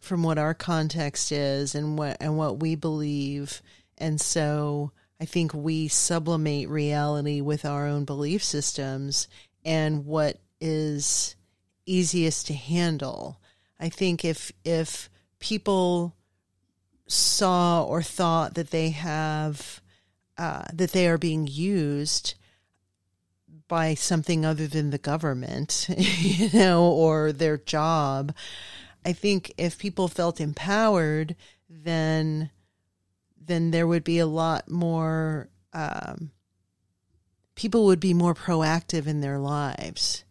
from 0.00 0.22
what 0.22 0.38
our 0.38 0.54
context 0.54 1.30
is 1.32 1.74
and 1.74 1.98
what 1.98 2.16
and 2.20 2.36
what 2.36 2.60
we 2.60 2.74
believe. 2.74 3.62
And 3.98 4.20
so 4.20 4.92
i 5.20 5.24
think 5.24 5.54
we 5.54 5.86
sublimate 5.86 6.68
reality 6.68 7.40
with 7.40 7.64
our 7.64 7.86
own 7.86 8.04
belief 8.04 8.42
systems 8.42 9.28
and 9.64 10.04
what 10.04 10.38
is 10.60 11.36
easiest 11.86 12.46
to 12.46 12.54
handle. 12.54 13.40
I 13.78 13.88
think 13.88 14.24
if 14.24 14.52
if 14.64 15.10
people 15.38 16.16
saw 17.06 17.84
or 17.84 18.02
thought 18.02 18.54
that 18.54 18.70
they 18.70 18.90
have 18.90 19.80
uh, 20.38 20.64
that 20.72 20.92
they 20.92 21.06
are 21.08 21.18
being 21.18 21.46
used 21.46 22.34
by 23.72 23.94
something 23.94 24.44
other 24.44 24.66
than 24.66 24.90
the 24.90 24.98
government, 24.98 25.88
you 25.96 26.50
know, 26.52 26.84
or 26.84 27.32
their 27.32 27.56
job. 27.56 28.34
I 29.02 29.14
think 29.14 29.50
if 29.56 29.78
people 29.78 30.08
felt 30.08 30.42
empowered, 30.42 31.36
then 31.70 32.50
then 33.40 33.70
there 33.70 33.86
would 33.86 34.04
be 34.04 34.18
a 34.18 34.26
lot 34.26 34.68
more. 34.68 35.48
Um, 35.72 36.32
people 37.54 37.86
would 37.86 37.98
be 37.98 38.12
more 38.12 38.34
proactive 38.34 39.06
in 39.06 39.22
their 39.22 39.38
lives. 39.38 40.24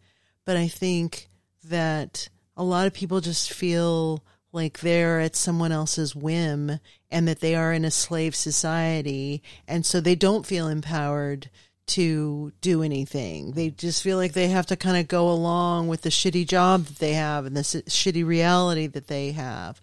But 0.44 0.56
I 0.56 0.68
think 0.68 1.28
that 1.64 2.28
a 2.56 2.62
lot 2.62 2.86
of 2.86 2.94
people 2.94 3.20
just 3.20 3.52
feel 3.52 4.22
like 4.52 4.78
they're 4.78 5.18
at 5.18 5.34
someone 5.34 5.72
else's 5.72 6.14
whim 6.14 6.78
and 7.10 7.26
that 7.26 7.40
they 7.40 7.56
are 7.56 7.72
in 7.72 7.84
a 7.84 7.90
slave 7.90 8.36
society. 8.36 9.42
And 9.66 9.84
so 9.84 10.00
they 10.00 10.14
don't 10.14 10.46
feel 10.46 10.68
empowered 10.68 11.50
to 11.86 12.52
do 12.60 12.82
anything. 12.82 13.52
They 13.52 13.70
just 13.70 14.02
feel 14.02 14.16
like 14.16 14.32
they 14.32 14.48
have 14.48 14.66
to 14.66 14.76
kind 14.76 14.96
of 14.96 15.08
go 15.08 15.28
along 15.28 15.88
with 15.88 16.02
the 16.02 16.10
shitty 16.10 16.46
job 16.46 16.86
that 16.86 16.98
they 16.98 17.14
have 17.14 17.44
and 17.44 17.56
the 17.56 17.60
shitty 17.62 18.24
reality 18.24 18.86
that 18.86 19.08
they 19.08 19.32
have. 19.32 19.80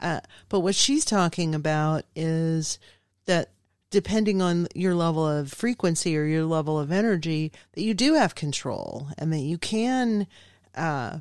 Uh, 0.00 0.20
but 0.48 0.60
what 0.60 0.74
she's 0.74 1.04
talking 1.04 1.54
about 1.54 2.04
is 2.14 2.78
that 3.26 3.50
depending 3.90 4.40
on 4.40 4.68
your 4.74 4.94
level 4.94 5.26
of 5.26 5.52
frequency 5.52 6.16
or 6.16 6.24
your 6.24 6.44
level 6.44 6.78
of 6.78 6.92
energy, 6.92 7.52
that 7.72 7.82
you 7.82 7.92
do 7.92 8.14
have 8.14 8.34
control 8.34 9.08
and 9.18 9.32
that 9.32 9.40
you 9.40 9.58
can, 9.58 10.26
uh, 10.74 11.18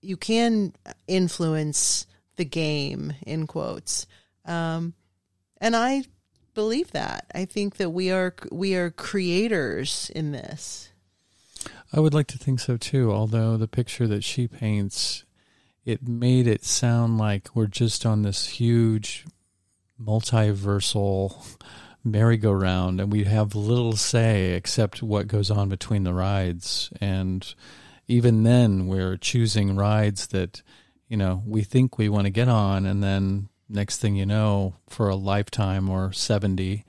you 0.00 0.16
can 0.16 0.72
influence 1.08 2.06
the 2.36 2.44
game 2.44 3.12
in 3.26 3.46
quotes. 3.46 4.06
Um, 4.44 4.94
and 5.60 5.74
I 5.74 6.04
believe 6.56 6.90
that. 6.90 7.26
I 7.32 7.44
think 7.44 7.76
that 7.76 7.90
we 7.90 8.10
are 8.10 8.34
we 8.50 8.74
are 8.74 8.90
creators 8.90 10.10
in 10.12 10.32
this. 10.32 10.90
I 11.92 12.00
would 12.00 12.14
like 12.14 12.26
to 12.28 12.38
think 12.38 12.58
so 12.58 12.76
too, 12.76 13.12
although 13.12 13.56
the 13.56 13.68
picture 13.68 14.08
that 14.08 14.24
she 14.24 14.48
paints 14.48 15.24
it 15.84 16.06
made 16.06 16.48
it 16.48 16.64
sound 16.64 17.16
like 17.16 17.54
we're 17.54 17.68
just 17.68 18.04
on 18.04 18.22
this 18.22 18.48
huge 18.48 19.24
multiversal 20.02 21.56
merry-go-round 22.04 23.00
and 23.00 23.12
we 23.12 23.24
have 23.24 23.54
little 23.54 23.96
say 23.96 24.52
except 24.52 25.02
what 25.02 25.26
goes 25.26 25.50
on 25.50 25.68
between 25.68 26.04
the 26.04 26.14
rides 26.14 26.90
and 27.00 27.54
even 28.06 28.44
then 28.44 28.86
we're 28.86 29.16
choosing 29.16 29.74
rides 29.74 30.28
that 30.28 30.62
you 31.08 31.16
know 31.16 31.42
we 31.44 31.62
think 31.62 31.98
we 31.98 32.08
want 32.08 32.24
to 32.24 32.30
get 32.30 32.48
on 32.48 32.86
and 32.86 33.02
then 33.02 33.48
next 33.68 33.98
thing 33.98 34.16
you 34.16 34.26
know 34.26 34.74
for 34.88 35.08
a 35.08 35.16
lifetime 35.16 35.88
or 35.88 36.12
70 36.12 36.84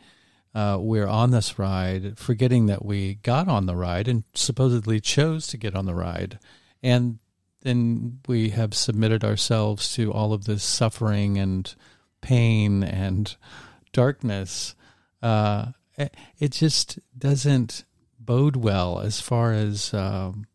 uh, 0.54 0.78
we're 0.80 1.08
on 1.08 1.32
this 1.32 1.60
ride 1.60 2.18
forgetting 2.18 2.66
that 2.68 2.86
we 2.86 3.16
got 3.16 3.48
on 3.48 3.66
the 3.66 3.76
ride 3.76 4.08
and 4.08 4.24
supposedly 4.34 5.00
chose 5.00 5.48
to 5.48 5.58
get 5.58 5.76
on 5.76 5.86
the 5.86 5.96
ride 5.96 6.40
and 6.84 7.20
then 7.62 8.20
we 8.28 8.50
have 8.50 8.74
submitted 8.74 9.24
ourselves 9.24 9.94
to 9.94 10.12
all 10.14 10.34
of 10.34 10.46
this 10.46 10.64
suffering 10.64 11.38
and 11.38 11.76
pain 12.22 12.84
and 12.84 13.36
darkness 13.92 14.76
uh, 15.22 15.68
it 16.40 16.52
just 16.52 17.00
doesn't 17.18 17.84
bode 18.20 18.56
well 18.56 19.00
as 19.00 19.20
far 19.20 19.54
as 19.54 19.94
um, 19.94 20.46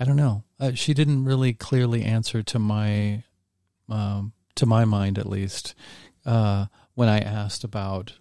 I 0.00 0.04
don't 0.04 0.16
know. 0.16 0.44
Uh, 0.58 0.72
she 0.72 0.94
didn't 0.94 1.26
really 1.26 1.52
clearly 1.52 2.02
answer 2.02 2.42
to 2.42 2.58
my 2.58 3.22
um, 3.88 4.32
to 4.60 4.66
my 4.66 4.84
mind 4.84 5.18
at 5.18 5.28
least 5.28 5.74
uh, 6.24 6.66
when 6.94 7.08
I 7.08 7.18
asked 7.18 7.64
about 7.64 8.12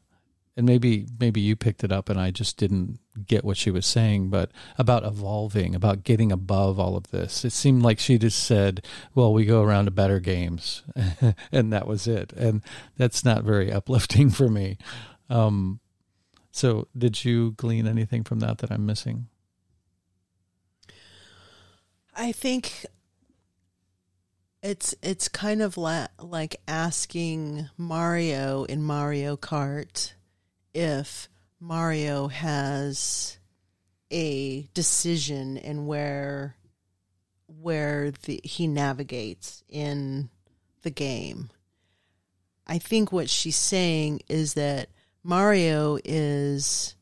and 0.60 0.66
maybe 0.66 1.08
maybe 1.20 1.40
you 1.40 1.56
picked 1.56 1.86
it 1.86 1.92
up 1.92 2.10
and 2.10 2.20
I 2.20 2.32
just 2.32 2.58
didn't 2.58 3.00
get 3.26 3.46
what 3.46 3.56
she 3.56 3.72
was 3.72 3.86
saying, 3.86 4.30
but 4.30 4.52
about 4.78 5.06
evolving, 5.06 5.74
about 5.74 6.04
getting 6.04 6.34
above 6.34 6.78
all 6.78 6.98
of 6.98 7.12
this. 7.12 7.46
It 7.46 7.54
seemed 7.54 7.82
like 7.82 7.98
she 7.98 8.18
just 8.18 8.44
said, 8.44 8.86
"Well, 9.16 9.32
we 9.32 9.46
go 9.46 9.64
around 9.64 9.86
to 9.86 9.92
better 9.92 10.20
games," 10.20 10.84
and 11.52 11.72
that 11.72 11.88
was 11.88 12.08
it. 12.08 12.34
And 12.34 12.62
that's 12.98 13.24
not 13.24 13.46
very 13.46 13.72
uplifting 13.80 14.30
for 14.30 14.50
me. 14.50 14.78
Um, 15.30 15.80
so, 16.52 16.90
did 16.98 17.24
you 17.24 17.52
glean 17.52 17.88
anything 17.88 18.26
from 18.26 18.40
that 18.40 18.58
that 18.58 18.70
I'm 18.70 18.86
missing? 18.86 19.28
I 22.18 22.34
think 22.34 22.86
it's 24.62 24.94
it's 25.02 25.28
kind 25.28 25.62
of 25.62 25.78
la- 25.78 26.08
like 26.22 26.62
asking 26.68 27.70
Mario 27.78 28.64
in 28.66 28.84
Mario 28.84 29.38
Kart 29.38 30.14
if 30.74 31.30
Mario 31.60 32.28
has 32.28 33.38
a 34.12 34.68
decision 34.74 35.58
in 35.58 35.86
where 35.86 36.56
where 37.48 38.12
the, 38.24 38.40
he 38.44 38.68
navigates 38.68 39.64
in 39.70 40.30
the 40.84 40.92
game. 40.92 41.50
I 42.68 42.78
think 42.78 43.12
what 43.12 43.30
she's 43.30 43.56
saying 43.56 44.22
is 44.30 44.54
that 44.54 44.90
Mario 45.24 45.98
is 46.06 46.96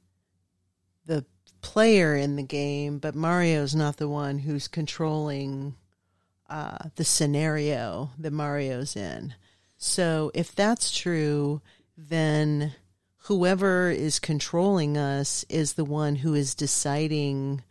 the 1.06 1.26
player 1.62 2.16
in 2.16 2.38
the 2.38 2.44
game, 2.44 3.00
but 3.00 3.16
Mario's 3.16 3.76
not 3.76 3.98
the 3.98 4.08
one 4.08 4.40
who's 4.40 4.68
controlling 4.68 5.76
uh, 6.50 6.90
the 6.96 7.04
scenario 7.04 8.12
that 8.18 8.32
Mario's 8.32 8.96
in. 8.96 9.34
So 9.78 10.32
if 10.34 10.56
that's 10.56 10.96
true, 10.96 11.62
then 11.98 12.74
whoever 13.24 13.90
is 13.90 14.20
controlling 14.20 14.98
us 14.98 15.46
is 15.50 15.74
the 15.74 15.86
one 15.86 16.16
who 16.16 16.34
is 16.34 16.56
deciding 16.56 17.64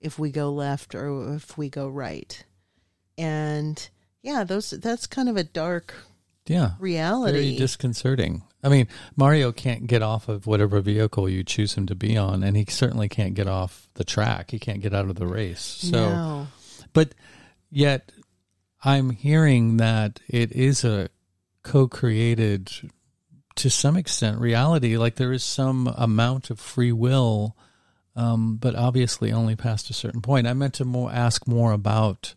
if 0.00 0.18
we 0.18 0.30
go 0.30 0.50
left 0.50 0.94
or 0.94 1.34
if 1.34 1.56
we 1.56 1.68
go 1.68 1.88
right. 1.88 2.44
And 3.16 3.88
yeah, 4.22 4.44
those 4.44 4.70
that's 4.70 5.06
kind 5.06 5.28
of 5.28 5.36
a 5.36 5.44
dark 5.44 5.94
yeah 6.46 6.72
reality. 6.78 7.38
Very 7.38 7.56
disconcerting. 7.56 8.42
I 8.62 8.68
mean, 8.68 8.88
Mario 9.16 9.52
can't 9.52 9.86
get 9.86 10.02
off 10.02 10.28
of 10.28 10.46
whatever 10.46 10.80
vehicle 10.80 11.28
you 11.28 11.42
choose 11.42 11.74
him 11.74 11.86
to 11.86 11.94
be 11.94 12.16
on, 12.16 12.42
and 12.42 12.56
he 12.56 12.66
certainly 12.68 13.08
can't 13.08 13.34
get 13.34 13.48
off 13.48 13.88
the 13.94 14.04
track. 14.04 14.50
He 14.50 14.58
can't 14.58 14.82
get 14.82 14.92
out 14.92 15.08
of 15.08 15.16
the 15.16 15.26
race. 15.26 15.62
So, 15.62 16.10
no. 16.10 16.46
but 16.92 17.14
yet, 17.70 18.12
I'm 18.82 19.10
hearing 19.10 19.76
that 19.76 20.20
it 20.28 20.52
is 20.52 20.84
a 20.84 21.08
co-created, 21.62 22.70
to 23.56 23.70
some 23.70 23.96
extent, 23.96 24.40
reality. 24.40 24.96
Like 24.96 25.16
there 25.16 25.32
is 25.32 25.44
some 25.44 25.86
amount 25.96 26.50
of 26.50 26.58
free 26.58 26.92
will, 26.92 27.56
um, 28.16 28.56
but 28.56 28.74
obviously 28.74 29.32
only 29.32 29.56
past 29.56 29.90
a 29.90 29.94
certain 29.94 30.22
point. 30.22 30.46
I 30.46 30.52
meant 30.52 30.74
to 30.74 30.84
more 30.84 31.12
ask 31.12 31.46
more 31.46 31.72
about 31.72 32.34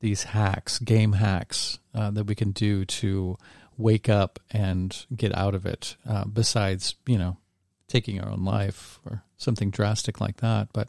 these 0.00 0.24
hacks, 0.24 0.78
game 0.78 1.12
hacks 1.12 1.78
uh, 1.94 2.10
that 2.10 2.24
we 2.24 2.34
can 2.34 2.50
do 2.50 2.84
to 2.84 3.38
wake 3.78 4.08
up 4.08 4.40
and 4.50 5.06
get 5.14 5.34
out 5.36 5.54
of 5.54 5.66
it, 5.66 5.96
uh, 6.08 6.24
besides, 6.24 6.96
you 7.06 7.18
know, 7.18 7.36
taking 7.88 8.20
our 8.20 8.28
own 8.28 8.44
life 8.44 8.98
or 9.04 9.22
something 9.36 9.70
drastic 9.70 10.20
like 10.20 10.38
that. 10.38 10.68
But, 10.72 10.88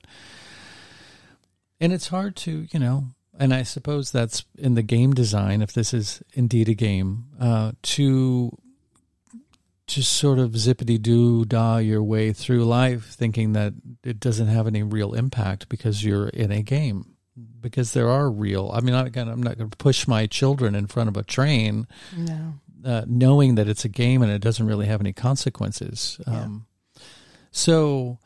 and 1.79 1.93
it's 1.93 2.07
hard 2.07 2.35
to, 2.37 2.67
you 2.71 2.79
know, 2.79 3.05
and 3.39 3.53
I 3.53 3.63
suppose 3.63 4.11
that's 4.11 4.43
in 4.57 4.73
the 4.75 4.81
game 4.83 5.13
design, 5.13 5.61
if 5.61 5.71
this 5.73 5.93
is 5.93 6.21
indeed 6.33 6.69
a 6.69 6.73
game, 6.73 7.25
uh, 7.39 7.71
to 7.83 8.57
just 9.87 10.11
sort 10.13 10.37
of 10.39 10.51
zippity 10.51 11.01
doo 11.01 11.45
dah 11.45 11.77
your 11.77 12.03
way 12.03 12.33
through 12.33 12.65
life 12.65 13.13
thinking 13.15 13.53
that 13.53 13.73
it 14.03 14.19
doesn't 14.19 14.47
have 14.47 14.67
any 14.67 14.83
real 14.83 15.13
impact 15.13 15.69
because 15.69 16.03
you're 16.03 16.27
in 16.29 16.51
a 16.51 16.61
game 16.61 17.15
because 17.61 17.93
there 17.93 18.09
are 18.09 18.29
real 18.29 18.69
i 18.73 18.81
mean 18.81 18.93
again 18.93 19.29
i'm 19.29 19.41
not 19.41 19.57
going 19.57 19.69
to 19.69 19.77
push 19.77 20.05
my 20.07 20.25
children 20.27 20.75
in 20.75 20.87
front 20.87 21.07
of 21.07 21.15
a 21.15 21.23
train 21.23 21.87
No. 22.17 22.55
uh, 22.83 23.03
knowing 23.07 23.55
that 23.55 23.69
it's 23.69 23.85
a 23.85 23.89
game 23.89 24.21
and 24.21 24.29
it 24.31 24.41
doesn't 24.41 24.65
really 24.67 24.87
have 24.87 24.99
any 24.99 25.13
consequences. 25.13 26.19
Yeah. 26.27 26.41
Um, 26.41 26.65
so, 27.51 28.19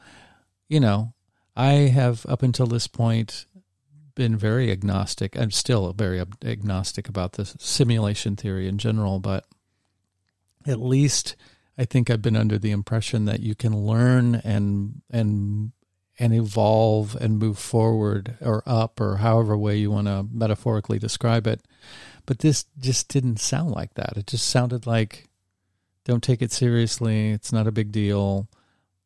you 0.68 0.80
know, 0.80 1.14
I 1.56 1.74
have 1.94 2.26
up 2.28 2.42
until 2.42 2.66
this 2.68 2.88
point 2.88 3.46
been 4.16 4.38
very 4.38 4.72
agnostic. 4.72 5.38
I'm 5.38 5.52
still 5.52 5.92
very 5.94 6.24
agnostic 6.44 7.08
about 7.08 7.34
the 7.34 7.46
simulation 7.46 8.36
theory 8.36 8.68
in 8.68 8.78
general, 8.78 9.20
but 9.20 9.46
at 10.66 10.80
least 10.80 11.36
I 11.78 11.86
think 11.86 12.10
I've 12.10 12.22
been 12.22 12.36
under 12.36 12.58
the 12.58 12.72
impression 12.72 13.26
that 13.26 13.40
you 13.40 13.56
can 13.56 13.76
learn 13.76 14.36
and 14.36 15.02
and 15.10 15.72
and 16.20 16.34
evolve 16.34 17.16
and 17.16 17.40
move 17.40 17.58
forward 17.58 18.38
or 18.42 18.62
up 18.66 19.02
or 19.02 19.18
however 19.18 19.58
way 19.58 19.78
you 19.78 19.90
want 19.90 20.08
to 20.08 20.28
metaphorically 20.32 21.00
describe 21.00 21.48
it. 21.48 21.62
But 22.26 22.40
this 22.40 22.66
just 22.78 23.08
didn't 23.08 23.40
sound 23.40 23.72
like 23.72 23.96
that. 23.96 24.18
It 24.18 24.28
just 24.28 24.48
sounded 24.48 24.86
like 24.86 25.30
don't 26.04 26.24
take 26.24 26.42
it 26.42 26.52
seriously. 26.52 27.32
It's 27.32 27.52
not 27.52 27.68
a 27.68 27.72
big 27.72 27.92
deal. 27.92 28.48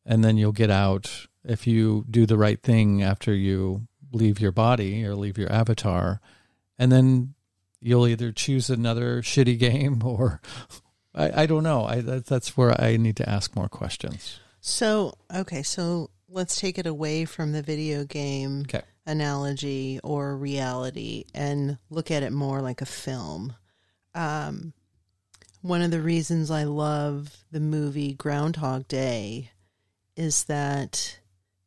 And 0.05 0.23
then 0.23 0.37
you'll 0.37 0.51
get 0.51 0.69
out 0.69 1.27
if 1.43 1.67
you 1.67 2.05
do 2.09 2.25
the 2.25 2.37
right 2.37 2.61
thing 2.61 3.01
after 3.01 3.33
you 3.33 3.87
leave 4.15 4.39
your 4.39 4.51
body 4.51 5.05
or 5.05 5.15
leave 5.15 5.37
your 5.37 5.51
avatar. 5.51 6.21
And 6.79 6.91
then 6.91 7.33
you'll 7.81 8.07
either 8.07 8.31
choose 8.31 8.69
another 8.69 9.21
shitty 9.21 9.59
game 9.59 10.01
or 10.05 10.41
I, 11.13 11.43
I 11.43 11.45
don't 11.45 11.63
know. 11.63 11.85
I 11.85 12.01
that, 12.01 12.25
that's 12.25 12.57
where 12.57 12.79
I 12.81 12.97
need 12.97 13.17
to 13.17 13.29
ask 13.29 13.55
more 13.55 13.69
questions. 13.69 14.39
So, 14.59 15.13
okay, 15.33 15.61
so 15.63 16.09
let's 16.27 16.59
take 16.59 16.77
it 16.79 16.87
away 16.87 17.25
from 17.25 17.51
the 17.51 17.61
video 17.61 18.03
game 18.03 18.61
Okay. 18.61 18.81
analogy 19.05 19.99
or 20.03 20.35
reality 20.35 21.25
and 21.35 21.77
look 21.89 22.09
at 22.09 22.23
it 22.23 22.31
more 22.33 22.61
like 22.61 22.81
a 22.81 22.85
film. 22.85 23.53
Um, 24.15 24.73
one 25.61 25.81
of 25.81 25.91
the 25.91 26.01
reasons 26.01 26.49
I 26.51 26.63
love 26.63 27.35
the 27.51 27.59
movie 27.59 28.13
Groundhog 28.13 28.87
Day 28.87 29.51
is 30.15 30.45
that 30.45 31.19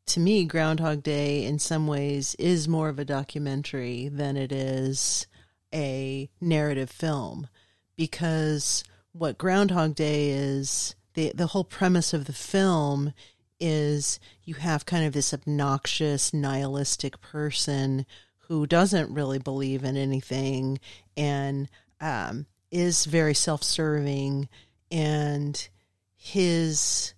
to 0.09 0.21
me, 0.21 0.45
Groundhog 0.45 1.03
Day 1.03 1.45
in 1.45 1.59
some 1.59 1.87
ways 1.87 2.35
is 2.39 2.67
more 2.67 2.89
of 2.89 2.99
a 2.99 3.05
documentary 3.05 4.09
than 4.09 4.37
it 4.37 4.53
is 4.53 5.27
a 5.75 6.31
narrative 6.41 6.91
film. 6.91 7.49
Because 7.97 8.85
what 9.13 9.39
Groundhog 9.39 9.95
Day 9.95 10.31
is 10.31 10.95
the 11.15 11.33
the 11.35 11.49
whole 11.49 11.65
premise 11.65 12.15
of 12.15 12.25
the 12.25 12.33
film 12.33 13.13
is 13.61 14.21
you 14.45 14.55
have 14.55 14.87
kind 14.87 15.05
of 15.05 15.13
this 15.13 15.35
obnoxious 15.35 16.33
nihilistic 16.33 17.21
person 17.21 18.07
who 18.47 18.67
doesn't 18.67 19.13
really 19.13 19.39
believe 19.39 19.85
in 19.85 19.97
anything 19.97 20.79
and 21.17 21.69
um, 22.01 22.47
is 22.71 23.05
very 23.05 23.35
self-serving 23.35 24.49
and 24.91 25.69
his 26.17 27.15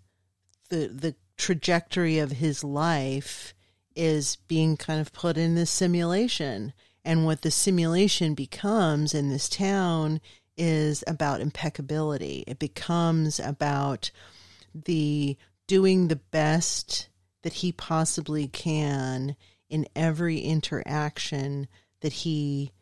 the 0.71 0.89
the 0.89 1.15
trajectory 1.41 2.19
of 2.19 2.33
his 2.33 2.63
life 2.63 3.55
is 3.97 4.37
being 4.47 4.77
kind 4.77 5.01
of 5.01 5.13
put 5.13 5.37
in 5.37 5.55
this 5.55 5.71
simulation. 5.71 6.73
And 7.05 7.25
what 7.25 7.43
the 7.43 7.51
simulation 7.51 8.35
becomes 8.35 9.15
in 9.15 9.31
this 9.31 9.49
town 9.49 10.21
is 10.57 11.03
about 11.07 11.41
impeccability. 11.41 12.45
It 12.47 12.59
becomes 12.59 13.41
about 13.41 14.11
the 14.75 15.37
doing 15.67 16.09
the 16.09 16.17
best 16.17 17.09
that 17.43 17.55
he 17.55 17.73
possibly 17.73 18.47
can 18.47 19.35
in 19.71 19.87
every 19.97 20.41
interaction 20.41 21.69
that 22.01 22.13
he 22.13 22.73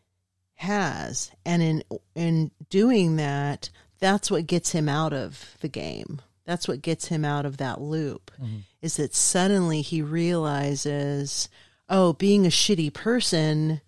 has. 0.55 1.31
And 1.45 1.61
in 1.61 1.83
in 2.13 2.51
doing 2.69 3.15
that 3.15 3.69
that's 3.99 4.29
what 4.31 4.47
gets 4.47 4.71
him 4.71 4.89
out 4.89 5.13
of 5.13 5.57
the 5.61 5.67
game 5.69 6.21
that's 6.49 6.67
what 6.67 6.81
gets 6.81 7.07
him 7.07 7.23
out 7.23 7.45
of 7.45 7.57
that 7.57 7.79
loop 7.79 8.31
mm-hmm. 8.41 8.57
is 8.81 8.95
that 8.95 9.13
suddenly 9.13 9.81
he 9.81 10.01
realizes 10.01 11.47
oh 11.87 12.13
being 12.13 12.45
a 12.45 12.49
shitty 12.49 12.91
person 12.91 13.81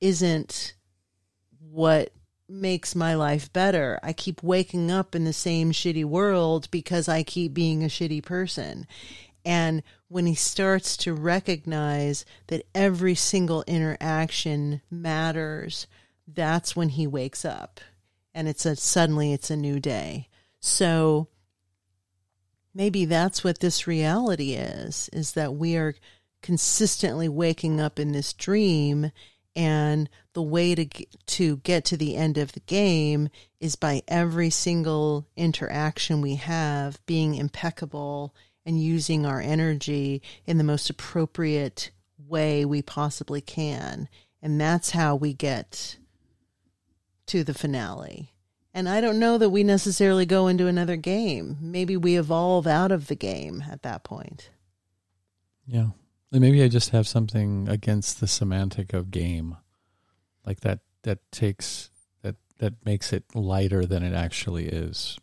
isn't 0.00 0.74
what 1.70 2.12
makes 2.48 2.94
my 2.94 3.14
life 3.14 3.52
better. 3.52 3.98
I 4.02 4.12
keep 4.12 4.42
waking 4.42 4.90
up 4.90 5.14
in 5.14 5.24
the 5.24 5.32
same 5.32 5.72
shitty 5.72 6.04
world 6.04 6.68
because 6.70 7.08
I 7.08 7.22
keep 7.22 7.54
being 7.54 7.82
a 7.82 7.86
shitty 7.86 8.22
person. 8.22 8.86
And 9.44 9.82
when 10.08 10.26
he 10.26 10.34
starts 10.34 10.96
to 10.98 11.14
recognize 11.14 12.24
that 12.48 12.66
every 12.74 13.14
single 13.14 13.64
interaction 13.66 14.82
matters, 14.90 15.86
that's 16.28 16.76
when 16.76 16.90
he 16.90 17.06
wakes 17.06 17.44
up. 17.44 17.80
And 18.34 18.48
it's 18.48 18.66
a 18.66 18.76
suddenly 18.76 19.32
it's 19.32 19.50
a 19.50 19.56
new 19.56 19.80
day. 19.80 20.28
So 20.60 21.28
maybe 22.74 23.04
that's 23.04 23.44
what 23.44 23.60
this 23.60 23.86
reality 23.86 24.52
is 24.54 25.08
is 25.12 25.32
that 25.32 25.54
we 25.54 25.76
are 25.76 25.94
consistently 26.42 27.28
waking 27.28 27.80
up 27.80 27.98
in 27.98 28.12
this 28.12 28.32
dream 28.32 29.12
and 29.54 30.08
the 30.32 30.42
way 30.42 30.74
to 30.74 30.86
to 31.26 31.58
get 31.58 31.84
to 31.84 31.96
the 31.96 32.16
end 32.16 32.38
of 32.38 32.52
the 32.52 32.60
game 32.60 33.28
is 33.60 33.76
by 33.76 34.02
every 34.08 34.50
single 34.50 35.26
interaction 35.36 36.20
we 36.20 36.36
have 36.36 37.04
being 37.06 37.34
impeccable 37.34 38.34
and 38.64 38.82
using 38.82 39.26
our 39.26 39.40
energy 39.40 40.22
in 40.46 40.58
the 40.58 40.64
most 40.64 40.88
appropriate 40.88 41.90
way 42.28 42.64
we 42.64 42.80
possibly 42.80 43.40
can. 43.40 44.08
And 44.40 44.60
that's 44.60 44.90
how 44.90 45.16
we 45.16 45.34
get 45.34 45.98
to 47.26 47.44
the 47.44 47.54
finale 47.54 48.31
and 48.74 48.88
i 48.88 49.00
don't 49.00 49.18
know 49.18 49.38
that 49.38 49.50
we 49.50 49.62
necessarily 49.62 50.26
go 50.26 50.46
into 50.48 50.66
another 50.66 50.96
game 50.96 51.56
maybe 51.60 51.96
we 51.96 52.16
evolve 52.18 52.66
out 52.66 52.92
of 52.92 53.06
the 53.08 53.14
game 53.14 53.62
at 53.70 53.82
that 53.82 54.02
point 54.04 54.50
yeah 55.66 55.88
And 56.32 56.40
Maybe 56.40 56.62
I 56.62 56.68
just 56.68 56.90
have 56.90 57.06
something 57.06 57.68
against 57.68 58.18
the 58.20 58.26
semantic 58.26 58.94
of 58.94 59.10
game, 59.10 59.56
like 60.46 60.60
that. 60.60 60.80
That 61.02 61.18
takes 61.30 61.90
that 62.22 62.36
that 62.58 62.74
makes 62.86 63.12
it 63.12 63.24
lighter 63.34 63.84
than 63.84 64.02
it 64.02 64.14
actually 64.14 64.66
is. 64.68 65.18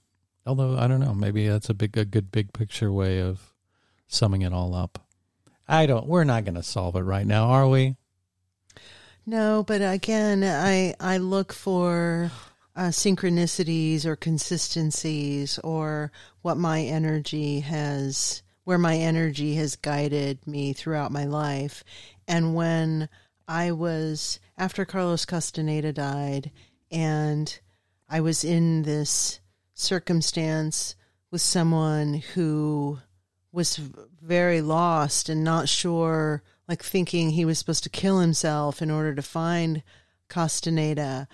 Although 0.46 0.78
I 0.78 0.88
don't 0.88 1.00
know, 1.00 1.14
maybe 1.16 1.48
that's 1.48 1.70
a 1.70 1.74
big, 1.74 1.98
a 1.98 2.06
good 2.06 2.32
big 2.32 2.54
picture 2.54 2.92
way 2.92 3.22
of 3.22 3.54
summing 4.08 4.44
it 4.44 4.54
all 4.54 4.76
up. 4.76 5.00
I 5.68 5.86
don't. 5.88 6.06
We're 6.06 6.26
not 6.26 6.46
going 6.46 6.56
to 6.56 6.64
solve 6.64 6.96
it 6.96 7.02
right 7.02 7.26
now, 7.26 7.46
are 7.46 7.68
we? 7.68 7.96
No, 9.26 9.64
but 9.64 9.82
again, 9.82 10.44
I 10.44 10.94
I 11.00 11.18
look 11.18 11.54
for 11.54 12.32
uh, 12.76 12.90
synchronicities 12.90 14.06
or 14.06 14.16
consistencies 14.16 15.60
or 15.60 16.12
what 16.42 16.58
my 16.58 16.82
energy 16.82 17.62
has 17.62 18.42
where 18.70 18.78
my 18.78 18.98
energy 18.98 19.56
has 19.56 19.76
guided 19.76 20.46
me 20.46 20.74
throughout 20.74 21.12
my 21.12 21.26
life. 21.26 21.84
And 22.28 22.54
when 22.54 23.10
I 23.48 23.72
was, 23.72 24.40
after 24.60 24.86
Carlos 24.86 25.26
Castaneda 25.26 25.92
died, 25.92 26.52
and 26.92 27.60
I 28.08 28.22
was 28.22 28.44
in 28.44 28.84
this 28.84 29.40
circumstance 29.74 30.96
with 31.32 31.42
someone 31.42 32.22
who 32.36 33.00
was 33.52 33.78
very 33.78 34.62
lost 34.62 35.30
and 35.30 35.44
not 35.44 35.68
sure, 35.68 36.44
like 36.68 36.84
thinking 36.84 37.32
he 37.32 37.46
was 37.46 37.58
supposed 37.58 37.86
to 37.86 37.90
kill 37.90 38.20
himself 38.20 38.84
in 38.84 38.92
order 38.92 39.16
to 39.16 39.24
find 39.24 39.82
Castaneda 40.28 41.28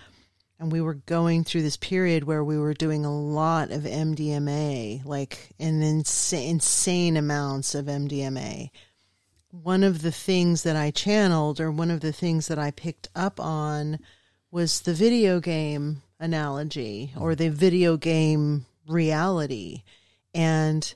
and 0.58 0.72
we 0.72 0.80
were 0.80 0.94
going 0.94 1.44
through 1.44 1.62
this 1.62 1.76
period 1.76 2.24
where 2.24 2.42
we 2.42 2.58
were 2.58 2.74
doing 2.74 3.04
a 3.04 3.14
lot 3.14 3.70
of 3.70 3.82
MDMA, 3.82 5.04
like 5.04 5.50
an 5.58 5.82
insane, 5.82 6.50
insane 6.50 7.16
amounts 7.16 7.74
of 7.74 7.86
MDMA. 7.86 8.70
One 9.50 9.84
of 9.84 10.02
the 10.02 10.12
things 10.12 10.62
that 10.62 10.76
I 10.76 10.90
channeled, 10.90 11.60
or 11.60 11.70
one 11.70 11.90
of 11.90 12.00
the 12.00 12.12
things 12.12 12.48
that 12.48 12.58
I 12.58 12.70
picked 12.70 13.08
up 13.14 13.38
on, 13.38 13.98
was 14.50 14.80
the 14.80 14.94
video 14.94 15.40
game 15.40 16.02
analogy 16.18 17.12
or 17.18 17.34
the 17.34 17.50
video 17.50 17.96
game 17.96 18.64
reality. 18.86 19.82
And 20.34 20.94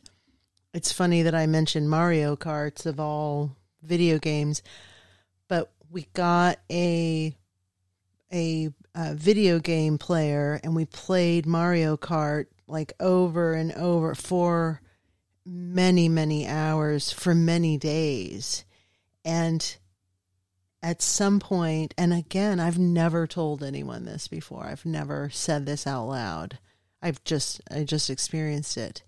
it's 0.72 0.92
funny 0.92 1.22
that 1.22 1.34
I 1.34 1.46
mentioned 1.46 1.90
Mario 1.90 2.36
Karts 2.36 2.86
of 2.86 3.00
all 3.00 3.56
video 3.82 4.18
games, 4.18 4.62
but 5.48 5.70
we 5.90 6.06
got 6.14 6.58
a 6.70 7.34
a, 8.32 8.70
a 8.94 9.14
video 9.14 9.58
game 9.58 9.98
player 9.98 10.60
and 10.62 10.74
we 10.74 10.84
played 10.84 11.46
Mario 11.46 11.96
Kart 11.96 12.46
like 12.66 12.92
over 13.00 13.54
and 13.54 13.72
over 13.72 14.14
for 14.14 14.80
many, 15.44 16.08
many 16.08 16.46
hours 16.46 17.12
for 17.12 17.34
many 17.34 17.76
days. 17.76 18.64
And 19.24 19.76
at 20.82 21.02
some 21.02 21.40
point, 21.40 21.94
and 21.98 22.12
again, 22.12 22.60
I've 22.60 22.78
never 22.78 23.26
told 23.26 23.62
anyone 23.62 24.04
this 24.04 24.28
before. 24.28 24.64
I've 24.64 24.86
never 24.86 25.30
said 25.30 25.66
this 25.66 25.86
out 25.86 26.06
loud. 26.06 26.58
I've 27.02 27.22
just 27.24 27.60
I 27.70 27.84
just 27.84 28.10
experienced 28.10 28.76
it. 28.76 29.02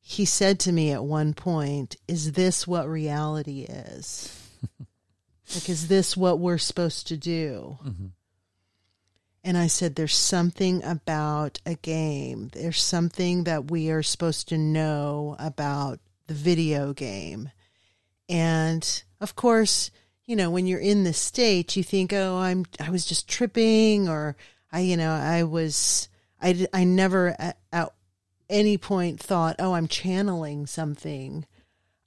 He 0.00 0.24
said 0.24 0.60
to 0.60 0.72
me 0.72 0.92
at 0.92 1.04
one 1.04 1.34
point, 1.34 1.96
"Is 2.06 2.32
this 2.32 2.66
what 2.66 2.88
reality 2.88 3.62
is? 3.62 4.32
like, 5.54 5.68
is 5.68 5.88
this 5.88 6.16
what 6.16 6.38
we're 6.38 6.58
supposed 6.58 7.08
to 7.08 7.16
do?" 7.16 7.78
Mm-hmm. 7.84 8.06
And 9.46 9.56
I 9.56 9.68
said, 9.68 9.94
There's 9.94 10.16
something 10.16 10.82
about 10.82 11.60
a 11.64 11.76
game. 11.76 12.50
There's 12.52 12.82
something 12.82 13.44
that 13.44 13.70
we 13.70 13.90
are 13.90 14.02
supposed 14.02 14.48
to 14.48 14.58
know 14.58 15.36
about 15.38 16.00
the 16.26 16.34
video 16.34 16.92
game. 16.92 17.52
And 18.28 19.04
of 19.20 19.36
course, 19.36 19.92
you 20.24 20.34
know, 20.34 20.50
when 20.50 20.66
you're 20.66 20.80
in 20.80 21.04
the 21.04 21.12
state, 21.12 21.76
you 21.76 21.84
think, 21.84 22.12
oh, 22.12 22.38
I'm, 22.38 22.66
I 22.80 22.90
was 22.90 23.04
just 23.04 23.28
tripping 23.28 24.08
or 24.08 24.36
I, 24.72 24.80
you 24.80 24.96
know, 24.96 25.12
I 25.12 25.44
was, 25.44 26.08
I, 26.42 26.66
I 26.72 26.82
never 26.82 27.36
at, 27.38 27.56
at 27.72 27.94
any 28.50 28.76
point 28.76 29.20
thought, 29.20 29.54
oh, 29.60 29.74
I'm 29.74 29.86
channeling 29.86 30.66
something. 30.66 31.46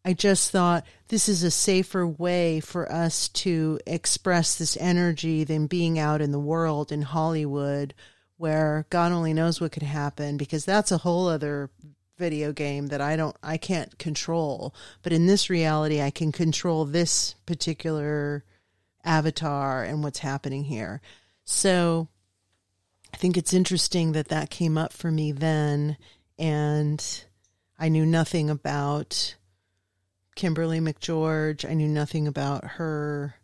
I 0.06 0.14
just 0.14 0.52
thought 0.52 0.86
this 1.10 1.28
is 1.28 1.44
a 1.44 1.52
safer 1.52 2.08
way 2.08 2.62
for 2.62 2.90
us 2.92 3.28
to 3.30 3.80
express 3.86 4.56
this 4.56 4.78
energy 4.78 5.44
than 5.44 5.68
being 5.68 6.00
out 6.00 6.22
in 6.22 6.32
the 6.32 6.40
world 6.40 6.92
in 6.92 7.02
Hollywood 7.02 7.94
where 8.38 8.86
God 8.90 9.12
only 9.12 9.34
knows 9.34 9.60
what 9.60 9.74
could 9.74 9.84
happen 9.84 10.38
because 10.38 10.64
that's 10.64 10.94
a 10.94 11.00
whole 11.00 11.28
other 11.28 11.70
video 12.18 12.54
game 12.54 12.88
that 12.88 13.02
I 13.02 13.18
don't 13.18 13.36
I 13.44 13.58
can't 13.58 13.98
control. 14.00 14.74
But 15.04 15.12
in 15.12 15.26
this 15.26 15.50
reality 15.50 16.02
I 16.02 16.10
can 16.10 16.32
control 16.32 16.86
this 16.86 17.36
particular 17.46 18.46
avatar 19.04 19.84
and 19.84 20.04
what's 20.04 20.20
happening 20.20 20.64
here. 20.64 21.02
So 21.44 22.08
I 23.14 23.18
think 23.18 23.36
it's 23.36 23.54
interesting 23.54 24.14
that 24.14 24.30
that 24.30 24.50
came 24.50 24.78
up 24.78 24.94
for 24.94 25.12
me 25.12 25.34
then 25.34 25.98
and 26.38 27.04
I 27.78 27.90
knew 27.90 28.06
nothing 28.06 28.50
about 28.50 29.36
Kimberly 30.40 30.80
McGeorge. 30.80 31.70
I 31.70 31.74
knew 31.74 31.90
nothing 31.90 32.26
about 32.26 32.64
her 32.64 33.36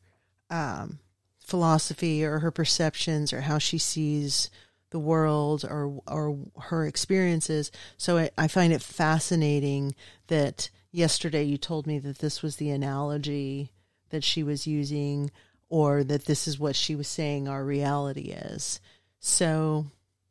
um, 0.49 0.99
philosophy 1.39 2.23
or 2.23 2.39
her 2.39 2.51
perceptions 2.51 3.33
or 3.33 3.41
how 3.41 3.57
she 3.57 3.77
sees 3.77 4.49
the 4.91 4.99
world 4.99 5.65
or 5.65 6.01
or 6.07 6.37
her 6.57 6.85
experiences. 6.85 7.69
So 7.97 8.17
I, 8.17 8.29
I 8.37 8.47
find 8.47 8.71
it 8.71 8.81
fascinating 8.81 9.93
that 10.27 10.69
yesterday 10.89 11.43
you 11.43 11.57
told 11.57 11.85
me 11.85 11.99
that 11.99 12.19
this 12.19 12.41
was 12.41 12.55
the 12.55 12.69
analogy 12.69 13.73
that 14.09 14.23
she 14.23 14.41
was 14.41 14.65
using 14.65 15.31
or 15.67 16.01
that 16.05 16.27
this 16.27 16.47
is 16.47 16.57
what 16.57 16.77
she 16.77 16.95
was 16.95 17.09
saying 17.09 17.49
our 17.49 17.65
reality 17.65 18.29
is. 18.29 18.79
So 19.19 19.87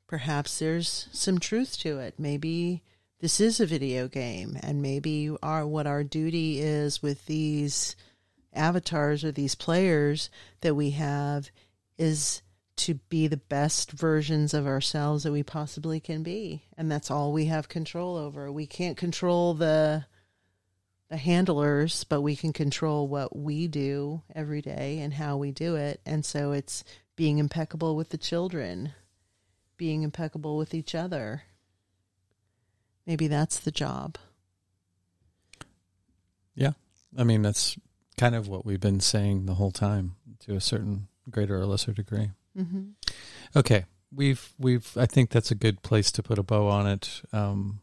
perhaps 0.07 0.61
there's 0.61 1.11
some 1.13 1.39
truth 1.39 1.79
to 1.81 1.99
it. 1.99 2.15
Maybe 2.17 2.83
this 3.25 3.41
is 3.41 3.59
a 3.59 3.65
video 3.65 4.07
game 4.07 4.55
and 4.63 4.83
maybe 4.83 5.35
our 5.43 5.67
what 5.67 5.87
our 5.87 6.05
duty 6.05 6.61
is 6.61 7.03
with 7.03 7.25
these 7.25 7.97
avatars 8.53 9.25
or 9.25 9.33
these 9.33 9.55
players 9.55 10.29
that 10.61 10.75
we 10.75 10.91
have 10.91 11.51
is 11.97 12.43
to 12.77 12.93
be 13.09 13.27
the 13.27 13.39
best 13.39 13.93
versions 13.93 14.53
of 14.53 14.67
ourselves 14.67 15.23
that 15.23 15.33
we 15.33 15.43
possibly 15.43 16.01
can 16.01 16.23
be. 16.23 16.65
And 16.77 16.93
that's 16.93 17.11
all 17.11 17.33
we 17.33 17.47
have 17.47 17.67
control 17.67 18.19
over. 18.19 18.53
We 18.53 18.67
can't 18.67 18.99
control 18.99 19.55
the 19.55 20.05
the 21.09 21.17
handlers 21.17 22.05
but 22.05 22.21
we 22.21 22.37
can 22.37 22.53
control 22.53 23.09
what 23.09 23.35
we 23.35 23.69
do 23.69 24.21
every 24.35 24.61
day 24.61 24.99
and 24.99 25.15
how 25.15 25.39
we 25.39 25.51
do 25.51 25.77
it. 25.77 25.99
And 26.05 26.27
so 26.27 26.53
it's 26.53 26.85
being 27.17 27.39
impeccable 27.39 27.97
with 27.97 28.11
the 28.11 28.19
children 28.19 28.93
being 29.79 30.03
impeccable 30.03 30.59
with 30.59 30.75
each 30.75 30.95
other 30.95 31.45
maybe 33.07 33.27
that's 33.27 33.59
the 33.59 33.71
job. 33.71 34.17
Yeah. 36.55 36.73
I 37.17 37.25
mean, 37.25 37.43
that's 37.43 37.77
kind 38.17 38.35
of 38.35 38.49
what 38.49 38.65
we've 38.65 38.81
been 38.81 39.01
saying 39.01 39.47
the 39.47 39.55
whole 39.55 39.71
time 39.73 40.17
to 40.41 40.55
a 40.55 40.61
certain 40.61 41.09
greater 41.31 41.57
or 41.61 41.67
lesser 41.67 41.93
degree. 41.93 42.31
Mm-hmm. 42.57 42.83
Okay. 43.57 43.85
We've, 44.15 44.53
we've, 44.59 44.97
I 44.97 45.07
think 45.07 45.31
that's 45.31 45.51
a 45.51 45.57
good 45.57 45.83
place 45.83 46.13
to 46.13 46.23
put 46.23 46.39
a 46.39 46.43
bow 46.45 46.69
on 46.69 46.87
it. 46.87 47.23
Um, 47.33 47.81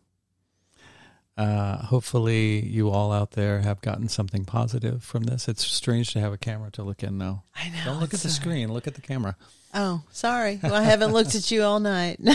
uh, 1.38 1.78
hopefully, 1.78 2.66
you 2.66 2.90
all 2.90 3.12
out 3.12 3.32
there 3.32 3.62
have 3.62 3.82
gotten 3.82 4.08
something 4.10 4.46
positive 4.46 5.04
from 5.04 5.24
this. 5.24 5.48
It's 5.48 5.66
strange 5.66 6.14
to 6.14 6.20
have 6.20 6.32
a 6.34 6.38
camera 6.38 6.70
to 6.72 6.84
look 6.84 7.04
in 7.04 7.18
now. 7.18 7.44
I 7.56 7.70
know. 7.70 7.78
Don't 7.86 8.00
look 8.00 8.14
at 8.14 8.20
the 8.20 8.28
a- 8.28 8.32
screen. 8.32 8.72
Look 8.72 8.86
at 8.88 8.96
the 8.96 9.02
camera. 9.02 9.36
Oh, 9.74 10.04
sorry. 10.12 10.60
Well, 10.62 10.76
I 10.76 10.84
haven't 10.84 11.14
looked 11.14 11.34
at 11.34 11.50
you 11.50 11.64
all 11.64 11.80
night. 11.80 12.20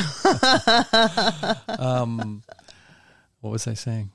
Um, 1.79 2.43
what 3.41 3.51
was 3.51 3.67
I 3.67 3.75
saying? 3.75 4.11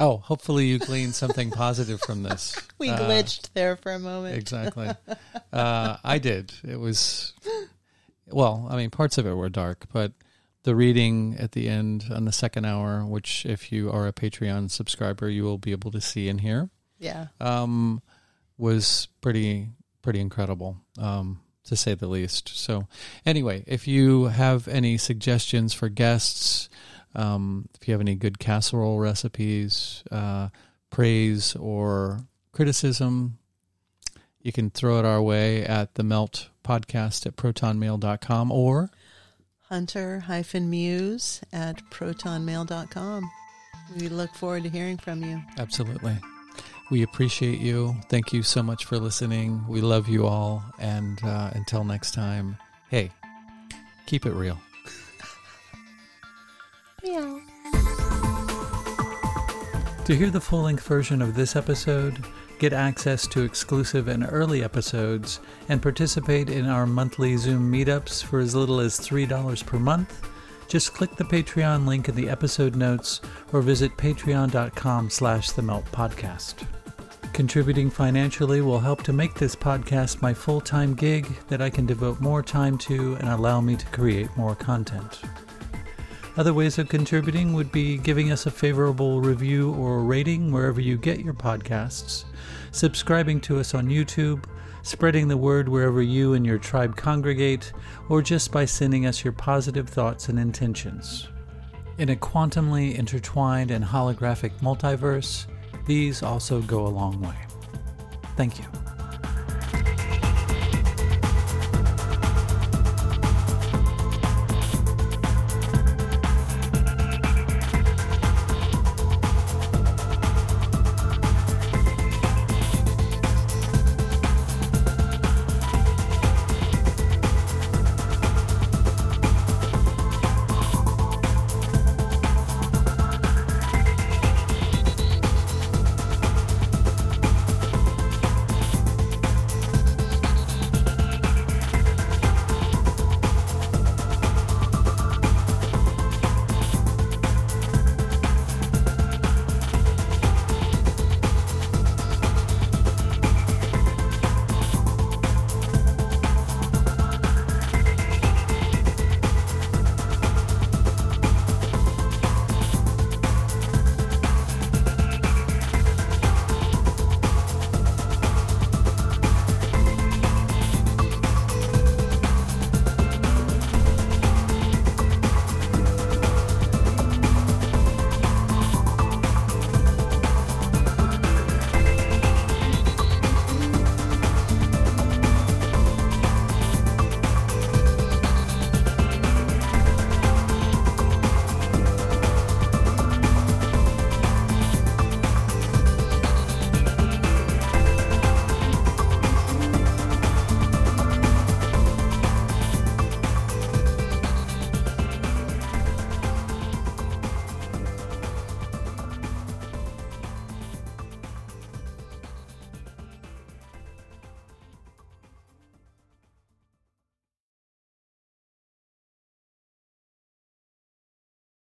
Oh, 0.00 0.18
hopefully 0.18 0.66
you 0.66 0.78
gleaned 0.78 1.14
something 1.16 1.50
positive 1.50 2.00
from 2.00 2.22
this. 2.22 2.56
we 2.78 2.88
Uh, 2.88 2.98
glitched 3.00 3.52
there 3.54 3.74
for 3.76 3.92
a 3.92 3.98
moment. 3.98 4.36
Exactly. 4.36 4.90
Uh, 5.50 5.96
I 6.04 6.18
did. 6.18 6.52
It 6.62 6.76
was, 6.78 7.32
well, 8.26 8.66
I 8.70 8.76
mean, 8.76 8.90
parts 8.90 9.16
of 9.16 9.26
it 9.26 9.32
were 9.32 9.48
dark, 9.48 9.86
but 9.94 10.12
the 10.64 10.76
reading 10.76 11.36
at 11.38 11.52
the 11.52 11.70
end 11.70 12.04
on 12.10 12.26
the 12.26 12.32
second 12.32 12.66
hour, 12.66 13.02
which 13.06 13.46
if 13.46 13.72
you 13.72 13.90
are 13.90 14.06
a 14.06 14.12
Patreon 14.12 14.70
subscriber, 14.70 15.26
you 15.30 15.44
will 15.44 15.56
be 15.56 15.72
able 15.72 15.90
to 15.92 16.02
see 16.02 16.28
and 16.28 16.42
hear, 16.42 16.68
Yeah. 16.98 17.28
um, 17.40 18.02
was 18.58 19.08
pretty, 19.22 19.70
pretty 20.02 20.20
incredible, 20.20 20.76
um, 20.98 21.40
to 21.64 21.76
say 21.76 21.94
the 21.94 22.08
least. 22.08 22.50
So 22.54 22.86
anyway, 23.24 23.64
if 23.66 23.88
you 23.88 24.24
have 24.26 24.68
any 24.68 24.98
suggestions 24.98 25.72
for 25.72 25.88
guests, 25.88 26.68
um, 27.18 27.68
if 27.74 27.88
you 27.88 27.92
have 27.92 28.00
any 28.00 28.14
good 28.14 28.38
casserole 28.38 28.98
recipes, 28.98 30.04
uh, 30.10 30.48
praise 30.90 31.56
or 31.56 32.20
criticism, 32.52 33.38
you 34.40 34.52
can 34.52 34.70
throw 34.70 34.98
it 34.98 35.04
our 35.04 35.20
way 35.20 35.64
at 35.64 35.96
the 35.96 36.04
melt 36.04 36.48
podcast 36.64 37.26
at 37.26 37.36
protonmail.com 37.36 38.52
or 38.52 38.90
Hunter 39.68 40.20
hyphen 40.20 40.70
muse 40.70 41.42
at 41.52 41.82
protonmail.com. 41.90 43.30
We 43.98 44.08
look 44.08 44.32
forward 44.34 44.62
to 44.62 44.70
hearing 44.70 44.96
from 44.96 45.22
you. 45.22 45.42
absolutely. 45.58 46.16
We 46.90 47.02
appreciate 47.02 47.58
you. 47.60 47.96
Thank 48.08 48.32
you 48.32 48.42
so 48.42 48.62
much 48.62 48.86
for 48.86 48.98
listening. 48.98 49.62
We 49.68 49.82
love 49.82 50.08
you 50.08 50.26
all. 50.26 50.64
And 50.78 51.22
uh, 51.22 51.50
until 51.52 51.84
next 51.84 52.14
time, 52.14 52.56
hey, 52.88 53.10
keep 54.06 54.24
it 54.24 54.32
real. 54.32 54.58
Meow. 57.02 57.40
To 60.04 60.16
hear 60.16 60.30
the 60.30 60.40
full 60.40 60.62
length 60.62 60.86
version 60.86 61.20
of 61.20 61.34
this 61.34 61.54
episode, 61.54 62.24
get 62.58 62.72
access 62.72 63.26
to 63.28 63.42
exclusive 63.42 64.08
and 64.08 64.26
early 64.28 64.64
episodes, 64.64 65.40
and 65.68 65.82
participate 65.82 66.48
in 66.48 66.66
our 66.66 66.86
monthly 66.86 67.36
Zoom 67.36 67.70
meetups 67.70 68.24
for 68.24 68.38
as 68.40 68.54
little 68.54 68.80
as 68.80 68.98
$3 68.98 69.66
per 69.66 69.78
month, 69.78 70.28
just 70.66 70.92
click 70.92 71.14
the 71.16 71.24
Patreon 71.24 71.86
link 71.86 72.08
in 72.08 72.14
the 72.14 72.28
episode 72.28 72.74
notes 72.74 73.20
or 73.52 73.62
visit 73.62 73.96
patreon.com 73.96 75.10
slash 75.10 75.50
the 75.50 75.62
melt 75.62 75.84
podcast. 75.92 76.66
Contributing 77.32 77.88
financially 77.88 78.60
will 78.60 78.80
help 78.80 79.02
to 79.04 79.12
make 79.12 79.34
this 79.34 79.54
podcast 79.54 80.20
my 80.20 80.34
full-time 80.34 80.94
gig 80.94 81.28
that 81.48 81.62
I 81.62 81.70
can 81.70 81.86
devote 81.86 82.20
more 82.20 82.42
time 82.42 82.76
to 82.78 83.14
and 83.16 83.28
allow 83.28 83.60
me 83.60 83.76
to 83.76 83.86
create 83.86 84.36
more 84.36 84.54
content. 84.54 85.20
Other 86.38 86.54
ways 86.54 86.78
of 86.78 86.88
contributing 86.88 87.52
would 87.54 87.72
be 87.72 87.98
giving 87.98 88.30
us 88.30 88.46
a 88.46 88.50
favorable 88.52 89.20
review 89.20 89.74
or 89.74 90.04
rating 90.04 90.52
wherever 90.52 90.80
you 90.80 90.96
get 90.96 91.18
your 91.18 91.34
podcasts, 91.34 92.26
subscribing 92.70 93.40
to 93.40 93.58
us 93.58 93.74
on 93.74 93.88
YouTube, 93.88 94.44
spreading 94.84 95.26
the 95.26 95.36
word 95.36 95.68
wherever 95.68 96.00
you 96.00 96.34
and 96.34 96.46
your 96.46 96.58
tribe 96.58 96.96
congregate, 96.96 97.72
or 98.08 98.22
just 98.22 98.52
by 98.52 98.64
sending 98.64 99.04
us 99.04 99.24
your 99.24 99.32
positive 99.32 99.88
thoughts 99.88 100.28
and 100.28 100.38
intentions. 100.38 101.26
In 101.98 102.10
a 102.10 102.16
quantumly 102.16 102.94
intertwined 102.94 103.72
and 103.72 103.84
holographic 103.84 104.52
multiverse, 104.60 105.46
these 105.86 106.22
also 106.22 106.62
go 106.62 106.86
a 106.86 106.88
long 106.88 107.20
way. 107.20 107.34
Thank 108.36 108.60
you. 108.60 108.87